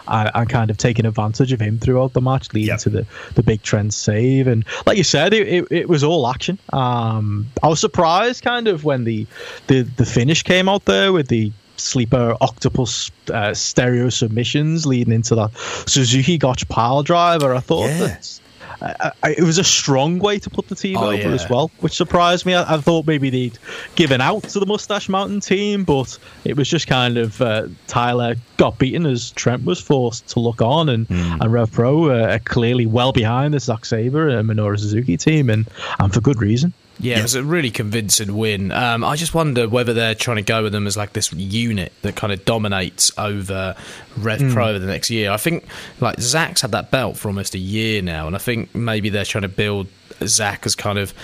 and 0.06 0.48
kind 0.48 0.70
of 0.70 0.76
taking 0.76 1.04
advantage 1.04 1.52
of 1.52 1.60
him 1.60 1.80
throughout 1.80 2.12
the 2.12 2.20
match, 2.20 2.52
leading 2.52 2.68
yep. 2.68 2.78
to 2.80 2.90
the 2.90 3.07
the 3.34 3.42
big 3.42 3.62
Trent 3.62 3.94
save. 3.94 4.46
And 4.46 4.64
like 4.86 4.98
you 4.98 5.04
said, 5.04 5.32
it, 5.32 5.48
it, 5.48 5.66
it 5.70 5.88
was 5.88 6.02
all 6.04 6.28
action. 6.28 6.58
Um, 6.72 7.46
I 7.62 7.68
was 7.68 7.80
surprised 7.80 8.42
kind 8.42 8.68
of 8.68 8.84
when 8.84 9.04
the, 9.04 9.26
the, 9.66 9.82
the 9.82 10.06
finish 10.06 10.42
came 10.42 10.68
out 10.68 10.84
there 10.84 11.12
with 11.12 11.28
the 11.28 11.52
sleeper 11.76 12.36
octopus 12.40 13.10
uh, 13.32 13.54
stereo 13.54 14.08
submissions 14.08 14.84
leading 14.84 15.12
into 15.12 15.34
that 15.36 15.56
Suzuki 15.86 16.38
Gotch 16.38 16.68
pile 16.68 17.02
driver. 17.02 17.54
I 17.54 17.60
thought 17.60 17.88
yeah. 17.88 17.98
that 17.98 18.40
I, 18.80 19.12
I, 19.22 19.30
it 19.30 19.42
was 19.42 19.58
a 19.58 19.64
strong 19.64 20.18
way 20.18 20.38
to 20.38 20.50
put 20.50 20.68
the 20.68 20.74
team 20.74 20.96
oh, 20.96 21.06
over 21.06 21.16
yeah. 21.16 21.28
as 21.28 21.48
well, 21.48 21.70
which 21.80 21.94
surprised 21.94 22.46
me. 22.46 22.54
I, 22.54 22.74
I, 22.74 22.78
thought 22.78 23.06
maybe 23.06 23.30
they'd 23.30 23.58
given 23.96 24.20
out 24.20 24.44
to 24.44 24.60
the 24.60 24.66
Mustache 24.66 25.08
Mountain 25.08 25.40
team, 25.40 25.84
but 25.84 26.18
it 26.44 26.56
was 26.56 26.68
just 26.68 26.86
kind 26.86 27.18
of 27.18 27.40
uh, 27.42 27.68
Tyler 27.86 28.36
got 28.56 28.78
beaten 28.78 29.06
as 29.06 29.30
Trent 29.32 29.64
was 29.64 29.80
forced 29.80 30.28
to 30.30 30.40
look 30.40 30.62
on, 30.62 30.88
and, 30.88 31.08
mm. 31.08 31.40
and 31.40 31.52
Rev 31.52 31.72
Pro 31.72 32.10
uh, 32.10 32.34
are 32.34 32.38
clearly 32.38 32.86
well 32.86 33.12
behind 33.12 33.54
the 33.54 33.60
Zack 33.60 33.84
Sabre 33.84 34.28
and 34.28 34.48
Minoru 34.48 34.78
Suzuki 34.78 35.16
team, 35.16 35.50
and, 35.50 35.68
and 35.98 36.14
for 36.14 36.20
good 36.20 36.40
reason. 36.40 36.72
Yeah, 37.00 37.20
it 37.20 37.22
was 37.22 37.34
a 37.34 37.44
really 37.44 37.70
convincing 37.70 38.36
win. 38.36 38.72
Um, 38.72 39.04
I 39.04 39.14
just 39.16 39.34
wonder 39.34 39.68
whether 39.68 39.94
they're 39.94 40.14
trying 40.14 40.38
to 40.38 40.42
go 40.42 40.64
with 40.64 40.72
them 40.72 40.86
as 40.86 40.96
like 40.96 41.12
this 41.12 41.32
unit 41.32 41.92
that 42.02 42.16
kind 42.16 42.32
of 42.32 42.44
dominates 42.44 43.16
over 43.16 43.76
Rev 44.16 44.40
mm. 44.40 44.52
Pro 44.52 44.78
the 44.78 44.86
next 44.86 45.08
year. 45.10 45.30
I 45.30 45.36
think 45.36 45.64
like 46.00 46.20
Zack's 46.20 46.62
had 46.62 46.72
that 46.72 46.90
belt 46.90 47.16
for 47.16 47.28
almost 47.28 47.54
a 47.54 47.58
year 47.58 48.02
now, 48.02 48.26
and 48.26 48.34
I 48.34 48.38
think 48.38 48.74
maybe 48.74 49.10
they're 49.10 49.24
trying 49.24 49.42
to 49.42 49.48
build 49.48 49.88
Zack 50.24 50.66
as 50.66 50.74
kind 50.74 50.98
of 50.98 51.14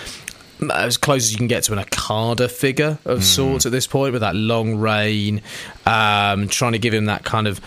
as 0.72 0.96
close 0.96 1.24
as 1.24 1.32
you 1.32 1.38
can 1.38 1.48
get 1.48 1.64
to 1.64 1.72
an 1.72 1.80
Okada 1.80 2.48
figure 2.48 2.98
of 3.04 3.18
mm. 3.18 3.22
sorts 3.22 3.66
at 3.66 3.72
this 3.72 3.86
point 3.86 4.12
with 4.12 4.20
that 4.20 4.36
long 4.36 4.76
reign, 4.76 5.42
um, 5.86 6.48
trying 6.48 6.72
to 6.72 6.78
give 6.78 6.94
him 6.94 7.06
that 7.06 7.24
kind 7.24 7.46
of 7.46 7.60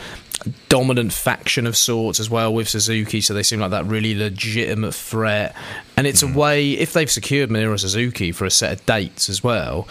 dominant 0.69 1.13
faction 1.13 1.67
of 1.67 1.75
sorts 1.75 2.19
as 2.19 2.29
well 2.29 2.53
with 2.53 2.69
Suzuki, 2.69 3.21
so 3.21 3.33
they 3.33 3.43
seem 3.43 3.59
like 3.59 3.71
that 3.71 3.85
really 3.85 4.15
legitimate 4.15 4.93
threat. 4.93 5.55
And 5.95 6.07
it's 6.07 6.23
mm-hmm. 6.23 6.35
a 6.35 6.39
way, 6.39 6.71
if 6.71 6.93
they've 6.93 7.09
secured 7.09 7.49
Minoru 7.49 7.79
Suzuki 7.79 8.31
for 8.31 8.45
a 8.45 8.51
set 8.51 8.73
of 8.73 8.85
dates 8.85 9.29
as 9.29 9.43
well, 9.43 9.87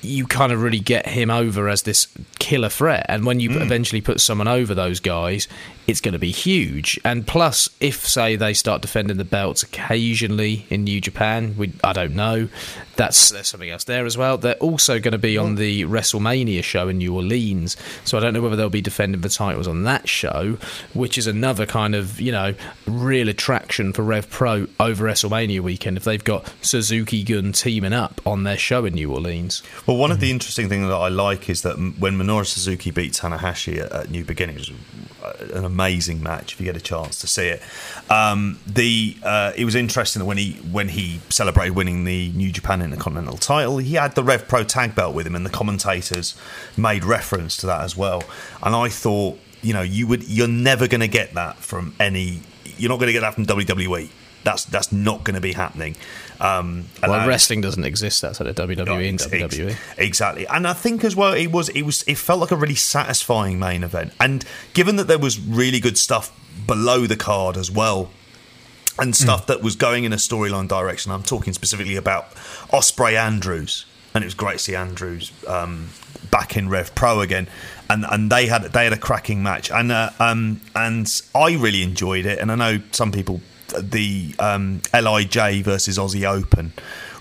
you 0.00 0.26
kind 0.26 0.52
of 0.52 0.62
really 0.62 0.80
get 0.80 1.06
him 1.06 1.30
over 1.30 1.68
as 1.68 1.82
this 1.82 2.08
killer 2.38 2.68
threat. 2.68 3.06
And 3.08 3.24
when 3.24 3.40
you 3.40 3.50
mm. 3.50 3.62
eventually 3.62 4.00
put 4.00 4.20
someone 4.20 4.48
over 4.48 4.74
those 4.74 5.00
guys, 5.00 5.48
it's 5.86 6.00
going 6.00 6.12
to 6.12 6.18
be 6.18 6.30
huge. 6.30 6.98
And 7.04 7.26
plus, 7.26 7.68
if 7.80 8.06
say 8.06 8.36
they 8.36 8.54
start 8.54 8.82
defending 8.82 9.16
the 9.16 9.24
belts 9.24 9.62
occasionally 9.62 10.66
in 10.70 10.84
New 10.84 11.00
Japan, 11.00 11.54
we, 11.56 11.72
I 11.82 11.92
don't 11.92 12.14
know. 12.14 12.48
That's 12.96 13.30
there's 13.30 13.48
something 13.48 13.70
else 13.70 13.84
there 13.84 14.06
as 14.06 14.16
well. 14.16 14.38
They're 14.38 14.54
also 14.54 15.00
going 15.00 15.12
to 15.12 15.18
be 15.18 15.36
on 15.36 15.56
the 15.56 15.82
WrestleMania 15.84 16.62
show 16.62 16.88
in 16.88 16.98
New 16.98 17.14
Orleans, 17.14 17.76
so 18.04 18.16
I 18.16 18.20
don't 18.20 18.32
know 18.32 18.40
whether 18.40 18.54
they'll 18.54 18.70
be 18.70 18.80
defending 18.80 19.20
the 19.20 19.28
titles 19.28 19.66
on 19.66 19.82
that 19.82 20.08
show, 20.08 20.58
which 20.92 21.18
is 21.18 21.26
another 21.26 21.66
kind 21.66 21.94
of 21.94 22.20
you 22.20 22.30
know 22.30 22.54
real 22.86 23.28
attraction 23.28 23.92
for 23.92 24.02
Rev 24.02 24.30
Pro 24.30 24.68
over 24.78 25.06
WrestleMania 25.06 25.60
weekend 25.60 25.96
if 25.96 26.04
they've 26.04 26.22
got 26.22 26.52
Suzuki 26.62 27.24
Gun 27.24 27.50
teaming 27.50 27.92
up 27.92 28.20
on 28.24 28.44
their 28.44 28.58
show 28.58 28.84
in 28.84 28.94
New 28.94 29.12
Orleans. 29.12 29.62
Well, 29.86 29.96
one 29.96 30.10
mm-hmm. 30.10 30.14
of 30.14 30.20
the 30.20 30.30
interesting 30.30 30.68
things 30.68 30.86
that 30.86 30.94
I 30.94 31.08
like 31.08 31.50
is 31.50 31.62
that 31.62 31.76
when 31.98 32.16
Minoru 32.16 32.46
Suzuki 32.46 32.92
beat 32.92 33.14
Tanahashi 33.14 33.78
at, 33.78 33.90
at 33.90 34.10
New 34.10 34.24
Beginnings, 34.24 34.70
an 35.52 35.64
amazing 35.74 36.22
match 36.22 36.52
if 36.52 36.60
you 36.60 36.66
get 36.66 36.76
a 36.76 36.80
chance 36.80 37.20
to 37.20 37.26
see 37.26 37.48
it. 37.48 37.62
Um, 38.08 38.60
the 38.66 39.16
uh, 39.22 39.52
it 39.56 39.64
was 39.64 39.74
interesting 39.74 40.20
that 40.20 40.26
when 40.26 40.36
he 40.36 40.52
when 40.70 40.88
he 40.88 41.20
celebrated 41.28 41.74
winning 41.74 42.04
the 42.04 42.30
New 42.32 42.50
Japan 42.52 42.80
Intercontinental 42.80 43.38
title, 43.38 43.78
he 43.78 43.94
had 43.94 44.14
the 44.14 44.22
Rev 44.22 44.46
Pro 44.48 44.64
tag 44.64 44.94
belt 44.94 45.14
with 45.14 45.26
him, 45.26 45.34
and 45.34 45.44
the 45.44 45.50
commentators 45.50 46.36
made 46.76 47.04
reference 47.04 47.56
to 47.58 47.66
that 47.66 47.82
as 47.82 47.96
well. 47.96 48.22
And 48.62 48.74
I 48.74 48.88
thought, 48.88 49.38
you 49.62 49.72
know, 49.72 49.82
you 49.82 50.06
would 50.06 50.22
you're 50.28 50.48
never 50.48 50.86
going 50.86 51.00
to 51.00 51.08
get 51.08 51.34
that 51.34 51.56
from 51.56 51.94
any. 51.98 52.40
You're 52.76 52.90
not 52.90 52.98
going 52.98 53.08
to 53.08 53.12
get 53.12 53.20
that 53.20 53.34
from 53.34 53.46
WWE. 53.46 54.08
That's 54.44 54.64
that's 54.64 54.92
not 54.92 55.24
going 55.24 55.34
to 55.34 55.40
be 55.40 55.52
happening. 55.52 55.96
Um, 56.44 56.84
well, 57.02 57.26
wrestling 57.26 57.62
doesn't 57.62 57.84
exist 57.84 58.22
outside 58.22 58.46
of 58.46 58.54
WWE 58.54 59.08
and 59.08 59.18
WWE. 59.18 59.76
Exactly, 59.96 60.46
and 60.46 60.68
I 60.68 60.74
think 60.74 61.02
as 61.02 61.16
well, 61.16 61.32
it 61.32 61.50
was 61.50 61.70
it 61.70 61.82
was 61.82 62.02
it 62.06 62.18
felt 62.18 62.38
like 62.38 62.50
a 62.50 62.56
really 62.56 62.74
satisfying 62.74 63.58
main 63.58 63.82
event. 63.82 64.12
And 64.20 64.44
given 64.74 64.96
that 64.96 65.04
there 65.04 65.18
was 65.18 65.40
really 65.40 65.80
good 65.80 65.96
stuff 65.96 66.38
below 66.66 67.06
the 67.06 67.16
card 67.16 67.56
as 67.56 67.70
well, 67.70 68.10
and 68.98 69.16
stuff 69.16 69.44
mm. 69.44 69.46
that 69.46 69.62
was 69.62 69.74
going 69.74 70.04
in 70.04 70.12
a 70.12 70.16
storyline 70.16 70.68
direction, 70.68 71.12
I'm 71.12 71.22
talking 71.22 71.54
specifically 71.54 71.96
about 71.96 72.34
Ospreay 72.72 73.14
Andrews, 73.14 73.86
and 74.12 74.22
it 74.22 74.26
was 74.26 74.34
great 74.34 74.58
to 74.58 74.58
see 74.58 74.74
Andrews 74.74 75.32
um, 75.48 75.88
back 76.30 76.58
in 76.58 76.68
Rev 76.68 76.94
Pro 76.94 77.22
again. 77.22 77.48
And, 77.88 78.04
and 78.10 78.30
they 78.30 78.48
had 78.48 78.64
they 78.64 78.84
had 78.84 78.92
a 78.92 78.98
cracking 78.98 79.42
match 79.42 79.70
and 79.70 79.92
uh, 79.92 80.10
um, 80.18 80.60
and 80.74 81.06
I 81.34 81.54
really 81.54 81.82
enjoyed 81.82 82.24
it 82.24 82.38
and 82.38 82.50
I 82.50 82.54
know 82.54 82.82
some 82.92 83.12
people 83.12 83.42
the 83.80 84.34
um, 84.38 84.80
LIJ 84.92 85.64
versus 85.64 85.98
Aussie 85.98 86.24
Open 86.24 86.72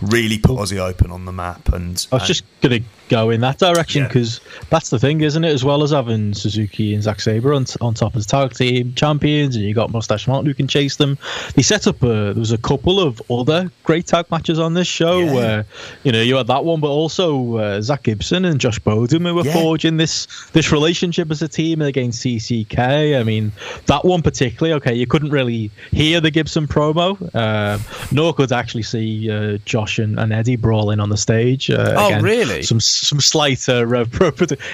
really 0.02 0.38
put 0.38 0.58
Aussie 0.58 0.80
Open 0.80 1.12
on 1.12 1.26
the 1.26 1.32
map. 1.32 1.70
And 1.70 2.06
I 2.12 2.16
was 2.16 2.24
and, 2.24 2.24
just 2.24 2.44
going 2.62 2.82
to 2.82 2.90
go 3.10 3.30
in 3.30 3.42
that 3.42 3.60
direction 3.60 4.04
because 4.04 4.40
yeah. 4.40 4.64
that's 4.70 4.90
the 4.90 5.00
thing, 5.00 5.22
isn't 5.22 5.44
it? 5.44 5.52
As 5.52 5.64
well 5.64 5.84
as 5.84 5.92
having 5.92 6.34
Suzuki 6.34 6.94
and 6.94 7.04
Zack 7.04 7.20
Sabre 7.20 7.54
on, 7.54 7.66
on 7.82 7.94
top 7.94 8.16
as 8.16 8.26
tag 8.26 8.54
team 8.54 8.94
champions, 8.94 9.56
and 9.56 9.66
you 9.66 9.74
got 9.74 9.92
Mustache 9.92 10.28
Mountain 10.28 10.46
who 10.46 10.54
can 10.54 10.68
chase 10.68 10.96
them. 10.96 11.18
They 11.56 11.62
set 11.62 11.88
up 11.88 12.02
a, 12.04 12.08
there 12.08 12.34
was 12.34 12.52
a 12.52 12.58
couple 12.58 13.00
of 13.00 13.22
other 13.30 13.72
great 13.84 14.08
tag 14.08 14.30
matches 14.32 14.60
on 14.60 14.74
this 14.74 14.88
show 14.88 15.20
yeah. 15.20 15.34
where 15.34 15.66
you 16.04 16.12
know 16.12 16.22
you 16.22 16.36
had 16.36 16.48
that 16.48 16.66
one, 16.66 16.80
but 16.80 16.90
also 16.90 17.58
uh, 17.58 17.82
Zack 17.82 18.04
Gibson 18.04 18.46
and 18.46 18.60
Josh 18.60 18.80
Bodom 18.80 19.24
who 19.24 19.36
were 19.36 19.46
yeah. 19.46 19.54
forging 19.54 19.98
this 19.98 20.28
this 20.52 20.72
relationship 20.72 21.30
as 21.32 21.42
a 21.42 21.48
team 21.48 21.82
against 21.82 22.24
CCK. 22.24 23.20
I 23.20 23.24
mean 23.24 23.52
that 23.88 24.06
one 24.06 24.22
particularly. 24.22 24.74
Okay, 24.74 24.94
you 24.94 25.08
couldn't 25.08 25.32
really 25.32 25.72
hear 25.92 26.22
the 26.22 26.32
Gibson 26.32 26.68
promo, 26.68 27.18
uh, 27.36 27.78
nor 28.12 28.34
could 28.34 28.52
actually 28.52 28.84
see 28.84 29.30
uh, 29.30 29.58
Josh 29.66 30.00
and, 30.00 30.20
and, 30.20 30.34
Eddie 30.34 30.56
brawling 30.56 31.00
on 31.00 31.10
the 31.10 31.18
stage. 31.18 31.70
Uh, 31.70 31.94
oh, 31.96 32.08
again, 32.08 32.24
really? 32.24 32.64
Some 32.64 32.80
some 32.94 33.20
slight 33.20 33.68
uh, 33.70 33.86
rev. 33.88 34.10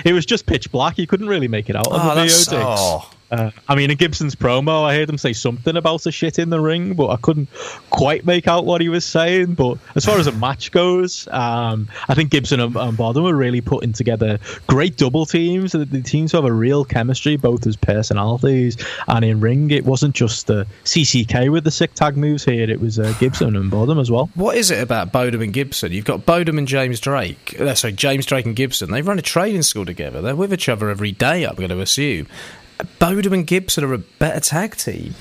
It 0.06 0.14
was 0.14 0.26
just 0.26 0.46
pitch 0.46 0.72
black. 0.72 0.98
You 0.98 1.08
couldn't 1.08 1.28
really 1.28 1.48
make 1.48 1.70
it 1.70 1.76
out 1.76 1.88
on 1.88 2.00
oh, 2.00 2.16
the 2.16 2.22
VOD. 2.22 2.62
Oh. 2.64 3.10
Uh, 3.32 3.52
I 3.68 3.76
mean, 3.76 3.92
in 3.92 3.98
Gibson's 3.98 4.36
promo, 4.36 4.84
I 4.84 4.96
heard 4.96 5.10
him 5.10 5.18
say 5.18 5.34
something 5.34 5.78
about 5.78 6.06
a 6.06 6.12
shit 6.12 6.40
in 6.40 6.50
the 6.50 6.60
ring, 6.60 6.94
but 6.94 7.10
I 7.10 7.18
couldn't 7.18 7.50
quite 7.90 8.26
make 8.26 8.48
out 8.48 8.66
what 8.66 8.82
he 8.82 8.90
was 8.90 9.06
saying. 9.06 9.54
But 9.54 9.78
as 9.96 10.06
far 10.06 10.18
as 10.18 10.28
a 10.28 10.32
match 10.32 10.72
goes, 10.72 11.28
um, 11.32 11.88
I 12.08 12.16
think 12.16 12.32
Gibson 12.32 12.60
and, 12.60 12.76
and 12.76 12.98
were 12.98 13.36
really 13.36 13.62
putting 13.62 13.94
together 13.94 14.40
great 14.68 14.98
double 14.98 15.26
teams. 15.26 15.74
The, 15.74 15.86
the 15.86 16.02
teams 16.02 16.32
have 16.32 16.46
a 16.46 16.52
real 16.52 16.86
chemistry, 16.86 17.38
both 17.38 17.68
as 17.68 17.76
personalities 17.76 18.78
and 19.08 19.24
in 19.24 19.40
ring. 19.40 19.72
It 19.72 19.86
wasn't 19.86 20.16
just 20.16 20.48
the 20.48 20.66
CCK 20.86 21.52
with 21.52 21.64
the 21.64 21.72
sick 21.72 21.94
tag 21.94 22.18
moves 22.18 22.44
here; 22.44 22.70
it 22.70 22.80
was 22.80 23.00
uh, 23.00 23.14
Gibson 23.20 23.56
and 23.56 23.72
Bodom 23.72 24.00
as 24.00 24.10
well. 24.10 24.30
What 24.36 24.58
is 24.58 24.72
it 24.72 24.82
about 24.82 25.12
Bodom 25.12 25.42
and 25.42 25.54
Gibson? 25.54 25.92
You've 25.92 26.06
got 26.06 26.26
Bodom 26.26 26.58
and 26.58 26.68
James 26.68 27.00
Drake. 27.00 27.60
Uh, 27.60 27.76
sorry, 27.76 27.94
James 27.94 28.26
Drake 28.26 28.46
and 28.46 28.56
Gibson. 28.56 28.92
They 28.92 29.02
run 29.02 29.20
a 29.20 29.24
training 29.24 29.64
school 29.64 29.86
together. 29.86 30.22
They're 30.22 30.36
with 30.36 30.54
each 30.54 30.70
other 30.70 30.90
every 30.90 31.12
day. 31.12 31.46
I'm 31.46 31.56
going 31.56 31.70
to 31.70 31.82
assume. 31.82 32.28
Bodom 33.00 33.34
and 33.34 33.48
Gibson 33.48 33.84
are 33.84 33.94
a 33.94 33.98
better 33.98 34.40
tag 34.40 34.76
team. 34.76 35.16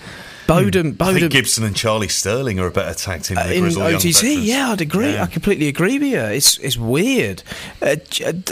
Bodom, 0.49 0.93
Bodom. 0.95 1.17
I 1.17 1.21
think 1.21 1.33
Gibson 1.33 1.63
and 1.63 1.77
Charlie 1.77 2.09
Sterling 2.09 2.59
are 2.59 2.67
a 2.67 2.71
better 2.71 2.95
tag 2.95 3.23
team 3.23 3.35
than 3.35 3.49
uh, 3.49 3.51
in 3.51 3.97
OTT. 3.97 4.23
Yeah, 4.23 4.71
I'd 4.71 4.81
agree. 4.81 5.13
Yeah. 5.13 5.25
I 5.25 5.27
completely 5.27 5.69
agree 5.69 5.99
with 5.99 6.09
you. 6.09 6.21
It's 6.21 6.57
it's 6.59 6.79
weird. 6.79 7.43
Uh, 7.83 7.97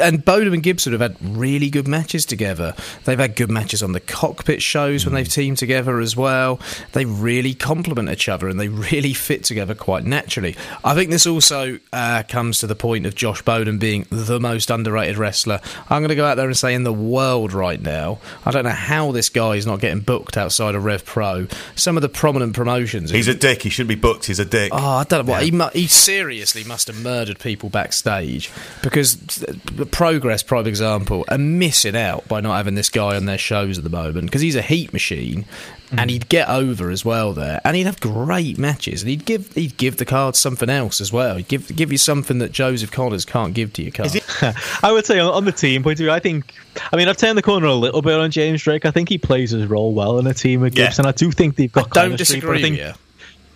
and 0.02 0.22
Bodom 0.22 0.52
and 0.52 0.62
Gibson 0.62 0.92
have 0.92 1.00
had 1.00 1.16
really 1.22 1.70
good 1.70 1.88
matches 1.88 2.26
together. 2.26 2.74
They've 3.04 3.18
had 3.18 3.34
good 3.34 3.50
matches 3.50 3.82
on 3.82 3.92
the 3.92 4.00
cockpit 4.00 4.60
shows 4.60 5.02
mm. 5.02 5.06
when 5.06 5.14
they've 5.14 5.28
teamed 5.28 5.56
together 5.56 5.98
as 5.98 6.14
well. 6.14 6.60
They 6.92 7.06
really 7.06 7.54
complement 7.54 8.10
each 8.10 8.28
other 8.28 8.46
and 8.46 8.60
they 8.60 8.68
really 8.92 9.14
fit 9.14 9.44
together 9.44 9.74
quite 9.74 10.04
naturally. 10.04 10.54
I 10.84 10.94
think 10.94 11.08
this 11.10 11.26
also 11.26 11.78
uh, 11.94 12.24
comes 12.28 12.58
to 12.58 12.66
the 12.66 12.76
point 12.76 13.06
of 13.06 13.14
Josh 13.14 13.40
Bodom 13.40 13.78
being 13.78 14.04
the 14.10 14.38
most 14.38 14.68
underrated 14.68 15.16
wrestler. 15.16 15.62
I'm 15.88 16.02
going 16.02 16.10
to 16.10 16.14
go 16.14 16.26
out 16.26 16.34
there 16.34 16.46
and 16.46 16.56
say 16.56 16.74
in 16.74 16.84
the 16.84 16.92
world 16.92 17.54
right 17.54 17.80
now. 17.80 18.18
I 18.44 18.50
don't 18.50 18.64
know 18.64 18.70
how 18.70 19.12
this 19.12 19.30
guy 19.30 19.54
is 19.54 19.64
not 19.64 19.80
getting 19.80 20.00
booked 20.00 20.36
outside 20.36 20.74
of 20.74 20.84
Rev 20.84 21.02
Pro 21.02 21.46
some 21.86 21.96
of 21.96 22.02
the 22.02 22.08
prominent 22.08 22.52
promotions. 22.52 23.12
He's 23.12 23.28
a 23.28 23.34
dick. 23.34 23.62
He 23.62 23.70
shouldn't 23.70 23.90
be 23.90 23.94
booked. 23.94 24.24
He's 24.24 24.40
a 24.40 24.44
dick. 24.44 24.72
Oh, 24.74 24.76
I 24.76 25.04
don't 25.04 25.24
know 25.24 25.30
what. 25.30 25.38
Yeah. 25.38 25.44
He, 25.44 25.50
mu- 25.52 25.68
he 25.72 25.86
seriously 25.86 26.64
must 26.64 26.88
have 26.88 27.00
murdered 27.00 27.38
people 27.38 27.68
backstage 27.68 28.50
because 28.82 29.14
the 29.16 29.86
Progress, 29.86 30.42
prime 30.42 30.66
example, 30.66 31.24
are 31.28 31.38
missing 31.38 31.94
out 31.94 32.26
by 32.26 32.40
not 32.40 32.56
having 32.56 32.74
this 32.74 32.88
guy 32.88 33.14
on 33.14 33.26
their 33.26 33.38
shows 33.38 33.78
at 33.78 33.84
the 33.84 33.90
moment 33.90 34.26
because 34.26 34.40
he's 34.40 34.56
a 34.56 34.62
heat 34.62 34.92
machine 34.92 35.44
mm. 35.90 35.98
and 35.98 36.10
he'd 36.10 36.28
get 36.28 36.48
over 36.48 36.90
as 36.90 37.04
well 37.04 37.32
there, 37.32 37.60
and 37.64 37.76
he'd 37.76 37.86
have 37.86 38.00
great 38.00 38.58
matches, 38.58 39.02
and 39.02 39.10
he'd 39.10 39.24
give 39.24 39.52
he'd 39.54 39.76
give 39.76 39.96
the 39.96 40.04
card 40.04 40.36
something 40.36 40.70
else 40.70 41.00
as 41.00 41.12
well. 41.12 41.36
He'd 41.36 41.48
give 41.48 41.74
give 41.74 41.92
you 41.92 41.98
something 41.98 42.38
that 42.38 42.52
Joseph 42.52 42.90
Conners 42.90 43.24
can't 43.24 43.54
give 43.54 43.72
to 43.74 43.82
your 43.82 43.92
card. 43.92 44.10
I 44.82 44.92
would 44.92 45.06
say 45.06 45.18
on 45.18 45.44
the 45.44 45.52
team 45.52 45.82
point 45.82 45.94
of 45.94 46.04
view, 46.04 46.10
I 46.10 46.20
think. 46.20 46.54
I 46.92 46.96
mean, 46.96 47.08
I've 47.08 47.16
turned 47.16 47.38
the 47.38 47.42
corner 47.42 47.66
a 47.66 47.74
little 47.74 48.02
bit 48.02 48.14
on 48.14 48.30
James 48.30 48.62
Drake. 48.62 48.84
I 48.84 48.90
think 48.90 49.08
he 49.08 49.16
plays 49.16 49.50
his 49.50 49.66
role 49.66 49.94
well 49.94 50.18
in 50.18 50.26
a 50.26 50.34
team 50.34 50.60
with 50.60 50.74
Gibson. 50.74 51.04
Yeah. 51.04 51.08
I 51.08 51.12
do 51.12 51.32
think 51.32 51.56
they've 51.56 51.72
got. 51.72 51.96
I 51.96 52.06
don't 52.06 52.16
disagree. 52.16 52.58
I 52.58 52.62
think, 52.62 52.96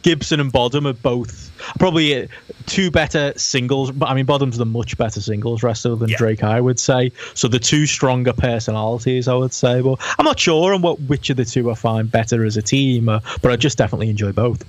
Gibson 0.03 0.41
and 0.41 0.53
Bodom 0.53 0.87
are 0.87 0.93
both 0.93 1.51
probably 1.79 2.29
two 2.67 2.91
better 2.91 3.33
singles. 3.37 3.91
But 3.91 4.09
I 4.09 4.15
mean, 4.15 4.27
Bodom's 4.27 4.59
the 4.59 4.67
much 4.67 4.97
better 4.97 5.21
singles 5.21 5.63
wrestler 5.63 5.97
than 5.97 6.11
yeah. 6.11 6.17
Drake, 6.17 6.43
I 6.43 6.61
would 6.61 6.79
say. 6.79 7.13
So 7.35 7.49
the 7.49 7.59
two 7.59 7.87
stronger 7.87 8.33
personalities, 8.33 9.29
I 9.29 9.35
would 9.35 9.53
say. 9.53 9.81
But 9.81 10.01
I'm 10.19 10.25
not 10.25 10.39
sure 10.39 10.75
on 10.75 10.83
what 10.83 11.01
which 11.03 11.31
of 11.31 11.37
the 11.37 11.45
two 11.45 11.71
I 11.71 11.75
find 11.75 12.11
better 12.11 12.45
as 12.45 12.57
a 12.57 12.63
team. 12.63 13.09
Uh, 13.09 13.21
but 13.43 13.53
I 13.53 13.57
just 13.57 13.79
definitely 13.79 14.11
enjoy 14.11 14.33
both. 14.33 14.65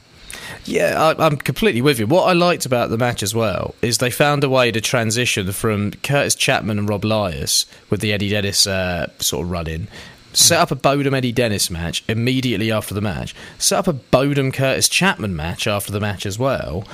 Yeah, 0.66 1.14
I, 1.18 1.26
am 1.26 1.38
completely 1.38 1.82
with 1.82 2.00
you. 2.00 2.06
What 2.06 2.24
I 2.24 2.34
liked 2.34 2.66
about 2.66 2.90
the 2.90 2.98
match 2.98 3.24
as 3.24 3.34
well 3.34 3.74
is 3.82 3.98
they 3.98 4.12
found 4.12 4.44
a 4.44 4.50
way 4.50 4.72
to 4.72 4.80
transition 4.80 5.52
from 5.52 5.92
Curtis 5.92 6.36
Chapman 6.36 6.78
and 6.78 6.88
Rob 6.88 7.04
Lias 7.04 7.66
with 7.90 8.00
the 8.00 8.14
Eddie 8.14 8.30
Dennis 8.30 8.68
uh, 8.68 9.08
sort 9.20 9.46
of 9.46 9.52
run 9.52 9.68
in 9.68 9.88
set 10.34 10.60
up 10.60 10.72
a 10.72 10.76
Bodom 10.76 11.14
Eddie 11.14 11.32
Dennis 11.32 11.70
match 11.70 12.04
immediately 12.08 12.72
after 12.72 12.94
the 12.94 13.02
match, 13.02 13.36
set 13.58 13.80
up 13.80 13.88
a 13.88 13.94
Bodom 13.94 14.54
Curtis 14.54 14.90
Chapman 14.90 15.36
match 15.36 15.68
after 15.68 15.92
the 15.92 16.00
match 16.00 16.26
as 16.26 16.40
well, 16.40 16.86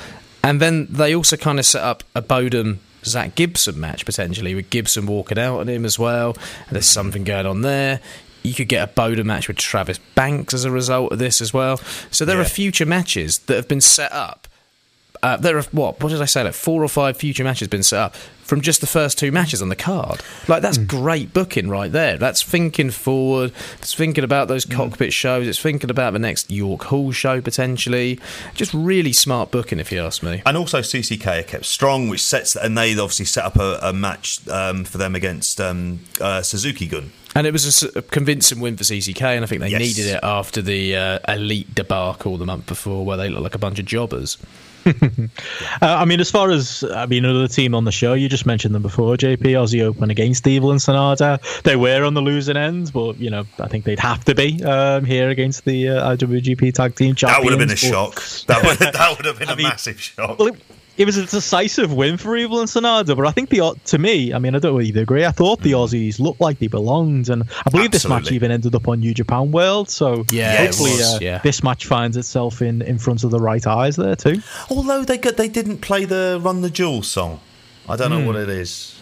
and 0.43 0.61
then 0.61 0.87
they 0.89 1.13
also 1.15 1.37
kind 1.37 1.59
of 1.59 1.65
set 1.65 1.83
up 1.83 2.03
a 2.15 2.21
Bodom 2.21 2.79
Zack 3.03 3.35
Gibson 3.35 3.79
match 3.79 4.05
potentially 4.05 4.55
with 4.55 4.69
Gibson 4.69 5.05
walking 5.05 5.39
out 5.39 5.59
on 5.59 5.67
him 5.67 5.85
as 5.85 5.97
well. 5.97 6.37
And 6.67 6.75
there's 6.75 6.85
something 6.85 7.23
going 7.23 7.45
on 7.45 7.61
there. 7.61 7.99
You 8.43 8.53
could 8.53 8.67
get 8.67 8.87
a 8.87 8.91
Bodom 8.91 9.25
match 9.25 9.47
with 9.47 9.57
Travis 9.57 9.97
Banks 10.15 10.53
as 10.53 10.65
a 10.65 10.71
result 10.71 11.11
of 11.11 11.19
this 11.19 11.41
as 11.41 11.53
well. 11.53 11.77
So 12.11 12.25
there 12.25 12.37
yeah. 12.37 12.43
are 12.43 12.45
future 12.45 12.85
matches 12.85 13.39
that 13.39 13.55
have 13.55 13.67
been 13.67 13.81
set 13.81 14.11
up 14.11 14.46
uh, 15.27 15.37
there 15.37 15.57
are 15.57 15.63
what? 15.71 16.01
What 16.01 16.09
did 16.09 16.21
I 16.21 16.25
say? 16.25 16.43
Like 16.43 16.53
four 16.53 16.83
or 16.83 16.87
five 16.87 17.17
future 17.17 17.43
matches 17.43 17.67
been 17.67 17.83
set 17.83 17.99
up 17.99 18.15
from 18.15 18.61
just 18.61 18.79
the 18.79 18.87
first 18.87 19.19
two 19.19 19.29
matches 19.29 19.61
on 19.61 19.67
the 19.67 19.75
card. 19.75 20.21
Like 20.47 20.61
that's 20.61 20.77
mm. 20.77 20.87
great 20.87 21.33
booking 21.33 21.69
right 21.69 21.91
there. 21.91 22.17
That's 22.17 22.41
thinking 22.41 22.91
forward. 22.91 23.51
It's 23.79 23.93
thinking 23.93 24.23
about 24.23 24.47
those 24.47 24.63
hmm. 24.63 24.73
cockpit 24.73 25.09
mm. 25.09 25.13
shows. 25.13 25.47
It's 25.47 25.59
thinking 25.59 25.89
about 25.89 26.13
the 26.13 26.19
next 26.19 26.49
York 26.49 26.83
Hall 26.85 27.11
show 27.11 27.41
potentially. 27.41 28.19
Just 28.53 28.73
really 28.73 29.11
smart 29.11 29.51
booking, 29.51 29.79
if 29.79 29.91
you 29.91 30.01
ask 30.01 30.23
me. 30.23 30.41
And 30.45 30.55
also 30.55 30.79
CCK 30.79 31.39
are 31.39 31.43
kept 31.43 31.65
strong, 31.65 32.07
which 32.07 32.23
sets 32.23 32.55
and 32.55 32.77
they 32.77 32.93
obviously 32.93 33.25
set 33.25 33.43
up 33.43 33.57
a, 33.57 33.79
a 33.81 33.91
match 33.91 34.47
um, 34.47 34.85
for 34.85 34.97
them 34.97 35.13
against 35.13 35.59
um, 35.59 35.99
uh, 36.21 36.41
Suzuki 36.41 36.87
Gun. 36.87 37.11
And 37.35 37.45
it 37.45 37.51
was 37.51 37.83
a, 37.83 38.01
convincing 38.01 38.61
win 38.61 38.77
for 38.77 38.83
CCK, 38.83 39.21
and 39.21 39.43
I 39.43 39.47
think 39.47 39.61
they 39.61 39.69
yes. 39.69 39.79
needed 39.79 40.07
it 40.07 40.19
after 40.23 40.61
the 40.61 40.95
uh, 40.95 41.19
elite 41.27 41.75
debacle 41.75 42.37
the 42.37 42.45
month 42.45 42.65
before, 42.65 43.05
where 43.05 43.17
they 43.17 43.29
looked 43.29 43.43
like 43.43 43.55
a 43.55 43.59
bunch 43.59 43.77
of 43.77 43.85
jobbers. 43.85 44.37
uh, 45.01 45.27
I 45.81 46.05
mean, 46.05 46.19
as 46.19 46.31
far 46.31 46.49
as 46.51 46.83
I 46.83 47.05
mean, 47.05 47.25
another 47.25 47.47
team 47.47 47.75
on 47.75 47.83
the 47.83 47.91
show, 47.91 48.13
you 48.13 48.29
just 48.29 48.45
mentioned 48.45 48.73
them 48.73 48.81
before. 48.81 49.15
JP 49.15 49.39
Aussie 49.39 49.83
Open 49.83 50.09
against 50.09 50.47
Evil 50.47 50.71
and 50.71 50.79
Sanada. 50.79 51.41
They 51.63 51.75
were 51.75 52.03
on 52.03 52.13
the 52.13 52.21
losing 52.21 52.57
end, 52.57 52.91
but 52.93 53.17
you 53.19 53.29
know, 53.29 53.45
I 53.59 53.67
think 53.67 53.85
they'd 53.85 53.99
have 53.99 54.23
to 54.25 54.35
be 54.35 54.63
um, 54.63 55.05
here 55.05 55.29
against 55.29 55.65
the 55.65 55.89
uh, 55.89 56.15
IWGP 56.15 56.73
Tag 56.73 56.95
Team 56.95 57.15
Champions. 57.15 57.37
That 57.37 57.43
would 57.43 57.51
have 57.51 57.59
been 57.59 57.71
a 57.71 57.75
shock. 57.75 58.23
That 58.47 58.63
would 58.63 58.77
that 58.79 59.17
would 59.17 59.25
have 59.25 59.39
been 59.39 59.49
I 59.49 59.53
a 59.53 59.55
mean, 59.55 59.67
massive 59.67 59.99
shock. 59.99 60.39
Well, 60.39 60.49
it, 60.49 60.61
it 60.97 61.05
was 61.05 61.17
a 61.17 61.25
decisive 61.25 61.93
win 61.93 62.17
for 62.17 62.35
Evil 62.35 62.59
and 62.59 62.67
Sanada, 62.67 63.15
but 63.15 63.27
I 63.27 63.31
think 63.31 63.49
the 63.49 63.75
to 63.85 63.97
me, 63.97 64.33
I 64.33 64.39
mean, 64.39 64.55
I 64.55 64.59
don't 64.59 64.75
really 64.75 64.99
agree. 64.99 65.25
I 65.25 65.31
thought 65.31 65.61
the 65.61 65.73
Aussies 65.73 66.19
looked 66.19 66.41
like 66.41 66.57
they 66.59 66.67
belonged, 66.67 67.29
and 67.29 67.43
I 67.43 67.69
believe 67.69 67.85
Absolutely. 67.85 67.87
this 67.89 68.07
match 68.07 68.31
even 68.31 68.51
ended 68.51 68.73
up 68.73 68.87
on 68.87 68.99
New 68.99 69.13
Japan 69.13 69.51
World. 69.51 69.89
So 69.89 70.25
yeah, 70.31 70.57
hopefully, 70.57 70.91
uh, 71.01 71.19
yeah. 71.21 71.37
this 71.39 71.63
match 71.63 71.85
finds 71.85 72.17
itself 72.17 72.61
in, 72.61 72.81
in 72.81 72.97
front 72.97 73.23
of 73.23 73.31
the 73.31 73.39
right 73.39 73.65
eyes 73.65 73.95
there 73.95 74.15
too. 74.15 74.41
Although 74.69 75.03
they 75.03 75.17
got, 75.17 75.37
they 75.37 75.47
didn't 75.47 75.79
play 75.79 76.05
the 76.05 76.39
Run 76.41 76.61
the 76.61 76.69
Jewels 76.69 77.07
song, 77.07 77.39
I 77.87 77.95
don't 77.95 78.09
know 78.09 78.19
mm. 78.19 78.27
what 78.27 78.35
it 78.35 78.49
is. 78.49 78.99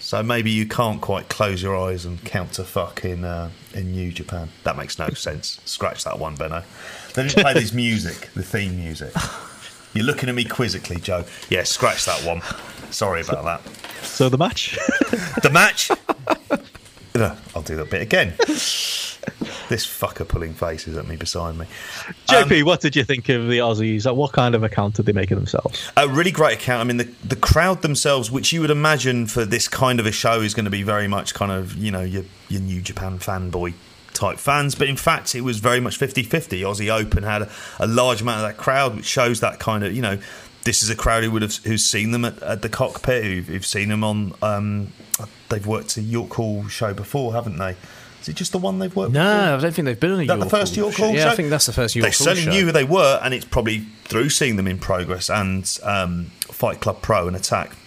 So 0.00 0.22
maybe 0.22 0.50
you 0.50 0.66
can't 0.66 1.02
quite 1.02 1.28
close 1.28 1.62
your 1.62 1.76
eyes 1.76 2.06
and 2.06 2.24
count 2.24 2.54
to 2.54 2.64
fuck 2.64 3.04
in 3.04 3.24
uh, 3.24 3.50
in 3.74 3.92
New 3.92 4.10
Japan. 4.10 4.48
That 4.64 4.78
makes 4.78 4.98
no 4.98 5.10
sense. 5.10 5.60
Scratch 5.66 6.04
that 6.04 6.18
one, 6.18 6.36
Benno. 6.36 6.62
They 7.12 7.24
didn't 7.24 7.42
play 7.42 7.52
this 7.52 7.72
music, 7.74 8.30
the 8.34 8.42
theme 8.42 8.78
music. 8.78 9.12
You're 9.94 10.04
looking 10.04 10.28
at 10.28 10.34
me 10.34 10.44
quizzically, 10.44 11.00
Joe. 11.00 11.24
Yeah, 11.48 11.64
scratch 11.64 12.04
that 12.06 12.24
one. 12.24 12.42
Sorry 12.90 13.22
about 13.22 13.44
that. 13.44 14.04
So 14.04 14.28
the 14.28 14.38
match? 14.38 14.76
the 15.42 15.50
match? 15.52 15.90
I'll 17.54 17.62
do 17.62 17.76
that 17.76 17.90
bit 17.90 18.00
again. 18.02 18.34
this 18.38 19.86
fucker 19.86 20.26
pulling 20.26 20.54
faces 20.54 20.96
at 20.96 21.08
me 21.08 21.16
beside 21.16 21.56
me. 21.56 21.66
JP, 22.28 22.60
um, 22.60 22.66
what 22.66 22.80
did 22.80 22.94
you 22.94 23.02
think 23.02 23.28
of 23.28 23.48
the 23.48 23.58
Aussies? 23.58 24.14
What 24.14 24.32
kind 24.32 24.54
of 24.54 24.62
account 24.62 24.94
did 24.94 25.06
they 25.06 25.12
make 25.12 25.30
of 25.30 25.38
themselves? 25.38 25.90
A 25.96 26.08
really 26.08 26.30
great 26.30 26.58
account. 26.58 26.80
I 26.80 26.84
mean, 26.84 26.98
the 26.98 27.12
the 27.24 27.36
crowd 27.36 27.82
themselves, 27.82 28.30
which 28.30 28.52
you 28.52 28.60
would 28.60 28.70
imagine 28.70 29.26
for 29.26 29.44
this 29.44 29.66
kind 29.66 29.98
of 29.98 30.06
a 30.06 30.12
show, 30.12 30.40
is 30.42 30.54
going 30.54 30.64
to 30.66 30.70
be 30.70 30.84
very 30.84 31.08
much 31.08 31.34
kind 31.34 31.50
of 31.50 31.76
you 31.76 31.90
know 31.90 32.02
your 32.02 32.24
your 32.48 32.60
New 32.60 32.80
Japan 32.80 33.18
fanboy 33.18 33.74
type 34.18 34.38
fans. 34.38 34.74
But 34.74 34.88
in 34.88 34.96
fact, 34.96 35.34
it 35.34 35.42
was 35.42 35.58
very 35.58 35.80
much 35.80 35.96
50 35.96 36.22
50. 36.22 36.60
Aussie 36.62 36.90
Open 36.90 37.22
had 37.22 37.42
a, 37.42 37.50
a, 37.78 37.86
large 37.86 38.20
amount 38.20 38.42
of 38.42 38.48
that 38.48 38.56
crowd, 38.56 38.96
which 38.96 39.06
shows 39.06 39.40
that 39.40 39.58
kind 39.58 39.84
of, 39.84 39.94
you 39.94 40.02
know, 40.02 40.18
this 40.64 40.82
is 40.82 40.90
a 40.90 40.96
crowd 40.96 41.24
who 41.24 41.30
would 41.30 41.42
have 41.42 41.54
who's 41.64 41.84
seen 41.84 42.10
them 42.10 42.24
at, 42.24 42.42
at 42.42 42.62
the 42.62 42.68
cockpit, 42.68 43.24
who've, 43.24 43.46
who've, 43.46 43.66
seen 43.66 43.88
them 43.88 44.04
on. 44.04 44.34
Um, 44.42 44.92
they've 45.48 45.66
worked 45.66 45.96
a 45.96 46.02
York 46.02 46.34
Hall 46.34 46.66
show 46.68 46.92
before, 46.92 47.32
haven't 47.32 47.58
they? 47.58 47.76
Is 48.20 48.28
it 48.28 48.34
just 48.34 48.52
the 48.52 48.58
one 48.58 48.80
they've 48.80 48.94
worked? 48.94 49.12
No, 49.12 49.22
before? 49.22 49.40
I 49.40 49.60
don't 49.60 49.72
think 49.72 49.86
they've 49.86 50.00
been 50.00 50.10
on 50.10 50.20
a 50.20 50.26
that 50.26 50.38
York 50.38 50.40
the 50.40 50.50
first 50.50 50.74
Hall 50.74 50.84
York 50.84 50.96
Hall 50.96 51.08
show. 51.08 51.14
show. 51.14 51.24
Yeah, 51.26 51.32
I 51.32 51.36
think 51.36 51.50
that's 51.50 51.66
the 51.66 51.72
first 51.72 51.94
York 51.94 52.10
they 52.10 52.16
Hall 52.16 52.34
certainly 52.34 52.50
knew 52.50 52.66
who 52.66 52.72
they 52.72 52.84
were, 52.84 53.20
and 53.22 53.32
it's 53.32 53.44
probably 53.44 53.86
through 54.04 54.30
seeing 54.30 54.56
them 54.56 54.66
in 54.66 54.78
progress 54.78 55.30
and 55.30 55.78
um, 55.84 56.26
Fight 56.40 56.80
Club 56.80 57.00
Pro 57.00 57.28
and 57.28 57.36
Attack 57.36 57.77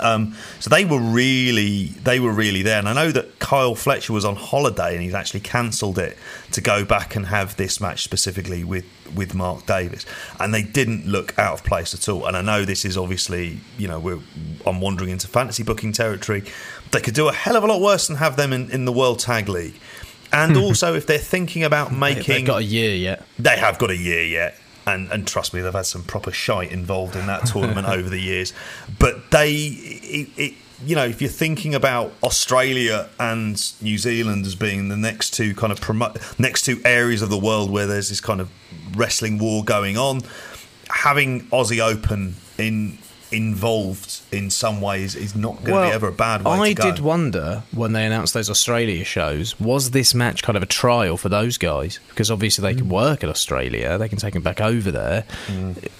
um, 0.00 0.34
so 0.60 0.70
they 0.70 0.84
were 0.84 1.00
really 1.00 1.86
they 2.02 2.20
were 2.20 2.32
really 2.32 2.62
there, 2.62 2.78
and 2.78 2.88
I 2.88 2.92
know 2.92 3.10
that 3.12 3.38
Kyle 3.38 3.74
Fletcher 3.74 4.12
was 4.12 4.24
on 4.24 4.36
holiday 4.36 4.94
and 4.94 5.02
he's 5.02 5.14
actually 5.14 5.40
cancelled 5.40 5.98
it 5.98 6.16
to 6.52 6.60
go 6.60 6.84
back 6.84 7.16
and 7.16 7.26
have 7.26 7.56
this 7.56 7.80
match 7.80 8.04
specifically 8.04 8.64
with 8.64 8.84
with 9.14 9.34
Mark 9.34 9.66
Davis, 9.66 10.04
and 10.40 10.52
they 10.52 10.62
didn't 10.62 11.06
look 11.06 11.38
out 11.38 11.54
of 11.54 11.64
place 11.64 11.94
at 11.94 12.08
all. 12.08 12.26
And 12.26 12.36
I 12.36 12.42
know 12.42 12.64
this 12.64 12.84
is 12.84 12.96
obviously 12.96 13.60
you 13.78 13.88
know 13.88 13.98
we're 13.98 14.20
I'm 14.66 14.80
wandering 14.80 15.10
into 15.10 15.28
fantasy 15.28 15.62
booking 15.62 15.92
territory. 15.92 16.44
They 16.90 17.00
could 17.00 17.14
do 17.14 17.28
a 17.28 17.32
hell 17.32 17.56
of 17.56 17.64
a 17.64 17.66
lot 17.66 17.80
worse 17.80 18.08
than 18.08 18.16
have 18.16 18.36
them 18.36 18.52
in, 18.52 18.70
in 18.70 18.84
the 18.84 18.92
World 18.92 19.18
Tag 19.18 19.48
League. 19.48 19.80
And 20.32 20.56
also, 20.56 20.94
if 20.94 21.06
they're 21.06 21.18
thinking 21.18 21.62
about 21.62 21.92
making, 21.92 22.24
they've 22.26 22.46
got 22.46 22.60
a 22.60 22.64
year 22.64 22.96
yet. 22.96 23.24
They 23.38 23.56
have 23.56 23.78
got 23.78 23.90
a 23.90 23.96
year 23.96 24.24
yet 24.24 24.58
and 24.86 25.10
and 25.10 25.26
trust 25.26 25.54
me, 25.54 25.60
they've 25.60 25.72
had 25.72 25.86
some 25.86 26.02
proper 26.02 26.30
shite 26.32 26.72
involved 26.72 27.16
in 27.16 27.26
that 27.26 27.46
tournament 27.46 27.88
over 27.96 28.08
the 28.08 28.20
years. 28.20 28.52
But 28.98 29.30
they, 29.30 29.52
it, 29.52 30.28
it, 30.36 30.54
you 30.84 30.94
know, 30.94 31.04
if 31.04 31.20
you're 31.20 31.30
thinking 31.30 31.74
about 31.74 32.12
Australia 32.22 33.08
and 33.18 33.60
New 33.80 33.98
Zealand 33.98 34.46
as 34.46 34.54
being 34.54 34.88
the 34.88 34.96
next 34.96 35.30
two 35.30 35.54
kind 35.54 35.72
of 35.72 35.80
promo- 35.80 36.38
next 36.38 36.64
two 36.64 36.80
areas 36.84 37.22
of 37.22 37.30
the 37.30 37.38
world 37.38 37.70
where 37.70 37.86
there's 37.86 38.08
this 38.08 38.20
kind 38.20 38.40
of 38.40 38.50
wrestling 38.96 39.38
war 39.38 39.64
going 39.64 39.96
on, 39.96 40.20
having 40.88 41.42
Aussie 41.46 41.80
Open 41.80 42.36
in 42.58 42.98
involved 43.32 44.20
in 44.30 44.50
some 44.50 44.80
ways 44.80 45.14
is 45.14 45.34
not 45.34 45.56
going 45.56 45.66
to 45.66 45.72
well, 45.72 45.88
be 45.88 45.94
ever 45.94 46.08
a 46.08 46.12
bad 46.12 46.44
way 46.44 46.70
I 46.70 46.72
did 46.72 46.98
wonder 47.00 47.62
when 47.72 47.92
they 47.92 48.06
announced 48.06 48.34
those 48.34 48.50
Australia 48.50 49.04
shows, 49.04 49.58
was 49.58 49.90
this 49.90 50.14
match 50.14 50.42
kind 50.42 50.56
of 50.56 50.62
a 50.62 50.66
trial 50.66 51.16
for 51.16 51.28
those 51.28 51.58
guys? 51.58 51.98
Because 52.08 52.30
obviously 52.30 52.62
they 52.62 52.74
mm. 52.74 52.78
can 52.78 52.88
work 52.88 53.22
in 53.22 53.28
Australia, 53.28 53.98
they 53.98 54.08
can 54.08 54.18
take 54.18 54.34
them 54.34 54.42
back 54.42 54.60
over 54.60 54.90
there. 54.90 55.24
Mm 55.46 55.90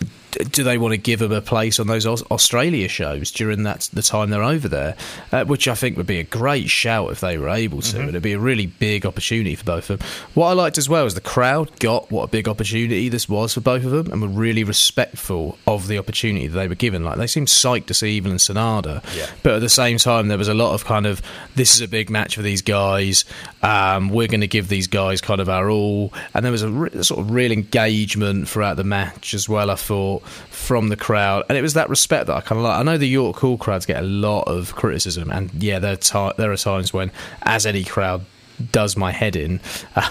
do 0.51 0.63
they 0.63 0.79
want 0.79 0.93
to 0.93 0.99
give 0.99 1.21
them 1.21 1.33
a 1.33 1.41
place 1.41 1.79
on 1.79 1.87
those 1.87 2.07
Australia 2.07 2.89
shows 2.89 3.31
during 3.31 3.63
that 3.65 3.89
the 3.93 4.03
time 4.03 4.31
they're 4.31 4.43
over 4.43 4.69
there? 4.69 4.97
Uh, 5.33 5.45
which 5.45 5.69
I 5.69 5.75
think 5.75 5.97
would 5.97 6.07
be 6.07 6.19
a 6.19 6.25
great 6.25 6.69
shout 6.69 7.11
if 7.13 7.21
they 7.21 7.39
were 7.39 7.49
able 7.49 7.81
to. 7.83 7.97
Mm-hmm. 7.97 8.09
It'd 8.09 8.23
be 8.23 8.33
a 8.33 8.39
really 8.39 8.67
big 8.67 9.07
opportunity 9.07 9.55
for 9.55 9.65
both 9.65 9.91
of 9.91 9.99
them. 9.99 10.09
What 10.35 10.49
I 10.49 10.53
liked 10.53 10.79
as 10.79 10.89
well 10.89 11.07
is 11.07 11.15
the 11.15 11.21
crowd 11.21 11.79
got 11.79 12.11
what 12.11 12.25
a 12.25 12.29
big 12.29 12.49
opportunity 12.49 13.09
this 13.09 13.29
was 13.29 13.55
for 13.55 13.61
both 13.61 13.85
of 13.85 13.91
them, 13.91 14.13
and 14.13 14.21
were 14.21 14.29
really 14.29 14.65
respectful 14.65 15.59
of 15.67 15.89
the 15.89 15.99
opportunity 15.99 16.47
that 16.47 16.59
they 16.59 16.69
were 16.69 16.75
given. 16.75 17.05
Like 17.05 17.19
they 17.19 17.27
seemed 17.27 17.49
psyched 17.49 17.87
to 17.87 17.95
see 17.95 18.17
Evil 18.17 18.31
and 18.31 18.41
Sanada, 18.41 19.03
yeah. 19.17 19.27
but 19.43 19.55
at 19.55 19.61
the 19.61 19.69
same 19.69 19.99
time 19.99 20.29
there 20.29 20.39
was 20.39 20.49
a 20.49 20.55
lot 20.55 20.75
of 20.75 20.85
kind 20.85 21.07
of 21.07 21.23
this 21.55 21.75
is 21.75 21.81
a 21.81 21.89
big 21.89 22.11
match 22.11 22.37
for 22.37 22.43
these 22.43 22.63
guys. 22.63 23.25
Um, 23.63 24.09
we're 24.11 24.29
going 24.29 24.41
to 24.41 24.49
give 24.49 24.69
these 24.69 24.87
guys 24.87 25.21
kind 25.21 25.41
of 25.41 25.49
our 25.49 25.71
all, 25.71 26.13
and 26.35 26.45
there 26.45 26.53
was 26.53 26.63
a 26.63 26.71
re- 26.71 27.03
sort 27.03 27.21
of 27.21 27.31
real 27.31 27.53
engagement 27.53 28.49
throughout 28.49 28.77
the 28.77 28.85
match 28.85 29.35
as 29.35 29.49
well. 29.49 29.71
I 29.71 29.77
thought 29.77 30.24
from 30.25 30.89
the 30.89 30.97
crowd, 30.97 31.45
and 31.49 31.59
it 31.59 31.63
was 31.63 31.75
that 31.75 31.89
respect 31.89 32.27
that 32.27 32.37
I 32.37 32.41
kind 32.41 32.59
of 32.59 32.65
like. 32.65 32.79
I 32.79 32.83
know 32.83 32.99
the 32.99 33.09
York 33.09 33.37
Hall 33.37 33.57
crowds 33.57 33.87
get 33.87 34.03
a 34.03 34.07
lot 34.07 34.43
of 34.43 34.75
criticism, 34.75 35.31
and 35.31 35.51
yeah, 35.63 35.79
there, 35.79 35.97
t- 35.97 36.33
there 36.37 36.53
are 36.53 36.57
times 36.57 36.93
when, 36.93 37.11
as 37.43 37.67
any 37.67 37.85
crowd 37.85 38.25
does 38.71 38.97
my 38.97 39.11
head 39.13 39.37
in. 39.37 39.61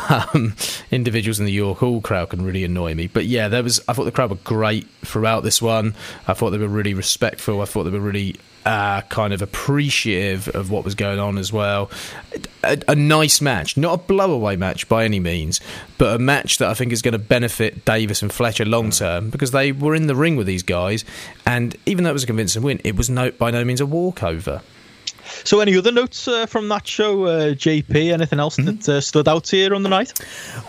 Um, 0.09 0.55
individuals 0.91 1.39
in 1.39 1.45
the 1.45 1.51
York 1.51 1.79
Hall 1.79 2.01
crowd 2.01 2.29
can 2.29 2.43
really 2.43 2.63
annoy 2.63 2.93
me. 2.93 3.07
But 3.07 3.25
yeah, 3.25 3.47
there 3.47 3.63
was. 3.63 3.81
I 3.87 3.93
thought 3.93 4.03
the 4.03 4.11
crowd 4.11 4.29
were 4.29 4.35
great 4.37 4.87
throughout 5.01 5.43
this 5.43 5.61
one. 5.61 5.95
I 6.27 6.33
thought 6.33 6.51
they 6.51 6.57
were 6.57 6.67
really 6.67 6.93
respectful. 6.93 7.61
I 7.61 7.65
thought 7.65 7.83
they 7.83 7.89
were 7.89 7.99
really 7.99 8.35
uh, 8.65 9.01
kind 9.03 9.33
of 9.33 9.41
appreciative 9.41 10.47
of 10.49 10.71
what 10.71 10.85
was 10.85 10.95
going 10.95 11.19
on 11.19 11.37
as 11.37 11.51
well. 11.51 11.89
a, 12.63 12.81
a, 12.87 12.95
nice 12.95 13.41
match, 13.41 13.75
not 13.75 13.99
a 13.99 14.03
blowaway 14.03 14.57
match 14.57 14.87
by 14.87 15.03
any 15.05 15.19
means, 15.19 15.59
but 15.97 16.15
a 16.15 16.19
match 16.19 16.57
that 16.59 16.69
I 16.69 16.73
think 16.73 16.91
is 16.91 17.01
going 17.01 17.13
to 17.13 17.19
benefit 17.19 17.85
Davis 17.85 18.21
and 18.21 18.31
Fletcher 18.31 18.65
long 18.65 18.91
term 18.91 19.29
because 19.29 19.51
they 19.51 19.71
were 19.71 19.95
in 19.95 20.07
the 20.07 20.15
ring 20.15 20.35
with 20.35 20.47
these 20.47 20.63
guys, 20.63 21.03
and 21.45 21.75
even 21.85 22.03
though 22.03 22.11
it 22.11 22.13
was 22.13 22.23
a 22.23 22.27
convincing 22.27 22.61
win, 22.61 22.79
it 22.83 22.95
was 22.95 23.09
no, 23.09 23.31
by 23.31 23.51
no 23.51 23.63
means 23.65 23.81
a 23.81 23.85
walkover. 23.85 24.61
So, 25.43 25.59
any 25.59 25.75
other 25.77 25.91
notes 25.91 26.27
uh, 26.27 26.45
from 26.45 26.67
that 26.69 26.87
show, 26.87 27.25
uh, 27.25 27.53
JP? 27.53 28.11
Anything 28.11 28.39
else 28.39 28.57
mm-hmm. 28.57 28.77
that 28.77 28.89
uh, 28.89 29.01
stood 29.01 29.27
out 29.27 29.49
here 29.49 29.73
on 29.73 29.83
the 29.83 29.89
night? 29.89 30.13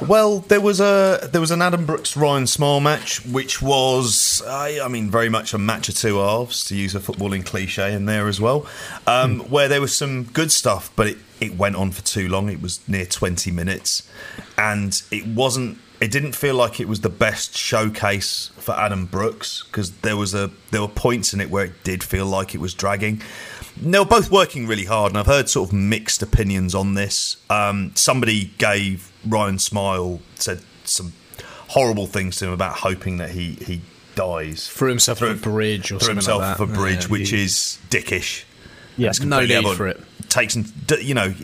Well, 0.06 0.40
there 0.40 0.60
was 0.60 0.80
a 0.80 1.28
there 1.32 1.40
was 1.40 1.50
an 1.50 1.62
Adam 1.62 1.86
Brooks 1.86 2.16
Ryan 2.16 2.46
Smile 2.46 2.80
match, 2.80 3.24
which 3.26 3.60
was, 3.60 4.42
I, 4.46 4.80
I 4.82 4.88
mean, 4.88 5.10
very 5.10 5.28
much 5.28 5.54
a 5.54 5.58
match 5.58 5.88
of 5.88 5.96
two 5.96 6.18
halves, 6.18 6.64
to 6.66 6.76
use 6.76 6.94
a 6.94 7.00
footballing 7.00 7.44
cliche 7.44 7.92
in 7.92 8.06
there 8.06 8.28
as 8.28 8.40
well, 8.40 8.66
um, 9.06 9.40
mm. 9.40 9.50
where 9.50 9.68
there 9.68 9.80
was 9.80 9.96
some 9.96 10.24
good 10.24 10.52
stuff, 10.52 10.90
but 10.96 11.06
it, 11.06 11.18
it 11.40 11.56
went 11.56 11.76
on 11.76 11.90
for 11.90 12.02
too 12.02 12.28
long. 12.28 12.48
It 12.48 12.60
was 12.62 12.86
near 12.88 13.06
twenty 13.06 13.50
minutes, 13.50 14.08
and 14.56 15.00
it 15.10 15.26
wasn't 15.26 15.78
it 16.00 16.10
didn't 16.10 16.34
feel 16.34 16.54
like 16.54 16.80
it 16.80 16.88
was 16.88 17.00
the 17.00 17.08
best 17.08 17.56
showcase 17.56 18.50
for 18.56 18.72
Adam 18.72 19.06
Brooks 19.06 19.64
because 19.64 19.90
there 19.98 20.16
was 20.16 20.34
a 20.34 20.50
there 20.70 20.82
were 20.82 20.88
points 20.88 21.32
in 21.32 21.40
it 21.40 21.50
where 21.50 21.66
it 21.66 21.84
did 21.84 22.02
feel 22.02 22.26
like 22.26 22.54
it 22.54 22.58
was 22.58 22.74
dragging 22.74 23.22
they 23.76 23.98
were 23.98 24.04
both 24.04 24.30
working 24.30 24.66
really 24.66 24.84
hard, 24.84 25.12
and 25.12 25.18
I've 25.18 25.26
heard 25.26 25.48
sort 25.48 25.70
of 25.70 25.74
mixed 25.74 26.22
opinions 26.22 26.74
on 26.74 26.94
this. 26.94 27.36
Um, 27.50 27.92
somebody 27.94 28.52
gave 28.58 29.12
Ryan 29.26 29.58
Smile 29.58 30.20
said 30.36 30.62
some 30.84 31.12
horrible 31.68 32.06
things 32.06 32.36
to 32.36 32.46
him 32.46 32.52
about 32.52 32.76
hoping 32.76 33.16
that 33.18 33.30
he 33.30 33.52
he 33.54 33.80
dies 34.14 34.68
threw 34.68 34.90
himself 34.90 35.18
through, 35.18 35.30
off 35.30 35.38
a 35.38 35.40
bridge 35.40 35.90
or 35.90 35.98
threw 35.98 36.10
himself 36.10 36.40
like 36.40 36.60
off 36.60 36.60
a 36.60 36.66
bridge, 36.66 37.04
yeah, 37.04 37.10
which 37.10 37.30
he, 37.30 37.42
is 37.42 37.78
dickish. 37.90 38.44
Yeah, 38.96 39.12
no 39.22 39.44
need 39.44 39.76
for 39.76 39.88
it. 39.88 40.00
Takes 40.28 40.56
you 41.00 41.14
know 41.14 41.34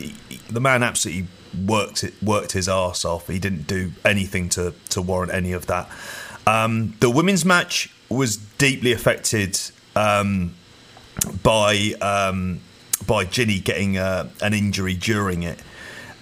the 0.49 0.61
man 0.61 0.83
absolutely 0.83 1.27
worked 1.65 2.03
it 2.03 2.13
worked 2.23 2.53
his 2.53 2.69
ass 2.69 3.03
off. 3.03 3.27
He 3.27 3.39
didn't 3.39 3.67
do 3.67 3.91
anything 4.05 4.49
to 4.49 4.73
to 4.89 5.01
warrant 5.01 5.33
any 5.33 5.51
of 5.51 5.67
that. 5.67 5.89
Um, 6.47 6.95
the 7.01 7.09
women's 7.09 7.45
match 7.45 7.93
was 8.09 8.37
deeply 8.37 8.93
affected. 8.93 9.59
Um, 9.95 10.55
by 11.43 11.93
um, 12.01 12.59
by 13.05 13.25
Jinny 13.25 13.59
getting 13.59 13.97
uh, 13.97 14.29
an 14.41 14.53
injury 14.53 14.93
during 14.93 15.43
it. 15.43 15.59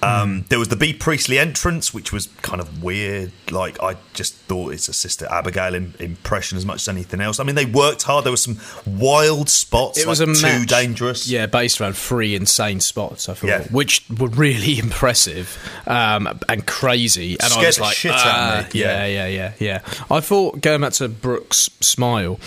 Um, 0.02 0.44
mm. 0.44 0.48
There 0.48 0.60
was 0.60 0.70
the 0.70 0.76
Bea 0.76 0.94
Priestley 0.94 1.38
entrance, 1.40 1.94
which 1.94 2.14
was 2.14 2.28
kind 2.42 2.62
of 2.62 2.84
weird. 2.84 3.32
Like 3.52 3.82
I 3.82 3.98
just 4.14 4.36
thought 4.36 4.74
it's 4.74 4.88
a 4.88 4.94
Sister 4.94 5.28
Abigail 5.30 5.76
impression 5.76 6.58
as 6.58 6.66
much 6.66 6.78
as 6.78 6.88
anything 6.88 7.20
else. 7.20 7.40
I 7.40 7.44
mean, 7.44 7.56
they 7.56 7.66
worked 7.66 8.04
hard. 8.04 8.24
There 8.24 8.32
were 8.32 8.38
some 8.38 8.60
wild 8.86 9.50
spots. 9.50 10.00
It 10.00 10.08
was 10.08 10.22
like 10.22 10.36
too 10.36 10.60
match, 10.60 10.68
dangerous. 10.68 11.28
Yeah, 11.28 11.48
based 11.48 11.82
around 11.82 11.98
three 11.98 12.36
insane 12.36 12.80
spots. 12.80 13.28
I 13.28 13.34
thought, 13.34 13.48
yeah. 13.48 13.64
which 13.64 14.06
were 14.10 14.30
really 14.30 14.80
impressive 14.80 15.58
um, 15.86 16.40
and 16.48 16.66
crazy. 16.66 17.32
And 17.40 17.52
Scared 17.52 17.66
I 17.66 17.68
was 17.68 17.80
like, 17.80 17.96
shit 17.96 18.12
uh, 18.14 18.64
yeah. 18.72 19.06
yeah, 19.06 19.06
yeah, 19.06 19.28
yeah, 19.28 19.54
yeah. 19.60 19.82
I 20.10 20.22
thought 20.22 20.62
going 20.62 20.82
back 20.82 20.94
to 20.94 21.10
Brooks' 21.10 21.70
smile. 21.82 22.40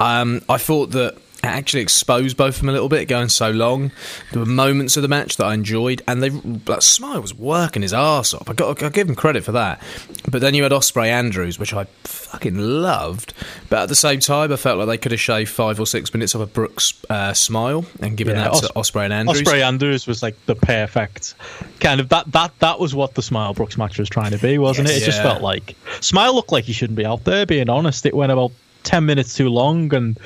Um, 0.00 0.42
I 0.48 0.58
thought 0.58 0.90
that 0.90 1.16
actually 1.48 1.82
exposed 1.82 2.36
both 2.36 2.56
of 2.56 2.60
them 2.60 2.68
a 2.68 2.72
little 2.72 2.88
bit, 2.88 3.06
going 3.08 3.28
so 3.28 3.50
long. 3.50 3.92
There 4.32 4.40
were 4.40 4.46
moments 4.46 4.96
of 4.96 5.02
the 5.02 5.08
match 5.08 5.36
that 5.36 5.44
I 5.44 5.54
enjoyed, 5.54 6.02
and 6.06 6.22
they 6.22 6.28
that 6.28 6.82
Smile 6.82 7.20
was 7.20 7.34
working 7.34 7.82
his 7.82 7.92
ass 7.92 8.34
off. 8.34 8.48
I 8.48 8.52
got 8.52 8.82
I 8.82 8.88
give 8.88 9.08
him 9.08 9.14
credit 9.14 9.44
for 9.44 9.52
that. 9.52 9.82
But 10.30 10.40
then 10.40 10.54
you 10.54 10.62
had 10.62 10.72
Ospreay 10.72 11.08
Andrews, 11.08 11.58
which 11.58 11.72
I 11.72 11.84
fucking 12.04 12.58
loved. 12.58 13.34
But 13.68 13.84
at 13.84 13.88
the 13.88 13.94
same 13.94 14.20
time, 14.20 14.52
I 14.52 14.56
felt 14.56 14.78
like 14.78 14.88
they 14.88 14.98
could 14.98 15.12
have 15.12 15.20
shaved 15.20 15.50
five 15.50 15.80
or 15.80 15.86
six 15.86 16.12
minutes 16.12 16.34
of 16.34 16.40
a 16.40 16.46
Brooks 16.46 16.92
uh, 17.08 17.32
Smile 17.32 17.84
and 18.00 18.16
given 18.16 18.36
yeah, 18.36 18.44
that 18.44 18.52
Os- 18.52 18.60
to 18.60 18.68
Ospreay 18.74 19.04
and 19.04 19.12
Andrews. 19.12 19.42
Ospreay 19.42 19.62
Andrews 19.62 20.06
was 20.06 20.22
like 20.22 20.36
the 20.46 20.54
perfect 20.54 21.34
kind 21.80 22.00
of 22.00 22.08
that 22.10 22.30
that 22.32 22.58
that 22.58 22.78
was 22.80 22.94
what 22.94 23.14
the 23.14 23.22
Smile 23.22 23.54
Brooks 23.54 23.76
match 23.78 23.98
was 23.98 24.08
trying 24.08 24.32
to 24.32 24.38
be, 24.38 24.58
wasn't 24.58 24.88
yes, 24.88 24.96
it? 24.96 24.98
It 24.98 25.00
yeah. 25.00 25.06
just 25.06 25.22
felt 25.22 25.42
like 25.42 25.76
Smile 26.00 26.34
looked 26.34 26.52
like 26.52 26.64
he 26.64 26.72
shouldn't 26.72 26.96
be 26.96 27.06
out 27.06 27.24
there. 27.24 27.46
Being 27.46 27.68
honest, 27.68 28.06
it 28.06 28.14
went 28.14 28.32
about 28.32 28.52
10 28.84 29.04
minutes 29.04 29.34
too 29.34 29.48
long 29.48 29.92
and 29.94 30.18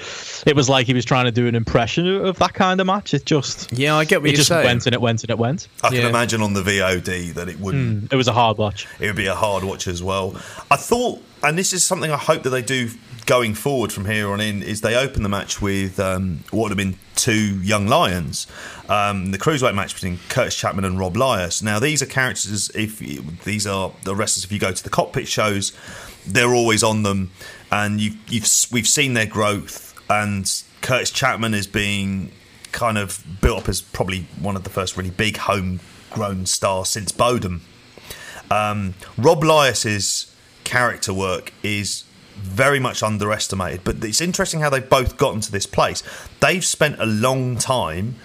it 0.46 0.54
was 0.54 0.68
like 0.68 0.86
he 0.86 0.94
was 0.94 1.04
trying 1.04 1.24
to 1.24 1.30
do 1.30 1.46
an 1.46 1.54
impression 1.54 2.06
of 2.06 2.38
that 2.38 2.54
kind 2.54 2.80
of 2.80 2.86
match 2.86 3.14
it 3.14 3.24
just 3.24 3.72
yeah 3.72 3.96
i 3.96 4.04
get 4.04 4.20
what 4.20 4.28
it 4.28 4.32
you're 4.32 4.36
just 4.36 4.48
saying. 4.48 4.64
went 4.64 4.86
and 4.86 4.94
it 4.94 5.00
went 5.00 5.22
and 5.22 5.30
it 5.30 5.38
went 5.38 5.68
i 5.82 5.88
yeah. 5.88 6.00
can 6.00 6.08
imagine 6.08 6.42
on 6.42 6.52
the 6.52 6.62
vod 6.62 7.34
that 7.34 7.48
it 7.48 7.58
wouldn't 7.58 8.04
mm, 8.04 8.12
it 8.12 8.16
was 8.16 8.28
a 8.28 8.32
hard 8.32 8.58
watch 8.58 8.86
it 9.00 9.06
would 9.06 9.16
be 9.16 9.26
a 9.26 9.34
hard 9.34 9.64
watch 9.64 9.88
as 9.88 10.02
well 10.02 10.34
i 10.70 10.76
thought 10.76 11.20
and 11.42 11.58
this 11.58 11.72
is 11.72 11.84
something 11.84 12.10
i 12.10 12.16
hope 12.16 12.42
that 12.42 12.50
they 12.50 12.62
do 12.62 12.88
going 13.24 13.54
forward 13.54 13.92
from 13.92 14.04
here 14.04 14.30
on 14.30 14.40
in 14.40 14.62
is 14.62 14.80
they 14.80 14.96
open 14.96 15.22
the 15.22 15.28
match 15.28 15.62
with 15.62 16.00
um, 16.00 16.42
what 16.50 16.62
would 16.62 16.70
have 16.72 16.76
been 16.76 16.98
two 17.14 17.60
young 17.62 17.86
lions 17.86 18.48
um, 18.92 19.30
the 19.30 19.38
cruiserweight 19.38 19.74
match 19.74 19.94
between 19.94 20.18
Curtis 20.28 20.54
Chapman 20.54 20.84
and 20.84 20.98
Rob 20.98 21.16
Lias. 21.16 21.62
Now, 21.62 21.78
these 21.78 22.02
are 22.02 22.06
characters. 22.06 22.70
If 22.74 22.98
these 23.44 23.66
are 23.66 23.92
the 24.04 24.14
wrestlers, 24.14 24.44
if 24.44 24.52
you 24.52 24.58
go 24.58 24.72
to 24.72 24.84
the 24.84 24.90
cockpit 24.90 25.28
shows, 25.28 25.72
they're 26.26 26.54
always 26.54 26.82
on 26.82 27.02
them, 27.02 27.30
and 27.72 28.00
you've, 28.00 28.16
you've 28.28 28.48
we've 28.70 28.86
seen 28.86 29.14
their 29.14 29.26
growth. 29.26 29.98
And 30.08 30.62
Curtis 30.82 31.10
Chapman 31.10 31.54
is 31.54 31.66
being 31.66 32.30
kind 32.70 32.98
of 32.98 33.24
built 33.40 33.62
up 33.62 33.68
as 33.68 33.80
probably 33.80 34.26
one 34.38 34.56
of 34.56 34.64
the 34.64 34.70
first 34.70 34.96
really 34.96 35.10
big 35.10 35.38
homegrown 35.38 36.46
stars 36.46 36.90
since 36.90 37.10
Bodom. 37.10 37.62
Um, 38.50 38.94
Rob 39.16 39.42
Lias's 39.42 40.34
character 40.64 41.14
work 41.14 41.52
is 41.62 42.04
very 42.36 42.78
much 42.78 43.02
underestimated, 43.02 43.84
but 43.84 44.04
it's 44.04 44.20
interesting 44.20 44.60
how 44.60 44.68
they've 44.68 44.88
both 44.88 45.16
gotten 45.16 45.40
to 45.40 45.52
this 45.52 45.66
place. 45.66 46.02
They've 46.40 46.64
spent 46.64 47.00
a 47.00 47.06
long 47.06 47.56
time 47.56 48.16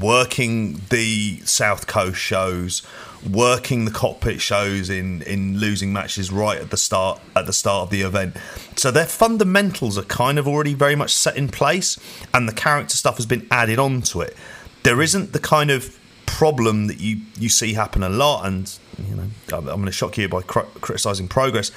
working 0.00 0.80
the 0.90 1.40
South 1.44 1.86
Coast 1.86 2.18
shows, 2.18 2.82
working 3.28 3.84
the 3.84 3.90
cockpit 3.90 4.40
shows 4.40 4.88
in 4.88 5.22
in 5.22 5.58
losing 5.58 5.92
matches 5.92 6.32
right 6.32 6.58
at 6.58 6.70
the 6.70 6.76
start 6.76 7.20
at 7.36 7.46
the 7.46 7.52
start 7.52 7.84
of 7.84 7.90
the 7.90 8.02
event. 8.02 8.36
So 8.76 8.90
their 8.90 9.06
fundamentals 9.06 9.98
are 9.98 10.04
kind 10.04 10.38
of 10.38 10.48
already 10.48 10.74
very 10.74 10.96
much 10.96 11.12
set 11.12 11.36
in 11.36 11.48
place, 11.48 11.98
and 12.32 12.48
the 12.48 12.52
character 12.52 12.96
stuff 12.96 13.16
has 13.16 13.26
been 13.26 13.46
added 13.50 13.78
onto 13.78 14.20
it. 14.20 14.36
There 14.82 15.02
isn't 15.02 15.32
the 15.32 15.38
kind 15.38 15.70
of 15.70 15.98
problem 16.26 16.86
that 16.86 17.00
you 17.00 17.20
you 17.38 17.48
see 17.48 17.74
happen 17.74 18.02
a 18.02 18.08
lot, 18.08 18.46
and 18.46 18.78
you 18.98 19.14
know 19.14 19.26
I'm, 19.52 19.68
I'm 19.68 19.76
going 19.76 19.86
to 19.86 19.92
shock 19.92 20.16
you 20.16 20.28
by 20.28 20.42
cr- 20.42 20.60
criticizing 20.80 21.28
progress, 21.28 21.70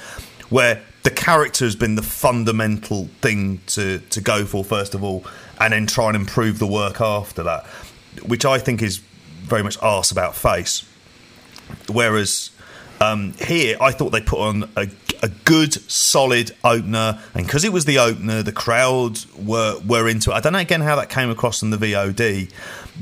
where 0.48 0.82
the 1.02 1.10
character 1.10 1.66
has 1.66 1.76
been 1.76 1.96
the 1.96 2.02
fundamental 2.02 3.08
thing 3.20 3.60
to 3.66 3.98
to 3.98 4.20
go 4.20 4.46
for 4.46 4.64
first 4.64 4.94
of 4.94 5.04
all, 5.04 5.24
and 5.60 5.72
then 5.74 5.86
try 5.86 6.06
and 6.06 6.16
improve 6.16 6.58
the 6.58 6.66
work 6.66 7.02
after 7.02 7.42
that, 7.42 7.66
which 8.26 8.46
I 8.46 8.58
think 8.58 8.80
is 8.80 8.98
very 9.42 9.62
much 9.62 9.76
arse 9.82 10.10
about 10.10 10.34
face. 10.34 10.86
Whereas 11.88 12.50
um, 13.00 13.32
here, 13.34 13.76
I 13.80 13.92
thought 13.92 14.10
they 14.10 14.20
put 14.20 14.40
on 14.40 14.70
a, 14.76 14.88
a 15.22 15.28
good, 15.44 15.74
solid 15.90 16.52
opener, 16.64 17.20
and 17.34 17.46
because 17.46 17.64
it 17.64 17.72
was 17.72 17.84
the 17.84 17.98
opener, 17.98 18.42
the 18.42 18.52
crowd 18.52 19.18
were 19.36 19.78
were 19.86 20.08
into 20.08 20.30
it. 20.30 20.34
I 20.34 20.40
don't 20.40 20.52
know 20.52 20.58
again 20.58 20.80
how 20.80 20.96
that 20.96 21.10
came 21.10 21.30
across 21.30 21.62
in 21.62 21.70
the 21.70 21.76
VOD, 21.76 22.50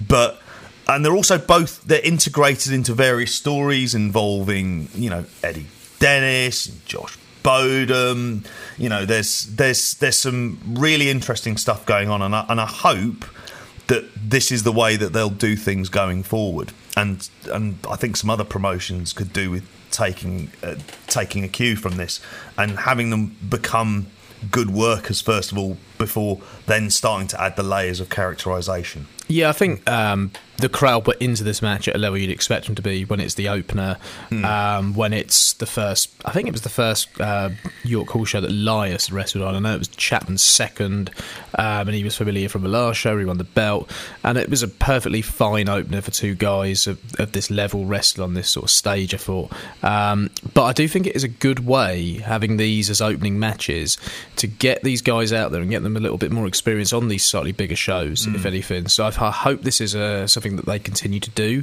but 0.08 0.40
and 0.88 1.04
they're 1.04 1.14
also 1.14 1.38
both 1.38 1.82
they're 1.84 2.00
integrated 2.00 2.72
into 2.72 2.94
various 2.94 3.34
stories 3.34 3.94
involving 3.94 4.88
you 4.94 5.10
know 5.10 5.24
Eddie 5.42 5.66
Dennis, 6.02 6.66
and 6.66 6.84
Josh 6.84 7.16
Bodom. 7.44 8.44
You 8.76 8.88
know, 8.88 9.06
there's 9.06 9.46
there's 9.46 9.94
there's 9.94 10.18
some 10.18 10.58
really 10.66 11.10
interesting 11.10 11.56
stuff 11.56 11.86
going 11.86 12.08
on, 12.08 12.22
and 12.22 12.34
I, 12.34 12.44
and 12.48 12.60
I 12.60 12.66
hope 12.66 13.24
that 13.86 14.04
this 14.16 14.50
is 14.50 14.64
the 14.64 14.72
way 14.72 14.96
that 14.96 15.12
they'll 15.12 15.30
do 15.30 15.54
things 15.54 15.88
going 15.88 16.24
forward. 16.24 16.72
And 16.96 17.28
and 17.50 17.78
I 17.88 17.96
think 17.96 18.16
some 18.16 18.30
other 18.30 18.44
promotions 18.44 19.12
could 19.12 19.32
do 19.32 19.50
with 19.50 19.64
taking 19.90 20.50
uh, 20.62 20.76
taking 21.06 21.44
a 21.44 21.48
cue 21.48 21.76
from 21.76 21.96
this 21.96 22.20
and 22.56 22.78
having 22.80 23.10
them 23.10 23.36
become 23.48 24.06
good 24.50 24.70
workers 24.70 25.20
first 25.20 25.52
of 25.52 25.58
all 25.58 25.76
before 26.02 26.40
then 26.66 26.90
starting 26.90 27.28
to 27.28 27.40
add 27.40 27.56
the 27.56 27.62
layers 27.62 28.00
of 28.00 28.10
characterization. 28.10 29.06
Yeah, 29.28 29.48
I 29.48 29.52
think 29.52 29.88
um, 29.88 30.32
the 30.58 30.68
crowd 30.68 31.06
were 31.06 31.16
into 31.18 31.42
this 31.42 31.62
match 31.62 31.88
at 31.88 31.96
a 31.96 31.98
level 31.98 32.18
you'd 32.18 32.30
expect 32.30 32.66
them 32.66 32.74
to 32.74 32.82
be 32.82 33.04
when 33.04 33.18
it's 33.18 33.34
the 33.34 33.48
opener, 33.48 33.96
mm. 34.30 34.44
um, 34.44 34.94
when 34.94 35.12
it's 35.12 35.54
the 35.54 35.66
first. 35.66 36.10
I 36.24 36.32
think 36.32 36.48
it 36.48 36.52
was 36.52 36.62
the 36.62 36.68
first 36.68 37.08
uh, 37.20 37.50
York 37.82 38.08
Hall 38.10 38.24
show 38.24 38.40
that 38.40 38.50
Lias 38.50 39.10
wrestled 39.10 39.42
on. 39.42 39.54
I 39.54 39.58
know 39.58 39.74
it 39.74 39.78
was 39.78 39.88
Chapman's 39.88 40.42
second, 40.42 41.10
um, 41.54 41.88
and 41.88 41.94
he 41.94 42.04
was 42.04 42.16
familiar 42.16 42.48
from 42.48 42.62
the 42.62 42.68
last 42.68 42.96
show. 42.96 43.18
He 43.18 43.24
won 43.24 43.38
the 43.38 43.44
belt, 43.44 43.90
and 44.22 44.36
it 44.36 44.50
was 44.50 44.62
a 44.62 44.68
perfectly 44.68 45.22
fine 45.22 45.68
opener 45.68 46.00
for 46.00 46.10
two 46.10 46.34
guys 46.34 46.86
of, 46.86 46.98
of 47.18 47.32
this 47.32 47.50
level 47.50 47.86
wrestle 47.86 48.22
on 48.22 48.34
this 48.34 48.50
sort 48.50 48.64
of 48.64 48.70
stage. 48.70 49.14
I 49.14 49.18
thought, 49.18 49.50
um, 49.82 50.30
but 50.54 50.64
I 50.64 50.72
do 50.72 50.86
think 50.86 51.06
it 51.06 51.16
is 51.16 51.24
a 51.24 51.28
good 51.28 51.66
way 51.66 52.18
having 52.18 52.56
these 52.56 52.90
as 52.90 53.00
opening 53.00 53.38
matches 53.38 53.98
to 54.36 54.46
get 54.46 54.82
these 54.82 55.00
guys 55.00 55.32
out 55.32 55.52
there 55.52 55.62
and 55.62 55.70
get 55.70 55.82
them 55.82 55.91
a 55.96 56.00
little 56.00 56.18
bit 56.18 56.30
more 56.30 56.46
experience 56.46 56.92
on 56.92 57.08
these 57.08 57.24
slightly 57.24 57.52
bigger 57.52 57.76
shows, 57.76 58.26
mm. 58.26 58.34
if 58.34 58.46
anything. 58.46 58.88
So 58.88 59.06
I've, 59.06 59.18
i 59.18 59.30
hope 59.30 59.62
this 59.62 59.80
is 59.80 59.92
something 60.30 60.52
something 60.52 60.56
that 60.56 60.70
they 60.70 60.78
continue 60.78 61.20
to 61.20 61.30
do 61.30 61.62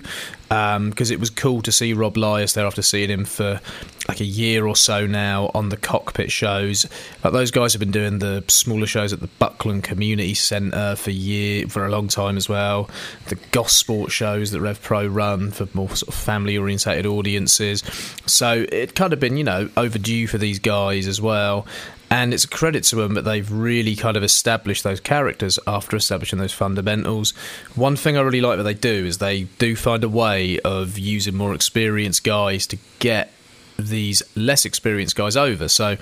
because 0.49 1.11
um, 1.11 1.13
it 1.13 1.19
was 1.19 1.29
cool 1.29 1.61
to 1.61 1.71
see 1.71 1.93
Rob 1.93 2.17
Lias 2.17 2.53
there 2.53 2.65
after 2.65 2.81
seeing 2.81 3.09
him 3.09 3.25
for 3.25 3.61
like 4.07 4.19
a 4.19 4.25
year 4.25 4.65
or 4.65 4.75
so 4.75 5.05
now 5.05 5.51
on 5.53 5.69
the 5.69 5.77
cockpit 5.77 6.31
shows. 6.31 6.87
Like 7.23 7.33
those 7.33 7.51
guys 7.51 7.73
have 7.73 7.79
been 7.79 7.91
doing 7.91 8.19
the 8.19 8.43
smaller 8.47 8.87
shows 8.87 9.13
at 9.13 9.19
the 9.19 9.27
Buckland 9.27 9.83
Community 9.83 10.33
Centre 10.33 10.95
for 10.95 11.11
year 11.11 11.67
for 11.67 11.85
a 11.85 11.89
long 11.89 12.07
time 12.07 12.35
as 12.37 12.49
well. 12.49 12.89
The 13.27 13.35
Gosport 13.51 14.11
shows 14.11 14.51
that 14.51 14.61
Rev 14.61 14.81
Pro 14.81 15.05
run 15.05 15.51
for 15.51 15.67
more 15.73 15.89
sort 15.89 16.07
of 16.07 16.15
family 16.15 16.57
orientated 16.57 17.05
audiences. 17.05 17.83
So 18.25 18.65
it 18.71 18.95
kind 18.95 19.13
of 19.13 19.19
been 19.19 19.37
you 19.37 19.43
know 19.43 19.69
overdue 19.77 20.25
for 20.25 20.39
these 20.39 20.57
guys 20.57 21.07
as 21.07 21.21
well. 21.21 21.67
And 22.11 22.33
it's 22.33 22.43
a 22.43 22.47
credit 22.47 22.83
to 22.85 22.95
them 22.95 23.13
that 23.13 23.21
they've 23.21 23.49
really 23.51 23.95
kind 23.95 24.17
of 24.17 24.23
established 24.23 24.83
those 24.83 24.99
characters 24.99 25.59
after 25.67 25.95
establishing 25.95 26.39
those 26.39 26.53
fundamentals. 26.53 27.31
One 27.75 27.95
thing 27.95 28.17
I 28.17 28.21
really 28.21 28.41
like 28.41 28.57
that 28.57 28.63
they 28.63 28.73
do 28.73 29.05
is 29.05 29.19
they 29.19 29.43
do 29.43 29.75
find 29.75 30.03
a 30.03 30.09
way 30.09 30.59
of 30.61 30.97
using 30.97 31.35
more 31.35 31.53
experienced 31.53 32.23
guys 32.23 32.65
to 32.67 32.77
get 32.97 33.31
these 33.77 34.23
less 34.35 34.65
experienced 34.65 35.15
guys 35.15 35.37
over. 35.37 35.67
So 35.67 35.97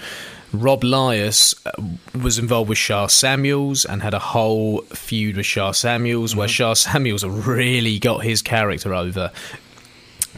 Rob 0.53 0.83
Lias 0.83 1.53
uh, 1.65 1.71
was 2.21 2.39
involved 2.39 2.69
with 2.69 2.77
Sha 2.77 3.07
Samuels 3.07 3.85
and 3.85 4.01
had 4.01 4.13
a 4.13 4.19
whole 4.19 4.81
feud 4.83 5.35
with 5.35 5.45
Sha 5.45 5.71
Samuels, 5.71 6.31
mm-hmm. 6.31 6.39
where 6.39 6.47
Sha 6.47 6.73
Samuels 6.75 7.25
really 7.25 7.99
got 7.99 8.23
his 8.23 8.41
character 8.41 8.93
over 8.93 9.31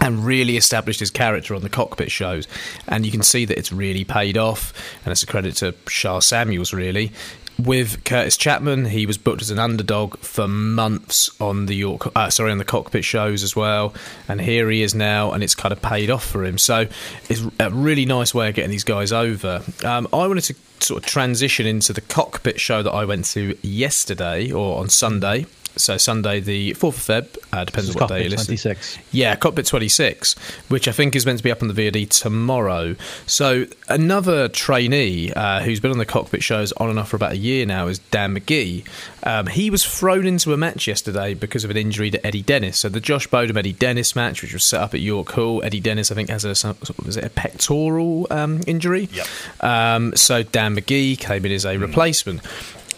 and 0.02 0.26
really 0.26 0.58
established 0.58 1.00
his 1.00 1.12
character 1.12 1.56
on 1.56 1.62
the 1.62 1.70
cockpit 1.70 2.12
shows. 2.12 2.48
And 2.88 3.06
you 3.06 3.12
can 3.12 3.24
see 3.24 3.46
that 3.46 3.58
it's 3.58 3.72
really 3.72 4.04
paid 4.04 4.38
off, 4.38 4.74
and 5.04 5.12
it's 5.12 5.24
a 5.24 5.28
credit 5.28 5.56
to 5.58 5.76
Sha 5.88 6.20
Samuels, 6.20 6.74
really. 6.74 7.12
With 7.58 8.06
Curtis 8.06 8.38
Chapman, 8.38 8.86
he 8.86 9.06
was 9.06 9.18
booked 9.18 9.42
as 9.42 9.52
an 9.52 9.60
underdog 9.60 10.18
for 10.20 10.48
months 10.48 11.30
on 11.42 11.66
the 11.66 11.76
York, 11.76 12.10
uh, 12.16 12.30
sorry, 12.30 12.52
on 12.52 12.58
the 12.58 12.64
cockpit 12.64 13.04
shows 13.04 13.44
as 13.44 13.54
well, 13.54 13.94
and 14.30 14.40
here 14.40 14.70
he 14.70 14.82
is 14.82 14.96
now, 14.96 15.34
and 15.34 15.44
it's 15.44 15.56
kind 15.56 15.74
of 15.74 15.82
paid 15.82 16.10
off 16.10 16.24
for 16.24 16.46
him. 16.46 16.58
So 16.58 16.88
it's 17.28 17.44
a 17.60 17.70
really 17.70 18.06
nice 18.06 18.34
way 18.34 18.48
of 18.48 18.56
getting 18.56 18.72
these 18.72 18.86
guys 18.86 19.12
over. 19.12 19.62
Um, 19.84 20.08
I 20.14 20.26
wanted 20.26 20.46
to 20.46 20.56
sort 20.80 21.04
of 21.04 21.10
transition 21.10 21.66
into 21.66 21.92
the 21.92 22.00
cockpit 22.00 22.62
show 22.62 22.82
that 22.82 22.92
I 22.92 23.04
went 23.04 23.26
to 23.32 23.58
yesterday 23.62 24.52
or 24.52 24.80
on 24.80 24.88
Sunday 24.88 25.46
so 25.76 25.98
Sunday, 25.98 26.40
the 26.40 26.72
4th 26.74 27.10
of 27.10 27.28
Feb, 27.28 27.38
uh, 27.54 27.64
depends 27.64 27.90
on 27.90 28.00
what 28.00 28.10
day 28.10 28.24
you 28.24 28.30
listen. 28.30 28.48
26. 28.48 28.98
Yeah, 29.12 29.36
Cockpit 29.36 29.66
26, 29.66 30.34
which 30.68 30.88
I 30.88 30.92
think 30.92 31.16
is 31.16 31.26
meant 31.26 31.38
to 31.40 31.44
be 31.44 31.52
up 31.52 31.62
on 31.62 31.68
the 31.68 31.74
VOD 31.74 32.10
tomorrow. 32.10 32.96
So 33.26 33.66
another 33.88 34.48
trainee 34.50 35.32
uh, 35.34 35.62
who's 35.62 35.80
been 35.80 35.92
on 35.92 35.98
the 35.98 36.06
Cockpit 36.06 36.44
shows 36.44 36.72
on 36.74 36.90
and 36.90 37.00
off 37.00 37.10
for 37.10 37.16
about 37.16 37.34
a 37.34 37.38
year 37.38 37.66
now 37.66 37.88
is 37.88 38.00
Dan 38.00 38.36
McGee. 38.36 38.86
Um, 39.24 39.48
he 39.48 39.70
was 39.70 39.86
thrown 39.86 40.26
into 40.26 40.54
a 40.54 40.58
match 40.58 40.88
yesterday 40.88 41.34
because 41.34 41.64
of 41.64 41.72
an 41.72 41.78
injury 41.78 42.12
to 42.12 42.26
Eddie 42.26 42.42
Dennis. 42.42 42.80
So 42.80 42.90
the 42.90 43.00
Josh 43.00 43.28
Bodom 43.28 43.58
Eddie 43.58 43.74
Dennis 43.74 44.16
match, 44.16 44.42
which 44.42 44.54
was 44.54 44.64
set 44.64 44.82
up 44.82 44.94
at 44.94 45.02
York 45.02 45.32
Hall, 45.32 45.64
Eddie 45.64 45.80
Dennis 45.80 46.12
I 46.12 46.16
think 46.16 46.30
has 46.30 46.46
a 46.46 46.76
was 47.06 47.18
it 47.18 47.24
a 47.24 47.30
pectoral 47.30 48.28
um, 48.32 48.62
injury. 48.68 49.10
Yep. 49.12 49.28
Um, 49.62 50.16
so 50.16 50.44
Dan 50.44 50.76
McGee 50.76 51.18
came 51.18 51.46
in 51.46 51.52
as 51.52 51.66
a 51.66 51.78
replacement. 51.78 52.42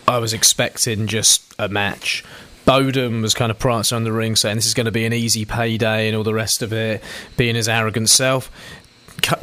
I 0.07 0.17
was 0.17 0.33
expecting 0.33 1.07
just 1.07 1.53
a 1.57 1.69
match 1.69 2.23
Bodom 2.65 3.21
was 3.21 3.33
kind 3.33 3.51
of 3.51 3.59
prancing 3.59 3.95
on 3.95 4.03
the 4.03 4.11
ring 4.11 4.35
saying 4.35 4.55
this 4.55 4.65
is 4.65 4.73
going 4.73 4.85
to 4.85 4.91
be 4.91 5.05
an 5.05 5.13
easy 5.13 5.45
payday 5.45 6.07
and 6.07 6.15
all 6.15 6.23
the 6.23 6.33
rest 6.33 6.61
of 6.61 6.71
it, 6.73 7.03
being 7.37 7.55
his 7.55 7.67
arrogant 7.67 8.09
self. 8.09 8.51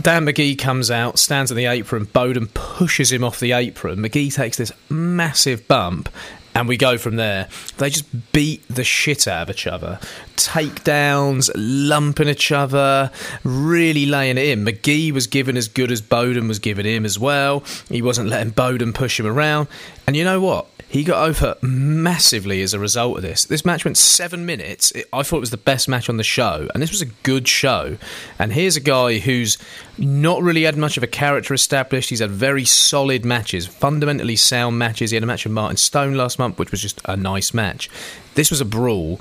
Dan 0.01 0.27
McGee 0.27 0.59
comes 0.59 0.91
out, 0.91 1.19
stands 1.19 1.51
on 1.51 1.57
the 1.57 1.67
apron, 1.67 2.07
Bodom 2.07 2.49
pushes 2.53 3.13
him 3.13 3.23
off 3.23 3.39
the 3.39 3.53
apron. 3.53 3.99
McGee 3.99 4.35
takes 4.35 4.57
this 4.57 4.73
massive 4.89 5.69
bump, 5.69 6.09
and 6.55 6.67
we 6.67 6.77
go 6.77 6.99
from 6.99 7.17
there. 7.17 7.49
They 7.77 7.91
just 7.91 8.33
beat 8.33 8.67
the 8.69 8.83
shit 8.83 9.29
out 9.29 9.43
of 9.43 9.51
each 9.55 9.67
other. 9.69 10.01
Takedowns, 10.37 11.51
lumping 11.55 12.29
each 12.29 12.51
other, 12.51 13.13
really 13.45 14.07
laying 14.07 14.39
it 14.39 14.49
in. 14.49 14.65
McGee 14.65 15.13
was 15.13 15.29
given 15.29 15.57
as 15.57 15.69
good 15.69 15.93
as 15.93 16.01
Bodom 16.03 16.49
was 16.49 16.59
giving 16.59 16.87
him 16.87 17.05
as 17.05 17.19
well. 17.19 17.63
He 17.89 18.03
wasn't 18.03 18.29
letting 18.29 18.53
Bodom 18.53 18.93
push 18.93 19.21
him 19.21 19.27
around. 19.27 19.69
And 20.07 20.17
you 20.17 20.25
know 20.25 20.41
what? 20.41 20.67
He 20.91 21.05
got 21.05 21.29
over 21.29 21.57
massively 21.61 22.63
as 22.63 22.73
a 22.73 22.79
result 22.79 23.19
of 23.19 23.23
this. 23.23 23.45
This 23.45 23.63
match 23.63 23.85
went 23.85 23.99
seven 23.99 24.47
minutes. 24.47 24.91
It, 24.93 25.07
I 25.13 25.23
thought 25.23 25.37
it 25.37 25.41
was 25.41 25.51
the 25.51 25.59
best 25.59 25.87
match 25.87 26.09
on 26.09 26.17
the 26.17 26.25
show, 26.25 26.67
and 26.73 26.83
this 26.83 26.91
was 26.91 27.03
a 27.03 27.07
good 27.25 27.47
show. 27.47 27.99
And 28.39 28.55
here's 28.55 28.77
a 28.77 28.81
guy 28.81 29.19
who's 29.19 29.59
not 29.99 30.43
really 30.43 30.63
had 30.63 30.79
much 30.79 30.97
of 30.97 31.03
a 31.03 31.07
character 31.07 31.53
established. 31.53 32.09
He's 32.09 32.21
had 32.21 32.31
very 32.31 32.65
solid 32.65 33.23
matches, 33.23 33.67
fundamentally 33.67 34.37
sound 34.37 34.79
matches. 34.79 35.11
He 35.11 35.17
had 35.17 35.23
a 35.23 35.27
match 35.27 35.45
with 35.45 35.53
Martin 35.53 35.77
Stone 35.77 36.15
last 36.15 36.39
month, 36.39 36.59
which 36.59 36.71
was 36.71 36.81
just 36.81 37.03
a 37.05 37.19
nice 37.19 37.53
match. 37.53 37.91
This 38.35 38.51
was 38.51 38.63
a 38.63 38.65
brawl, 38.65 39.21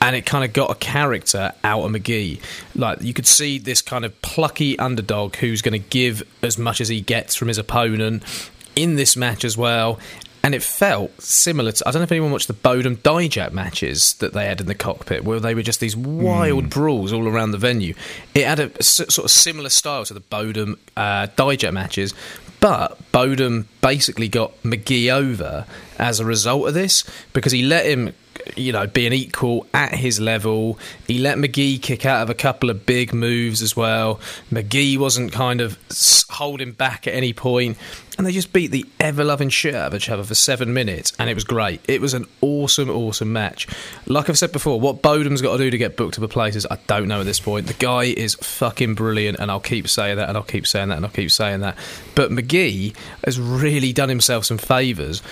and 0.00 0.16
it 0.16 0.24
kind 0.24 0.42
of 0.42 0.54
got 0.54 0.70
a 0.70 0.74
character 0.74 1.52
out 1.62 1.84
of 1.84 1.92
McGee. 1.92 2.40
Like 2.74 3.02
you 3.02 3.12
could 3.12 3.26
see 3.26 3.58
this 3.58 3.82
kind 3.82 4.06
of 4.06 4.22
plucky 4.22 4.78
underdog 4.78 5.36
who's 5.36 5.60
going 5.60 5.80
to 5.80 5.86
give 5.90 6.22
as 6.42 6.56
much 6.56 6.80
as 6.80 6.88
he 6.88 7.02
gets 7.02 7.34
from 7.34 7.48
his 7.48 7.58
opponent 7.58 8.22
in 8.74 8.96
this 8.96 9.16
match 9.16 9.44
as 9.44 9.56
well 9.56 10.00
and 10.44 10.54
it 10.54 10.62
felt 10.62 11.22
similar 11.22 11.72
to 11.72 11.88
I 11.88 11.90
don't 11.90 12.00
know 12.00 12.04
if 12.04 12.12
anyone 12.12 12.30
watched 12.30 12.48
the 12.48 12.54
Bodom 12.54 12.96
Dijak 12.96 13.52
matches 13.52 14.12
that 14.14 14.34
they 14.34 14.44
had 14.44 14.60
in 14.60 14.66
the 14.66 14.74
cockpit, 14.74 15.24
where 15.24 15.40
they 15.40 15.54
were 15.54 15.62
just 15.62 15.80
these 15.80 15.96
wild 15.96 16.64
mm. 16.64 16.70
brawls 16.70 17.14
all 17.14 17.26
around 17.26 17.52
the 17.52 17.58
venue. 17.58 17.94
It 18.34 18.46
had 18.46 18.60
a 18.60 18.82
sort 18.82 19.18
of 19.18 19.30
similar 19.30 19.70
style 19.70 20.04
to 20.04 20.12
the 20.12 20.20
Bodom 20.20 20.78
uh, 20.98 21.28
Dijak 21.28 21.72
matches, 21.72 22.12
but 22.60 22.98
Bodom 23.10 23.64
basically 23.80 24.28
got 24.28 24.62
McGee 24.62 25.10
over 25.10 25.64
as 25.98 26.20
a 26.20 26.26
result 26.26 26.68
of 26.68 26.74
this 26.74 27.04
because 27.32 27.52
he 27.52 27.62
let 27.62 27.86
him 27.86 28.14
you 28.56 28.72
know, 28.72 28.86
be 28.86 29.06
an 29.06 29.12
equal 29.12 29.66
at 29.74 29.94
his 29.94 30.20
level. 30.20 30.78
He 31.06 31.18
let 31.18 31.38
McGee 31.38 31.80
kick 31.80 32.06
out 32.06 32.22
of 32.22 32.30
a 32.30 32.34
couple 32.34 32.70
of 32.70 32.86
big 32.86 33.12
moves 33.12 33.62
as 33.62 33.76
well. 33.76 34.20
McGee 34.50 34.98
wasn't 34.98 35.32
kind 35.32 35.60
of 35.60 35.78
holding 36.30 36.72
back 36.72 37.06
at 37.06 37.14
any 37.14 37.32
point, 37.32 37.76
and 38.16 38.26
they 38.26 38.32
just 38.32 38.52
beat 38.52 38.70
the 38.70 38.86
ever 39.00 39.24
loving 39.24 39.48
shit 39.48 39.74
out 39.74 39.88
of 39.88 39.94
each 39.94 40.08
other 40.08 40.24
for 40.24 40.34
seven 40.34 40.72
minutes, 40.72 41.12
and 41.18 41.28
it 41.28 41.34
was 41.34 41.44
great. 41.44 41.80
It 41.88 42.00
was 42.00 42.14
an 42.14 42.26
awesome, 42.40 42.90
awesome 42.90 43.32
match. 43.32 43.66
Like 44.06 44.28
I've 44.28 44.38
said 44.38 44.52
before, 44.52 44.80
what 44.80 45.02
Bodom's 45.02 45.42
got 45.42 45.56
to 45.56 45.58
do 45.58 45.70
to 45.70 45.78
get 45.78 45.96
booked 45.96 46.14
to 46.14 46.20
the 46.20 46.28
places, 46.28 46.66
I 46.70 46.78
don't 46.86 47.08
know 47.08 47.20
at 47.20 47.26
this 47.26 47.40
point. 47.40 47.66
The 47.66 47.74
guy 47.74 48.04
is 48.04 48.34
fucking 48.34 48.94
brilliant, 48.94 49.38
and 49.38 49.50
I'll 49.50 49.60
keep 49.60 49.88
saying 49.88 50.16
that, 50.16 50.28
and 50.28 50.36
I'll 50.36 50.44
keep 50.44 50.66
saying 50.66 50.88
that, 50.88 50.96
and 50.96 51.06
I'll 51.06 51.12
keep 51.12 51.30
saying 51.30 51.60
that. 51.60 51.76
But 52.14 52.30
McGee 52.30 52.94
has 53.24 53.40
really 53.40 53.92
done 53.92 54.08
himself 54.08 54.44
some 54.44 54.58
favours 54.58 55.22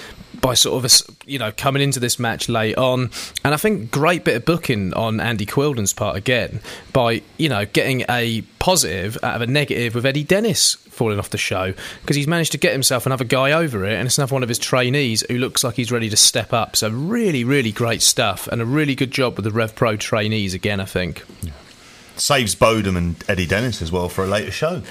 by 0.43 0.53
sort 0.55 0.85
of 0.85 1.17
you 1.25 1.39
know 1.39 1.53
coming 1.57 1.81
into 1.81 1.99
this 1.99 2.19
match 2.19 2.51
late 2.51 2.77
on, 2.77 3.11
and 3.43 3.55
I 3.55 3.57
think 3.57 3.91
great 3.91 4.25
bit 4.25 4.37
of 4.37 4.45
booking 4.45 4.93
on 4.93 5.21
Andy 5.21 5.47
Quildan's 5.47 5.95
part 5.95 6.17
again 6.17 6.61
by 6.93 7.23
you 7.39 7.49
know 7.49 7.65
getting 7.65 8.05
a 8.11 8.43
positive 8.59 9.17
out 9.23 9.37
of 9.37 9.41
a 9.41 9.47
negative 9.47 9.95
with 9.95 10.05
Eddie 10.05 10.25
Dennis 10.25 10.75
falling 10.75 11.19
off 11.19 11.31
the 11.31 11.39
show 11.39 11.73
because 12.03 12.17
he's 12.17 12.27
managed 12.27 12.53
to 12.53 12.59
get 12.59 12.73
himself 12.73 13.07
another 13.07 13.25
guy 13.25 13.53
over 13.53 13.87
it, 13.87 13.95
and 13.95 14.07
it's 14.07 14.19
another 14.19 14.35
one 14.35 14.43
of 14.43 14.51
his 14.51 14.59
trainees 14.59 15.25
who 15.31 15.39
looks 15.39 15.65
like 15.65 15.77
he's 15.77 15.91
ready 15.91 16.11
to 16.11 16.17
step 16.17 16.53
up. 16.53 16.77
So 16.77 16.91
really, 16.91 17.45
really 17.45 17.73
great 17.73 18.03
stuff, 18.03 18.49
and 18.49 18.61
a 18.61 18.67
really 18.67 18.95
good 18.95 19.13
job 19.13 19.37
with 19.37 19.45
the 19.45 19.53
Rev 19.53 19.75
Pro 19.75 19.97
trainees 19.97 20.53
again. 20.53 20.81
I 20.81 20.85
think. 20.85 21.25
Yeah. 21.41 21.53
Saves 22.17 22.55
Bodom 22.55 22.97
and 22.97 23.25
Eddie 23.27 23.47
Dennis 23.47 23.81
as 23.81 23.91
well 23.91 24.09
for 24.09 24.23
a 24.23 24.27
later 24.27 24.51
show. 24.51 24.83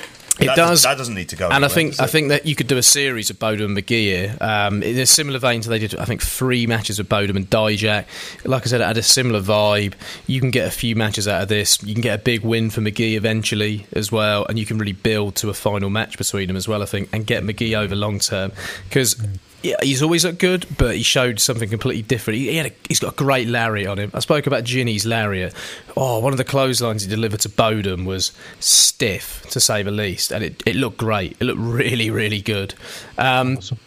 It 0.42 0.48
that 0.48 0.56
does. 0.56 0.84
That 0.84 0.98
doesn't 0.98 1.14
need 1.14 1.30
to 1.30 1.36
go. 1.36 1.46
And 1.46 1.64
anywhere, 1.64 1.70
I 1.70 1.74
think 1.74 2.00
I 2.00 2.08
think 2.08 2.30
that 2.30 2.46
you 2.46 2.56
could 2.56 2.68
do 2.68 2.78
a 2.78 2.84
series 2.84 3.30
of 3.30 3.38
Bodom 3.38 3.66
and 3.66 3.78
McGee 3.78 4.42
um, 4.42 4.82
in 4.82 4.98
a 4.98 5.06
similar 5.06 5.40
vein 5.40 5.62
to 5.62 5.70
they 5.70 5.80
did. 5.80 5.96
I 5.96 6.06
think 6.06 6.22
three 6.22 6.66
matches 6.68 7.00
of 7.00 7.08
Bodom 7.08 7.36
and 7.36 7.50
Dijak. 7.50 8.06
Like 8.46 8.64
I 8.64 8.66
said, 8.66 8.82
it 8.82 8.86
had 8.86 8.98
a 8.98 9.04
similar 9.04 9.40
vibe. 9.40 9.94
You 10.28 10.40
can 10.40 10.52
get 10.52 10.68
a 10.68 10.72
few 10.72 10.96
matches 10.96 11.28
out 11.28 11.44
of 11.44 11.48
this. 11.48 11.82
You 11.84 11.94
can 11.94 12.02
get 12.02 12.20
a 12.20 12.24
big 12.24 12.42
win 12.42 12.70
for 12.70 12.82
McGee 12.82 13.16
eventually 13.16 13.86
as 13.94 14.12
well, 14.12 14.46
and 14.48 14.58
you 14.58 14.66
can 14.66 14.78
really 14.78 14.94
build 14.94 15.36
to 15.38 15.50
a 15.50 15.54
final 15.54 15.90
match 15.90 16.18
between 16.18 16.48
them 16.48 16.58
as 16.58 16.68
well. 16.68 16.82
I 16.82 16.86
think 16.86 17.10
and 17.14 17.26
get 17.26 17.44
McGee 17.44 17.78
over 17.78 17.96
long 17.96 18.20
term 18.20 18.52
because 18.90 19.22
yeah, 19.62 19.76
he's 19.82 20.02
always 20.02 20.26
looked 20.26 20.40
good, 20.40 20.66
but 20.78 20.96
he 20.96 21.04
showed 21.04 21.40
something 21.40 21.70
completely 21.70 22.02
different. 22.02 22.40
He, 22.40 22.52
he 22.52 22.60
a, 22.60 22.72
he's 22.88 23.00
got 23.00 23.14
a 23.14 23.16
great 23.16 23.48
lariat 23.48 23.88
on 23.88 24.00
him. 24.00 24.12
I 24.14 24.20
spoke 24.20 24.48
about 24.48 24.64
Jinny's 24.64 25.06
lariat. 25.06 25.54
Oh, 25.96 26.20
one 26.20 26.34
of 26.34 26.38
the 26.38 26.44
clotheslines 26.44 27.04
he 27.04 27.10
delivered 27.10 27.42
to 27.42 27.50
Bodom 27.50 28.06
was 28.06 28.32
stiff, 28.60 29.44
to 29.52 29.60
say 29.60 29.84
the 29.84 29.92
least, 29.92 30.32
and 30.32 30.44
it, 30.44 30.64
it 30.66 30.76
looked 30.76 30.98
great. 30.98 31.38
It 31.40 31.46
looked 31.46 31.60
really, 31.60 32.10
really 32.10 32.42
good. 32.42 32.74
Um, 33.18 33.58
awesome. 33.58 33.78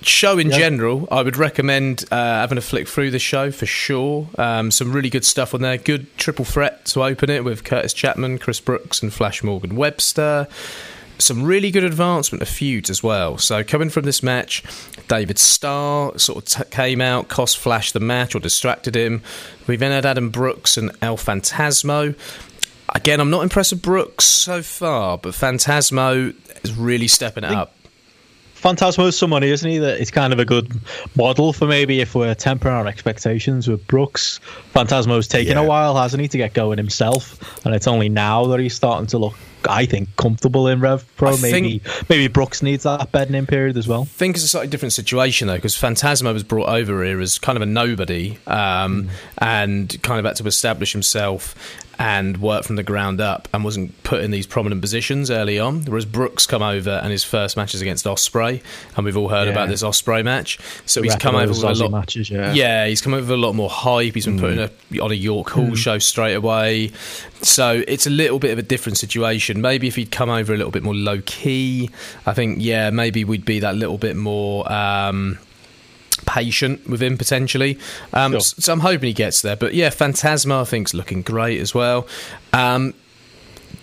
Show 0.00 0.38
in 0.38 0.50
yeah. 0.50 0.58
general, 0.58 1.08
I 1.10 1.22
would 1.22 1.36
recommend 1.36 2.04
uh, 2.12 2.16
having 2.16 2.56
a 2.56 2.60
flick 2.60 2.86
through 2.86 3.10
the 3.10 3.18
show 3.18 3.50
for 3.50 3.66
sure. 3.66 4.28
Um, 4.38 4.70
some 4.70 4.92
really 4.92 5.10
good 5.10 5.24
stuff 5.24 5.54
on 5.54 5.60
there. 5.60 5.76
Good 5.76 6.16
triple 6.16 6.44
threat 6.44 6.84
to 6.86 7.02
open 7.02 7.30
it 7.30 7.42
with 7.42 7.64
Curtis 7.64 7.92
Chapman, 7.92 8.38
Chris 8.38 8.60
Brooks, 8.60 9.02
and 9.02 9.12
Flash 9.12 9.42
Morgan 9.42 9.74
Webster 9.74 10.46
some 11.18 11.42
really 11.42 11.70
good 11.70 11.84
advancement 11.84 12.42
of 12.42 12.48
feuds 12.48 12.90
as 12.90 13.02
well. 13.02 13.38
So 13.38 13.64
coming 13.64 13.90
from 13.90 14.04
this 14.04 14.22
match, 14.22 14.62
David 15.08 15.38
Starr 15.38 16.18
sort 16.18 16.38
of 16.38 16.44
t- 16.66 16.70
came 16.70 17.00
out, 17.00 17.28
cost 17.28 17.58
Flash 17.58 17.92
the 17.92 18.00
match 18.00 18.34
or 18.34 18.40
distracted 18.40 18.96
him. 18.96 19.22
We 19.66 19.76
then 19.76 19.90
had 19.90 20.06
Adam 20.06 20.30
Brooks 20.30 20.76
and 20.76 20.90
El 21.02 21.16
Phantasmo. 21.16 22.16
Again, 22.94 23.20
I'm 23.20 23.30
not 23.30 23.42
impressed 23.42 23.72
with 23.72 23.82
Brooks 23.82 24.24
so 24.24 24.62
far, 24.62 25.18
but 25.18 25.34
Phantasmo 25.34 26.34
is 26.64 26.74
really 26.74 27.08
stepping 27.08 27.44
it 27.44 27.50
up. 27.50 27.74
Phantasmo 28.60 29.06
is 29.06 29.16
someone, 29.16 29.44
isn't 29.44 29.70
he? 29.70 29.78
That 29.78 30.00
it's 30.00 30.10
kind 30.10 30.32
of 30.32 30.40
a 30.40 30.44
good 30.44 30.72
model 31.14 31.52
for 31.52 31.66
maybe 31.66 32.00
if 32.00 32.16
we're 32.16 32.34
tempering 32.34 32.74
our 32.74 32.88
expectations 32.88 33.68
with 33.68 33.86
Brooks. 33.86 34.40
Phantasmo's 34.74 35.28
taken 35.28 35.52
yeah. 35.56 35.62
a 35.62 35.66
while, 35.66 35.96
hasn't 35.96 36.20
he, 36.20 36.28
to 36.28 36.38
get 36.38 36.54
going 36.54 36.76
himself, 36.76 37.64
and 37.64 37.72
it's 37.72 37.86
only 37.86 38.08
now 38.08 38.46
that 38.46 38.58
he's 38.58 38.74
starting 38.74 39.06
to 39.08 39.18
look 39.18 39.34
I 39.68 39.86
think, 39.86 40.14
comfortable 40.16 40.68
in 40.68 40.80
Rev 40.80 41.04
Pro. 41.16 41.30
I 41.30 41.40
maybe 41.40 41.78
think, 41.78 42.08
maybe 42.08 42.28
Brooks 42.28 42.62
needs 42.62 42.84
that 42.84 43.10
bedding 43.12 43.34
in 43.34 43.46
period 43.46 43.76
as 43.76 43.88
well. 43.88 44.02
I 44.02 44.06
think 44.06 44.36
it's 44.36 44.44
a 44.44 44.48
slightly 44.48 44.68
different 44.68 44.92
situation 44.92 45.48
though, 45.48 45.56
because 45.56 45.76
Phantasmo 45.76 46.32
was 46.32 46.42
brought 46.42 46.68
over 46.68 47.04
here 47.04 47.20
as 47.20 47.38
kind 47.38 47.56
of 47.56 47.62
a 47.62 47.66
nobody 47.66 48.38
um, 48.46 49.04
mm. 49.04 49.10
and 49.38 50.02
kind 50.02 50.18
of 50.18 50.24
had 50.24 50.36
to 50.36 50.46
establish 50.46 50.92
himself 50.92 51.54
and 52.00 52.40
work 52.40 52.62
from 52.62 52.76
the 52.76 52.82
ground 52.84 53.20
up 53.20 53.48
and 53.52 53.64
wasn't 53.64 54.02
put 54.04 54.22
in 54.22 54.30
these 54.30 54.46
prominent 54.46 54.80
positions 54.80 55.32
early 55.32 55.58
on. 55.58 55.82
Whereas 55.82 56.04
Brooks 56.04 56.46
come 56.46 56.62
over 56.62 56.90
and 56.90 57.10
his 57.10 57.24
first 57.24 57.56
match 57.56 57.74
is 57.74 57.82
against 57.82 58.04
Ospreay, 58.04 58.62
and 58.96 59.04
we've 59.04 59.16
all 59.16 59.28
heard 59.28 59.46
yeah. 59.46 59.52
about 59.52 59.68
this 59.68 59.82
Ospreay 59.82 60.24
match. 60.24 60.60
So 60.86 61.02
he's 61.02 61.16
come 61.16 61.34
over 61.34 61.48
with 61.48 61.62
a 61.62 61.74
lot. 61.74 61.90
Matches, 61.90 62.30
yeah. 62.30 62.52
yeah, 62.52 62.86
he's 62.86 63.00
come 63.00 63.14
over 63.14 63.22
with 63.22 63.30
a 63.30 63.36
lot 63.36 63.54
more 63.54 63.68
hype. 63.68 64.14
He's 64.14 64.26
been 64.26 64.38
mm. 64.38 64.40
putting 64.40 64.58
a, 64.60 65.02
on 65.02 65.10
a 65.10 65.14
York 65.14 65.50
Hall 65.50 65.70
mm. 65.70 65.76
show 65.76 65.98
straight 65.98 66.34
away. 66.34 66.92
So 67.42 67.82
it's 67.88 68.06
a 68.06 68.10
little 68.10 68.38
bit 68.38 68.52
of 68.52 68.58
a 68.58 68.62
different 68.62 68.98
situation. 68.98 69.47
Maybe 69.56 69.88
if 69.88 69.96
he'd 69.96 70.10
come 70.10 70.28
over 70.28 70.52
a 70.52 70.56
little 70.56 70.72
bit 70.72 70.82
more 70.82 70.94
low 70.94 71.22
key, 71.24 71.90
I 72.26 72.34
think 72.34 72.58
yeah, 72.60 72.90
maybe 72.90 73.24
we'd 73.24 73.44
be 73.44 73.60
that 73.60 73.74
little 73.74 73.98
bit 73.98 74.16
more. 74.16 74.70
Um, 74.70 75.38
patient 76.26 76.86
with 76.88 77.00
him 77.02 77.16
potentially. 77.16 77.78
Um, 78.12 78.32
sure. 78.32 78.40
So 78.40 78.72
I'm 78.72 78.80
hoping 78.80 79.06
he 79.06 79.12
gets 79.12 79.40
there. 79.40 79.56
But 79.56 79.72
yeah, 79.74 79.88
Phantasmo 79.88 80.62
I 80.62 80.64
think's 80.64 80.92
looking 80.92 81.22
great 81.22 81.60
as 81.60 81.74
well. 81.74 82.06
Um, 82.52 82.92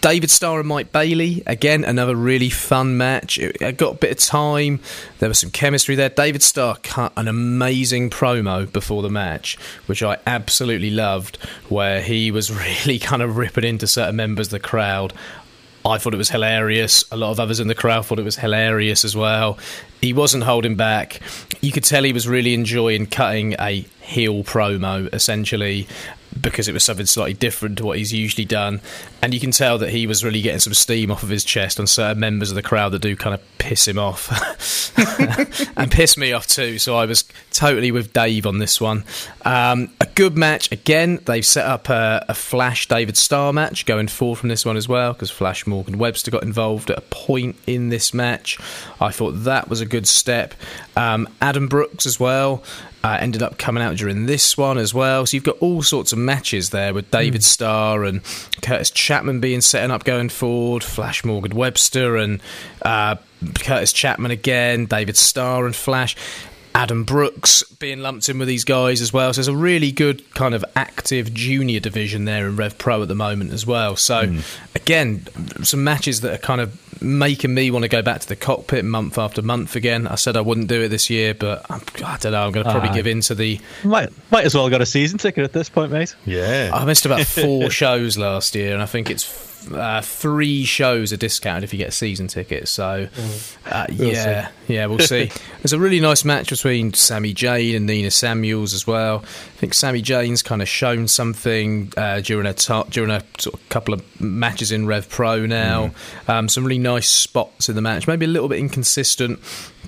David 0.02 0.30
Starr 0.30 0.60
and 0.60 0.68
Mike 0.68 0.92
Bailey, 0.92 1.42
again, 1.48 1.84
another 1.84 2.16
really 2.16 2.52
fun 2.52 2.96
match. 2.96 3.40
It, 3.40 3.58
it, 3.60 3.78
got 3.78 3.96
a 3.96 3.98
bit 3.98 4.12
of 4.12 4.18
time. 4.20 4.80
There 5.18 5.30
was 5.30 5.40
some 5.40 5.50
chemistry 5.50 5.96
there. 5.96 6.10
David 6.10 6.44
Starr 6.44 6.78
cut 6.84 7.12
an 7.18 7.28
amazing 7.28 8.12
promo 8.12 8.72
before 8.72 9.02
the 9.02 9.10
match, 9.10 9.58
which 9.88 10.04
I 10.04 10.20
absolutely 10.28 10.92
loved, 10.92 11.38
where 11.70 12.04
he 12.04 12.30
was 12.30 12.52
really 12.86 13.00
kind 13.00 13.24
of 13.24 13.38
ripping 13.38 13.64
into 13.64 13.88
certain 13.88 14.16
members 14.16 14.48
of 14.48 14.52
the 14.52 14.60
crowd. 14.60 15.12
I 15.86 16.00
thought 16.00 16.16
it 16.16 16.18
was 16.18 16.30
hilarious. 16.30 17.04
A 17.12 17.18
lot 17.18 17.30
of 17.30 17.40
others 17.40 17.60
in 17.60 17.68
the 17.68 17.76
crowd 17.76 18.06
thought 18.08 18.18
it 18.18 18.26
was 18.26 18.38
hilarious 18.38 19.06
as 19.06 19.16
well. 19.16 19.60
He 20.02 20.14
wasn't 20.14 20.44
holding 20.44 20.76
back. 20.76 21.20
You 21.62 21.72
could 21.72 21.84
tell 21.84 22.04
he 22.04 22.12
was 22.12 22.28
really 22.28 22.56
enjoying 22.56 23.06
cutting 23.06 23.54
a 23.60 23.86
heel 24.06 24.44
promo, 24.44 25.14
essentially, 25.14 25.88
because 26.40 26.68
it 26.68 26.74
was 26.74 26.84
something 26.84 27.06
slightly 27.06 27.34
different 27.34 27.78
to 27.78 27.86
what 27.86 27.98
he's 27.98 28.14
usually 28.14 28.46
done. 28.46 28.82
And 29.22 29.34
you 29.34 29.40
can 29.40 29.52
tell 29.52 29.78
that 29.80 29.90
he 29.90 30.06
was 30.06 30.24
really 30.24 30.42
getting 30.42 30.60
some 30.60 30.74
steam 30.74 31.12
off 31.12 31.24
of 31.24 31.30
his 31.30 31.44
chest 31.44 31.80
on 31.80 31.88
certain 31.88 32.20
members 32.20 32.50
of 32.50 32.56
the 32.56 32.62
crowd 32.62 32.92
that 32.92 33.02
do 33.02 33.16
kind 33.16 33.34
of 33.34 33.42
piss 33.58 33.88
him 33.88 33.98
off 33.98 34.30
and 35.78 35.92
piss 35.92 36.18
me 36.18 36.34
off 36.34 36.46
too. 36.46 36.78
So 36.78 36.96
I 36.96 37.06
was 37.06 37.24
totally 37.52 37.92
with 37.92 38.14
Dave 38.14 38.46
on 38.46 38.60
this 38.60 38.82
one. 38.82 39.04
Um, 39.44 39.94
a 40.02 40.06
good 40.06 40.38
match 40.38 40.72
again. 40.72 41.20
They've 41.26 41.46
set 41.46 41.66
up 41.66 41.90
a, 41.90 42.26
a, 42.28 42.34
Flash 42.34 42.88
David 42.88 43.18
Starr 43.18 43.54
match 43.54 43.86
going 43.86 44.08
forward 44.08 44.38
from 44.38 44.50
this 44.50 44.66
one 44.66 44.78
as 44.78 44.88
well 44.88 45.14
because 45.14 45.32
Flash 45.32 45.66
Morgan 45.66 45.98
Webster 45.98 46.32
got 46.32 46.44
involved 46.44 46.92
at 46.92 46.98
a 46.98 47.02
point 47.02 47.56
in 47.66 47.90
this 47.90 48.14
match. 48.14 48.60
I 49.00 49.12
thought 49.12 49.32
that 49.32 49.70
was 49.70 49.82
a 49.82 49.86
good 49.86 50.08
step. 50.08 50.54
Um, 50.96 51.28
Adam 51.42 51.68
Brooks 51.68 52.06
as 52.06 52.20
well. 52.20 52.64
Uh, 53.06 53.20
ended 53.22 53.44
up 53.44 53.60
coming 53.60 53.84
out 53.84 53.96
during 53.98 54.26
this 54.26 54.58
one 54.58 54.80
as 54.80 54.92
well. 54.92 55.28
So 55.28 55.38
you've 55.38 55.44
got 55.44 55.60
all 55.60 55.84
sorts 55.84 56.12
of 56.12 56.18
matches 56.18 56.72
there 56.72 56.92
with 56.92 57.12
David 57.12 57.42
mm. 57.42 57.44
Starr 57.44 58.04
and 58.04 58.24
Curtis 58.64 58.90
Chapman 58.90 59.40
being 59.40 59.62
set 59.62 59.92
up 59.92 60.06
going 60.06 60.30
forward, 60.30 60.84
Flash 60.84 61.24
Morgan 61.24 61.56
Webster 61.56 62.18
and 62.18 62.42
uh, 62.82 63.18
Curtis 63.60 63.94
Chapman 63.94 64.32
again, 64.32 64.88
David 64.88 65.18
Starr 65.18 65.68
and 65.68 65.76
Flash. 65.76 66.16
Adam 66.76 67.06
Brooks 67.06 67.64
being 67.80 68.02
lumped 68.02 68.28
in 68.28 68.38
with 68.38 68.50
these 68.50 68.66
guys 68.66 69.00
as 69.00 69.14
well. 69.14 69.32
So 69.32 69.38
there's 69.38 69.48
a 69.48 69.56
really 69.56 69.94
good 69.94 70.30
kind 70.34 70.54
of 70.54 70.66
active 70.76 71.34
junior 71.34 71.80
division 71.80 72.26
there 72.26 72.48
in 72.48 72.58
Rev 72.58 72.78
Pro 72.78 73.02
at 73.02 73.08
the 73.08 73.16
moment 73.16 73.54
as 73.54 73.66
well. 73.66 73.96
So 73.96 74.28
mm. 74.28 74.76
again, 74.76 75.26
some 75.64 75.86
matches 75.86 76.20
that 76.22 76.34
are 76.34 76.38
kind 76.38 76.60
of 76.60 77.02
making 77.02 77.54
me 77.54 77.72
want 77.72 77.84
to 77.84 77.90
go 77.90 78.02
back 78.02 78.20
to 78.20 78.28
the 78.28 78.36
cockpit 78.36 78.84
month 78.84 79.18
after 79.18 79.42
month 79.42 79.78
again. 79.78 80.06
I 80.06 80.16
said 80.16 80.36
I 80.36 80.42
wouldn't 80.42 80.68
do 80.68 80.82
it 80.82 80.90
this 80.90 81.10
year, 81.10 81.34
but 81.34 81.66
I'm, 81.70 81.80
I 82.04 82.18
do 82.18 82.30
not 82.30 82.38
know. 82.38 82.46
I'm 82.46 82.52
going 82.52 82.66
to 82.66 82.72
probably 82.72 82.90
uh, 82.90 82.94
give 82.94 83.08
in 83.08 83.22
to 83.22 83.36
the. 83.36 83.62
Might 83.86 84.10
might 84.30 84.44
as 84.44 84.54
well 84.54 84.70
got 84.70 84.82
a 84.82 84.86
season 84.86 85.18
ticket 85.18 85.46
at 85.46 85.54
this 85.54 85.70
point, 85.70 85.94
mate. 85.94 86.14
Yeah, 86.26 86.72
I 86.74 86.84
missed 86.84 87.06
about 87.06 87.22
four 87.22 87.70
shows 87.70 88.18
last 88.18 88.54
year, 88.54 88.74
and 88.74 88.82
I 88.82 88.86
think 88.86 89.10
it's 89.10 89.24
uh, 89.72 90.02
three 90.02 90.64
shows 90.66 91.12
are 91.14 91.18
discounted 91.18 91.64
if 91.64 91.74
you 91.74 91.78
get 91.78 91.90
a 91.90 91.92
season 91.92 92.28
ticket. 92.28 92.68
So, 92.68 93.08
mm. 93.08 93.58
uh, 93.72 93.86
we'll 93.90 94.14
yeah, 94.14 94.48
see. 94.48 94.74
yeah, 94.74 94.86
we'll 94.86 95.00
see. 95.00 95.32
There's 95.62 95.74
a 95.74 95.80
really 95.80 96.00
nice 96.00 96.26
match 96.26 96.50
between 96.50 96.92
Sammii 96.92 97.34
Jayne 97.34 97.76
and 97.76 97.86
Nina 97.86 98.12
Samuels 98.12 98.74
as 98.74 98.86
well. 98.86 99.20
I 99.24 99.58
think 99.58 99.74
Sammii 99.74 100.04
Jayne's 100.04 100.44
kind 100.44 100.62
of 100.62 100.68
shown 100.68 101.08
something 101.08 101.92
uh, 101.98 102.22
during 102.22 102.46
a 102.46 102.54
t- 102.54 102.84
during 102.90 103.12
a 103.12 103.24
sort 103.38 103.56
of 103.56 103.70
couple 103.70 103.94
of 103.94 104.22
matches 104.22 104.72
in 104.72 104.86
Rev 104.86 105.10
Pro 105.10 105.46
now. 105.46 105.88
Mm. 106.26 106.30
Um, 106.30 106.50
some 106.50 106.64
really 106.64 106.80
nice 106.80 107.10
spots 107.10 107.70
in 107.70 107.76
the 107.76 107.82
match, 107.82 108.08
maybe 108.08 108.26
a 108.26 108.30
little 108.30 108.50
bit 108.50 108.60
inconsistent, 108.60 109.40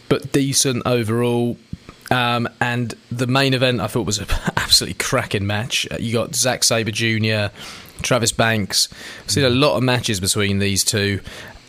but 0.10 0.32
decent 0.32 0.84
overall. 0.86 1.58
Um, 2.10 2.48
and 2.62 2.94
the 3.12 3.28
main 3.28 3.54
event 3.54 3.82
I 3.82 3.88
thought 3.88 4.06
was 4.06 4.20
an 4.20 4.28
absolutely 4.58 4.96
cracking 4.96 5.46
match. 5.46 5.88
Uh, 5.92 5.98
you 6.00 6.14
got 6.14 6.36
Zack 6.36 6.64
Sabre 6.64 6.92
Jr. 6.92 7.54
Travis 8.02 8.32
Banks. 8.32 8.88
I've 9.24 9.32
seen 9.32 9.44
a 9.44 9.50
lot 9.50 9.78
of 9.78 9.84
matches 9.84 10.20
between 10.20 10.60
these 10.60 10.84
two. 10.84 11.20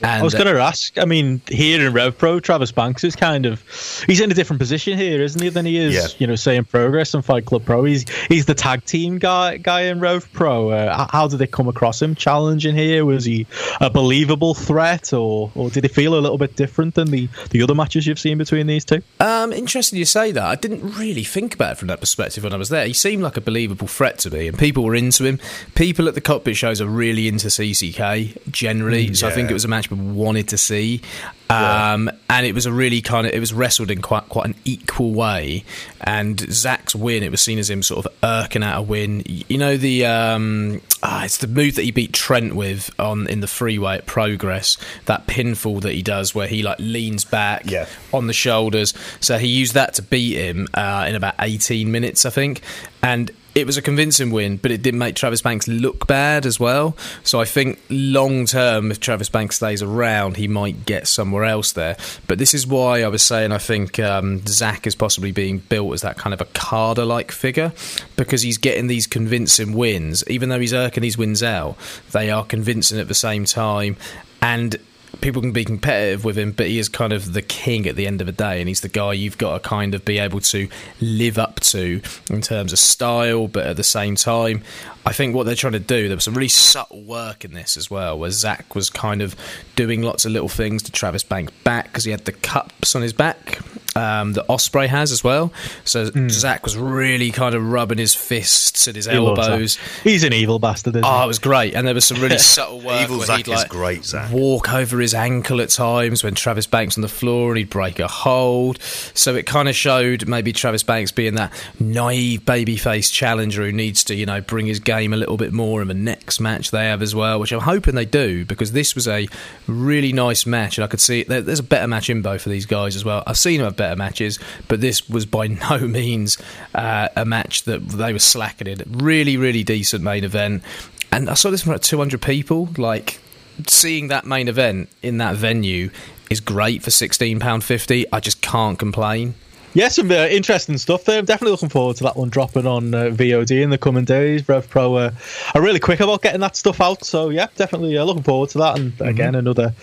And, 0.02 0.20
I 0.20 0.22
was 0.22 0.34
going 0.34 0.46
to 0.46 0.60
ask. 0.60 0.96
I 0.96 1.04
mean, 1.04 1.40
here 1.48 1.84
in 1.84 1.92
Rev 1.92 2.16
Pro, 2.16 2.38
Travis 2.38 2.70
Banks 2.70 3.02
is 3.02 3.16
kind 3.16 3.46
of 3.46 3.62
he's 4.06 4.20
in 4.20 4.30
a 4.30 4.34
different 4.34 4.60
position 4.60 4.96
here, 4.96 5.20
isn't 5.20 5.40
he? 5.40 5.48
Than 5.48 5.66
he 5.66 5.76
is, 5.76 5.94
yeah. 5.94 6.06
you 6.18 6.26
know, 6.26 6.36
say 6.36 6.56
in 6.56 6.64
Progress 6.64 7.14
and 7.14 7.24
Fight 7.24 7.46
Club 7.46 7.64
Pro. 7.64 7.84
He's 7.84 8.08
he's 8.28 8.46
the 8.46 8.54
tag 8.54 8.84
team 8.84 9.18
guy 9.18 9.56
guy 9.56 9.82
in 9.82 9.98
Rev 9.98 10.30
Pro. 10.32 10.70
Uh, 10.70 11.08
how 11.10 11.26
did 11.26 11.38
they 11.38 11.46
come 11.46 11.68
across 11.68 12.00
him 12.00 12.14
challenging 12.14 12.76
here? 12.76 13.04
Was 13.04 13.24
he 13.24 13.46
a 13.80 13.90
believable 13.90 14.54
threat, 14.54 15.12
or 15.12 15.50
or 15.54 15.70
did 15.70 15.84
he 15.84 15.88
feel 15.88 16.14
a 16.14 16.20
little 16.20 16.38
bit 16.38 16.54
different 16.54 16.94
than 16.94 17.10
the 17.10 17.28
the 17.50 17.62
other 17.62 17.74
matches 17.74 18.06
you've 18.06 18.20
seen 18.20 18.38
between 18.38 18.68
these 18.68 18.84
two? 18.84 19.02
Um, 19.18 19.52
interesting 19.52 19.98
you 19.98 20.04
say 20.04 20.30
that. 20.30 20.44
I 20.44 20.54
didn't 20.54 20.96
really 20.96 21.24
think 21.24 21.54
about 21.54 21.72
it 21.72 21.78
from 21.78 21.88
that 21.88 22.00
perspective 22.00 22.44
when 22.44 22.52
I 22.52 22.56
was 22.56 22.68
there. 22.68 22.86
He 22.86 22.92
seemed 22.92 23.22
like 23.22 23.36
a 23.36 23.40
believable 23.40 23.88
threat 23.88 24.18
to 24.20 24.30
me, 24.30 24.46
and 24.46 24.56
people 24.56 24.84
were 24.84 24.94
into 24.94 25.24
him. 25.24 25.40
People 25.74 26.06
at 26.06 26.14
the 26.14 26.20
cockpit 26.20 26.56
shows 26.56 26.80
are 26.80 26.86
really 26.86 27.26
into 27.26 27.48
CCK 27.48 28.50
generally, 28.50 29.08
mm, 29.08 29.16
so 29.16 29.26
I 29.26 29.32
think 29.32 29.50
it 29.50 29.54
was 29.54 29.64
a 29.64 29.68
match 29.68 29.88
wanted 29.90 30.48
to 30.48 30.59
see. 30.59 31.02
Um, 31.51 32.06
yeah. 32.06 32.12
And 32.31 32.47
it 32.47 32.55
was 32.55 32.66
a 32.66 32.73
really 32.73 33.01
kind 33.01 33.27
of 33.27 33.32
it 33.32 33.40
was 33.40 33.55
wrestled 33.55 33.90
in 33.90 34.02
quite 34.02 34.28
quite 34.28 34.47
an 34.47 34.55
equal 34.65 35.12
way. 35.12 35.65
And 36.01 36.39
Zack's 36.39 36.94
win, 36.94 37.23
it 37.23 37.31
was 37.31 37.40
seen 37.40 37.59
as 37.59 37.70
him 37.70 37.82
sort 37.82 38.05
of 38.05 38.12
irking 38.23 38.62
out 38.62 38.78
a 38.78 38.82
win. 38.82 39.23
You 39.27 39.56
know 39.59 39.77
the 39.77 40.06
um, 40.06 40.81
ah, 41.02 41.24
it's 41.24 41.39
the 41.39 41.47
move 41.47 41.77
that 41.77 41.82
he 41.82 41.90
beat 41.90 42.12
Trent 42.12 42.55
with 42.55 42.90
on 42.98 43.27
in 43.28 43.40
the 43.40 43.47
three 43.47 43.78
way 43.78 43.97
at 43.97 44.06
Progress. 44.06 44.77
That 45.06 45.27
pinfall 45.27 45.81
that 45.82 45.93
he 45.93 46.02
does 46.02 46.35
where 46.35 46.48
he 46.48 46.62
like 46.62 46.78
leans 46.78 47.24
back 47.24 47.70
yeah. 47.70 47.86
on 48.12 48.27
the 48.27 48.32
shoulders. 48.32 48.93
So 49.20 49.39
he 49.39 49.48
used 49.48 49.74
that 49.74 49.94
to 49.94 50.02
beat 50.02 50.36
him 50.36 50.69
uh, 50.74 51.06
in 51.09 51.15
about 51.15 51.35
eighteen 51.39 51.90
minutes, 51.90 52.27
I 52.27 52.31
think. 52.31 52.60
And 53.02 53.31
it 53.60 53.66
was 53.66 53.76
a 53.76 53.82
convincing 53.82 54.30
win, 54.30 54.56
but 54.56 54.70
it 54.70 54.82
didn't 54.82 54.98
make 54.98 55.16
Travis 55.16 55.43
Banks 55.43 55.66
look 55.66 56.06
bad 56.06 56.47
as 56.47 56.60
well. 56.60 56.97
So 57.24 57.40
I 57.40 57.44
think 57.44 57.80
long 57.90 58.47
term, 58.47 58.90
if 58.90 59.01
Travis 59.01 59.28
Banks 59.28 59.56
stays 59.56 59.82
around, 59.82 60.36
he 60.36 60.48
might 60.48 60.86
get 60.86 61.09
somewhere 61.09 61.44
else 61.44 61.72
there. 61.72 61.97
But 62.26 62.39
this 62.39 62.55
is 62.55 62.66
why 62.66 63.02
I 63.02 63.09
was 63.09 63.22
saying 63.22 63.52
I 63.52 63.59
think 63.59 63.98
um, 63.98 64.47
Zack 64.47 64.86
is 64.86 64.94
possibly 64.94 65.32
being 65.32 65.59
built 65.59 65.93
as 65.94 66.02
that 66.02 66.16
kind 66.18 66.32
of 66.32 66.40
Okada 66.40 67.05
like 67.05 67.32
figure 67.32 67.72
because 68.16 68.43
he's 68.43 68.59
getting 68.59 68.86
these 68.86 69.06
convincing 69.06 69.72
wins, 69.72 70.24
even 70.28 70.48
though 70.48 70.60
he's 70.60 70.74
irking 70.74 71.02
these 71.02 71.18
wins 71.18 71.43
out, 71.43 71.76
they 72.12 72.30
are 72.30 72.44
convincing 72.44 72.98
at 72.98 73.09
the 73.09 73.14
same 73.14 73.44
time. 73.44 73.97
And 74.40 74.76
people 75.20 75.43
can 75.43 75.53
be 75.53 75.65
competitive 75.65 76.24
with 76.24 76.39
him, 76.39 76.53
but 76.53 76.66
he 76.66 76.78
is 76.78 76.89
kind 76.89 77.12
of 77.12 77.32
the 77.32 77.43
king 77.43 77.86
at 77.86 77.97
the 77.97 78.07
end 78.07 78.20
of 78.20 78.27
the 78.27 78.32
day, 78.32 78.61
and 78.61 78.69
he's 78.69 78.81
the 78.81 78.89
guy 78.89 79.12
you've 79.12 79.39
got 79.39 79.62
to 79.62 79.69
kind 79.69 79.95
of 79.95 80.05
be 80.05 80.19
able 80.19 80.40
to 80.40 80.69
live 81.01 81.39
up 81.39 81.61
to 81.61 82.01
in 82.31 82.40
terms 82.40 82.73
of 82.73 82.78
style, 82.78 83.49
but 83.49 83.66
at 83.66 83.77
the 83.77 83.85
same 83.85 84.15
time, 84.15 84.62
I 85.05 85.12
think 85.12 85.35
what 85.35 85.47
they're 85.47 85.55
trying 85.55 85.73
to 85.73 85.78
do, 85.78 86.09
there 86.09 86.16
was 86.16 86.24
some 86.24 86.35
really 86.35 86.49
subtle 86.49 87.03
work 87.03 87.45
in 87.45 87.53
this 87.53 87.77
as 87.77 87.90
well, 87.90 88.19
where 88.19 88.31
Zack 88.31 88.74
was 88.74 88.90
kind 88.90 89.23
of 89.23 89.35
doing 89.77 90.03
lots 90.03 90.24
of 90.24 90.32
little 90.32 90.49
things 90.49 90.82
to 90.85 90.93
Travis 90.93 91.24
Banks 91.24 91.53
back 91.65 91.86
because 91.86 92.05
he 92.05 92.11
had 92.11 92.24
the 92.24 92.32
cups 92.32 92.95
on 92.95 93.03
his 93.03 93.12
back 93.12 93.59
um, 93.97 94.32
that 94.35 94.47
Ospreay 94.48 94.86
has 94.86 95.12
as 95.12 95.24
well. 95.24 95.52
So 95.85 96.10
mm. 96.10 96.31
Zack 96.31 96.65
was 96.65 96.77
really 96.77 97.31
kind 97.31 97.55
of 97.55 97.70
rubbing 97.70 97.98
his 97.98 98.15
fists 98.15 98.89
at 98.89 98.97
his 98.97 99.06
he 99.06 99.16
elbows. 99.16 99.78
He's 100.05 100.24
an 100.24 100.32
evil 100.32 100.59
bastard. 100.59 100.97
oh, 100.97 101.19
he? 101.19 101.24
it 101.24 101.27
was 101.27 101.39
great, 101.39 101.74
and 101.74 101.86
there 101.86 101.94
was 101.94 102.05
some 102.05 102.20
really 102.20 102.39
subtle 102.39 102.81
work. 102.81 103.02
evil 103.02 103.20
Zack 103.20 103.47
like, 103.47 103.59
is 103.59 103.65
great. 103.65 104.05
Zack 104.05 104.32
walk 104.32 104.73
over 104.73 105.01
his 105.01 105.15
ankle 105.15 105.60
at 105.60 105.70
times 105.70 106.23
when 106.23 106.35
Travis 106.35 106.66
Banks 106.66 106.97
on 106.97 107.02
the 107.02 107.09
floor, 107.09 107.51
and 107.51 107.59
he'd 107.59 107.70
break 107.70 107.98
a 107.98 108.09
hold. 108.09 108.81
So 108.82 109.35
it 109.35 109.47
kind 109.47 109.69
of 109.69 109.74
showed 109.74 110.28
maybe 110.28 110.52
Travis 110.52 110.82
Banks 110.82 111.12
being 111.12 111.35
that 111.35 111.52
naive 111.81 112.43
babyface 112.43 113.12
challenger 113.12 113.65
who 113.65 113.73
needs 113.73 114.05
to, 114.05 114.15
you 114.15 114.27
know, 114.27 114.40
bring 114.40 114.66
his 114.66 114.81
game 114.81 115.12
a 115.12 115.16
little 115.16 115.36
bit 115.36 115.52
more 115.52 115.82
in 115.82 115.89
the 115.89 115.94
next 115.94 116.40
match 116.40 116.70
they 116.70 116.86
have 116.86 117.02
as 117.02 117.15
well, 117.15 117.40
which 117.40 117.52
I'm 117.52 117.60
hoping 117.60 117.94
they 117.94 118.05
do 118.05 118.44
because 118.44 118.73
this 118.73 118.94
was 118.94 119.09
a 119.09 119.28
really 119.66 120.12
nice 120.12 120.47
match, 120.47 120.78
and 120.78 120.85
I 120.85 120.89
could 120.89 121.01
see 121.01 121.23
there's 121.23 121.59
a 121.59 121.65
better 121.65 121.86
match 121.86 122.10
in 122.10 122.23
both 122.23 122.47
of 122.47 122.52
these 122.52 122.66
guys 122.66 122.97
as 122.97 123.05
well. 123.05 123.23
I've 123.27 123.39
seen 123.39 123.59
them 123.59 123.66
have 123.66 123.77
better 123.78 123.96
matches, 123.96 124.38
but 124.68 124.82
this 124.82 125.09
was 125.09 125.24
by 125.24 125.46
no 125.70 125.78
means 125.78 126.36
uh, 126.74 127.09
a 127.16 127.24
match 127.24 127.62
that 127.62 127.88
they 127.88 128.12
were 128.12 128.18
slacking 128.18 128.66
in. 128.66 128.82
Really, 128.86 129.38
really 129.38 129.64
decent 129.64 130.05
main 130.05 130.24
event. 130.24 130.62
And 131.10 131.30
I 131.30 131.34
saw 131.34 131.50
this 131.50 131.62
from 131.62 131.72
like 131.72 131.80
200 131.80 132.20
people. 132.20 132.68
Like, 132.76 133.18
seeing 133.66 134.09
that 134.09 134.26
main 134.26 134.48
event 134.48 134.90
in 135.02 135.16
that 135.18 135.36
venue 135.36 135.90
is 136.30 136.40
great 136.40 136.82
for 136.82 136.90
sixteen 136.90 137.40
pound 137.40 137.64
fifty. 137.64 138.05
I 138.12 138.20
just 138.20 138.42
can't 138.42 138.78
complain. 138.78 139.34
Yeah, 139.74 139.88
some 139.88 140.10
uh, 140.10 140.26
interesting 140.26 140.78
stuff 140.78 141.05
there. 141.05 141.18
I'm 141.18 141.24
definitely 141.26 141.52
looking 141.52 141.68
forward 141.68 141.96
to 141.96 142.05
that 142.05 142.16
one 142.16 142.30
dropping 142.30 142.66
on 142.66 142.94
uh, 142.94 143.05
VOD 143.05 143.62
in 143.62 143.70
the 143.70 143.78
coming 143.78 144.05
days. 144.05 144.48
Rev 144.48 144.68
Pro 144.68 144.94
uh, 144.96 145.10
are 145.55 145.60
really 145.60 145.78
quick 145.78 146.00
about 146.00 146.22
getting 146.22 146.40
that 146.40 146.56
stuff 146.56 146.80
out, 146.80 147.05
so 147.05 147.28
yeah, 147.28 147.48
definitely 147.55 147.96
uh, 147.96 148.05
looking 148.05 148.22
forward 148.22 148.48
to 148.50 148.59
that. 148.59 148.78
And 148.78 148.92
mm-hmm. 148.92 149.09
again, 149.09 149.34
another 149.34 149.74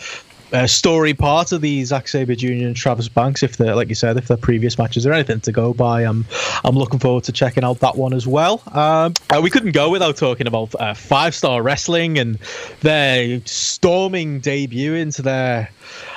story 0.68 1.14
part 1.14 1.52
of 1.52 1.62
the 1.62 1.84
Zack 1.84 2.08
Sabre 2.08 2.36
Jr. 2.36 2.48
and 2.48 2.76
Travis 2.76 3.10
Banks. 3.10 3.44
If 3.44 3.58
they're 3.58 3.76
like 3.76 3.90
you 3.90 3.96
said, 3.96 4.18
if 4.18 4.28
they're 4.28 4.38
previous 4.38 4.78
matches 4.78 5.06
or 5.06 5.14
anything 5.14 5.42
to 5.42 5.52
go 5.52 5.74
by, 5.74 6.02
I'm 6.02 6.26
I'm 6.64 6.76
looking 6.76 7.00
forward 7.00 7.24
to 7.26 7.32
checking 7.32 7.64
out 7.64 7.80
that 7.80 7.96
one 7.96 8.14
as 8.14 8.26
well. 8.26 8.62
Um, 8.68 9.14
uh, 9.30 9.40
we 9.42 9.50
couldn't 9.50 9.72
go 9.72 9.90
without 9.90 10.18
talking 10.18 10.48
about 10.48 10.74
uh, 10.76 10.94
Five 10.94 11.36
Star 11.36 11.62
Wrestling 11.62 12.18
and 12.18 12.40
their 12.82 13.42
storming 13.46 14.40
debut 14.40 14.94
into 14.94 15.22
their 15.22 15.70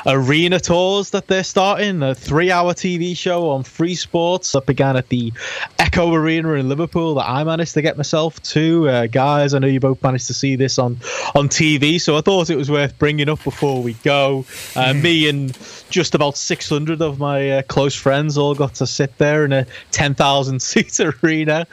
arena 0.07 0.61
tours 0.61 1.11
that 1.11 1.27
they're 1.27 1.45
starting. 1.45 2.03
A 2.03 2.15
three-hour 2.15 2.75
TV 2.75 3.17
show 3.17 3.51
on 3.51 3.63
Free 3.63 3.95
Sports 3.95 4.53
that 4.53 4.67
began 4.67 4.97
at 4.97 5.09
the 5.09 5.33
Echo 5.79 6.13
Arena 6.15 6.53
in 6.53 6.69
Liverpool 6.69 7.15
that 7.17 7.29
I 7.29 7.45
managed 7.45 7.75
to 7.75 7.83
get 7.83 7.97
myself 7.97 8.41
to. 8.43 8.89
Uh, 8.89 9.07
guys, 9.07 9.55
I 9.55 9.59
know 9.59 9.67
you 9.67 9.81
both 9.81 10.03
managed 10.03 10.27
to 10.29 10.35
see 10.35 10.57
this 10.57 10.79
on 10.79 10.99
on 11.35 11.49
TV, 11.49 12.01
so 12.01 12.17
I 12.17 12.21
thought 12.21 12.51
it 12.51 12.57
was 12.57 12.71
worth 12.71 12.99
bringing 12.99 13.29
up 13.29 13.43
before 13.45 13.83
we 13.83 13.95
go. 13.95 14.28
Uh, 14.77 14.95
me 14.95 15.29
and 15.29 15.57
just 15.91 16.15
about 16.15 16.37
600 16.37 17.01
of 17.01 17.19
my 17.19 17.51
uh, 17.51 17.63
close 17.63 17.95
friends 17.95 18.37
all 18.37 18.55
got 18.55 18.75
to 18.75 18.87
sit 18.87 19.17
there 19.19 19.45
in 19.45 19.53
a 19.53 19.67
10,000 19.91 20.61
seat 20.61 21.01
arena, 21.23 21.67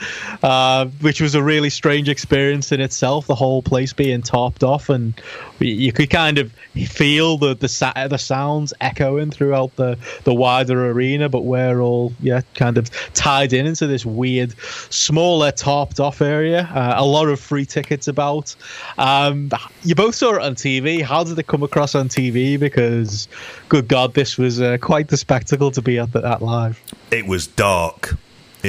uh, 0.44 0.86
which 1.02 1.22
was 1.22 1.36
a 1.36 1.44
really 1.44 1.70
strange 1.70 2.10
experience 2.10 2.72
in 2.72 2.82
itself. 2.82 3.28
The 3.28 3.36
whole 3.36 3.62
place 3.62 3.94
being 3.94 4.22
topped 4.22 4.64
off, 4.64 4.90
and 4.90 5.14
you 5.60 5.92
could 5.92 6.10
kind 6.10 6.38
of 6.38 6.52
feel 6.88 7.38
the 7.38 7.56
the, 7.56 8.08
the 8.10 8.18
sounds 8.18 8.74
echoing 8.82 9.32
throughout 9.32 9.76
the, 9.76 9.98
the 10.24 10.34
wider 10.34 10.90
arena, 10.92 11.30
but 11.30 11.42
we're 11.42 11.80
all 11.80 12.14
yeah 12.20 12.42
kind 12.56 12.78
of 12.78 12.90
tied 13.14 13.54
in 13.54 13.66
into 13.66 13.88
this 13.88 14.06
weird, 14.06 14.54
smaller, 14.90 15.52
topped 15.52 16.00
off 16.00 16.22
area. 16.22 16.70
Uh, 16.74 16.96
a 16.98 17.06
lot 17.06 17.28
of 17.28 17.40
free 17.40 17.66
tickets 17.66 18.08
about. 18.08 18.56
Um, 18.98 19.50
you 19.84 19.96
both 19.96 20.16
saw 20.16 20.36
it 20.36 20.42
on 20.42 20.56
TV. 20.56 21.02
How 21.02 21.24
did 21.24 21.38
it 21.40 21.48
come 21.48 21.64
across 21.64 21.96
on 21.96 22.10
TV? 22.10 22.60
Because, 22.60 23.28
good 23.70 23.88
God, 23.88 24.14
this 24.14 24.38
was 24.38 24.62
uh, 24.62 24.78
quite 24.80 25.08
the 25.08 25.18
spectacle 25.18 25.72
to 25.72 25.82
be 25.82 26.00
at 26.00 26.12
that 26.14 26.42
live. 26.42 26.82
It 27.12 27.26
was 27.28 27.48
dark 27.48 28.16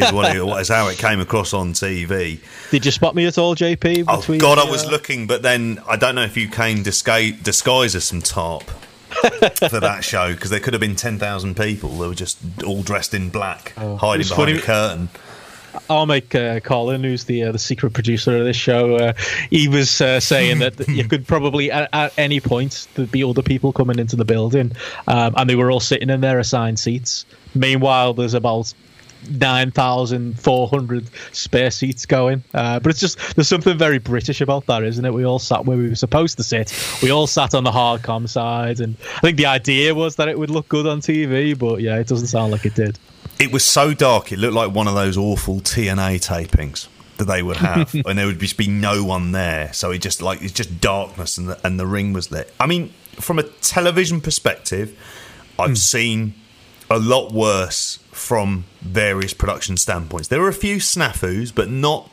is 0.03 0.13
what 0.13 0.35
it 0.35 0.45
was 0.45 0.69
how 0.69 0.89
it 0.89 0.99
came 0.99 1.21
across 1.21 1.53
on 1.53 1.73
TV. 1.73 2.41
Did 2.71 2.85
you 2.85 2.91
spot 2.91 3.15
me 3.15 3.27
at 3.27 3.39
all, 3.39 3.55
JP? 3.55 4.05
oh 4.09 4.39
God, 4.39 4.59
I 4.59 4.71
was 4.71 4.85
uh... 4.85 4.91
looking, 4.91 5.27
but 5.27 5.43
then 5.43 5.81
I 5.89 5.97
don't 5.97 6.15
know 6.15 6.25
if 6.25 6.37
you 6.37 6.49
came 6.49 6.83
disguised 6.83 7.43
disguise 7.43 7.95
as 7.95 8.05
some 8.05 8.23
top. 8.23 8.65
for 9.71 9.81
that 9.81 10.01
show 10.03 10.35
because 10.35 10.51
there 10.51 10.61
could 10.61 10.75
have 10.75 10.81
been 10.81 10.97
10,000 10.97 11.57
people 11.57 11.89
that 11.91 12.09
were 12.09 12.15
just 12.15 12.39
all 12.67 12.83
dressed 12.83 13.15
in 13.15 13.31
black, 13.31 13.73
oh, 13.79 13.97
hiding 13.97 14.27
behind 14.27 14.49
funny. 14.49 14.59
a 14.59 14.61
curtain. 14.61 15.09
I'll 15.89 16.07
make 16.07 16.35
uh, 16.35 16.61
Colin, 16.61 17.05
who's 17.05 17.25
the 17.25 17.45
uh, 17.45 17.53
the 17.53 17.59
secret 17.59 17.93
producer 17.93 18.37
of 18.37 18.45
this 18.45 18.57
show, 18.57 18.97
uh, 18.97 19.13
he 19.51 19.69
was 19.69 20.01
uh, 20.01 20.21
saying 20.21 20.59
that 20.61 20.89
you 20.89 21.05
could 21.05 21.27
probably 21.27 21.71
at, 21.71 21.89
at, 21.93 22.19
any 22.19 22.41
point 22.41 22.89
there'd 22.95 23.11
be 23.11 23.25
other 23.25 23.43
people 23.43 23.73
coming 23.73 23.99
into 23.99 24.17
the 24.17 24.25
building, 24.25 24.73
um, 25.07 25.35
and 25.37 25.49
they 25.49 25.55
were 25.55 25.71
all 25.71 25.81
sitting 25.81 26.11
in 26.11 26.21
their 26.21 26.39
assigned 26.39 26.79
seats. 26.79 27.25
Meanwhile, 27.55 28.15
there's 28.15 28.35
about 28.35 28.73
9,400 29.31 31.11
spare 31.33 31.71
seats 31.71 32.07
going. 32.07 32.45
Uh, 32.55 32.79
but 32.79 32.91
it's 32.91 33.01
just, 33.01 33.19
there's 33.35 33.49
something 33.49 33.77
very 33.77 33.99
British 33.99 34.41
about 34.41 34.67
that, 34.67 34.85
isn't 34.85 35.05
it? 35.05 35.13
We 35.13 35.25
all 35.25 35.39
sat 35.39 35.65
where 35.65 35.77
we 35.77 35.89
were 35.89 35.95
supposed 35.95 36.37
to 36.37 36.45
sit. 36.45 36.73
We 37.03 37.11
all 37.11 37.27
sat 37.27 37.55
on 37.55 37.65
the 37.65 37.73
hard 37.73 37.87
hardcom 37.87 38.29
side. 38.29 38.81
And 38.81 38.97
I 39.17 39.21
think 39.21 39.37
the 39.37 39.47
idea 39.47 39.95
was 39.95 40.17
that 40.17 40.29
it 40.29 40.39
would 40.39 40.51
look 40.51 40.69
good 40.69 40.87
on 40.87 41.01
TV, 41.01 41.59
but 41.59 41.81
yeah, 41.81 41.99
it 41.99 42.07
doesn't 42.07 42.29
sound 42.29 42.53
like 42.53 42.65
it 42.65 42.75
did. 42.75 42.99
It 43.39 43.53
was 43.53 43.65
so 43.65 43.93
dark, 43.93 44.33
it 44.33 44.39
looked 44.39 44.55
like 44.55 44.73
one 44.73 44.89
of 44.89 44.95
those 44.95 45.17
awful 45.17 45.57
TNA 45.61 46.25
tapings 46.27 46.89
that 47.19 47.25
they 47.25 47.43
would 47.43 47.57
have, 47.57 47.95
and 48.07 48.19
there 48.19 48.27
would 48.27 48.41
just 48.41 48.57
be 48.57 48.69
no 48.69 49.05
one 49.05 49.33
there. 49.33 49.73
So 49.73 49.91
it 49.91 49.99
just 49.99 50.23
like 50.23 50.43
it's 50.43 50.53
just 50.53 50.81
darkness, 50.81 51.37
and 51.37 51.49
the, 51.51 51.67
and 51.67 51.79
the 51.79 51.87
ring 51.87 52.13
was 52.13 52.31
lit. 52.31 52.53
I 52.59 52.67
mean, 52.67 52.95
from 53.13 53.39
a 53.39 53.43
television 53.43 54.21
perspective, 54.21 54.99
I've 55.59 55.71
mm. 55.71 55.77
seen 55.77 56.35
a 56.91 56.99
lot 56.99 57.33
worse 57.33 57.99
from 58.13 58.65
various 58.81 59.35
production 59.35 59.77
standpoints. 59.77 60.29
There 60.29 60.41
were 60.41 60.49
a 60.49 60.55
few 60.55 60.77
snafus, 60.77 61.55
but 61.55 61.69
not 61.69 62.11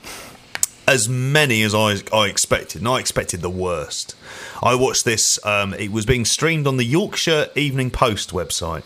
as 0.87 1.07
many 1.07 1.63
as 1.63 1.73
I, 1.73 1.97
I 2.13 2.27
expected. 2.27 2.81
And 2.81 2.87
I 2.87 2.99
expected 2.99 3.41
the 3.41 3.49
worst. 3.49 4.15
I 4.61 4.75
watched 4.75 5.05
this, 5.05 5.43
um, 5.45 5.73
it 5.75 5.91
was 5.91 6.05
being 6.05 6.25
streamed 6.25 6.67
on 6.67 6.77
the 6.77 6.83
Yorkshire 6.83 7.49
Evening 7.55 7.89
Post 7.91 8.31
website. 8.31 8.83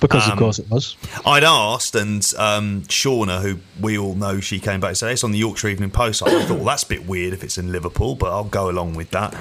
Because 0.00 0.26
um, 0.26 0.32
of 0.32 0.38
course 0.38 0.58
it 0.58 0.70
was. 0.70 0.96
I'd 1.26 1.44
asked, 1.44 1.94
and 1.94 2.26
um, 2.38 2.82
Shauna, 2.82 3.42
who 3.42 3.58
we 3.80 3.98
all 3.98 4.14
know, 4.14 4.40
she 4.40 4.58
came 4.58 4.80
back 4.80 4.88
and 4.88 4.96
said 4.96 5.12
it's 5.12 5.24
on 5.24 5.32
the 5.32 5.38
Yorkshire 5.38 5.68
Evening 5.68 5.90
Post. 5.90 6.22
I 6.22 6.44
thought, 6.44 6.56
well, 6.56 6.64
that's 6.64 6.84
a 6.84 6.88
bit 6.88 7.06
weird 7.06 7.34
if 7.34 7.44
it's 7.44 7.58
in 7.58 7.70
Liverpool, 7.70 8.14
but 8.14 8.32
I'll 8.32 8.44
go 8.44 8.70
along 8.70 8.94
with 8.94 9.10
that. 9.10 9.34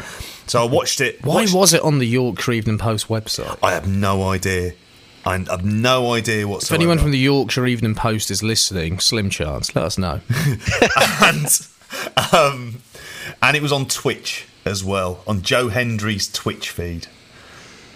So 0.48 0.61
I 0.61 0.66
watched 0.66 0.99
it. 0.99 1.24
Why 1.24 1.36
watched, 1.36 1.53
was 1.53 1.74
it 1.74 1.82
on 1.82 1.99
the 1.99 2.07
Yorkshire 2.07 2.52
Evening 2.52 2.78
Post 2.78 3.07
website? 3.07 3.57
I 3.64 3.72
have 3.72 3.88
no 3.88 4.28
idea. 4.28 4.74
I 5.30 5.38
have 5.38 5.64
no 5.64 6.14
idea 6.14 6.48
whatsoever. 6.48 6.74
If 6.74 6.80
anyone 6.82 6.98
from 6.98 7.12
the 7.12 7.20
Yorkshire 7.20 7.68
Evening 7.68 7.94
Post 7.94 8.32
is 8.32 8.42
listening, 8.42 8.98
slim 9.00 9.30
chance, 9.30 9.76
let 9.76 9.86
us 9.86 9.96
know. 9.96 10.22
and, 11.22 11.68
um, 12.34 12.82
and 13.40 13.56
it 13.56 13.62
was 13.62 13.72
on 13.72 13.86
Twitch 13.86 14.48
as 14.66 14.84
well, 14.84 15.24
on 15.28 15.44
Joe 15.44 15.68
Hendry's 15.68 16.32
Twitch 16.32 16.72
feed. 16.72 17.06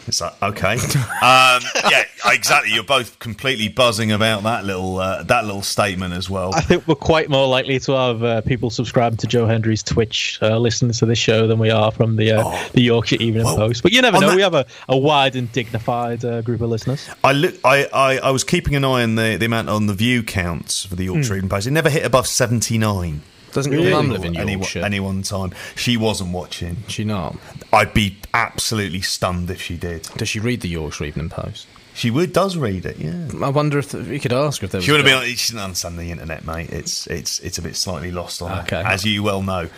It's 0.08 0.22
like 0.22 0.42
okay, 0.42 0.74
um, 1.22 1.62
yeah, 1.90 2.04
exactly. 2.26 2.74
You're 2.74 2.84
both 2.84 3.20
completely 3.20 3.70
buzzing 3.70 4.12
about 4.12 4.44
that 4.44 4.66
little 4.66 4.98
uh, 4.98 5.24
that 5.24 5.46
little 5.46 5.62
statement 5.62 6.14
as 6.14 6.30
well. 6.30 6.54
I 6.54 6.62
think 6.62 6.88
we're 6.88 6.96
quite 6.96 7.30
more 7.30 7.48
likely 7.48 7.80
to 7.80 7.92
have 7.94 8.24
uh, 8.24 8.42
people 8.42 8.70
subscribe 8.70 9.18
to 9.20 9.28
Joe 9.28 9.46
Hendry's 9.46 9.84
Twitch 9.84 10.40
uh, 10.42 10.58
listening 10.58 10.92
to 10.94 11.06
this 11.06 11.18
show 11.18 11.48
than 11.48 11.60
we 11.60 11.70
are 11.70 11.92
from 11.92 12.16
the 12.16 12.32
uh, 12.34 12.44
oh, 12.46 12.70
the 12.74 12.82
Yorkshire 12.82 13.18
Evening 13.20 13.46
well, 13.46 13.56
Post. 13.58 13.84
But 13.84 13.92
you 13.92 14.02
never 14.02 14.20
know. 14.20 14.30
That, 14.30 14.36
we 14.36 14.42
have 14.42 14.56
a, 14.56 14.66
a 14.90 14.98
wide 14.98 15.36
and 15.36 15.52
dignified 15.52 16.24
uh, 16.26 16.42
group 16.42 16.62
of 16.62 16.70
listeners. 16.70 17.10
I, 17.24 17.32
look, 17.34 17.56
I, 17.64 17.88
I 17.94 18.18
I 18.18 18.32
was 18.32 18.44
keeping 18.44 18.76
an 18.76 18.84
eye 18.84 19.04
on 19.04 19.16
the 19.16 19.38
the 19.38 19.46
amount 19.46 19.70
on 19.70 19.88
the 19.88 19.94
view 19.94 20.24
counts 20.24 20.86
for 20.86 20.96
the 20.96 21.06
Yorkshire 21.06 21.34
mm. 21.34 21.38
Evening 21.38 21.50
Post. 21.50 21.68
It 21.68 21.72
never 21.72 21.90
hit 21.90 22.06
above 22.06 22.28
seventy 22.28 22.78
nine. 22.78 23.22
Doesn't 23.54 23.72
your 23.72 23.92
mum 23.92 24.10
live 24.10 24.26
in 24.26 24.34
Yorkshire? 24.34 24.80
Any, 24.80 24.98
any 24.98 25.00
one 25.00 25.22
time. 25.22 25.52
She 25.76 25.98
wasn't 25.98 26.34
watching. 26.34 26.78
She 26.88 27.04
not? 27.04 27.36
I'd 27.72 27.94
be 27.94 28.18
absolutely 28.34 29.02
stunned 29.02 29.50
if 29.50 29.62
she 29.62 29.78
did. 29.78 30.04
Does 30.18 30.30
she 30.30 30.40
read 30.40 30.62
the 30.62 30.70
Yorkshire 30.70 31.06
Evening 31.06 31.30
Post? 31.30 31.68
She 31.96 32.10
would 32.10 32.34
does 32.34 32.58
read 32.58 32.86
it, 32.86 32.98
yeah. 32.98 33.28
I 33.44 33.50
wonder 33.50 33.78
if 33.78 33.94
we 33.94 34.18
could 34.20 34.34
ask 34.34 34.62
her 34.62 34.66
if 34.66 34.72
there 34.72 34.82
she 34.82 34.92
would 34.92 35.00
have 35.00 35.06
been. 35.06 35.16
Like, 35.16 35.38
she 35.38 35.54
doesn't 35.54 35.60
understand 35.60 36.00
the 36.00 36.10
internet, 36.10 36.44
mate. 36.44 36.72
It's 36.72 37.06
it's 37.06 37.40
it's 37.42 37.60
a 37.60 37.62
bit 37.62 37.76
slightly 37.76 38.12
lost 38.12 38.42
on 38.42 38.52
okay. 38.64 38.82
her, 38.82 38.88
as 38.88 39.06
you 39.06 39.22
well 39.22 39.44
know. 39.44 39.70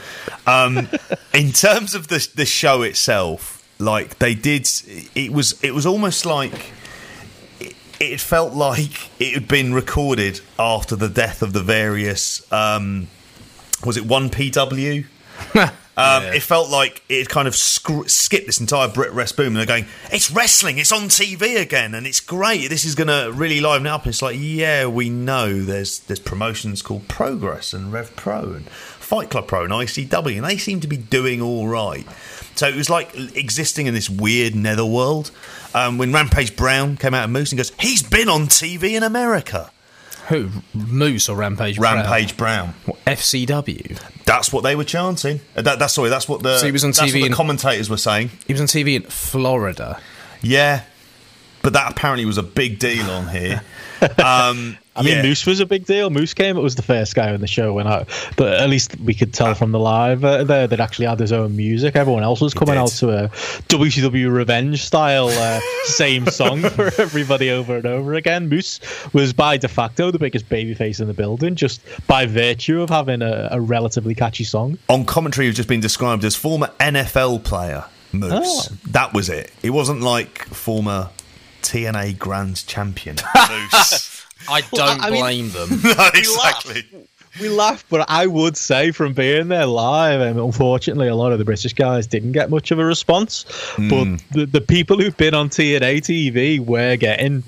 Um, 0.48 0.88
in 1.34 1.52
terms 1.52 1.94
of 1.94 2.08
the 2.08 2.26
the 2.34 2.46
show 2.46 2.84
itself, 2.84 3.68
like 3.80 4.20
they 4.20 4.34
did, 4.34 4.66
it 5.14 5.34
was 5.34 5.62
it 5.62 5.74
was 5.74 5.86
almost 5.86 6.26
like 6.26 6.72
it, 8.00 8.22
felt 8.22 8.54
like 8.54 9.10
it 9.20 9.34
had 9.34 9.48
been 9.48 9.74
recorded 9.74 10.40
after 10.58 10.96
the 10.96 11.10
death 11.10 11.42
of 11.42 11.52
the 11.54 11.62
various 11.62 12.50
um, 12.52 13.08
was 13.86 13.98
it 13.98 14.04
1PW? 14.04 15.06
um, 15.56 15.70
yeah. 15.98 16.34
It 16.34 16.42
felt 16.42 16.70
like 16.70 17.04
it 17.10 17.30
kind 17.30 17.48
of 17.48 17.56
sc- 17.56 18.08
skipped 18.08 18.46
this 18.46 18.60
entire 18.60 18.88
BritWres 18.88 19.36
boom, 19.36 19.48
and 19.48 19.58
they're 19.58 19.66
going, 19.66 19.86
"It's 20.12 20.32
wrestling, 20.32 20.78
it's 20.78 20.92
on 20.92 21.04
TV 21.04 21.60
again, 21.60 21.94
and 21.94 22.08
it's 22.08 22.20
great. 22.20 22.70
This 22.70 22.86
is 22.86 22.96
going 22.96 23.08
to 23.08 23.32
really 23.34 23.62
liven 23.62 23.88
it 23.88 23.90
up." 23.90 24.04
And 24.04 24.10
it's 24.10 24.22
like, 24.22 24.38
yeah, 24.40 24.88
we 24.88 25.10
know 25.10 25.62
there's 25.62 26.00
there's 26.00 26.20
promotions 26.20 26.82
called 26.82 27.08
Progress 27.08 27.74
and 27.74 27.92
Rev 27.92 28.16
Pro 28.16 28.54
and 28.54 28.70
Fight 28.70 29.30
Club 29.30 29.48
Pro 29.48 29.64
and 29.64 29.74
ICW, 29.74 30.38
and 30.38 30.46
they 30.46 30.58
seem 30.58 30.80
to 30.80 30.88
be 30.88 30.98
doing 30.98 31.42
all 31.42 31.68
right. 31.68 32.06
So 32.56 32.68
it 32.68 32.76
was 32.76 32.90
like 32.90 33.14
existing 33.36 33.88
in 33.88 33.94
this 33.94 34.10
weird 34.10 34.56
netherworld. 34.56 35.32
Um, 35.74 35.98
when 35.98 36.14
Rampage 36.14 36.56
Brown 36.56 36.96
came 36.96 37.14
out 37.14 37.26
of 37.26 37.30
Moose 37.30 37.52
and 37.52 37.58
goes, 37.58 37.74
he's 37.78 38.02
been 38.02 38.30
on 38.30 38.44
TV 38.44 38.96
in 38.96 39.04
America. 39.04 39.72
Who? 40.28 40.50
Moose 40.74 41.30
or 41.30 41.38
Rampage? 41.38 41.78
Rampage 41.78 42.36
Brown. 42.36 42.72
Brown. 42.72 42.76
What, 42.86 43.06
FCW. 43.06 44.24
That's 44.26 44.52
what 44.52 44.64
they 44.64 44.76
were 44.76 44.84
chanting. 44.84 45.42
Uh, 45.56 45.62
that, 45.62 45.80
that's 45.80 45.94
sorry. 45.94 46.10
That's 46.10 46.28
what 46.28 46.42
the. 46.42 46.58
So 46.58 46.66
he 46.66 46.72
was 46.72 46.84
on 46.84 46.92
TV. 46.92 47.12
the 47.14 47.26
in, 47.28 47.32
commentators 47.34 47.90
were 47.90 47.98
saying. 47.98 48.32
He 48.48 48.54
was 48.54 48.62
on 48.62 48.68
TV 48.68 48.96
in 48.96 49.04
Florida. 49.04 50.00
Yeah, 50.42 50.84
but 51.62 51.74
that 51.74 51.92
apparently 51.92 52.26
was 52.26 52.38
a 52.38 52.44
big 52.44 52.80
deal 52.80 53.10
on 53.10 53.28
here. 53.30 53.62
um, 54.24 54.78
I 54.96 55.04
mean, 55.04 55.18
yeah. 55.18 55.24
Moose 55.24 55.46
was 55.46 55.60
a 55.60 55.66
big 55.66 55.86
deal. 55.86 56.10
Moose 56.10 56.34
came; 56.34 56.58
it 56.58 56.62
was 56.62 56.76
the 56.76 56.82
first 56.82 57.16
guy 57.16 57.34
on 57.34 57.42
the 57.42 57.48
show 57.48 57.74
when 57.74 57.88
I. 57.88 58.06
But 58.38 58.62
at 58.62 58.70
least 58.70 58.98
we 59.00 59.14
could 59.14 59.34
tell 59.34 59.54
from 59.54 59.72
the 59.72 59.80
live 59.80 60.24
uh, 60.24 60.44
there 60.44 60.68
that 60.68 60.80
actually 60.80 61.08
had 61.08 61.20
his 61.20 61.32
own 61.32 61.56
music. 61.56 61.96
Everyone 61.96 62.24
else 62.24 62.42
was 62.42 62.54
coming 62.54 62.78
out 62.78 62.92
to 62.92 63.10
a 63.10 63.30
WCW 63.68 64.34
Revenge 64.34 64.84
style 64.84 65.28
uh, 65.30 65.60
same 65.84 66.28
song 66.28 66.62
for 66.62 66.86
everybody 67.00 67.52
over 67.52 67.78
and 67.78 67.86
over 67.86 68.14
again. 68.14 68.48
Moose 68.48 68.80
was 69.14 69.34
by 69.34 69.58
de 69.58 69.68
facto 69.68 70.12
the 70.12 70.20
biggest 70.20 70.48
babyface 70.50 71.02
in 71.02 71.08
the 71.08 71.14
building, 71.14 71.56
just 71.56 71.82
by 72.08 72.26
virtue 72.26 72.82
of 72.82 72.90
having 72.90 73.22
a, 73.22 73.50
a 73.52 73.60
relatively 73.60 74.16
catchy 74.16 74.44
song. 74.44 74.78
On 74.90 75.06
commentary, 75.06 75.48
he's 75.48 75.56
just 75.56 75.70
been 75.70 75.82
described 75.82 76.24
as 76.24 76.36
former 76.36 76.68
NFL 76.80 77.44
player 77.44 77.86
Moose. 78.20 78.70
Oh. 78.72 78.78
That 78.92 79.14
was 79.14 79.30
it. 79.30 79.52
It 79.62 79.72
wasn't 79.72 80.02
like 80.02 80.44
former 80.46 81.10
TNA 81.62 82.18
Grand 82.18 82.66
Champion 82.68 83.18
Moose. 83.50 84.15
I 84.50 84.62
don't 84.62 84.74
well, 84.74 84.98
I 85.02 85.10
blame 85.10 85.46
mean, 85.46 85.54
them. 85.54 85.70
no, 85.84 86.10
exactly 86.14 86.86
we 87.40 87.50
laugh, 87.50 87.86
but 87.90 88.10
I 88.10 88.28
would 88.28 88.56
say 88.56 88.92
from 88.92 89.14
being 89.14 89.50
there 89.50 89.66
live, 89.66 90.22
and 90.22 90.40
unfortunately, 90.40 91.08
a 91.08 91.16
lot 91.16 91.32
of 91.32 91.40
the 91.40 91.46
British 91.46 91.74
guys 91.74 92.08
didn't 92.08 92.32
get 92.32 92.50
much 92.50 92.72
of 92.72 92.80
a 92.80 92.86
response. 92.86 93.46
Mm. 93.76 93.90
But 93.90 94.34
the, 94.34 94.46
the 94.46 94.62
people 94.62 94.98
who've 95.00 95.16
been 95.18 95.34
on 95.34 95.50
TNA 95.50 95.98
TV 95.98 96.60
were 96.60 96.96
getting 96.96 97.44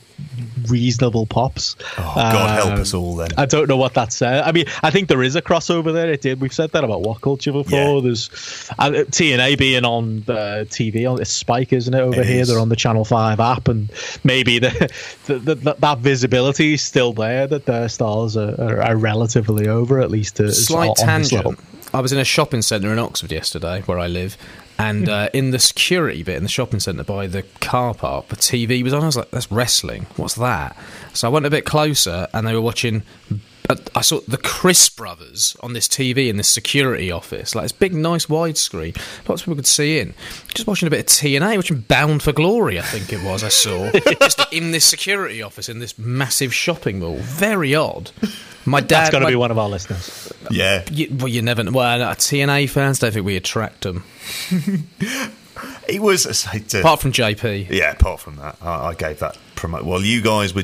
reasonable 0.69 1.25
pops. 1.25 1.75
Oh, 1.97 2.13
God 2.15 2.59
um, 2.59 2.67
help 2.67 2.79
us 2.79 2.93
all 2.93 3.15
then. 3.15 3.29
I 3.37 3.45
don't 3.45 3.67
know 3.67 3.77
what 3.77 3.93
that 3.95 4.13
says. 4.13 4.43
I 4.45 4.51
mean, 4.51 4.65
I 4.83 4.91
think 4.91 5.07
there 5.07 5.23
is 5.23 5.35
a 5.35 5.41
crossover 5.41 5.93
there. 5.93 6.11
It 6.11 6.21
did. 6.21 6.41
We've 6.41 6.53
said 6.53 6.71
that 6.71 6.83
about 6.83 7.03
WhatCulture 7.03 7.53
before. 7.53 7.95
Yeah. 7.95 8.01
There's 8.01 8.29
uh, 8.79 8.89
TNA 8.89 9.57
being 9.57 9.85
on 9.85 10.21
the 10.21 10.67
TV 10.69 11.09
on 11.09 11.21
it's 11.21 11.31
Spike, 11.31 11.73
isn't 11.73 11.93
it? 11.93 11.99
Over 11.99 12.21
it 12.21 12.25
here, 12.25 12.41
is. 12.41 12.47
they're 12.47 12.59
on 12.59 12.69
the 12.69 12.75
Channel 12.75 13.05
Five 13.05 13.39
app, 13.39 13.67
and 13.67 13.91
maybe 14.23 14.59
the, 14.59 14.91
the, 15.25 15.39
the, 15.39 15.73
that 15.73 15.99
visibility 15.99 16.73
is 16.73 16.81
still 16.81 17.13
there. 17.13 17.47
That 17.47 17.65
their 17.65 17.89
stars 17.89 18.37
are, 18.37 18.59
are, 18.59 18.81
are 18.81 18.95
relatively 18.95 19.67
over, 19.67 19.99
at 19.99 20.11
least. 20.11 20.37
To, 20.37 20.51
Slight 20.51 20.95
tangent. 20.95 21.59
I 21.93 22.01
was 22.01 22.11
in 22.11 22.19
a 22.19 22.25
shopping 22.25 22.61
centre 22.61 22.91
in 22.91 22.99
Oxford 22.99 23.31
yesterday, 23.31 23.81
where 23.81 23.97
I 23.97 24.07
live, 24.07 24.37
and 24.79 25.09
uh, 25.09 25.29
in 25.33 25.51
the 25.51 25.59
security 25.59 26.23
bit 26.23 26.37
in 26.37 26.43
the 26.43 26.49
shopping 26.49 26.79
centre 26.79 27.03
by 27.03 27.27
the 27.27 27.43
car 27.61 27.93
park, 27.93 28.27
the 28.27 28.35
TV 28.35 28.83
was 28.83 28.93
on. 28.93 29.03
I 29.03 29.05
was 29.07 29.17
like, 29.17 29.31
"That's 29.31 29.51
wrestling. 29.51 30.05
What's 30.15 30.35
that?" 30.35 30.77
So 31.13 31.27
I 31.27 31.31
went 31.31 31.45
a 31.45 31.49
bit 31.49 31.65
closer, 31.65 32.27
and 32.33 32.45
they 32.47 32.53
were 32.53 32.61
watching. 32.61 33.03
Uh, 33.69 33.75
I 33.95 34.01
saw 34.01 34.19
the 34.27 34.37
Crist 34.37 34.95
brothers 34.95 35.55
on 35.61 35.73
this 35.73 35.87
TV 35.87 36.29
in 36.29 36.37
this 36.37 36.47
security 36.47 37.11
office, 37.11 37.55
like 37.55 37.63
this 37.63 37.71
big, 37.71 37.93
nice 37.93 38.27
widescreen. 38.27 38.95
Lots 39.27 39.41
of 39.41 39.45
people 39.45 39.55
could 39.55 39.67
see 39.67 39.99
in. 39.99 40.13
Just 40.53 40.67
watching 40.67 40.87
a 40.87 40.89
bit 40.89 41.01
of 41.01 41.05
TNA, 41.05 41.55
watching 41.55 41.81
Bound 41.81 42.23
for 42.23 42.31
Glory, 42.31 42.79
I 42.79 42.83
think 42.83 43.11
it 43.11 43.23
was. 43.25 43.43
I 43.43 43.49
saw 43.49 43.91
just 44.19 44.41
in 44.51 44.71
this 44.71 44.85
security 44.85 45.41
office 45.41 45.69
in 45.69 45.79
this 45.79 45.97
massive 45.97 46.53
shopping 46.53 46.99
mall. 46.99 47.17
Very 47.17 47.75
odd. 47.75 48.11
My 48.65 48.81
dad. 48.81 48.89
That's 48.89 49.09
got 49.11 49.19
to 49.19 49.27
be 49.27 49.35
one 49.35 49.51
of 49.51 49.57
our 49.57 49.69
listeners. 49.69 50.31
Yeah. 50.51 50.83
You, 50.91 51.15
well, 51.17 51.27
you 51.29 51.41
never. 51.41 51.63
Well, 51.71 51.99
TNA 52.15 52.69
fans 52.69 52.99
don't 52.99 53.13
think 53.13 53.25
we 53.25 53.37
attract 53.37 53.81
them. 53.81 54.03
it 55.87 56.01
was 56.01 56.23
to, 56.69 56.79
apart 56.79 57.01
from 57.01 57.11
JP. 57.11 57.69
Yeah, 57.69 57.91
apart 57.91 58.19
from 58.19 58.37
that, 58.37 58.57
I, 58.61 58.87
I 58.87 58.93
gave 58.93 59.19
that 59.19 59.37
promote. 59.55 59.83
Well, 59.83 60.01
you 60.01 60.21
guys 60.21 60.53
were 60.53 60.63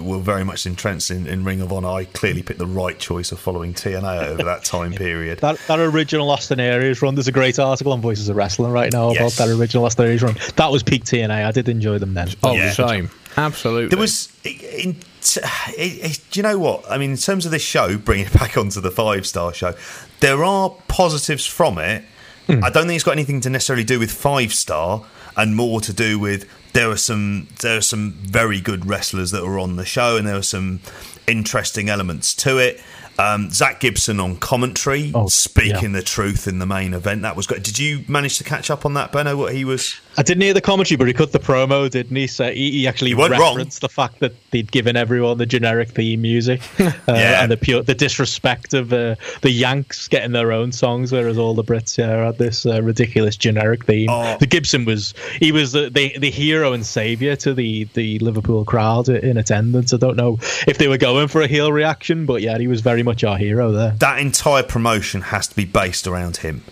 were 0.00 0.20
very 0.20 0.44
much 0.44 0.66
entrenched 0.66 1.10
in, 1.10 1.26
in, 1.26 1.44
Ring 1.44 1.60
of 1.60 1.72
Honor. 1.72 1.88
I 1.88 2.04
clearly 2.04 2.42
picked 2.42 2.58
the 2.58 2.66
right 2.66 2.98
choice 2.98 3.32
of 3.32 3.40
following 3.40 3.74
TNA 3.74 4.24
over 4.28 4.44
that 4.44 4.64
time 4.64 4.92
period. 4.92 5.40
that, 5.40 5.58
that 5.66 5.80
original 5.80 6.30
Austin 6.30 6.60
Aries 6.60 7.02
run. 7.02 7.14
There's 7.14 7.28
a 7.28 7.32
great 7.32 7.58
article 7.58 7.92
on 7.92 8.00
Voices 8.00 8.28
of 8.28 8.36
Wrestling 8.36 8.70
right 8.70 8.92
now 8.92 9.10
yes. 9.12 9.20
about 9.38 9.46
that 9.46 9.58
original 9.58 9.84
Austin 9.84 10.06
Aries 10.06 10.22
run. 10.22 10.36
That 10.56 10.70
was 10.70 10.82
peak 10.82 11.04
TNA. 11.04 11.44
I 11.44 11.50
did 11.50 11.68
enjoy 11.68 11.98
them 11.98 12.14
then. 12.14 12.28
Oh, 12.42 12.52
yeah. 12.52 12.70
shame. 12.70 13.10
Absolutely. 13.36 13.88
There 13.88 13.98
was 13.98 14.32
in 14.44 14.96
it, 15.36 16.10
it, 16.10 16.20
do 16.30 16.38
you 16.38 16.42
know 16.42 16.58
what? 16.58 16.90
I 16.90 16.98
mean, 16.98 17.10
in 17.10 17.16
terms 17.16 17.46
of 17.46 17.52
this 17.52 17.62
show, 17.62 17.96
bringing 17.96 18.26
it 18.26 18.32
back 18.32 18.56
onto 18.56 18.80
the 18.80 18.90
five 18.90 19.26
star 19.26 19.52
show, 19.54 19.74
there 20.20 20.44
are 20.44 20.70
positives 20.88 21.46
from 21.46 21.78
it. 21.78 22.04
Mm. 22.48 22.62
I 22.62 22.70
don't 22.70 22.86
think 22.86 22.96
it's 22.96 23.04
got 23.04 23.12
anything 23.12 23.40
to 23.42 23.50
necessarily 23.50 23.84
do 23.84 23.98
with 23.98 24.10
five 24.10 24.52
star, 24.52 25.04
and 25.36 25.56
more 25.56 25.80
to 25.80 25.92
do 25.92 26.18
with 26.18 26.48
there 26.72 26.90
are 26.90 26.96
some 26.96 27.48
there 27.62 27.78
are 27.78 27.82
some 27.82 28.12
very 28.12 28.60
good 28.60 28.86
wrestlers 28.86 29.30
that 29.30 29.44
were 29.44 29.58
on 29.58 29.76
the 29.76 29.84
show, 29.84 30.16
and 30.16 30.26
there 30.26 30.36
are 30.36 30.42
some 30.42 30.80
interesting 31.26 31.88
elements 31.88 32.34
to 32.34 32.58
it. 32.58 32.82
Um, 33.18 33.50
Zack 33.50 33.78
Gibson 33.80 34.18
on 34.18 34.36
commentary, 34.36 35.12
oh, 35.14 35.28
speaking 35.28 35.92
yeah. 35.92 36.00
the 36.00 36.02
truth 36.02 36.48
in 36.48 36.58
the 36.58 36.66
main 36.66 36.94
event. 36.94 37.22
That 37.22 37.36
was 37.36 37.46
great. 37.46 37.62
Did 37.62 37.78
you 37.78 38.04
manage 38.08 38.38
to 38.38 38.44
catch 38.44 38.70
up 38.70 38.84
on 38.84 38.94
that, 38.94 39.12
Benno? 39.12 39.36
What 39.36 39.54
he 39.54 39.64
was? 39.64 40.00
I 40.16 40.22
didn't 40.22 40.42
hear 40.42 40.54
the 40.54 40.60
commentary, 40.60 40.96
but 40.96 41.08
he 41.08 41.12
cut 41.12 41.32
the 41.32 41.38
promo, 41.38 41.90
didn't 41.90 42.16
he? 42.16 42.26
So 42.26 42.50
he, 42.52 42.70
he 42.70 42.86
actually 42.86 43.10
he 43.10 43.14
referenced 43.14 43.82
wrong. 43.82 43.88
the 43.88 43.88
fact 43.88 44.20
that 44.20 44.32
they'd 44.50 44.70
given 44.70 44.96
everyone 44.96 45.38
the 45.38 45.46
generic 45.46 45.90
theme 45.90 46.22
music, 46.22 46.62
uh, 46.80 46.92
yeah. 47.08 47.42
and 47.42 47.50
the 47.50 47.56
pure 47.56 47.82
the 47.82 47.94
disrespect 47.94 48.74
of 48.74 48.92
uh, 48.92 49.16
the 49.42 49.50
Yanks 49.50 50.08
getting 50.08 50.32
their 50.32 50.52
own 50.52 50.72
songs, 50.72 51.12
whereas 51.12 51.38
all 51.38 51.54
the 51.54 51.64
Brits 51.64 51.98
yeah, 51.98 52.26
had 52.26 52.38
this 52.38 52.64
uh, 52.66 52.82
ridiculous 52.82 53.36
generic 53.36 53.84
theme. 53.84 54.08
Oh. 54.10 54.36
The 54.38 54.46
Gibson 54.46 54.84
was 54.84 55.14
he 55.40 55.52
was 55.52 55.72
the, 55.72 55.90
the, 55.90 56.16
the 56.18 56.30
hero 56.30 56.72
and 56.72 56.84
savior 56.84 57.36
to 57.36 57.54
the 57.54 57.84
the 57.94 58.18
Liverpool 58.20 58.64
crowd 58.64 59.08
in 59.08 59.36
attendance. 59.36 59.92
I 59.92 59.96
don't 59.96 60.16
know 60.16 60.38
if 60.66 60.78
they 60.78 60.88
were 60.88 60.98
going 60.98 61.28
for 61.28 61.42
a 61.42 61.46
heel 61.46 61.72
reaction, 61.72 62.26
but 62.26 62.42
yeah, 62.42 62.58
he 62.58 62.68
was 62.68 62.80
very 62.80 63.02
much 63.02 63.24
our 63.24 63.36
hero 63.36 63.72
there. 63.72 63.92
That 63.98 64.20
entire 64.20 64.62
promotion 64.62 65.22
has 65.22 65.48
to 65.48 65.56
be 65.56 65.64
based 65.64 66.06
around 66.06 66.38
him. 66.38 66.62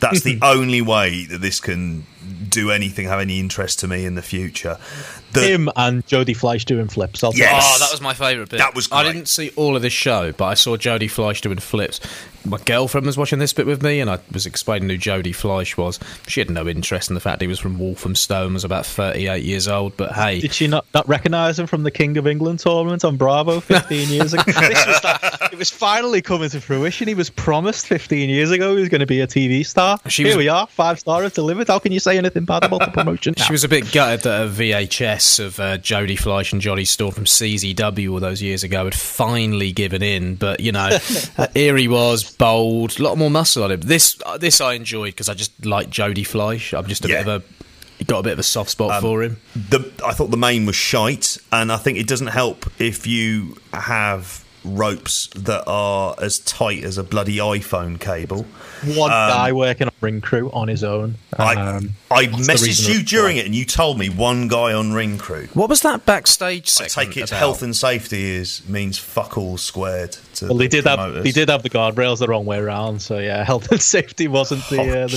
That's 0.00 0.22
the 0.22 0.38
only 0.42 0.82
way 0.82 1.26
that 1.26 1.40
this 1.40 1.60
can 1.60 2.06
do 2.48 2.70
anything, 2.70 3.06
have 3.06 3.20
any 3.20 3.40
interest 3.40 3.78
to 3.80 3.88
me 3.88 4.04
in 4.04 4.14
the 4.14 4.22
future. 4.22 4.78
The, 5.32 5.40
Him 5.40 5.68
and 5.76 6.06
Jody 6.06 6.34
Fleisch 6.34 6.64
doing 6.64 6.88
flips. 6.88 7.24
I'll 7.24 7.34
yes. 7.34 7.62
Oh, 7.64 7.78
that 7.78 7.90
was 7.90 8.00
my 8.00 8.14
favourite 8.14 8.50
bit. 8.50 8.58
That 8.58 8.74
was 8.74 8.86
great. 8.86 8.98
I 8.98 9.12
didn't 9.12 9.28
see 9.28 9.50
all 9.56 9.76
of 9.76 9.82
this 9.82 9.92
show, 9.92 10.32
but 10.32 10.44
I 10.46 10.54
saw 10.54 10.76
Jody 10.76 11.08
Fleisch 11.08 11.40
doing 11.40 11.58
flips. 11.58 12.00
My 12.44 12.58
girlfriend 12.58 13.06
was 13.06 13.16
watching 13.16 13.38
this 13.38 13.52
bit 13.52 13.66
with 13.66 13.82
me, 13.82 14.00
and 14.00 14.10
I 14.10 14.18
was 14.32 14.46
explaining 14.46 14.88
who 14.88 14.96
Jody 14.96 15.32
Fleisch 15.32 15.76
was. 15.76 16.00
She 16.26 16.40
had 16.40 16.50
no 16.50 16.66
interest 16.66 17.08
in 17.08 17.14
the 17.14 17.20
fact 17.20 17.40
he 17.40 17.46
was 17.46 17.60
from 17.60 17.78
Walthamstow, 17.78 18.48
was 18.48 18.64
about 18.64 18.84
38 18.84 19.44
years 19.44 19.68
old, 19.68 19.96
but 19.96 20.12
hey. 20.12 20.40
Did 20.40 20.52
she 20.52 20.66
not, 20.66 20.84
not 20.92 21.08
recognise 21.08 21.58
him 21.58 21.66
from 21.66 21.84
the 21.84 21.90
King 21.90 22.16
of 22.16 22.26
England 22.26 22.58
tournament 22.58 23.04
on 23.04 23.16
Bravo 23.16 23.60
15 23.60 24.08
years 24.08 24.34
ago? 24.34 24.42
this 24.46 24.86
was 24.86 25.04
like, 25.04 25.52
it 25.52 25.58
was 25.58 25.70
finally 25.70 26.20
coming 26.20 26.48
to 26.50 26.60
fruition. 26.60 27.06
He 27.06 27.14
was 27.14 27.30
promised 27.30 27.86
15 27.86 28.28
years 28.28 28.50
ago 28.50 28.74
he 28.74 28.80
was 28.80 28.88
going 28.88 29.00
to 29.00 29.06
be 29.06 29.20
a 29.20 29.26
TV 29.26 29.64
star. 29.64 29.98
She 30.08 30.24
Here 30.24 30.30
was, 30.30 30.36
we 30.36 30.48
are, 30.48 30.66
five 30.66 30.98
stars 30.98 31.32
delivered. 31.32 31.68
How 31.68 31.78
can 31.78 31.92
you 31.92 32.00
say 32.00 32.18
anything 32.18 32.44
bad 32.44 32.64
about 32.64 32.80
the 32.80 32.90
promotion? 32.90 33.34
She 33.42 33.52
was 33.52 33.64
a 33.64 33.68
bit 33.68 33.90
gutted 33.92 34.20
that 34.20 34.46
a 34.46 34.48
VHS 34.48 35.21
of 35.38 35.58
uh, 35.60 35.78
Jody 35.78 36.16
Fleisch 36.16 36.52
and 36.52 36.60
Johnny 36.60 36.84
Storm 36.84 37.12
from 37.12 37.24
CZW 37.24 38.12
all 38.12 38.20
those 38.20 38.42
years 38.42 38.64
ago 38.64 38.84
had 38.84 38.94
finally 38.94 39.72
given 39.72 40.02
in. 40.02 40.36
But 40.36 40.60
you 40.60 40.72
know, 40.72 40.98
uh, 41.38 41.46
here 41.54 41.76
he 41.76 41.88
was, 41.88 42.30
bold, 42.30 42.98
a 42.98 43.02
lot 43.02 43.18
more 43.18 43.30
muscle 43.30 43.62
on 43.62 43.72
him. 43.72 43.80
This 43.80 44.20
uh, 44.24 44.38
this 44.38 44.60
I 44.60 44.74
enjoyed 44.74 45.12
because 45.12 45.28
I 45.28 45.34
just 45.34 45.64
like 45.64 45.90
Jody 45.90 46.24
Fleisch. 46.24 46.72
I'm 46.72 46.86
just 46.86 47.04
a 47.04 47.08
yeah. 47.08 47.22
bit 47.22 47.28
of 47.28 47.42
a 47.42 48.04
got 48.04 48.18
a 48.18 48.22
bit 48.22 48.32
of 48.32 48.38
a 48.38 48.44
soft 48.44 48.70
spot 48.70 48.90
um, 48.90 49.00
for 49.02 49.22
him. 49.22 49.38
The, 49.54 49.90
I 50.04 50.12
thought 50.12 50.30
the 50.30 50.36
main 50.36 50.66
was 50.66 50.76
shite, 50.76 51.38
and 51.52 51.70
I 51.70 51.76
think 51.76 51.98
it 51.98 52.06
doesn't 52.06 52.28
help 52.28 52.70
if 52.80 53.06
you 53.06 53.56
have 53.72 54.44
ropes 54.64 55.28
that 55.28 55.64
are 55.66 56.14
as 56.20 56.38
tight 56.40 56.84
as 56.84 56.98
a 56.98 57.04
bloody 57.04 57.36
iPhone 57.36 57.98
cable. 58.00 58.46
One 58.84 59.10
um, 59.12 59.28
guy 59.28 59.52
working 59.52 59.86
on 59.86 59.92
Ring 60.00 60.20
Crew 60.20 60.50
on 60.50 60.68
his 60.68 60.82
own. 60.82 61.16
Um, 61.38 61.94
I, 62.10 62.22
I 62.22 62.26
messaged 62.26 62.88
you 62.88 63.02
during 63.02 63.36
it, 63.36 63.46
and 63.46 63.54
you 63.54 63.64
told 63.64 63.98
me 63.98 64.08
one 64.08 64.48
guy 64.48 64.72
on 64.72 64.92
Ring 64.92 65.18
Crew. 65.18 65.46
What 65.54 65.68
was 65.68 65.82
that 65.82 66.04
backstage? 66.04 66.72
I 66.80 66.86
take 66.86 67.16
it 67.16 67.30
health 67.30 67.62
and 67.62 67.76
safety 67.76 68.22
is 68.22 68.68
means 68.68 68.98
fuck 68.98 69.38
all 69.38 69.56
squared. 69.56 70.16
well, 70.42 70.56
they 70.56 70.68
did 70.68 70.84
promoters. 70.84 71.16
have 71.16 71.24
they 71.24 71.32
did 71.32 71.48
have 71.48 71.62
the 71.62 71.70
guardrails 71.70 72.18
the 72.18 72.26
wrong 72.26 72.44
way 72.44 72.58
around, 72.58 73.00
so 73.00 73.18
yeah, 73.18 73.44
health 73.52 73.70
and 73.70 73.80
safety 73.80 74.28
wasn't 74.28 74.68
the 74.68 74.78
oh, 74.78 75.02
uh, 75.02 75.06
the 75.06 75.16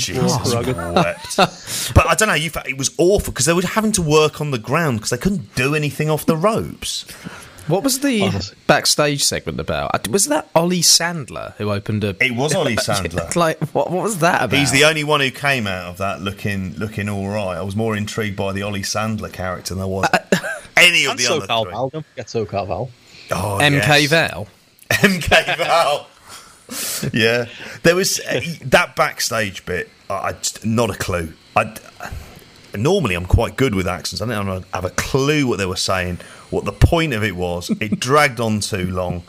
But 1.94 2.08
I 2.08 2.16
don't 2.16 2.28
know. 2.28 2.36
You, 2.36 2.50
thought 2.50 2.70
it 2.70 2.78
was 2.78 2.94
awful 2.98 3.34
because 3.34 3.46
they 3.46 3.54
were 3.54 3.62
having 3.62 3.92
to 3.94 4.02
work 4.02 4.40
on 4.40 4.52
the 4.52 4.60
ground 4.60 4.98
because 4.98 5.10
they 5.10 5.18
couldn't 5.18 5.56
do 5.56 5.76
anything 5.76 6.10
off 6.10 6.26
the 6.26 6.38
ropes. 6.38 7.06
What 7.68 7.84
was 7.84 8.00
the 8.00 8.22
Honestly. 8.22 8.58
backstage 8.68 9.24
segment 9.24 9.60
about? 9.60 10.08
Was 10.10 10.28
that 10.28 10.48
Ollie 10.54 10.82
Sandler 10.82 11.54
who 11.56 11.72
opened 11.72 12.04
a? 12.04 12.16
It 12.24 12.36
was 12.36 12.54
Ollie 12.54 12.76
Sandler. 12.76 13.36
like 13.36 13.60
what? 13.74 13.90
What 13.92 14.04
was 14.04 14.20
that 14.20 14.44
about? 14.44 14.58
He's 14.60 14.72
the 14.72 14.84
only 14.86 15.04
one 15.04 15.20
who 15.20 15.32
came 15.32 15.66
out 15.68 15.90
of 15.90 15.98
that 15.98 16.22
looking 16.22 16.76
looking 16.76 17.10
all 17.10 17.28
right. 17.28 17.58
I 17.58 17.62
was 17.64 17.76
more 17.76 17.96
intrigued 17.98 18.36
by 18.38 18.54
the 18.54 18.62
Ollie 18.64 18.82
Sandler 18.84 19.32
character 19.34 19.74
than 19.74 19.82
I 19.84 19.88
was 19.88 20.08
any 20.78 21.06
of 21.06 21.18
the 21.18 21.24
so 21.24 21.38
other 21.38 21.48
Cal 21.48 21.64
three. 21.64 21.72
Val, 21.74 21.90
don't 21.90 22.06
forget 22.06 22.28
SoCal 22.28 22.68
Val. 22.68 22.90
Oh, 23.32 23.58
MK 23.62 23.72
yes. 24.02 24.10
Val. 24.10 24.48
MK 24.92 25.58
Val. 25.58 26.08
yeah, 27.14 27.46
there 27.84 27.96
was 27.96 28.20
uh, 28.20 28.42
that 28.66 28.96
backstage 28.96 29.66
bit. 29.66 29.90
I, 30.10 30.14
I 30.14 30.36
not 30.64 30.90
a 30.90 30.98
clue. 30.98 31.34
I 31.56 31.76
normally 32.78 33.16
I'm 33.16 33.26
quite 33.26 33.58
good 33.58 33.76
with 33.76 33.88
accents. 33.88 34.22
I 34.22 34.26
didn't 34.26 34.66
have 34.74 34.86
a 34.86 34.90
clue 34.92 35.48
what 35.48 35.58
they 35.58 35.66
were 35.66 35.76
saying 35.76 36.20
what 36.50 36.66
the 36.66 36.72
point 36.72 37.14
of 37.14 37.24
it 37.24 37.36
was. 37.36 37.70
It 37.70 38.00
dragged 38.00 38.40
on 38.40 38.60
too 38.60 38.90
long. 38.90 39.24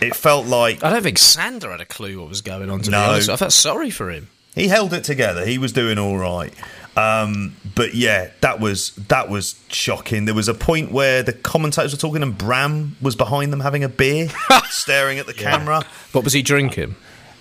It 0.00 0.14
felt 0.16 0.46
like 0.46 0.82
I 0.82 0.90
don't 0.90 1.02
think 1.02 1.18
Sander 1.18 1.70
had 1.70 1.80
a 1.80 1.84
clue 1.84 2.20
what 2.20 2.28
was 2.28 2.40
going 2.40 2.70
on. 2.70 2.80
To 2.82 2.90
no. 2.90 2.98
be 2.98 3.10
honest, 3.10 3.28
I 3.28 3.36
felt 3.36 3.52
sorry 3.52 3.90
for 3.90 4.10
him. 4.10 4.28
He 4.54 4.68
held 4.68 4.92
it 4.92 5.04
together. 5.04 5.46
He 5.46 5.58
was 5.58 5.72
doing 5.72 5.98
all 5.98 6.18
right. 6.18 6.52
Um, 6.94 7.56
but 7.74 7.94
yeah, 7.94 8.30
that 8.42 8.60
was 8.60 8.90
that 9.08 9.30
was 9.30 9.58
shocking. 9.68 10.26
There 10.26 10.34
was 10.34 10.48
a 10.48 10.54
point 10.54 10.92
where 10.92 11.22
the 11.22 11.32
commentators 11.32 11.92
were 11.92 11.98
talking, 11.98 12.22
and 12.22 12.36
Bram 12.36 12.96
was 13.00 13.16
behind 13.16 13.52
them 13.52 13.60
having 13.60 13.82
a 13.82 13.88
beer, 13.88 14.28
staring 14.70 15.18
at 15.18 15.26
the 15.26 15.34
yeah. 15.34 15.56
camera. 15.56 15.82
What 16.12 16.24
was 16.24 16.32
he 16.32 16.42
drinking? 16.42 16.96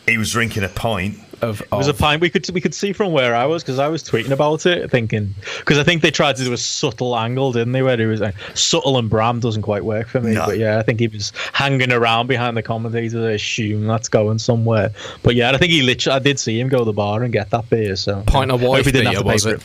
He 0.08 0.18
was 0.18 0.32
drinking 0.32 0.64
a 0.64 0.70
pint. 0.70 1.20
Of, 1.42 1.62
it 1.62 1.72
was 1.72 1.88
a 1.88 1.94
pint 1.94 2.22
we 2.22 2.30
could 2.30 2.50
we 2.52 2.62
could 2.62 2.74
see 2.74 2.94
from 2.94 3.12
where 3.12 3.36
I 3.36 3.46
was 3.46 3.64
because 3.64 3.80
I 3.80 3.88
was 3.88 4.04
tweeting 4.04 4.32
about 4.32 4.66
it, 4.66 4.90
thinking 4.92 5.34
because 5.60 5.78
I 5.78 5.84
think 5.84 6.02
they 6.02 6.12
tried 6.12 6.36
to 6.38 6.44
do 6.44 6.54
a 6.54 6.58
subtle 6.58 7.18
angle, 7.18 7.52
didn't 7.52 7.72
they? 7.72 7.82
Where 7.82 7.98
he 7.98 8.06
was 8.06 8.22
like, 8.22 8.36
subtle 8.54 8.98
and 8.98 9.10
Bram 9.10 9.40
doesn't 9.40 9.62
quite 9.62 9.84
work 9.84 10.08
for 10.08 10.22
me, 10.22 10.34
no. 10.34 10.46
but 10.46 10.58
yeah, 10.58 10.80
I 10.80 10.84
think 10.84 11.00
he 11.00 11.08
was 11.08 11.34
hanging 11.54 11.92
around 11.92 12.28
behind 12.28 12.56
the 12.56 12.64
commentator. 12.64 13.28
I 13.28 13.32
assume 13.32 13.88
that's 13.88 14.10
going 14.10 14.40
somewhere, 14.40 14.92
but 15.24 15.36
yeah, 15.36 15.52
I 15.52 15.58
think 15.58 15.72
he 15.72 15.82
literally 15.82 16.16
I 16.16 16.20
did 16.20 16.40
see 16.40 16.60
him 16.60 16.70
go 16.70 16.80
to 16.80 16.86
the 16.86 16.94
bar 16.94 17.24
and 17.24 17.32
get 17.34 17.50
that 17.52 17.70
beer. 17.70 17.96
So 17.96 18.24
pint 18.28 18.52
of 18.52 18.62
wife 18.62 18.92
beer 18.92 19.24
was 19.24 19.46
it? 19.46 19.62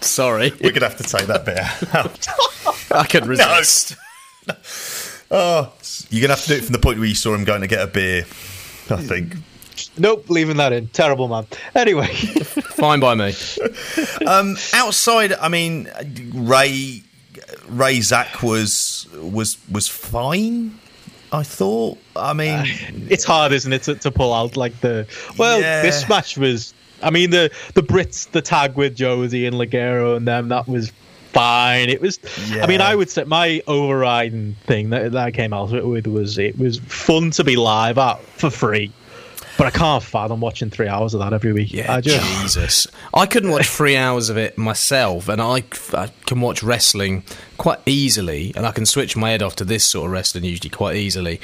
Sorry, 0.00 0.52
we're 0.62 0.72
gonna 0.72 0.88
have 0.88 0.98
to 0.98 1.04
take 1.04 1.26
that 1.26 1.44
beer. 1.44 1.68
I 2.98 3.06
could 3.06 3.26
resist. 3.26 3.96
No. 4.46 4.54
Oh, 5.30 5.72
you're 6.10 6.20
gonna 6.20 6.34
have 6.34 6.42
to 6.44 6.48
do 6.48 6.54
it 6.56 6.64
from 6.64 6.74
the 6.74 6.78
point 6.78 6.98
where 6.98 7.08
you 7.08 7.14
saw 7.14 7.34
him 7.34 7.44
going 7.44 7.62
to 7.62 7.66
get 7.66 7.80
a 7.80 7.88
beer. 7.88 8.24
I 8.90 9.02
think. 9.02 9.34
Nope, 9.96 10.28
leaving 10.28 10.56
that 10.56 10.72
in. 10.72 10.88
Terrible 10.88 11.28
man. 11.28 11.46
Anyway, 11.74 12.06
fine 12.06 13.00
by 13.00 13.14
me. 13.14 13.32
Um, 14.26 14.56
outside, 14.72 15.32
I 15.34 15.48
mean, 15.48 15.88
Ray 16.34 17.02
Ray 17.68 18.00
Zach 18.00 18.42
was 18.42 19.06
was 19.14 19.58
was 19.70 19.88
fine. 19.88 20.78
I 21.32 21.42
thought. 21.42 21.98
I 22.16 22.32
mean, 22.32 22.60
uh, 22.60 22.64
it's 23.08 23.24
hard, 23.24 23.52
isn't 23.52 23.72
it, 23.72 23.82
to, 23.84 23.94
to, 23.96 24.10
pull 24.10 24.32
out 24.32 24.56
like 24.56 24.80
the. 24.80 25.06
Well, 25.38 25.60
yeah. 25.60 25.82
this 25.82 26.08
match 26.08 26.36
was. 26.36 26.74
I 27.02 27.10
mean, 27.10 27.30
the 27.30 27.50
the 27.74 27.82
Brits, 27.82 28.30
the 28.30 28.40
tag 28.40 28.76
with 28.76 28.96
Josie 28.96 29.46
and 29.46 29.56
Ligero 29.56 30.16
and 30.16 30.26
them, 30.26 30.48
that 30.48 30.68
was 30.68 30.92
fine. 31.32 31.88
It 31.88 32.00
was. 32.00 32.18
Yeah. 32.50 32.64
I 32.64 32.66
mean, 32.66 32.80
I 32.80 32.94
would 32.94 33.10
say 33.10 33.24
my 33.24 33.62
overriding 33.66 34.54
thing 34.66 34.90
that, 34.90 35.12
that 35.12 35.26
I 35.26 35.30
came 35.30 35.52
out 35.52 35.70
with 35.70 36.06
was 36.06 36.38
it 36.38 36.58
was 36.58 36.78
fun 36.78 37.30
to 37.32 37.44
be 37.44 37.56
live 37.56 37.98
at 37.98 38.22
for 38.22 38.50
free. 38.50 38.92
But 39.56 39.68
I 39.68 39.70
can't 39.70 40.02
fathom 40.02 40.40
watching 40.40 40.70
three 40.70 40.88
hours 40.88 41.14
of 41.14 41.20
that 41.20 41.32
every 41.32 41.52
week. 41.52 41.72
Yeah, 41.72 41.92
I 41.94 42.00
just, 42.00 42.42
Jesus. 42.42 42.86
I 43.12 43.26
couldn't 43.26 43.50
watch 43.50 43.68
three 43.68 43.96
hours 43.96 44.28
of 44.28 44.36
it 44.36 44.58
myself, 44.58 45.28
and 45.28 45.40
I, 45.40 45.62
I 45.92 46.10
can 46.26 46.40
watch 46.40 46.62
wrestling 46.62 47.22
quite 47.56 47.78
easily, 47.86 48.52
and 48.56 48.66
I 48.66 48.72
can 48.72 48.84
switch 48.84 49.16
my 49.16 49.30
head 49.30 49.42
off 49.42 49.56
to 49.56 49.64
this 49.64 49.84
sort 49.84 50.06
of 50.06 50.12
wrestling 50.12 50.44
usually 50.44 50.70
quite 50.70 50.96
easily. 50.96 51.40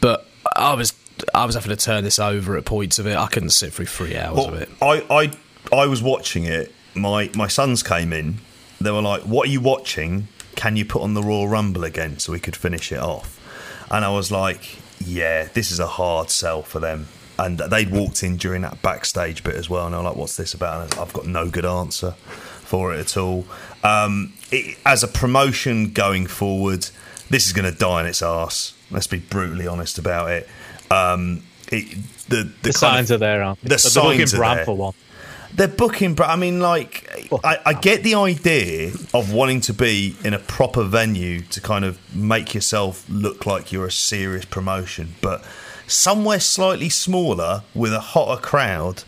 But 0.00 0.26
I 0.56 0.74
was 0.74 0.92
I 1.34 1.44
was 1.44 1.54
having 1.54 1.70
to 1.70 1.76
turn 1.76 2.02
this 2.04 2.18
over 2.18 2.56
at 2.56 2.64
points 2.64 2.98
of 2.98 3.06
it. 3.06 3.16
I 3.16 3.28
couldn't 3.28 3.50
sit 3.50 3.72
through 3.72 3.86
three 3.86 4.16
hours 4.16 4.36
well, 4.36 4.48
of 4.48 4.54
it. 4.54 4.68
I, 4.80 5.30
I 5.72 5.76
I 5.76 5.86
was 5.86 6.02
watching 6.02 6.44
it. 6.44 6.72
My 6.94 7.30
my 7.34 7.46
sons 7.46 7.82
came 7.82 8.12
in 8.12 8.38
they 8.82 8.90
were 8.90 9.02
like, 9.02 9.22
"What 9.22 9.48
are 9.48 9.50
you 9.50 9.60
watching? 9.60 10.28
Can 10.56 10.76
you 10.76 10.84
put 10.84 11.02
on 11.02 11.14
the 11.14 11.22
Royal 11.22 11.48
Rumble 11.48 11.84
again 11.84 12.18
so 12.18 12.32
we 12.32 12.40
could 12.40 12.56
finish 12.56 12.92
it 12.92 12.98
off?" 12.98 13.38
And 13.90 14.04
I 14.04 14.10
was 14.10 14.30
like, 14.30 14.78
"Yeah, 15.04 15.48
this 15.54 15.70
is 15.70 15.78
a 15.78 15.86
hard 15.86 16.30
sell 16.30 16.62
for 16.62 16.80
them." 16.80 17.08
And 17.44 17.58
they'd 17.58 17.90
walked 17.90 18.22
in 18.22 18.36
during 18.36 18.62
that 18.62 18.82
backstage 18.82 19.42
bit 19.42 19.54
as 19.54 19.68
well, 19.68 19.86
and 19.86 19.94
I 19.94 19.98
was 19.98 20.04
like, 20.06 20.16
"What's 20.16 20.36
this 20.36 20.54
about?" 20.54 20.82
And 20.82 21.00
I've 21.00 21.12
got 21.12 21.26
no 21.26 21.48
good 21.48 21.64
answer 21.64 22.12
for 22.12 22.94
it 22.94 23.00
at 23.00 23.16
all. 23.16 23.44
Um, 23.84 24.32
it, 24.50 24.78
as 24.86 25.02
a 25.02 25.08
promotion 25.08 25.92
going 25.92 26.26
forward, 26.26 26.86
this 27.30 27.46
is 27.46 27.52
going 27.52 27.70
to 27.70 27.76
die 27.76 28.00
in 28.00 28.06
its 28.06 28.22
ass. 28.22 28.74
Let's 28.90 29.06
be 29.06 29.18
brutally 29.18 29.66
honest 29.66 29.98
about 29.98 30.30
it. 30.30 30.48
Um, 30.90 31.42
it 31.70 31.96
the, 32.28 32.44
the, 32.44 32.52
the 32.62 32.72
signs 32.72 33.10
of, 33.10 33.16
are 33.16 33.24
there, 33.24 33.42
aren't 33.42 33.60
they? 33.62 33.68
The 33.68 33.78
signs 33.78 34.34
are 34.34 34.38
there. 34.38 34.64
For 34.64 34.76
one 34.76 34.94
they're 35.54 35.68
booking, 35.68 36.14
but 36.14 36.28
I 36.28 36.36
mean, 36.36 36.60
like, 36.60 37.28
I, 37.44 37.58
I, 37.66 37.72
get 37.74 38.02
the 38.02 38.14
idea 38.14 38.92
of 39.12 39.32
wanting 39.32 39.60
to 39.62 39.74
be 39.74 40.16
in 40.24 40.34
a 40.34 40.38
proper 40.38 40.82
venue 40.82 41.42
to 41.42 41.60
kind 41.60 41.84
of 41.84 41.98
make 42.14 42.54
yourself 42.54 43.04
look 43.08 43.44
like 43.44 43.70
you're 43.70 43.86
a 43.86 43.92
serious 43.92 44.44
promotion, 44.44 45.14
but 45.20 45.44
somewhere 45.92 46.40
slightly 46.40 46.88
smaller 46.88 47.62
with 47.74 47.92
a 47.92 48.00
hotter 48.00 48.40
crowd. 48.40 49.04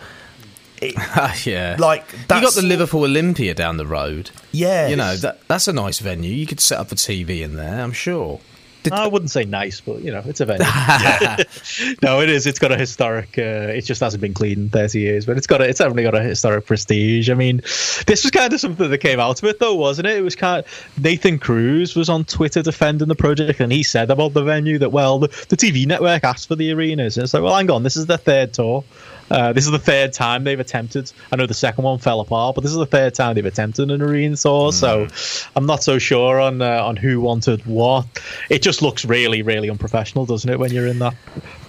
It, 0.83 0.95
ah, 0.99 1.37
yeah, 1.45 1.77
like 1.79 2.05
you 2.13 2.41
got 2.41 2.55
the 2.55 2.63
Liverpool 2.63 3.05
Olympia 3.05 3.55
down 3.55 3.77
the 3.77 3.87
road. 3.87 4.31
Yeah, 4.53 4.89
you 4.89 4.97
know 4.97 5.17
that 5.17 5.47
that's 5.49 5.69
a 5.69 5.73
nice 5.73 5.99
venue. 5.99 6.33
You 6.33 6.47
could 6.47 6.61
set 6.61 6.79
up 6.79 6.93
a 6.93 6.95
TV 6.95 7.41
in 7.43 7.57
there. 7.57 7.81
I'm 7.81 7.93
sure. 7.93 8.41
Did 8.85 8.93
I 8.93 9.07
wouldn't 9.07 9.31
say 9.31 9.45
nice, 9.45 9.81
but 9.81 10.03
you 10.03 10.13
know, 10.13 10.23
it's 10.27 10.41
a 10.41 10.45
venue. 10.45 10.65
no, 12.03 12.21
it 12.21 12.29
is. 12.29 12.47
It's 12.47 12.59
got 12.59 12.71
a 12.71 12.77
historic. 12.77 13.39
Uh, 13.39 13.73
it 13.73 13.81
just 13.81 14.01
hasn't 14.03 14.21
been 14.21 14.35
cleaned 14.35 14.59
in 14.59 14.69
thirty 14.69 15.01
years, 15.01 15.25
but 15.25 15.39
it's 15.39 15.47
got. 15.47 15.63
A, 15.63 15.69
it's 15.69 15.79
definitely 15.79 16.03
got 16.03 16.15
a 16.15 16.23
historic 16.23 16.67
prestige. 16.67 17.31
I 17.31 17.35
mean, 17.35 17.63
this 18.07 18.25
was 18.25 18.31
kind 18.31 18.53
of 18.53 18.61
something 18.61 18.91
that 18.91 18.99
came 18.99 19.19
out 19.19 19.43
of 19.43 19.49
it, 19.49 19.59
though, 19.59 19.75
wasn't 19.75 20.07
it? 20.07 20.19
It 20.19 20.23
was 20.23 20.37
kind. 20.37 20.65
Of, 20.65 21.03
Nathan 21.03 21.39
Cruz 21.39 21.97
was 21.97 22.11
on 22.11 22.27
Twitter 22.27 22.63
defending 22.63 23.09
the 23.09 23.15
project, 23.15 23.59
and 23.61 23.73
he 23.73 23.83
said 23.83 24.11
about 24.11 24.35
the 24.35 24.43
venue 24.43 24.79
that 24.79 24.93
well, 24.93 25.19
the, 25.19 25.29
the 25.49 25.57
TV 25.57 25.87
network 25.87 26.23
asked 26.23 26.49
for 26.49 26.55
the 26.55 26.71
arenas, 26.73 27.17
and 27.17 27.25
it's 27.25 27.33
like, 27.33 27.43
well, 27.43 27.57
hang 27.57 27.71
on, 27.71 27.85
this 27.85 27.97
is 27.97 28.05
the 28.05 28.19
third 28.19 28.53
tour. 28.53 28.85
Uh, 29.31 29.53
this 29.53 29.65
is 29.65 29.71
the 29.71 29.79
third 29.79 30.13
time 30.13 30.45
they've 30.45 30.61
attempted. 30.61 31.13
I 31.33 31.37
know 31.37 31.47
the 31.47 31.55
second 31.55 31.85
one 31.85 31.99
fell 31.99 32.21
apart, 32.21 32.55
but 32.55 32.63
this 32.63 32.71
is 32.71 32.77
the 32.77 32.87
third 32.87 33.15
time 33.15 33.35
they've 33.35 33.45
attempted 33.45 33.91
an 33.91 34.03
arena 34.03 34.37
tour. 34.37 34.71
Mm. 34.71 34.75
So 34.75 35.47
I'm 35.57 35.67
not 35.67 35.83
so 35.83 35.99
sure 35.99 36.41
on 36.41 36.63
uh, 36.63 36.85
on 36.85 36.97
who 36.97 37.21
wanted 37.21 37.65
what. 37.67 38.07
It 38.51 38.63
just 38.63 38.83
looks 38.83 39.05
really, 39.05 39.43
really 39.43 39.71
unprofessional, 39.71 40.27
doesn't 40.27 40.49
it, 40.49 40.59
when 40.59 40.73
you're 40.73 40.87
in 40.87 40.99
that 41.01 41.15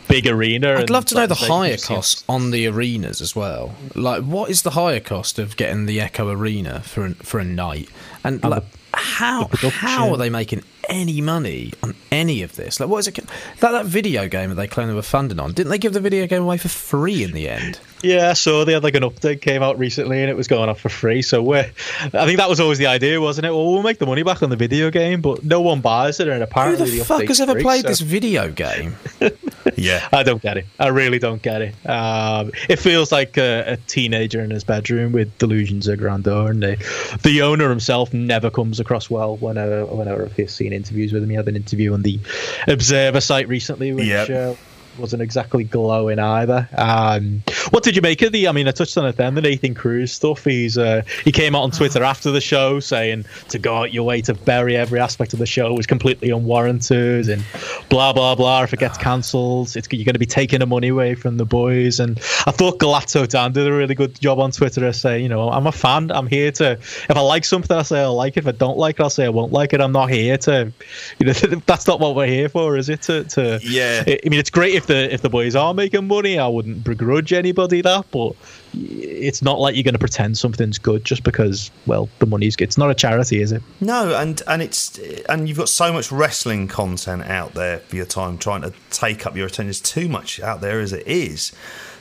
big 0.08 0.28
arena? 0.28 0.76
I'd 0.76 0.90
love 0.90 1.06
to 1.06 1.16
know 1.16 1.28
the 1.28 1.36
higher 1.36 1.78
cost 1.78 2.24
on 2.28 2.52
the 2.52 2.68
arenas 2.68 3.22
as 3.22 3.36
well. 3.36 3.76
Like, 3.96 4.24
what 4.24 4.50
is 4.50 4.62
the 4.62 4.72
higher 4.72 5.00
cost 5.00 5.40
of 5.40 5.58
getting 5.58 5.86
the 5.86 6.02
Echo 6.02 6.30
Arena 6.30 6.82
for 6.82 7.10
for 7.16 7.40
a 7.40 7.46
night? 7.46 7.90
And, 8.24 8.42
and 8.44 8.52
like, 8.52 8.64
how 8.94 9.50
how 9.62 10.12
are 10.12 10.18
they 10.18 10.30
making 10.30 10.64
any 10.90 11.22
money 11.22 11.74
on 11.84 11.96
any 12.12 12.42
of 12.42 12.56
this? 12.56 12.80
Like, 12.80 12.90
what 12.90 13.00
is 13.00 13.08
it? 13.08 13.16
That 13.60 13.72
that 13.72 13.86
video 13.86 14.28
game 14.28 14.50
that 14.50 14.56
they 14.56 14.68
claim 14.68 14.88
they 14.88 14.94
were 14.94 15.02
funding 15.02 15.40
on, 15.40 15.54
didn't 15.54 15.70
they 15.70 15.78
give 15.78 15.94
the 15.94 16.00
video 16.00 16.28
game 16.28 16.44
away 16.44 16.58
for 16.58 16.68
free 16.68 17.24
in 17.24 17.32
the 17.32 17.50
end? 17.50 17.80
Yeah, 18.02 18.34
so 18.34 18.66
they 18.66 18.74
had 18.74 18.84
like 18.84 18.96
an 18.96 19.04
update 19.04 19.42
came 19.42 19.64
out 19.64 19.80
recently 19.80 20.22
and 20.22 20.30
it 20.30 20.36
was 20.36 20.48
going 20.48 20.70
off 20.70 20.80
for 20.80 20.90
free. 20.90 21.22
So 21.22 21.42
we're, 21.42 21.72
I 22.14 22.26
think 22.26 22.38
that 22.38 22.50
was 22.50 22.60
always 22.60 22.78
the 22.78 22.88
idea, 22.88 23.20
wasn't 23.20 23.46
it? 23.46 23.52
Well, 23.52 23.72
we'll 23.72 23.84
make 23.84 24.00
the 24.00 24.06
money 24.06 24.24
back 24.24 24.44
on 24.44 24.50
the 24.50 24.56
video 24.56 24.92
game, 24.92 25.22
but 25.22 25.44
no 25.44 25.62
one 25.62 25.82
buys 25.82 26.20
it, 26.20 26.28
and 26.28 26.44
apparently 26.44 26.86
who 26.86 26.92
the, 26.92 27.00
the 27.00 27.06
fuck 27.06 27.24
has 27.24 27.40
ever 27.42 27.54
free, 27.54 27.62
played 27.64 27.82
so. 27.82 27.88
this 27.88 28.02
video 28.02 28.52
game? 28.52 28.96
yeah, 29.76 30.08
I 30.14 30.24
don't 30.24 30.42
get 30.42 30.58
it. 30.58 30.66
I 30.80 30.88
really 30.88 31.20
don't 31.20 31.42
get 31.42 31.62
it. 31.62 31.76
Um, 31.90 32.52
it 32.70 32.78
feels 32.78 33.12
like 33.12 33.38
a, 33.38 33.74
a, 33.74 33.78
teenager 33.88 34.42
in 34.42 34.52
his 34.52 34.64
bedroom 34.64 35.12
with 35.12 35.36
delusions 35.38 35.88
of 35.88 36.00
grandeur, 36.00 36.52
and 36.52 36.62
the, 36.62 37.20
the 37.24 37.42
owner 37.42 37.70
himself 37.70 38.14
never 38.14 38.50
comes 38.50 38.80
across 38.80 39.10
well. 39.10 39.38
Whenever 39.38 39.86
whenever 39.86 40.26
I've 40.38 40.50
seen 40.50 40.74
interviews 40.74 41.14
with 41.14 41.24
him, 41.24 41.30
he 41.30 41.36
had 41.36 41.48
an 41.48 41.56
interview 41.56 41.94
on 41.94 42.02
the 42.02 42.20
Observer 42.68 43.22
site 43.22 43.48
recently, 43.48 43.94
which. 43.94 44.08
Yep. 44.08 44.30
Uh, 44.30 44.56
wasn't 44.98 45.22
exactly 45.22 45.64
glowing 45.64 46.20
either. 46.20 46.68
Um, 46.78 47.44
what 47.72 47.84
did 47.84 47.96
you 47.96 48.02
make 48.02 48.22
of 48.22 48.32
the? 48.32 48.48
I 48.48 48.52
mean, 48.52 48.68
I 48.68 48.72
touched 48.72 48.98
on 48.98 49.06
it 49.06 49.18
then. 49.18 49.36
The 49.36 49.42
Nathan 49.42 49.74
Cruz 49.74 50.12
stuff. 50.12 50.44
He's 50.44 50.78
uh, 50.78 51.04
he 51.24 51.32
came 51.32 51.56
out 51.56 51.64
on 51.64 51.72
Twitter 51.72 52.04
after 52.04 52.32
the 52.32 52.42
show 52.42 52.80
saying 52.80 53.26
to 53.50 53.60
go 53.60 53.76
out 53.78 53.94
your 53.94 54.04
way 54.04 54.22
to 54.22 54.34
bury 54.34 54.76
every 54.76 55.00
aspect 55.00 55.34
of 55.34 55.40
the 55.40 55.46
show 55.46 55.74
was 55.74 55.88
completely 55.88 56.30
unwarranted 56.30 57.30
and 57.30 57.44
blah 57.90 58.14
blah 58.14 58.36
blah. 58.36 58.64
If 58.64 58.74
it 58.74 58.80
gets 58.80 58.98
cancelled, 58.98 59.76
it's 59.76 59.88
you're 59.92 60.06
going 60.06 60.14
to 60.14 60.20
be 60.20 60.26
taking 60.26 60.60
the 60.60 60.66
money 60.66 60.90
away 60.90 61.16
from 61.16 61.38
the 61.38 61.46
boys. 61.46 62.00
And 62.00 62.18
I 62.46 62.52
thought 62.52 62.80
Galacto 62.80 63.28
Dan 63.28 63.54
did 63.54 63.68
a 63.68 63.74
really 63.74 63.96
good 63.96 64.20
job 64.20 64.40
on 64.40 64.52
Twitter. 64.52 64.86
of 64.86 64.96
saying, 64.96 65.24
you 65.24 65.30
know, 65.30 65.50
I'm 65.50 65.68
a 65.68 65.72
fan. 65.72 66.12
I'm 66.12 66.28
here 66.28 66.52
to. 66.54 66.72
If 66.74 67.12
I 67.12 67.22
like 67.22 67.46
something, 67.46 67.76
I 67.76 67.84
say 67.84 68.02
I 68.02 68.08
like 68.08 68.38
it. 68.38 68.42
If 68.42 68.48
I 68.48 68.52
don't 68.52 68.78
like 68.78 69.00
it, 69.00 69.04
I'll 69.04 69.10
say 69.10 69.26
I 69.26 69.30
won't 69.30 69.52
like 69.52 69.74
it. 69.74 69.82
I'm 69.82 69.92
not 69.92 70.10
here 70.10 70.38
to. 70.38 70.72
You 71.20 71.26
know, 71.28 71.34
that's 71.66 71.88
not 71.88 72.00
what 72.00 72.16
we're 72.16 72.28
here 72.28 72.50
for, 72.50 72.78
is 72.78 72.90
it? 72.90 73.02
To, 73.04 73.24
to 73.26 73.60
yeah. 73.64 74.04
I 74.08 74.30
mean, 74.30 74.40
it's 74.40 74.50
great 74.50 74.76
if 74.76 74.85
if 74.86 74.88
the 74.88 75.14
if 75.14 75.22
the 75.22 75.30
boys 75.30 75.56
are 75.56 75.74
making 75.74 76.08
money, 76.08 76.38
I 76.38 76.48
wouldn't 76.48 76.84
begrudge 76.84 77.34
anybody 77.34 77.82
that. 77.82 78.06
But 78.12 78.34
it's 78.74 79.42
not 79.42 79.60
like 79.60 79.76
you're 79.76 79.84
going 79.84 79.94
to 79.94 80.00
pretend 80.00 80.38
something's 80.38 80.78
good 80.78 81.04
just 81.04 81.24
because 81.24 81.72
well 81.86 82.10
the 82.20 82.26
money's 82.26 82.56
good. 82.56 82.66
It's 82.66 82.78
not 82.78 82.92
a 82.92 82.96
charity, 82.96 83.42
is 83.42 83.52
it? 83.52 83.62
No, 83.82 84.16
and 84.16 84.42
and 84.48 84.62
it's 84.62 85.00
and 85.30 85.48
you've 85.48 85.58
got 85.58 85.70
so 85.70 85.92
much 85.92 86.12
wrestling 86.12 86.68
content 86.68 87.24
out 87.24 87.54
there 87.54 87.80
for 87.80 87.96
your 87.96 88.06
time 88.06 88.38
trying 88.38 88.62
to 88.62 88.74
take 88.92 89.26
up 89.26 89.36
your 89.36 89.48
attention. 89.48 89.68
There's 89.68 89.82
too 89.82 90.08
much 90.08 90.40
out 90.40 90.62
there 90.62 90.80
as 90.80 90.94
it 90.94 91.08
is. 91.08 91.52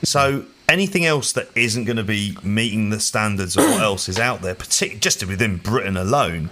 So 0.02 0.44
anything 0.68 1.04
else 1.04 1.32
that 1.32 1.48
isn't 1.54 1.84
going 1.84 1.96
to 1.96 2.04
be 2.04 2.36
meeting 2.42 2.90
the 2.90 3.00
standards 3.00 3.56
of 3.56 3.64
what 3.64 3.80
else 3.80 4.08
is 4.08 4.18
out 4.18 4.42
there, 4.42 4.54
particularly 4.54 5.00
just 5.00 5.26
within 5.26 5.56
Britain 5.56 5.96
alone 5.96 6.50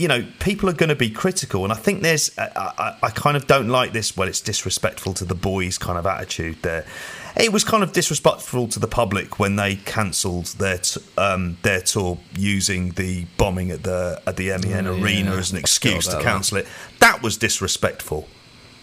you 0.00 0.08
know, 0.08 0.26
people 0.38 0.66
are 0.70 0.72
going 0.72 0.88
to 0.88 0.96
be 0.96 1.10
critical, 1.10 1.62
and 1.62 1.70
I 1.70 1.76
think 1.76 2.00
there's, 2.00 2.36
I, 2.38 2.48
I, 2.56 2.96
I, 3.02 3.10
kind 3.10 3.36
of 3.36 3.46
don't 3.46 3.68
like 3.68 3.92
this. 3.92 4.16
Well, 4.16 4.28
it's 4.28 4.40
disrespectful 4.40 5.12
to 5.14 5.26
the 5.26 5.34
boys 5.34 5.76
kind 5.76 5.98
of 5.98 6.06
attitude 6.06 6.62
there. 6.62 6.86
It 7.36 7.52
was 7.52 7.64
kind 7.64 7.82
of 7.82 7.92
disrespectful 7.92 8.68
to 8.68 8.78
the 8.78 8.88
public 8.88 9.38
when 9.38 9.56
they 9.56 9.76
cancelled 9.76 10.46
their 10.46 10.78
t- 10.78 11.02
um, 11.18 11.58
their 11.62 11.82
tour 11.82 12.18
using 12.34 12.92
the 12.92 13.26
bombing 13.36 13.70
at 13.70 13.82
the 13.82 14.22
at 14.26 14.38
the 14.38 14.48
MEN 14.56 14.86
oh, 14.86 14.94
arena 14.94 15.32
yeah. 15.32 15.38
as 15.38 15.52
an 15.52 15.58
excuse 15.58 16.06
to 16.06 16.18
cancel 16.22 16.56
it. 16.56 16.66
That 17.00 17.22
was 17.22 17.36
disrespectful. 17.36 18.26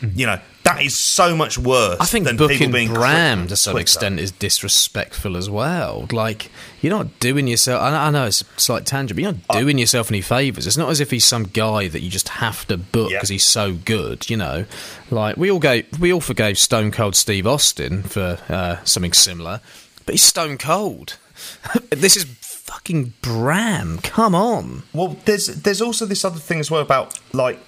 You 0.02 0.28
know, 0.28 0.40
that 0.64 0.82
is 0.84 0.98
so 0.99 1.36
much 1.36 1.57
worse. 1.57 1.98
I 1.99 2.06
think 2.06 2.26
than 2.26 2.38
booking 2.38 2.57
people 2.60 2.74
being 2.74 2.94
Bram 2.94 3.48
to 3.48 3.56
some 3.56 3.72
Twitter. 3.72 3.82
extent 3.82 4.19
is 4.19 4.32
disrespectful 4.32 5.36
as 5.38 5.49
well. 5.49 6.07
Like 6.11 6.52
you're 6.82 6.95
not 6.95 7.19
doing 7.19 7.48
yourself. 7.48 7.82
I 7.82 8.07
I 8.07 8.10
know 8.11 8.26
it's 8.28 8.41
a 8.41 8.45
slight 8.60 8.86
tangent, 8.86 9.15
but 9.18 9.24
you're 9.24 9.32
not 9.34 9.60
doing 9.60 9.78
yourself 9.80 10.11
any 10.11 10.22
favors. 10.22 10.68
It's 10.68 10.78
not 10.78 10.90
as 10.90 10.99
if 10.99 11.10
he's 11.10 11.26
some 11.26 11.45
guy 11.45 11.88
that 11.88 12.02
you 12.02 12.10
just 12.10 12.30
have 12.30 12.68
to 12.68 12.78
book 12.78 13.10
Yeah. 13.11 13.18
because 13.18 13.30
he's 13.30 13.45
so 13.45 13.74
good. 13.74 14.30
You 14.30 14.38
know, 14.38 14.65
like 15.10 15.38
we 15.38 15.49
all 15.49 15.60
go, 15.60 15.82
we 15.99 16.14
all 16.14 16.22
forgave 16.22 16.60
Stone 16.60 16.91
Cold 16.91 17.15
Steve 17.15 17.48
Austin 17.48 18.03
for 18.03 18.38
uh, 18.49 18.84
something 18.84 19.14
similar, 19.14 19.61
but 20.06 20.14
he's 20.14 20.24
Stone 20.24 20.57
Cold. 20.60 21.18
this 21.90 22.15
is 22.18 22.26
fucking 22.26 23.14
Bram. 23.22 23.99
Come 24.03 24.36
on. 24.36 24.84
Well, 24.94 25.18
there's 25.26 25.48
there's 25.48 25.82
also 25.82 26.06
this 26.06 26.24
other 26.26 26.40
thing 26.40 26.60
as 26.60 26.69
well 26.69 26.82
about 26.82 27.18
like 27.34 27.60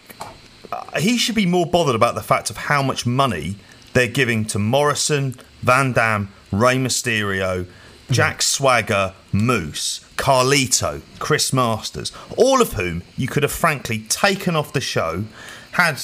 uh, 0.71 0.99
he 0.99 1.17
should 1.17 1.35
be 1.35 1.45
more 1.45 1.65
bothered 1.65 1.95
about 1.95 2.15
the 2.15 2.23
fact 2.23 2.49
of 2.49 2.57
how 2.57 2.81
much 2.81 3.05
money 3.05 3.55
they're 3.93 4.07
giving 4.07 4.45
to 4.45 4.59
Morrison, 4.59 5.35
Van 5.61 5.93
Dam, 5.93 6.31
Rey 6.51 6.75
Mysterio, 6.75 7.67
Jack 8.11 8.41
Swagger, 8.41 9.13
Moose, 9.31 9.99
Carlito, 10.15 11.01
Chris 11.19 11.53
Masters, 11.53 12.11
all 12.37 12.61
of 12.61 12.73
whom 12.73 13.03
you 13.17 13.27
could 13.27 13.43
have 13.43 13.51
frankly 13.51 13.99
taken 14.09 14.55
off 14.55 14.73
the 14.73 14.81
show, 14.81 15.25
had 15.71 16.01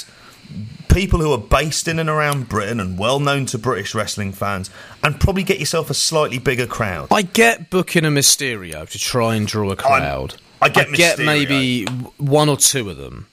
people 0.94 1.20
who 1.20 1.32
are 1.34 1.40
based 1.40 1.88
in 1.88 2.00
and 2.00 2.10
around 2.10 2.48
Britain 2.48 2.80
and 2.80 2.98
well 2.98 3.20
known 3.20 3.46
to 3.48 3.58
British 3.58 3.96
wrestling 3.96 4.32
fans, 4.32 4.70
and 5.04 5.20
probably 5.20 5.44
get 5.44 5.60
yourself 5.60 5.90
a 5.90 5.94
slightly 5.94 6.38
bigger 6.38 6.68
crowd. 6.68 7.08
I 7.12 7.24
get 7.24 7.70
booking 7.70 8.06
a 8.06 8.10
Mysterio 8.10 8.88
to 8.90 9.00
try 9.00 9.36
and 9.36 9.48
draw 9.48 9.72
a 9.72 9.76
crowd. 9.76 10.36
I 10.62 10.70
get 10.70 10.88
Mysterio. 10.88 11.26
maybe 11.26 11.86
one 12.18 12.50
or 12.50 12.58
two 12.58 12.90
of 12.90 12.98
them. 12.98 13.28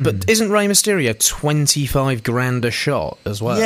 But 0.00 0.24
hmm. 0.24 0.30
isn't 0.30 0.50
Rey 0.50 0.66
Mysterio 0.66 1.18
25 1.18 2.22
grand 2.22 2.64
a 2.64 2.70
shot 2.70 3.18
as 3.24 3.42
well? 3.42 3.58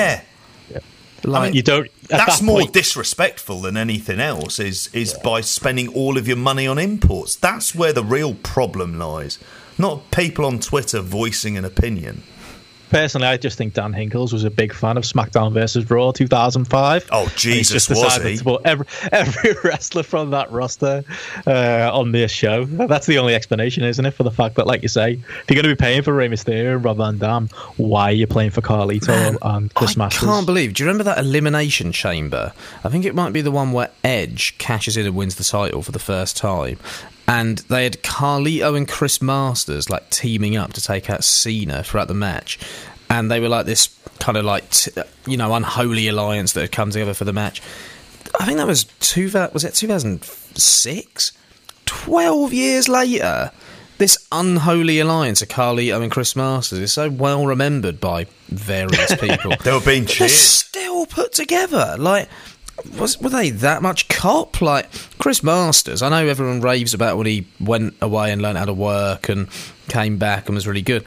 yeah. 0.70 0.80
Like, 1.24 1.54
You 1.54 1.62
don't. 1.62 1.88
That's 2.09 2.40
that 2.40 2.44
more 2.44 2.60
point, 2.60 2.72
disrespectful 2.72 3.60
than 3.60 3.76
anything 3.76 4.18
else. 4.18 4.59
Is 4.59 4.90
is 4.92 5.14
by 5.14 5.40
spending 5.40 5.88
all 5.88 6.18
of 6.18 6.26
your 6.26 6.36
money 6.36 6.66
on 6.66 6.78
imports. 6.78 7.36
That's 7.36 7.74
where 7.74 7.92
the 7.92 8.02
real 8.02 8.34
problem 8.34 8.98
lies. 8.98 9.38
Not 9.78 10.10
people 10.10 10.44
on 10.44 10.59
Twitter 10.59 11.00
voicing 11.00 11.56
an 11.56 11.64
opinion. 11.64 12.22
Personally, 12.93 13.27
I 13.27 13.36
just 13.36 13.59
think 13.59 13.74
Dan 13.74 13.93
Hinkles 13.93 14.32
was 14.32 14.44
a 14.44 14.51
big 14.51 14.73
fan 14.73 14.97
of 14.97 15.02
SmackDown 15.02 15.52
versus 15.52 15.90
Raw 15.90 16.12
2005. 16.12 17.09
Oh, 17.10 17.23
And 17.23 17.31
he's 17.31 17.40
Jesus, 17.40 17.73
just 17.86 17.90
was 17.90 18.01
decided 18.02 18.31
he? 18.31 18.36
to 18.39 18.44
put 18.44 18.62
every, 18.64 18.86
every 19.12 19.55
wrestler 19.64 20.05
from 20.05 20.31
that 20.31 20.52
roster 20.52 21.02
uh, 21.47 21.90
on 21.93 22.12
this 22.12 22.31
show. 22.31 22.64
That's 22.66 23.06
the 23.06 23.19
only 23.19 23.35
explanation, 23.35 23.82
isn't 23.82 24.05
it? 24.06 24.12
For 24.12 24.23
the 24.23 24.31
fact 24.31 24.55
that, 24.56 24.66
like 24.66 24.82
you 24.82 24.89
say, 24.89 25.12
if 25.14 25.44
you're 25.51 25.60
going 25.60 25.69
to 25.69 25.74
be 25.74 25.81
paying 25.81 26.02
for 26.02 26.12
Rey 26.12 26.28
Mysterio 26.28 26.74
and 26.77 26.85
Rob 26.85 26.98
Van 26.98 27.19
Dam, 27.19 27.48
why 27.77 28.05
are 28.10 28.12
you 28.12 28.27
playing 28.27 28.51
for 28.51 28.60
Carlito 28.60 29.36
and 29.43 29.73
Chris 29.74 29.97
I 29.97 29.98
Masters? 29.98 30.28
can't 30.28 30.47
believe. 30.47 30.74
Do 30.74 30.82
you 30.82 30.86
remember 30.89 31.05
that 31.05 31.19
Elimination 31.19 31.90
Chamber? 31.90 32.52
I 32.85 32.89
think 32.90 33.05
it 33.05 33.14
might 33.14 33.32
be 33.32 33.40
the 33.40 33.51
one 33.51 33.73
where 33.73 33.90
Edge 34.05 34.56
cashes 34.59 34.97
in 34.97 35.06
and 35.06 35.16
wins 35.16 35.36
the 35.36 35.44
title 35.44 35.82
for 35.82 35.93
the 35.93 35.98
first 35.98 36.36
time. 36.36 36.78
And 37.28 37.58
they 37.58 37.84
had 37.84 38.02
Carlito 38.02 38.76
and 38.76 38.88
Chris 38.88 39.22
Masters 39.22 39.88
like 39.88 40.10
teaming 40.10 40.56
up 40.56 40.72
to 40.74 40.80
take 40.80 41.08
out 41.08 41.24
Cena 41.24 41.82
throughout 41.82 42.08
the 42.08 42.14
match. 42.14 42.58
And 43.08 43.30
they 43.30 43.40
were 43.40 43.48
like 43.48 43.66
this 43.66 43.88
kind 44.18 44.36
of 44.36 44.44
like, 44.44 44.68
t- 44.70 44.90
you 45.26 45.36
know, 45.36 45.54
unholy 45.54 46.08
alliance 46.08 46.52
that 46.52 46.62
had 46.62 46.72
come 46.72 46.90
together 46.90 47.14
for 47.14 47.24
the 47.24 47.32
match. 47.32 47.62
I 48.40 48.46
think 48.46 48.58
that 48.58 48.66
was 48.66 48.84
two. 49.00 49.30
Was 49.52 49.64
it 49.64 49.74
2006? 49.74 51.32
Twelve 51.84 52.52
years 52.52 52.88
later, 52.88 53.50
this 53.98 54.26
unholy 54.32 54.98
alliance 54.98 55.42
of 55.42 55.48
Carlito 55.48 56.02
and 56.02 56.10
Chris 56.10 56.34
Masters 56.34 56.78
is 56.78 56.92
so 56.92 57.10
well 57.10 57.46
remembered 57.46 58.00
by 58.00 58.26
various 58.48 59.14
people. 59.20 59.54
They 59.62 59.72
were 59.72 59.80
being 59.80 60.04
They're 60.04 60.28
still 60.28 61.06
put 61.06 61.32
together. 61.32 61.96
Like, 61.98 62.28
was 62.98 63.20
were 63.20 63.30
they 63.30 63.50
that 63.50 63.82
much 63.82 64.08
cop? 64.08 64.60
Like 64.60 64.88
Chris 65.18 65.42
Masters. 65.42 66.02
I 66.02 66.08
know 66.08 66.26
everyone 66.26 66.60
raves 66.60 66.94
about 66.94 67.16
when 67.16 67.26
he 67.26 67.46
went 67.60 67.94
away 68.00 68.32
and 68.32 68.42
learned 68.42 68.58
how 68.58 68.64
to 68.64 68.74
work 68.74 69.28
and 69.28 69.48
came 69.88 70.18
back 70.18 70.46
and 70.46 70.54
was 70.54 70.66
really 70.66 70.82
good. 70.82 71.04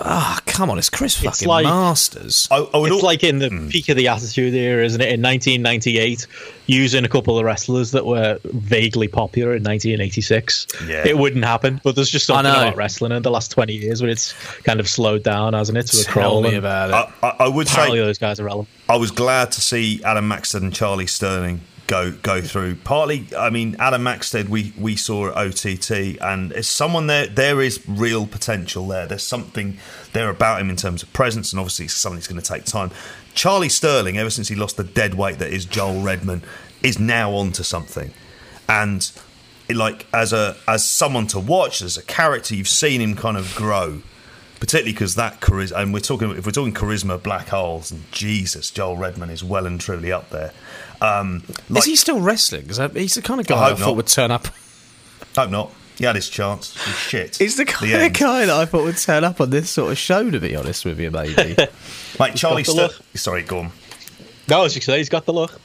Ah, 0.00 0.40
come 0.46 0.70
on, 0.70 0.78
it's 0.78 0.90
Chris 0.90 1.14
It's 1.16 1.24
fucking 1.24 1.48
like- 1.48 1.64
Masters. 1.64 2.48
I, 2.50 2.56
I 2.56 2.76
would 2.78 2.92
It's 2.92 3.00
al- 3.02 3.06
like 3.06 3.24
in 3.24 3.38
the 3.38 3.68
peak 3.70 3.88
of 3.88 3.96
the 3.96 4.08
Attitude 4.08 4.54
Era, 4.54 4.84
isn't 4.84 5.00
it? 5.00 5.12
In 5.12 5.22
1998, 5.22 6.26
using 6.66 7.04
a 7.04 7.08
couple 7.08 7.38
of 7.38 7.44
wrestlers 7.44 7.92
that 7.92 8.04
were 8.06 8.38
vaguely 8.44 9.08
popular 9.08 9.50
in 9.54 9.62
1986. 9.62 10.66
Yeah. 10.86 11.06
It 11.06 11.16
wouldn't 11.18 11.44
happen, 11.44 11.80
but 11.84 11.94
there's 11.96 12.10
just 12.10 12.26
something 12.26 12.46
about 12.50 12.76
wrestling 12.76 13.12
in 13.12 13.22
the 13.22 13.30
last 13.30 13.50
20 13.50 13.72
years 13.74 14.02
where 14.02 14.10
it's 14.10 14.32
kind 14.64 14.80
of 14.80 14.88
slowed 14.88 15.22
down, 15.22 15.54
hasn't 15.54 15.78
it? 15.78 15.86
To 15.88 16.00
a 16.00 16.04
Tell 16.04 16.12
crawl. 16.12 16.42
me 16.42 16.48
and 16.50 16.58
about 16.58 16.90
it. 16.90 17.14
I, 17.22 17.28
I, 17.28 17.36
I 17.44 17.48
would 17.48 17.66
Apparently, 17.68 17.98
say 17.98 18.04
those 18.04 18.18
guys 18.18 18.40
are 18.40 18.44
relevant. 18.44 18.68
I 18.88 18.96
was 18.96 19.10
glad 19.10 19.52
to 19.52 19.60
see 19.60 20.02
Adam 20.04 20.28
Maxted 20.28 20.62
and 20.62 20.74
Charlie 20.74 21.06
Sterling 21.06 21.60
go 21.88 22.12
go 22.12 22.40
through. 22.40 22.76
Partly, 22.76 23.26
I 23.36 23.50
mean, 23.50 23.74
Adam 23.80 24.04
Maxted 24.04 24.48
we 24.48 24.72
we 24.78 24.94
saw 24.94 25.30
at 25.30 25.36
OTT, 25.36 26.18
and 26.20 26.52
as 26.52 26.68
someone 26.68 27.08
there, 27.08 27.26
there 27.26 27.60
is 27.60 27.82
real 27.88 28.28
potential 28.28 28.86
there. 28.86 29.06
There's 29.06 29.26
something 29.26 29.78
there 30.12 30.30
about 30.30 30.60
him 30.60 30.70
in 30.70 30.76
terms 30.76 31.02
of 31.02 31.12
presence, 31.12 31.52
and 31.52 31.58
obviously 31.58 31.88
something 31.88 32.18
that's 32.18 32.28
going 32.28 32.40
to 32.40 32.46
take 32.46 32.64
time. 32.64 32.92
Charlie 33.34 33.68
Sterling, 33.68 34.16
ever 34.16 34.30
since 34.30 34.46
he 34.46 34.54
lost 34.54 34.76
the 34.76 34.84
dead 34.84 35.14
weight 35.14 35.38
that 35.38 35.50
is 35.52 35.64
Joel 35.64 36.02
Redman, 36.02 36.42
is 36.82 37.00
now 37.00 37.32
onto 37.32 37.64
something, 37.64 38.12
and 38.68 39.10
like 39.68 40.06
as 40.12 40.32
a 40.32 40.56
as 40.68 40.88
someone 40.88 41.26
to 41.28 41.40
watch 41.40 41.82
as 41.82 41.96
a 41.96 42.02
character, 42.02 42.54
you've 42.54 42.68
seen 42.68 43.00
him 43.00 43.16
kind 43.16 43.36
of 43.36 43.52
grow 43.56 44.02
particularly 44.60 44.92
because 44.92 45.14
that 45.16 45.40
charisma, 45.40 45.76
and 45.82 45.92
we're 45.94 46.00
talking 46.00 46.30
if 46.32 46.44
we're 46.46 46.52
talking 46.52 46.74
charisma 46.74 47.22
black 47.22 47.48
holes, 47.48 47.90
and 47.90 48.10
Jesus, 48.12 48.70
Joel 48.70 48.96
Redman 48.96 49.30
is 49.30 49.42
well 49.44 49.66
and 49.66 49.80
truly 49.80 50.10
up 50.12 50.30
there. 50.30 50.52
Um, 51.00 51.44
like, 51.68 51.80
Is 51.80 51.84
he 51.86 51.96
still 51.96 52.20
wrestling? 52.20 52.66
'Cause 52.66 52.78
I- 52.80 52.88
he's 52.88 53.14
the 53.14 53.22
kind 53.22 53.40
of 53.40 53.46
guy 53.46 53.56
I, 53.56 53.68
hope 53.70 53.78
thought 53.78 53.86
not. 53.86 53.96
would 53.96 54.06
turn 54.08 54.30
up. 54.30 54.48
hope 55.36 55.50
not. 55.50 55.72
He 55.96 56.04
had 56.04 56.14
his 56.14 56.28
chance. 56.28 56.74
He's 56.84 56.96
shit. 56.96 57.36
He's 57.36 57.56
the 57.56 57.64
kind 57.64 57.90
end. 57.92 58.06
of 58.16 58.20
guy 58.20 58.46
that 58.46 58.54
I 58.56 58.64
thought 58.66 58.84
would 58.84 58.98
turn 58.98 59.24
up 59.24 59.40
on 59.40 59.50
this 59.50 59.68
sort 59.70 59.90
of 59.90 59.98
show. 59.98 60.30
To 60.30 60.38
be 60.38 60.54
honest 60.54 60.84
with 60.84 61.00
you, 61.00 61.10
maybe 61.10 61.56
Like 62.20 62.34
Charlie 62.36 62.62
got 62.62 62.76
look. 62.76 63.00
Sorry, 63.14 63.42
go 63.42 63.58
on. 63.60 63.72
No, 64.48 64.64
as 64.64 64.74
you 64.76 64.80
say, 64.80 64.98
he's 64.98 65.08
got 65.08 65.24
the 65.26 65.32
look. 65.32 65.60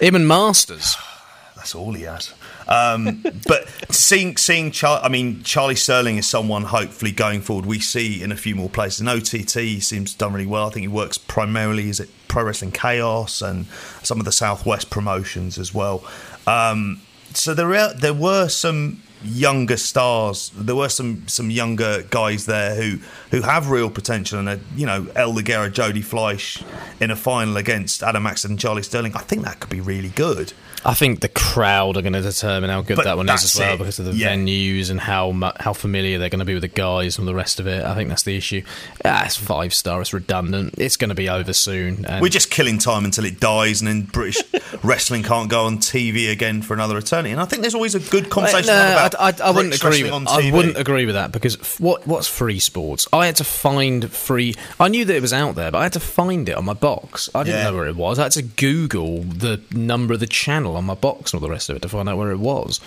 him 0.00 0.14
and 0.14 0.26
Masters. 0.28 0.96
That's 1.56 1.74
all 1.74 1.92
he 1.92 2.02
has. 2.04 2.32
Um, 2.68 3.24
but 3.46 3.68
seeing 3.90 4.36
seeing 4.36 4.70
Char- 4.70 5.02
I 5.02 5.08
mean 5.08 5.42
Charlie 5.42 5.74
Sterling 5.74 6.16
is 6.16 6.26
someone 6.26 6.64
hopefully 6.64 7.12
going 7.12 7.40
forward 7.40 7.66
we 7.66 7.80
see 7.80 8.22
in 8.22 8.32
a 8.32 8.36
few 8.36 8.54
more 8.54 8.68
places. 8.68 9.00
In 9.00 9.08
OTT 9.08 9.82
seems 9.82 10.14
done 10.14 10.32
really 10.32 10.46
well. 10.46 10.66
I 10.68 10.70
think 10.70 10.82
he 10.82 10.88
works 10.88 11.18
primarily 11.18 11.88
is 11.88 12.00
it 12.00 12.10
Pro 12.28 12.44
Wrestling 12.44 12.72
Chaos 12.72 13.42
and 13.42 13.66
some 14.02 14.18
of 14.18 14.24
the 14.24 14.32
Southwest 14.32 14.90
promotions 14.90 15.58
as 15.58 15.72
well. 15.74 16.04
Um, 16.46 17.00
so 17.32 17.54
there 17.54 17.74
are, 17.74 17.92
there 17.94 18.14
were 18.14 18.48
some 18.48 19.02
younger 19.24 19.76
stars. 19.76 20.50
There 20.54 20.76
were 20.76 20.88
some 20.88 21.26
some 21.26 21.50
younger 21.50 22.02
guys 22.10 22.46
there 22.46 22.74
who 22.74 22.98
who 23.30 23.42
have 23.42 23.70
real 23.70 23.90
potential 23.90 24.38
and 24.38 24.48
uh, 24.48 24.56
you 24.76 24.86
know 24.86 25.06
El 25.16 25.32
Ligero, 25.32 25.72
Jody 25.72 26.02
Fleisch 26.02 26.62
in 27.00 27.10
a 27.10 27.16
final 27.16 27.56
against 27.56 28.02
Adam 28.02 28.22
Maxted 28.22 28.50
and 28.50 28.60
Charlie 28.60 28.82
Sterling. 28.82 29.14
I 29.16 29.20
think 29.20 29.42
that 29.42 29.60
could 29.60 29.70
be 29.70 29.80
really 29.80 30.10
good. 30.10 30.52
I 30.86 30.94
think 30.94 31.20
the 31.20 31.28
crowd 31.28 31.96
are 31.96 32.02
going 32.02 32.12
to 32.12 32.20
determine 32.20 32.68
how 32.70 32.82
good 32.82 32.96
But 32.96 33.04
that 33.04 33.16
one 33.16 33.28
is 33.28 33.42
as 33.44 33.56
well 33.58 33.74
it. 33.74 33.78
because 33.78 33.98
of 33.98 34.04
the 34.04 34.12
Yeah. 34.12 34.34
venues 34.34 34.90
and 34.90 35.00
how 35.00 35.32
how 35.58 35.72
familiar 35.72 36.18
they're 36.18 36.28
going 36.28 36.40
to 36.40 36.44
be 36.44 36.54
with 36.54 36.62
the 36.62 36.68
guys 36.68 37.18
and 37.18 37.26
the 37.26 37.34
rest 37.34 37.58
of 37.60 37.66
it. 37.66 37.84
I 37.84 37.94
think 37.94 38.08
that's 38.10 38.24
the 38.24 38.36
issue. 38.36 38.62
Ah, 39.04 39.24
it's 39.24 39.36
five 39.36 39.72
star. 39.72 40.00
It's 40.00 40.12
redundant. 40.12 40.74
It's 40.78 40.96
going 40.96 41.08
to 41.08 41.14
be 41.14 41.28
over 41.28 41.52
soon. 41.52 42.04
We're 42.20 42.28
just 42.28 42.50
killing 42.50 42.78
time 42.78 43.04
until 43.04 43.24
it 43.24 43.40
dies, 43.40 43.80
and 43.80 43.88
then 43.88 44.02
British 44.02 44.42
wrestling 44.82 45.22
can't 45.22 45.48
go 45.48 45.64
on 45.64 45.78
TV 45.78 46.30
again 46.30 46.60
for 46.62 46.74
another 46.74 46.98
eternity. 46.98 47.30
And 47.32 47.40
I 47.40 47.44
think 47.46 47.62
there's 47.62 47.74
always 47.74 47.94
a 47.94 48.00
good 48.00 48.28
conversation 48.30 48.66
No, 48.66 48.92
about 48.92 49.14
I, 49.18 49.28
I, 49.28 49.48
I 49.48 49.50
wouldn't 49.52 49.74
agree. 49.74 50.02
With, 50.02 50.12
on 50.12 50.28
I 50.28 50.50
wouldn't 50.50 50.76
agree 50.76 51.06
with 51.06 51.14
that 51.14 51.32
because 51.32 51.56
f- 51.58 51.80
what 51.80 52.06
what's 52.06 52.26
free 52.28 52.58
sports? 52.58 53.08
I 53.12 53.26
had 53.26 53.36
to 53.36 53.44
find 53.44 54.10
free. 54.12 54.54
I 54.78 54.88
knew 54.88 55.04
that 55.06 55.14
it 55.16 55.22
was 55.22 55.32
out 55.32 55.54
there, 55.54 55.70
but 55.70 55.78
I 55.78 55.82
had 55.84 55.92
to 55.94 56.00
find 56.00 56.48
it 56.48 56.56
on 56.56 56.64
my 56.64 56.74
box. 56.74 57.30
I 57.34 57.42
didn't 57.44 57.60
Yeah. 57.60 57.70
know 57.70 57.76
where 57.76 57.86
it 57.86 57.96
was. 57.96 58.18
I 58.18 58.24
had 58.24 58.32
to 58.32 58.42
Google 58.42 59.22
the 59.22 59.60
number 59.72 60.12
of 60.14 60.20
the 60.20 60.26
channel 60.26 60.73
on 60.76 60.84
my 60.84 60.94
box 60.94 61.32
and 61.32 61.40
all 61.40 61.46
the 61.46 61.52
rest 61.52 61.68
of 61.70 61.76
it 61.76 61.82
to 61.82 61.88
find 61.88 62.08
out 62.08 62.16
where 62.18 62.30
it 62.30 62.38
was. 62.38 62.80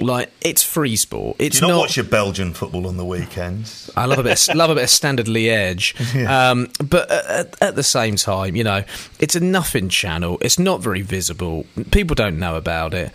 Like 0.00 0.30
it's 0.40 0.62
free 0.62 0.96
sport. 0.96 1.36
It's 1.38 1.58
Do 1.58 1.66
you 1.66 1.68
not, 1.68 1.76
not 1.76 1.80
watch 1.80 1.96
your 1.96 2.06
Belgian 2.06 2.54
football 2.54 2.86
on 2.86 2.96
the 2.96 3.04
weekends? 3.04 3.90
I 3.96 4.06
love 4.06 4.18
a 4.18 4.22
bit, 4.22 4.48
of, 4.48 4.54
love 4.56 4.70
a 4.70 4.74
bit 4.74 4.84
of 4.84 4.90
standard 4.90 5.26
Liège, 5.26 6.26
um, 6.28 6.68
but 6.82 7.10
at, 7.10 7.62
at 7.62 7.76
the 7.76 7.82
same 7.82 8.16
time, 8.16 8.56
you 8.56 8.64
know, 8.64 8.84
it's 9.18 9.34
a 9.34 9.40
nothing 9.40 9.88
channel. 9.88 10.38
It's 10.40 10.58
not 10.58 10.80
very 10.80 11.02
visible. 11.02 11.66
People 11.90 12.14
don't 12.14 12.38
know 12.38 12.56
about 12.56 12.94
it. 12.94 13.12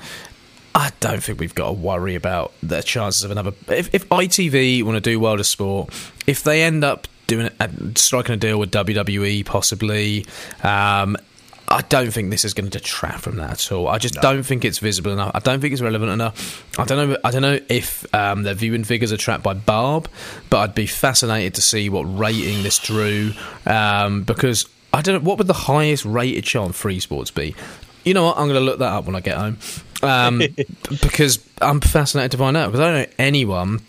I 0.76 0.92
don't 1.00 1.24
think 1.24 1.40
we've 1.40 1.56
got 1.56 1.68
to 1.68 1.72
worry 1.72 2.16
about 2.16 2.52
the 2.62 2.82
chances 2.82 3.24
of 3.24 3.32
another. 3.32 3.54
If, 3.70 3.94
if 3.96 4.08
ITV 4.10 4.84
want 4.84 4.96
to 4.96 5.02
do 5.02 5.20
World 5.22 5.40
of 5.40 5.48
Sport, 5.48 5.90
if 6.28 6.44
they 6.44 6.64
end 6.64 6.84
up 6.84 7.08
doing 7.28 7.50
uh, 7.60 7.68
striking 7.96 8.36
a 8.36 8.38
deal 8.38 8.60
with 8.60 8.72
WWE, 8.72 9.46
possibly. 9.46 10.26
Um, 10.64 11.18
I 11.68 11.82
don't 11.82 12.12
think 12.12 12.30
this 12.30 12.46
is 12.46 12.54
going 12.54 12.70
to 12.70 12.78
detract 12.78 13.22
from 13.22 13.38
that 13.38 13.52
at 13.52 13.72
all. 13.72 13.88
I 13.88 13.98
just 13.98 14.16
don't 14.16 14.44
think 14.44 14.64
it's 14.64 14.78
visible 14.78 15.12
enough. 15.12 15.32
I 15.34 15.40
don't 15.40 15.60
think 15.62 15.74
it's 15.74 15.82
relevant 15.82 16.12
enough. 16.12 16.64
I 16.80 16.86
don't 16.86 17.10
know. 17.10 17.18
I 17.24 17.32
don't 17.32 17.42
know 17.42 17.60
if 17.70 18.14
um, 18.14 18.44
their 18.44 18.54
viewing 18.54 18.84
figures 18.84 19.12
are 19.12 19.18
tracked 19.18 19.44
by 19.44 19.56
Barb, 19.56 20.08
but 20.50 20.60
I'd 20.60 20.76
be 20.76 20.86
fascinated 20.86 21.56
to 21.56 21.62
see 21.62 21.90
what 21.90 22.04
rating 22.04 22.62
this 22.62 22.78
drew 22.78 23.32
um, 23.66 24.24
because 24.24 24.68
I 24.94 25.02
don't 25.02 25.16
know 25.24 25.28
what 25.28 25.40
would 25.40 25.48
the 25.48 25.54
highest 25.54 26.06
rated 26.06 26.46
show 26.46 26.64
on 26.64 26.72
Free 26.72 27.00
Sports 27.00 27.32
be. 27.32 27.56
You 28.04 28.14
know 28.14 28.26
what? 28.26 28.38
I'm 28.38 28.48
going 28.48 28.60
to 28.60 28.66
look 28.66 28.80
that 28.80 28.94
up 28.94 29.06
when 29.06 29.16
I 29.16 29.20
get 29.20 29.36
home 29.38 29.58
um, 30.04 30.42
because 31.02 31.44
I'm 31.62 31.82
fascinated 31.82 32.32
to 32.32 32.38
find 32.38 32.56
out 32.56 32.68
because 32.68 32.80
I 32.80 32.92
don't 32.92 33.10
know 33.10 33.16
anyone 33.18 33.82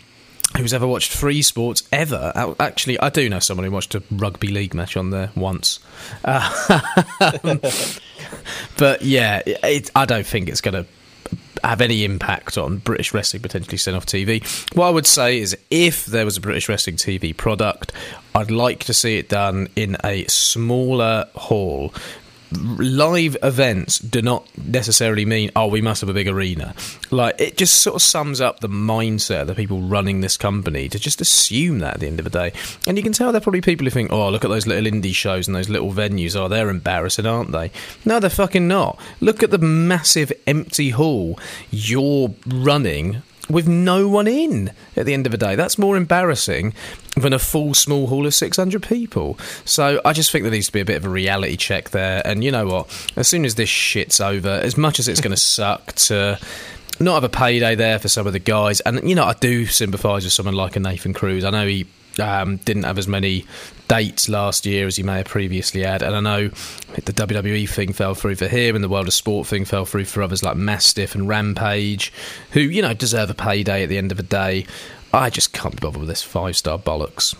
who's 0.57 0.73
ever 0.73 0.87
watched 0.87 1.11
free 1.11 1.41
sports 1.41 1.87
ever. 1.91 2.55
Actually, 2.59 2.99
I 2.99 3.09
do 3.09 3.29
know 3.29 3.39
someone 3.39 3.65
who 3.65 3.71
watched 3.71 3.95
a 3.95 4.03
rugby 4.11 4.49
league 4.49 4.73
match 4.73 4.97
on 4.97 5.11
there 5.11 5.31
once. 5.35 5.79
Uh, 6.23 6.79
but 8.77 9.01
yeah, 9.01 9.41
it, 9.45 9.89
I 9.95 10.05
don't 10.05 10.25
think 10.25 10.49
it's 10.49 10.61
going 10.61 10.83
to 10.83 10.85
have 11.63 11.81
any 11.81 12.03
impact 12.03 12.57
on 12.57 12.77
British 12.77 13.13
wrestling 13.13 13.41
potentially 13.41 13.77
sent 13.77 13.97
off 13.97 14.05
TV. 14.05 14.43
What 14.75 14.87
I 14.87 14.89
would 14.89 15.05
say 15.05 15.39
is 15.39 15.57
if 15.69 16.05
there 16.05 16.25
was 16.25 16.37
a 16.37 16.41
British 16.41 16.69
wrestling 16.69 16.97
TV 16.97 17.35
product, 17.35 17.91
I'd 18.35 18.51
like 18.51 18.83
to 18.85 18.93
see 18.93 19.17
it 19.17 19.29
done 19.29 19.67
in 19.75 19.97
a 20.03 20.25
smaller 20.25 21.25
hall 21.35 21.93
live 22.51 23.35
events 23.43 23.99
do 23.99 24.21
not 24.21 24.47
necessarily 24.57 25.25
mean 25.25 25.51
oh 25.55 25.67
we 25.67 25.81
must 25.81 26.01
have 26.01 26.09
a 26.09 26.13
big 26.13 26.27
arena. 26.27 26.73
Like 27.11 27.39
it 27.39 27.57
just 27.57 27.75
sort 27.75 27.95
of 27.95 28.01
sums 28.01 28.39
up 28.41 28.59
the 28.59 28.69
mindset 28.69 29.41
of 29.41 29.47
the 29.47 29.55
people 29.55 29.81
running 29.81 30.21
this 30.21 30.37
company 30.37 30.89
to 30.89 30.99
just 30.99 31.21
assume 31.21 31.79
that 31.79 31.95
at 31.95 31.99
the 31.99 32.07
end 32.07 32.19
of 32.19 32.23
the 32.23 32.29
day. 32.29 32.53
And 32.85 32.97
you 32.97 33.03
can 33.03 33.13
tell 33.13 33.31
they're 33.31 33.41
probably 33.41 33.61
people 33.61 33.85
who 33.85 33.91
think 33.91 34.11
oh 34.11 34.29
look 34.29 34.45
at 34.45 34.49
those 34.49 34.67
little 34.67 34.89
indie 34.91 35.13
shows 35.13 35.47
and 35.47 35.55
those 35.55 35.69
little 35.69 35.91
venues. 35.91 36.35
Oh 36.35 36.47
they're 36.47 36.69
embarrassing 36.69 37.25
aren't 37.25 37.51
they? 37.51 37.71
No 38.05 38.19
they're 38.19 38.29
fucking 38.29 38.67
not. 38.67 38.99
Look 39.19 39.43
at 39.43 39.51
the 39.51 39.57
massive 39.57 40.31
empty 40.45 40.91
hall 40.91 41.39
you're 41.71 42.33
running 42.45 43.21
with 43.49 43.67
no 43.67 44.07
one 44.07 44.27
in 44.27 44.71
at 44.95 45.05
the 45.05 45.13
end 45.13 45.25
of 45.25 45.31
the 45.31 45.37
day. 45.37 45.55
That's 45.55 45.77
more 45.77 45.95
embarrassing 45.95 46.73
than 47.15 47.33
a 47.33 47.39
full 47.39 47.73
small 47.73 48.07
hall 48.07 48.25
of 48.25 48.33
600 48.33 48.83
people. 48.83 49.39
So 49.65 50.01
I 50.03 50.13
just 50.13 50.31
think 50.31 50.43
there 50.43 50.51
needs 50.51 50.67
to 50.67 50.73
be 50.73 50.81
a 50.81 50.85
bit 50.85 50.97
of 50.97 51.05
a 51.05 51.09
reality 51.09 51.57
check 51.57 51.91
there. 51.91 52.21
And 52.25 52.43
you 52.43 52.51
know 52.51 52.67
what? 52.67 53.11
As 53.15 53.27
soon 53.27 53.45
as 53.45 53.55
this 53.55 53.69
shit's 53.69 54.19
over, 54.19 54.49
as 54.49 54.77
much 54.77 54.99
as 54.99 55.07
it's 55.07 55.21
going 55.21 55.31
to 55.35 55.37
suck 55.37 55.93
to 55.93 56.39
not 56.99 57.15
have 57.15 57.23
a 57.23 57.29
payday 57.29 57.75
there 57.75 57.99
for 57.99 58.07
some 58.07 58.27
of 58.27 58.33
the 58.33 58.39
guys, 58.39 58.81
and 58.81 59.07
you 59.07 59.15
know, 59.15 59.25
I 59.25 59.33
do 59.33 59.65
sympathise 59.65 60.23
with 60.23 60.33
someone 60.33 60.55
like 60.55 60.75
a 60.75 60.79
Nathan 60.79 61.13
Cruz. 61.13 61.43
I 61.43 61.49
know 61.49 61.67
he 61.67 61.87
um, 62.19 62.57
didn't 62.57 62.83
have 62.83 62.97
as 62.97 63.07
many 63.07 63.45
dates 63.87 64.29
last 64.29 64.65
year 64.65 64.87
as 64.87 64.97
you 64.97 65.03
may 65.03 65.17
have 65.17 65.27
previously 65.27 65.83
had. 65.83 66.01
And 66.01 66.15
I 66.15 66.19
know 66.19 66.49
the 66.49 67.13
WWE 67.13 67.69
thing 67.69 67.93
fell 67.93 68.13
through 68.15 68.35
for 68.35 68.47
him, 68.47 68.75
and 68.75 68.83
the 68.83 68.89
World 68.89 69.07
of 69.07 69.13
Sport 69.13 69.47
thing 69.47 69.65
fell 69.65 69.85
through 69.85 70.05
for 70.05 70.21
others 70.21 70.43
like 70.43 70.57
Mastiff 70.57 71.15
and 71.15 71.27
Rampage, 71.27 72.11
who, 72.51 72.61
you 72.61 72.81
know, 72.81 72.93
deserve 72.93 73.29
a 73.29 73.33
payday 73.33 73.83
at 73.83 73.89
the 73.89 73.97
end 73.97 74.11
of 74.11 74.17
the 74.17 74.23
day. 74.23 74.65
I 75.13 75.29
just 75.29 75.53
can't 75.53 75.75
be 75.75 75.79
bothered 75.81 76.01
with 76.01 76.09
this 76.09 76.23
five 76.23 76.57
star 76.57 76.77
bollocks. 76.77 77.35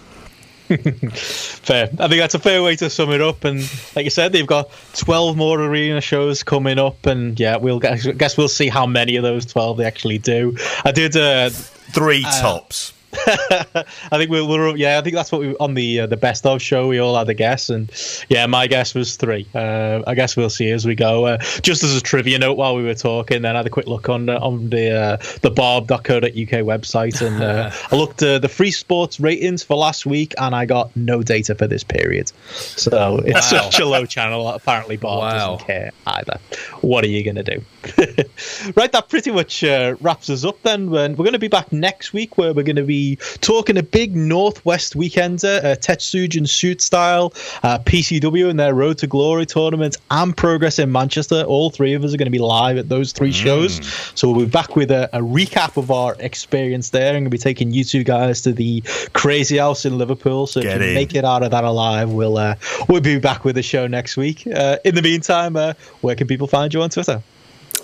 fair. 0.67 1.89
I 1.97 2.07
think 2.09 2.19
that's 2.19 2.33
a 2.33 2.39
fair 2.39 2.61
way 2.61 2.75
to 2.77 2.89
sum 2.89 3.11
it 3.11 3.21
up. 3.21 3.45
And 3.45 3.61
like 3.95 4.03
you 4.03 4.09
said, 4.09 4.33
they've 4.33 4.45
got 4.45 4.69
12 4.95 5.37
more 5.37 5.61
arena 5.61 6.01
shows 6.01 6.43
coming 6.43 6.77
up. 6.77 7.05
And 7.05 7.39
yeah, 7.39 7.55
we'll 7.57 7.79
guess 7.79 8.37
we'll 8.37 8.49
see 8.49 8.67
how 8.67 8.85
many 8.85 9.15
of 9.15 9.23
those 9.23 9.45
12 9.45 9.77
they 9.77 9.85
actually 9.85 10.17
do. 10.17 10.57
I 10.83 10.91
did 10.91 11.15
uh, 11.15 11.49
three 11.51 12.23
uh, 12.25 12.41
tops. 12.41 12.93
I 13.13 13.85
think 14.17 14.29
we 14.29 14.39
are 14.39 14.75
yeah, 14.75 14.99
I 14.99 15.01
think 15.01 15.15
that's 15.15 15.31
what 15.31 15.39
we 15.39 15.55
on 15.57 15.73
the 15.75 16.01
uh, 16.01 16.07
the 16.07 16.17
best 16.17 16.45
of 16.45 16.61
show. 16.61 16.87
We 16.89 16.99
all 16.99 17.17
had 17.17 17.29
a 17.29 17.33
guess, 17.33 17.69
and 17.69 17.89
yeah, 18.27 18.45
my 18.47 18.67
guess 18.67 18.93
was 18.93 19.15
three. 19.15 19.47
Uh, 19.55 20.03
I 20.05 20.13
guess 20.13 20.35
we'll 20.35 20.49
see 20.49 20.69
as 20.71 20.85
we 20.85 20.93
go. 20.93 21.25
Uh, 21.25 21.37
just 21.61 21.83
as 21.83 21.95
a 21.95 22.01
trivia 22.01 22.37
note, 22.37 22.57
while 22.57 22.75
we 22.75 22.83
were 22.83 22.95
talking, 22.95 23.43
then 23.43 23.55
I 23.55 23.59
had 23.59 23.65
a 23.65 23.69
quick 23.69 23.87
look 23.87 24.09
on 24.09 24.27
uh, 24.27 24.39
on 24.39 24.69
the 24.69 24.91
uh, 24.91 25.17
the 25.41 25.49
barb.co.uk 25.49 26.01
website, 26.01 27.25
and 27.25 27.41
uh, 27.41 27.71
I 27.91 27.95
looked 27.95 28.21
at 28.23 28.41
the 28.41 28.49
free 28.49 28.71
sports 28.71 29.21
ratings 29.21 29.63
for 29.63 29.77
last 29.77 30.05
week, 30.05 30.33
and 30.37 30.53
I 30.53 30.65
got 30.65 30.93
no 30.97 31.23
data 31.23 31.55
for 31.55 31.65
this 31.65 31.85
period. 31.85 32.31
So 32.49 33.19
it's 33.25 33.51
wow. 33.51 33.61
such 33.61 33.79
a 33.79 33.85
low 33.85 34.05
channel. 34.05 34.49
Apparently, 34.49 34.97
Barb 34.97 35.21
wow. 35.21 35.31
doesn't 35.31 35.65
care 35.65 35.91
either. 36.07 36.39
What 36.81 37.05
are 37.05 37.09
you 37.09 37.23
gonna 37.23 37.43
do? 37.43 37.63
right, 38.75 38.91
that 38.91 39.05
pretty 39.07 39.31
much 39.31 39.63
wraps 39.63 40.29
us 40.29 40.43
up. 40.43 40.61
Then 40.63 40.89
we're 40.89 41.15
going 41.15 41.31
to 41.31 41.39
be 41.39 41.47
back 41.47 41.71
next 41.71 42.11
week, 42.11 42.37
where 42.37 42.53
we're 42.53 42.63
going 42.63 42.75
to 42.75 42.83
be 42.83 42.96
talking 43.41 43.77
a 43.77 43.83
big 43.83 44.15
Northwest 44.15 44.95
weekender, 44.95 45.63
uh, 45.63 45.75
Tetsujin 45.75 46.49
Shoot 46.49 46.81
Style, 46.81 47.33
uh, 47.63 47.79
PCW 47.79 48.49
and 48.49 48.59
their 48.59 48.73
Road 48.73 48.97
to 48.99 49.07
Glory 49.07 49.45
tournament, 49.45 49.97
and 50.11 50.35
Progress 50.35 50.79
in 50.79 50.91
Manchester. 50.91 51.43
All 51.43 51.69
three 51.69 51.93
of 51.93 52.03
us 52.03 52.13
are 52.13 52.17
going 52.17 52.27
to 52.27 52.31
be 52.31 52.39
live 52.39 52.77
at 52.77 52.89
those 52.89 53.11
three 53.11 53.31
mm. 53.31 53.43
shows. 53.43 53.85
So 54.15 54.29
we'll 54.31 54.45
be 54.45 54.51
back 54.51 54.75
with 54.75 54.91
a, 54.91 55.09
a, 55.13 55.21
recap 55.21 55.77
of 55.77 55.91
our 55.91 56.15
experience 56.19 56.91
there. 56.91 57.09
I'm 57.09 57.15
going 57.15 57.23
to 57.25 57.29
be 57.29 57.37
taking 57.37 57.71
you 57.71 57.83
two 57.83 58.03
guys 58.03 58.41
to 58.41 58.53
the 58.53 58.81
Crazy 59.13 59.57
House 59.57 59.85
in 59.85 59.97
Liverpool. 59.97 60.47
So 60.47 60.61
Get 60.61 60.77
if 60.77 60.81
you 60.81 60.87
in. 60.89 60.93
make 60.95 61.15
it 61.15 61.25
out 61.25 61.43
of 61.43 61.51
that 61.51 61.63
alive, 61.63 62.11
we'll 62.11 62.37
uh, 62.37 62.55
we'll 62.87 63.01
be 63.01 63.19
back 63.19 63.45
with 63.45 63.55
the 63.55 63.63
show 63.63 63.87
next 63.87 64.17
week. 64.17 64.45
Uh, 64.47 64.77
in 64.83 64.95
the 64.95 65.01
meantime, 65.01 65.55
uh, 65.55 65.73
where 66.01 66.15
can 66.15 66.27
people 66.27 66.47
find 66.47 66.73
you 66.73 66.81
on 66.81 66.89
Twitter? 66.89 67.21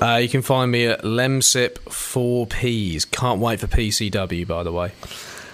Uh, 0.03 0.17
you 0.17 0.27
can 0.27 0.41
find 0.41 0.69
me 0.69 0.87
at 0.87 1.03
Lemsip4Ps. 1.03 3.09
Can't 3.09 3.39
wait 3.39 3.61
for 3.61 3.67
PCW, 3.67 4.45
by 4.45 4.63
the 4.63 4.73
way. 4.73 4.91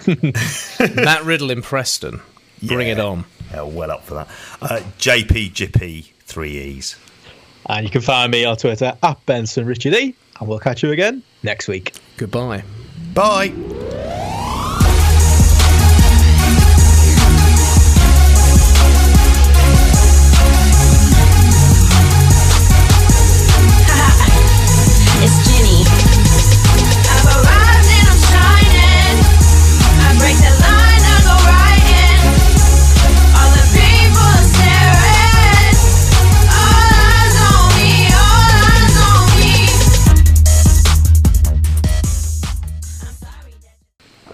Matt 0.96 1.24
Riddle 1.24 1.52
in 1.52 1.62
Preston. 1.62 2.20
Bring 2.60 2.88
yeah. 2.88 2.94
it 2.94 2.98
on. 2.98 3.26
Yeah, 3.52 3.62
well 3.62 3.92
up 3.92 4.02
for 4.02 4.14
that. 4.14 4.26
Uh, 4.60 4.80
JP 4.98 6.04
3 6.04 6.50
E's. 6.50 6.96
And 7.66 7.86
you 7.86 7.92
can 7.92 8.00
find 8.00 8.32
me 8.32 8.44
on 8.44 8.56
Twitter 8.56 8.98
at 9.00 9.24
Benson 9.24 9.66
Richard 9.66 9.94
E. 9.94 10.16
And 10.40 10.48
we'll 10.48 10.58
catch 10.58 10.82
you 10.82 10.90
again 10.90 11.22
next 11.44 11.68
week. 11.68 11.92
Goodbye. 12.16 12.64
Bye. 13.14 13.54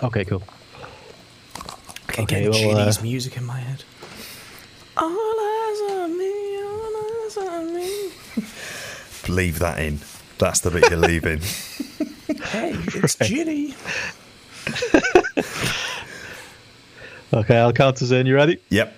Okay, 0.02 0.24
cool. 0.24 0.42
I 2.08 2.12
can 2.12 2.24
okay, 2.24 2.42
get 2.42 2.50
well, 2.50 2.88
uh, 2.88 2.92
music 3.02 3.36
in 3.36 3.44
my 3.44 3.58
head. 3.58 3.84
All 4.96 5.08
eyes 5.08 5.80
on 5.90 6.18
me, 6.18 6.62
all 6.62 6.96
eyes 7.24 7.36
on 7.36 7.74
me. 7.74 8.10
Leave 9.28 9.58
that 9.58 9.78
in. 9.78 10.00
That's 10.38 10.60
the 10.60 10.70
bit 10.70 10.90
you're 10.90 10.98
leaving. 10.98 11.40
hey, 12.44 12.74
it's 12.94 13.14
Jinny. 13.16 13.74
okay, 17.32 17.58
I'll 17.58 17.72
count 17.72 18.02
us 18.02 18.10
in. 18.10 18.26
You 18.26 18.34
ready? 18.34 18.58
Yep. 18.68 18.94